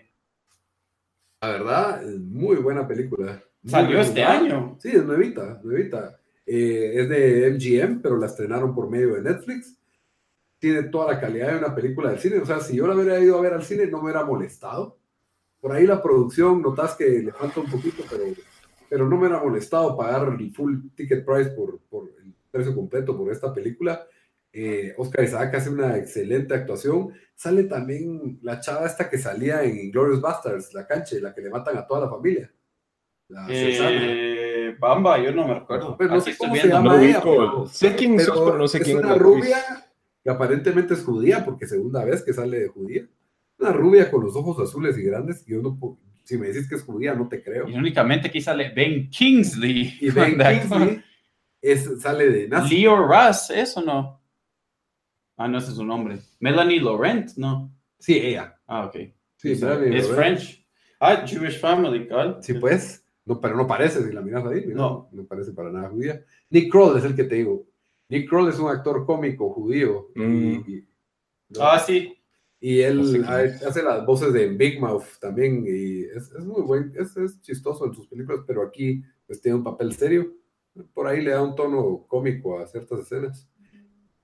La 1.42 1.50
verdad, 1.52 2.04
es 2.04 2.20
muy 2.20 2.58
buena 2.58 2.88
película. 2.88 3.44
Muy 3.62 3.72
Salió 3.72 4.02
este 4.02 4.24
año. 4.24 4.76
Sí, 4.80 4.90
es 4.90 5.06
nuevita, 5.06 5.62
nuevita. 5.64 6.20
Eh, 6.48 6.94
es 6.96 7.08
de 7.08 7.52
MGM, 7.52 8.02
pero 8.02 8.18
la 8.18 8.26
estrenaron 8.26 8.74
por 8.74 8.90
medio 8.90 9.14
de 9.14 9.22
Netflix. 9.22 9.79
Tiene 10.60 10.84
toda 10.84 11.14
la 11.14 11.20
calidad 11.20 11.54
de 11.54 11.58
una 11.60 11.74
película 11.74 12.10
del 12.12 12.20
cine. 12.20 12.38
O 12.40 12.46
sea, 12.46 12.60
si 12.60 12.76
yo 12.76 12.86
la 12.88 12.96
hubiera 12.96 13.20
ido 13.20 13.38
a 13.38 13.42
ver 13.42 13.54
al 13.54 13.64
cine, 13.64 13.88
no 13.88 13.98
me 13.98 14.04
hubiera 14.06 14.26
molestado. 14.26 14.98
Por 15.60 15.72
ahí 15.72 15.86
la 15.88 16.02
producción, 16.02 16.62
notas 16.62 16.96
que 16.96 17.06
le 17.06 17.32
falta 17.32 17.60
un 17.62 17.70
poquito, 17.70 18.04
pero, 18.10 18.24
pero 18.90 19.06
no 19.06 19.18
me 19.18 19.28
hubiera 19.28 19.42
molestado 19.44 19.96
pagar 19.98 20.36
el 20.40 20.54
full 20.54 20.78
ticket 20.96 21.26
price 21.26 21.52
por, 21.52 21.80
por 21.90 22.10
el 22.24 22.34
precio 22.52 22.76
completo 22.76 23.18
por 23.18 23.32
esta 23.32 23.54
película. 23.54 24.06
Eh, 24.52 24.94
Oscar 24.98 25.24
Isaac 25.26 25.54
hace 25.56 25.70
una 25.70 25.96
excelente 25.98 26.54
actuación. 26.54 27.14
Sale 27.36 27.64
también 27.66 28.40
la 28.42 28.60
chava 28.60 28.86
esta 28.88 29.10
que 29.10 29.18
salía 29.18 29.64
en 29.64 29.92
Glorious 29.92 30.22
Bastards, 30.22 30.74
la 30.74 30.86
canche, 30.88 31.22
la 31.22 31.34
que 31.34 31.42
le 31.42 31.50
matan 31.50 31.78
a 31.78 31.86
toda 31.88 32.02
la 32.02 32.10
familia. 32.10 32.52
La. 33.28 33.46
Eh, 33.50 34.76
Bamba, 34.80 35.20
yo 35.24 35.32
no 35.32 35.48
me 35.48 35.54
recuerdo. 35.60 35.96
Pues 35.96 36.10
no 36.10 36.16
Aquí 36.16 36.24
sé 36.26 36.32
estoy 36.32 36.48
cómo 36.48 36.62
se 36.62 36.68
llama 36.68 37.04
ella, 37.04 37.22
pero- 37.22 37.68
Sé 37.68 37.96
quién 37.96 38.16
pero 38.18 38.34
sos, 38.34 38.46
pero 38.46 38.58
no 38.58 38.68
sé 38.68 38.78
es 38.80 38.84
quién 38.84 38.98
una 38.98 39.16
rubia 39.16 39.58
que 40.24 40.30
aparentemente 40.30 40.94
es 40.94 41.04
judía, 41.04 41.44
porque 41.46 41.66
segunda 41.68 42.04
vez 42.06 42.22
que 42.24 42.34
sale 42.34 42.60
de 42.60 42.68
judía. 42.68 43.08
Una 43.60 43.72
rubia 43.74 44.10
con 44.10 44.24
los 44.24 44.36
ojos 44.36 44.60
azules 44.60 44.98
y 44.98 45.04
grandes. 45.04 45.46
Yo 45.46 45.62
no, 45.62 45.78
puedo- 45.78 45.98
si 46.24 46.38
me 46.38 46.48
decís 46.48 46.70
que 46.70 46.76
es 46.76 46.84
judía, 46.84 47.14
no 47.14 47.28
te 47.28 47.42
creo. 47.44 47.68
Y 47.68 47.74
únicamente 47.74 48.28
aquí 48.28 48.40
sale 48.42 48.70
Ben 48.74 49.10
Kingsley. 49.10 49.98
Y 50.02 50.10
Ben. 50.12 50.38
Kingsley 50.62 51.04
es, 51.62 52.02
sale 52.02 52.30
de 52.30 52.48
nazi. 52.48 52.78
Leo 52.82 52.96
Russ, 53.08 53.50
¿eso 53.50 53.82
no? 53.82 54.22
Ah, 55.38 55.48
no, 55.48 55.58
ese 55.58 55.70
es 55.70 55.76
su 55.76 55.86
nombre. 55.86 56.20
Melanie 56.40 56.82
Laurent, 56.82 57.32
¿no? 57.38 57.72
Sí, 57.98 58.18
ella. 58.18 58.60
Ah, 58.68 58.86
ok. 58.86 58.96
Sí, 59.38 59.52
es 59.54 59.62
Laurent. 59.62 60.04
French. 60.06 60.66
Ah, 61.00 61.26
Jewish 61.26 61.60
Family, 61.60 62.08
¿cuál? 62.08 62.38
Sí, 62.42 62.54
pues. 62.56 63.06
No, 63.26 63.40
pero 63.40 63.56
no 63.56 63.66
parece, 63.68 64.04
si 64.06 64.12
la 64.12 64.22
miras 64.22 64.46
ahí. 64.46 64.62
mira, 64.66 64.76
No. 64.76 65.10
No 65.12 65.24
parece 65.26 65.52
para 65.54 65.72
nada 65.72 65.90
judía. 65.90 66.22
Nick 66.50 66.72
Kroll 66.72 66.98
es 66.98 67.04
el 67.06 67.16
que 67.16 67.24
te 67.24 67.36
digo. 67.36 67.66
Nick 68.10 68.28
Kroll 68.30 68.50
es 68.50 68.60
un 68.60 68.70
actor 68.70 69.06
cómico 69.06 69.50
judío. 69.52 70.10
y- 70.16 70.20
Mm. 70.22 70.64
y, 70.68 70.88
¿no? 71.50 71.62
Ah, 71.62 71.80
sí. 71.80 72.16
Y 72.62 72.82
él 72.82 72.98
No 72.98 73.04
sé 73.06 73.22
ha- 73.26 73.68
hace 73.70 73.82
las 73.84 74.06
voces 74.06 74.34
de 74.34 74.48
Big 74.50 74.80
Mouth 74.82 75.06
también. 75.22 75.64
Y 75.66 76.02
es, 76.02 76.32
es 76.32 76.44
muy 76.46 76.62
buen, 76.62 76.94
es, 76.98 77.16
es 77.16 77.42
chistoso 77.42 77.86
en 77.86 77.94
sus 77.94 78.08
películas, 78.08 78.42
pero 78.46 78.64
aquí 78.64 79.02
pues, 79.26 79.42
tiene 79.42 79.58
un 79.58 79.64
papel 79.64 79.94
serio. 79.94 80.34
Por 80.94 81.08
ahí 81.08 81.22
le 81.22 81.32
da 81.32 81.42
un 81.42 81.56
tono 81.56 82.06
cómico 82.08 82.60
a 82.60 82.68
ciertas 82.68 83.00
escenas. 83.02 83.48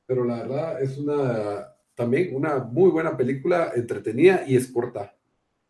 Pero 0.06 0.24
la 0.26 0.42
verdad 0.44 0.82
es 0.82 0.98
una 0.98 1.68
también 1.96 2.36
una 2.36 2.58
muy 2.60 2.92
buena 2.92 3.16
película, 3.16 3.72
entretenida 3.74 4.44
y 4.46 4.56
es 4.58 4.70
corta. 4.70 5.16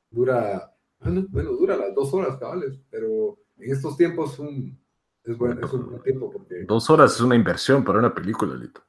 Dura, 0.10 0.74
no, 1.02 1.28
bueno, 1.30 1.52
dura 1.54 1.78
las 1.78 1.94
dos 1.94 2.12
horas, 2.14 2.38
cabales, 2.38 2.80
pero 2.90 3.38
en 3.60 3.72
estos 3.72 3.96
tiempos 3.96 4.40
un, 4.40 4.76
es, 5.26 5.38
buen, 5.38 5.64
es 5.64 5.74
un 5.74 5.90
buen 5.90 6.02
tiempo 6.04 6.32
porque. 6.32 6.64
Dos 6.68 6.90
horas 6.90 7.14
es 7.16 7.22
una 7.22 7.36
inversión 7.36 7.84
para 7.84 8.00
una 8.00 8.14
película, 8.14 8.56
Lito. 8.56 8.82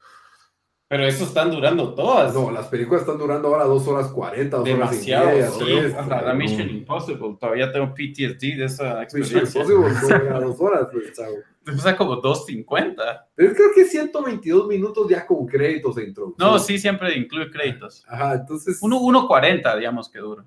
Pero 0.88 1.04
estos 1.04 1.28
están 1.28 1.50
durando 1.50 1.94
todas. 1.94 2.32
No, 2.32 2.48
las 2.52 2.68
películas 2.68 3.00
están 3.02 3.18
durando 3.18 3.48
ahora 3.48 3.64
dos 3.64 3.88
horas 3.88 4.06
cuarenta, 4.06 4.58
dos 4.58 4.68
horas 4.68 4.76
y 4.76 4.80
Demasiado, 5.10 5.26
media, 5.26 5.50
sí. 5.50 5.58
tres, 5.64 5.94
Hasta 5.94 6.22
la. 6.22 6.34
Mission 6.34 6.70
Impossible. 6.70 7.36
Todavía 7.40 7.72
tengo 7.72 7.92
PTSD 7.92 8.56
de 8.56 8.64
esa 8.66 9.00
Mission 9.00 9.02
experiencia. 9.02 9.62
Impossible 9.62 9.94
no 10.02 10.18
llega 10.20 10.36
a 10.36 10.40
dos 10.40 10.60
horas, 10.60 10.88
pues, 10.92 11.12
chavo. 11.12 11.34
O 11.68 11.78
sea, 11.78 11.96
como 11.96 12.22
2.50. 12.22 12.94
Pero 13.34 13.52
creo 13.52 13.68
que 13.74 13.84
122 13.84 14.68
minutos 14.68 15.08
ya 15.08 15.26
con 15.26 15.44
créditos 15.46 15.98
e 15.98 16.04
introducción. 16.04 16.48
No, 16.52 16.60
sí, 16.60 16.78
siempre 16.78 17.16
incluye 17.18 17.50
créditos. 17.50 18.04
Ajá, 18.06 18.34
entonces. 18.34 18.78
Uno- 18.80 19.00
1.40, 19.00 19.76
digamos 19.76 20.08
que 20.08 20.20
dura. 20.20 20.44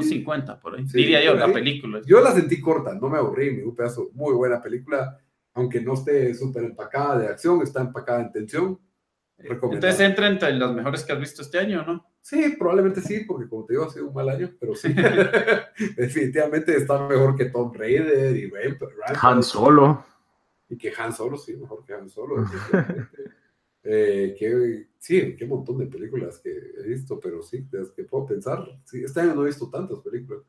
Sí. 0.00 0.24
1.50 0.24 0.60
por 0.60 0.76
ahí. 0.76 0.88
Sí, 0.88 0.98
Diría 0.98 1.24
yo, 1.24 1.34
la 1.34 1.46
ahí. 1.46 1.52
película. 1.52 2.00
Yo 2.06 2.20
la 2.20 2.32
sentí 2.32 2.60
corta, 2.60 2.94
no 2.94 3.08
me 3.08 3.18
aburrí, 3.18 3.50
me 3.50 3.56
dio 3.58 3.68
un 3.68 3.76
pedazo, 3.76 4.10
muy 4.14 4.34
buena 4.34 4.62
película, 4.62 5.18
aunque 5.54 5.80
no 5.80 5.94
esté 5.94 6.34
súper 6.34 6.64
empacada 6.64 7.18
de 7.18 7.26
acción, 7.28 7.62
está 7.62 7.80
empacada 7.80 8.22
en 8.22 8.32
tensión. 8.32 8.80
Recomendable. 9.38 9.74
Entonces 9.74 10.00
entra 10.00 10.28
entre 10.28 10.52
las 10.52 10.72
mejores 10.72 11.02
que 11.04 11.12
has 11.12 11.18
visto 11.18 11.42
este 11.42 11.58
año, 11.58 11.84
¿no? 11.84 12.06
Sí, 12.20 12.54
probablemente 12.56 13.00
sí, 13.00 13.24
porque 13.26 13.48
como 13.48 13.64
te 13.64 13.72
digo, 13.72 13.84
ha 13.84 13.90
sido 13.90 14.06
un 14.06 14.14
mal 14.14 14.28
año, 14.28 14.50
pero 14.60 14.74
sí. 14.76 14.94
Definitivamente 15.96 16.76
está 16.76 17.06
mejor 17.08 17.36
que 17.36 17.46
Tom 17.46 17.72
Raider 17.74 18.36
y 18.36 18.48
Ramp-. 18.48 18.84
Han 19.20 19.42
Solo. 19.42 20.04
Y 20.68 20.78
que 20.78 20.92
Han 20.96 21.12
Solo, 21.12 21.36
sí, 21.36 21.56
mejor 21.56 21.84
que 21.84 21.94
Han 21.94 22.08
Solo. 22.08 22.36
Eh, 23.84 24.36
que, 24.38 24.88
sí, 24.98 25.34
qué 25.36 25.46
montón 25.46 25.78
de 25.78 25.86
películas 25.86 26.38
que 26.38 26.50
he 26.50 26.88
visto, 26.88 27.18
pero 27.18 27.42
sí, 27.42 27.66
de 27.70 27.80
las 27.80 27.90
que 27.90 28.04
puedo 28.04 28.26
pensar. 28.26 28.64
Sí, 28.84 29.02
este 29.02 29.20
año 29.20 29.34
no 29.34 29.42
he 29.42 29.46
visto 29.46 29.68
tantas 29.68 29.98
películas. 30.00 30.42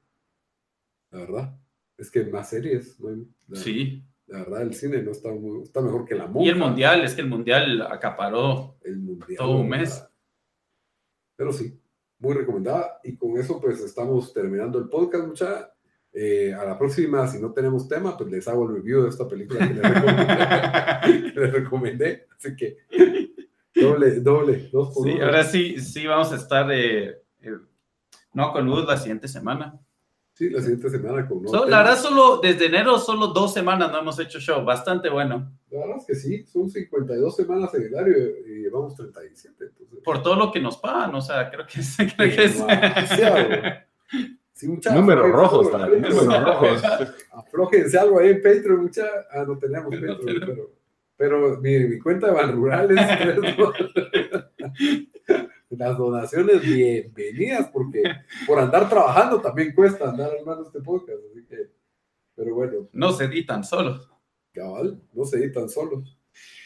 La 1.11 1.19
verdad. 1.19 1.59
Es 1.97 2.11
que 2.11 2.23
más 2.25 2.49
series. 2.49 2.99
no 2.99 3.25
la, 3.47 3.59
Sí. 3.59 4.03
la 4.27 4.39
verdad, 4.39 4.61
el 4.63 4.73
cine 4.73 5.01
no 5.01 5.11
está, 5.11 5.31
muy, 5.31 5.63
está 5.63 5.81
mejor 5.81 6.05
que 6.05 6.15
la 6.15 6.27
monja. 6.27 6.45
Y 6.45 6.49
el 6.49 6.57
mundial, 6.57 7.03
es 7.03 7.13
que 7.13 7.21
el 7.21 7.29
mundial 7.29 7.81
acaparó. 7.81 8.77
El 8.81 8.99
mundial. 8.99 9.37
todo 9.37 9.57
un 9.57 9.69
mes. 9.69 10.05
Pero 11.35 11.51
sí, 11.51 11.79
muy 12.19 12.33
recomendada. 12.35 12.99
Y 13.03 13.15
con 13.15 13.37
eso, 13.37 13.59
pues 13.59 13.79
estamos 13.81 14.33
terminando 14.33 14.79
el 14.79 14.89
podcast, 14.89 15.27
mucha. 15.27 15.69
Eh, 16.15 16.53
a 16.53 16.63
la 16.63 16.77
próxima, 16.77 17.25
si 17.25 17.41
no 17.41 17.51
tenemos 17.51 17.87
tema, 17.87 18.15
pues 18.15 18.29
les 18.29 18.47
hago 18.47 18.69
el 18.69 18.75
review 18.75 19.01
de 19.01 19.09
esta 19.09 19.27
película 19.27 19.67
que 19.67 19.73
les 19.73 19.83
recomendé. 19.83 20.37
que 21.33 21.39
les 21.39 21.53
recomendé. 21.53 22.27
Así 22.37 22.55
que 22.55 22.77
doble, 23.83 24.11
doble, 24.21 24.69
dos 24.71 24.93
por 24.93 25.05
Sí, 25.07 25.13
uno. 25.13 25.25
ahora 25.25 25.43
sí, 25.43 25.79
sí 25.79 26.05
vamos 26.07 26.31
a 26.31 26.35
estar 26.35 26.71
eh, 26.71 27.21
eh, 27.41 27.51
no 28.33 28.51
con 28.51 28.65
luz 28.65 28.85
la 28.85 28.97
siguiente 28.97 29.27
semana. 29.27 29.79
Sí, 30.35 30.49
la 30.49 30.61
siguiente 30.61 30.89
semana 30.89 31.27
con 31.27 31.47
So, 31.47 31.65
la 31.65 31.77
verdad, 31.83 31.97
solo 31.99 32.39
desde 32.41 32.65
enero, 32.65 32.97
solo 32.97 33.27
dos 33.27 33.53
semanas 33.53 33.91
no 33.91 33.99
hemos 33.99 34.19
hecho 34.19 34.39
show. 34.39 34.65
Bastante 34.65 35.07
bueno. 35.09 35.51
La 35.69 35.79
verdad 35.81 35.97
es 35.99 36.05
que 36.07 36.15
sí, 36.15 36.43
son 36.47 36.69
52 36.69 37.35
semanas 37.35 37.71
en 37.75 37.83
el 37.83 37.95
área 37.95 38.17
y 38.17 38.61
llevamos 38.63 38.95
37. 38.95 39.63
Entonces, 39.79 39.99
Por 40.03 40.23
todo 40.23 40.35
lo 40.35 40.51
que 40.51 40.59
nos 40.59 40.77
pagan, 40.77 41.13
o 41.13 41.21
sea, 41.21 41.51
creo 41.51 41.67
que 41.67 41.79
es. 41.81 41.95
Creo 42.17 42.35
que 42.35 42.43
es-. 42.45 42.63
Sí, 44.53 44.67
mucha- 44.67 44.93
Números 44.93 45.29
rojos. 45.31 45.71
Números 45.71 46.43
rojos. 46.43 46.81
Aflójense 47.31 47.97
algo 47.99 48.19
ahí 48.19 48.29
en 48.29 48.41
Patreon, 48.41 48.81
mucha. 48.81 49.05
Ah, 49.31 49.43
no 49.47 49.57
tenemos 49.57 49.91
No 49.91 49.99
Patreon, 49.99 50.19
tenemos. 50.25 50.47
pero, 50.49 50.71
pero 51.23 51.57
mi, 51.61 51.79
mi 51.79 51.99
cuenta 51.99 52.27
de 52.27 52.33
Ban 52.33 52.51
Rural 52.51 52.91
es 52.91 52.99
Las 55.69 55.97
donaciones 55.97 56.61
bienvenidas, 56.61 57.69
porque 57.71 58.03
por 58.45 58.59
andar 58.59 58.89
trabajando 58.89 59.39
también 59.39 59.73
cuesta 59.73 60.09
andar 60.09 60.31
armando 60.37 60.65
este 60.65 60.81
podcast. 60.81 61.19
Así 61.31 61.45
que, 61.45 61.69
pero 62.35 62.55
bueno, 62.55 62.89
no 62.91 63.13
se 63.13 63.23
editan 63.23 63.63
solos. 63.63 64.09
cabal, 64.51 65.01
no 65.13 65.23
se 65.23 65.37
editan 65.37 65.69
solos. 65.69 66.19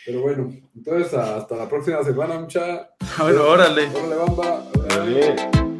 Pero 0.07 0.21
bueno, 0.21 0.51
entonces 0.75 1.13
hasta 1.13 1.55
la 1.55 1.69
próxima 1.69 2.03
semana, 2.03 2.39
mucha. 2.39 2.89
Bueno, 3.19 3.43
órale. 3.43 3.89
Órale, 3.89 4.15
bamba. 4.15 4.63
Bien. 5.05 5.76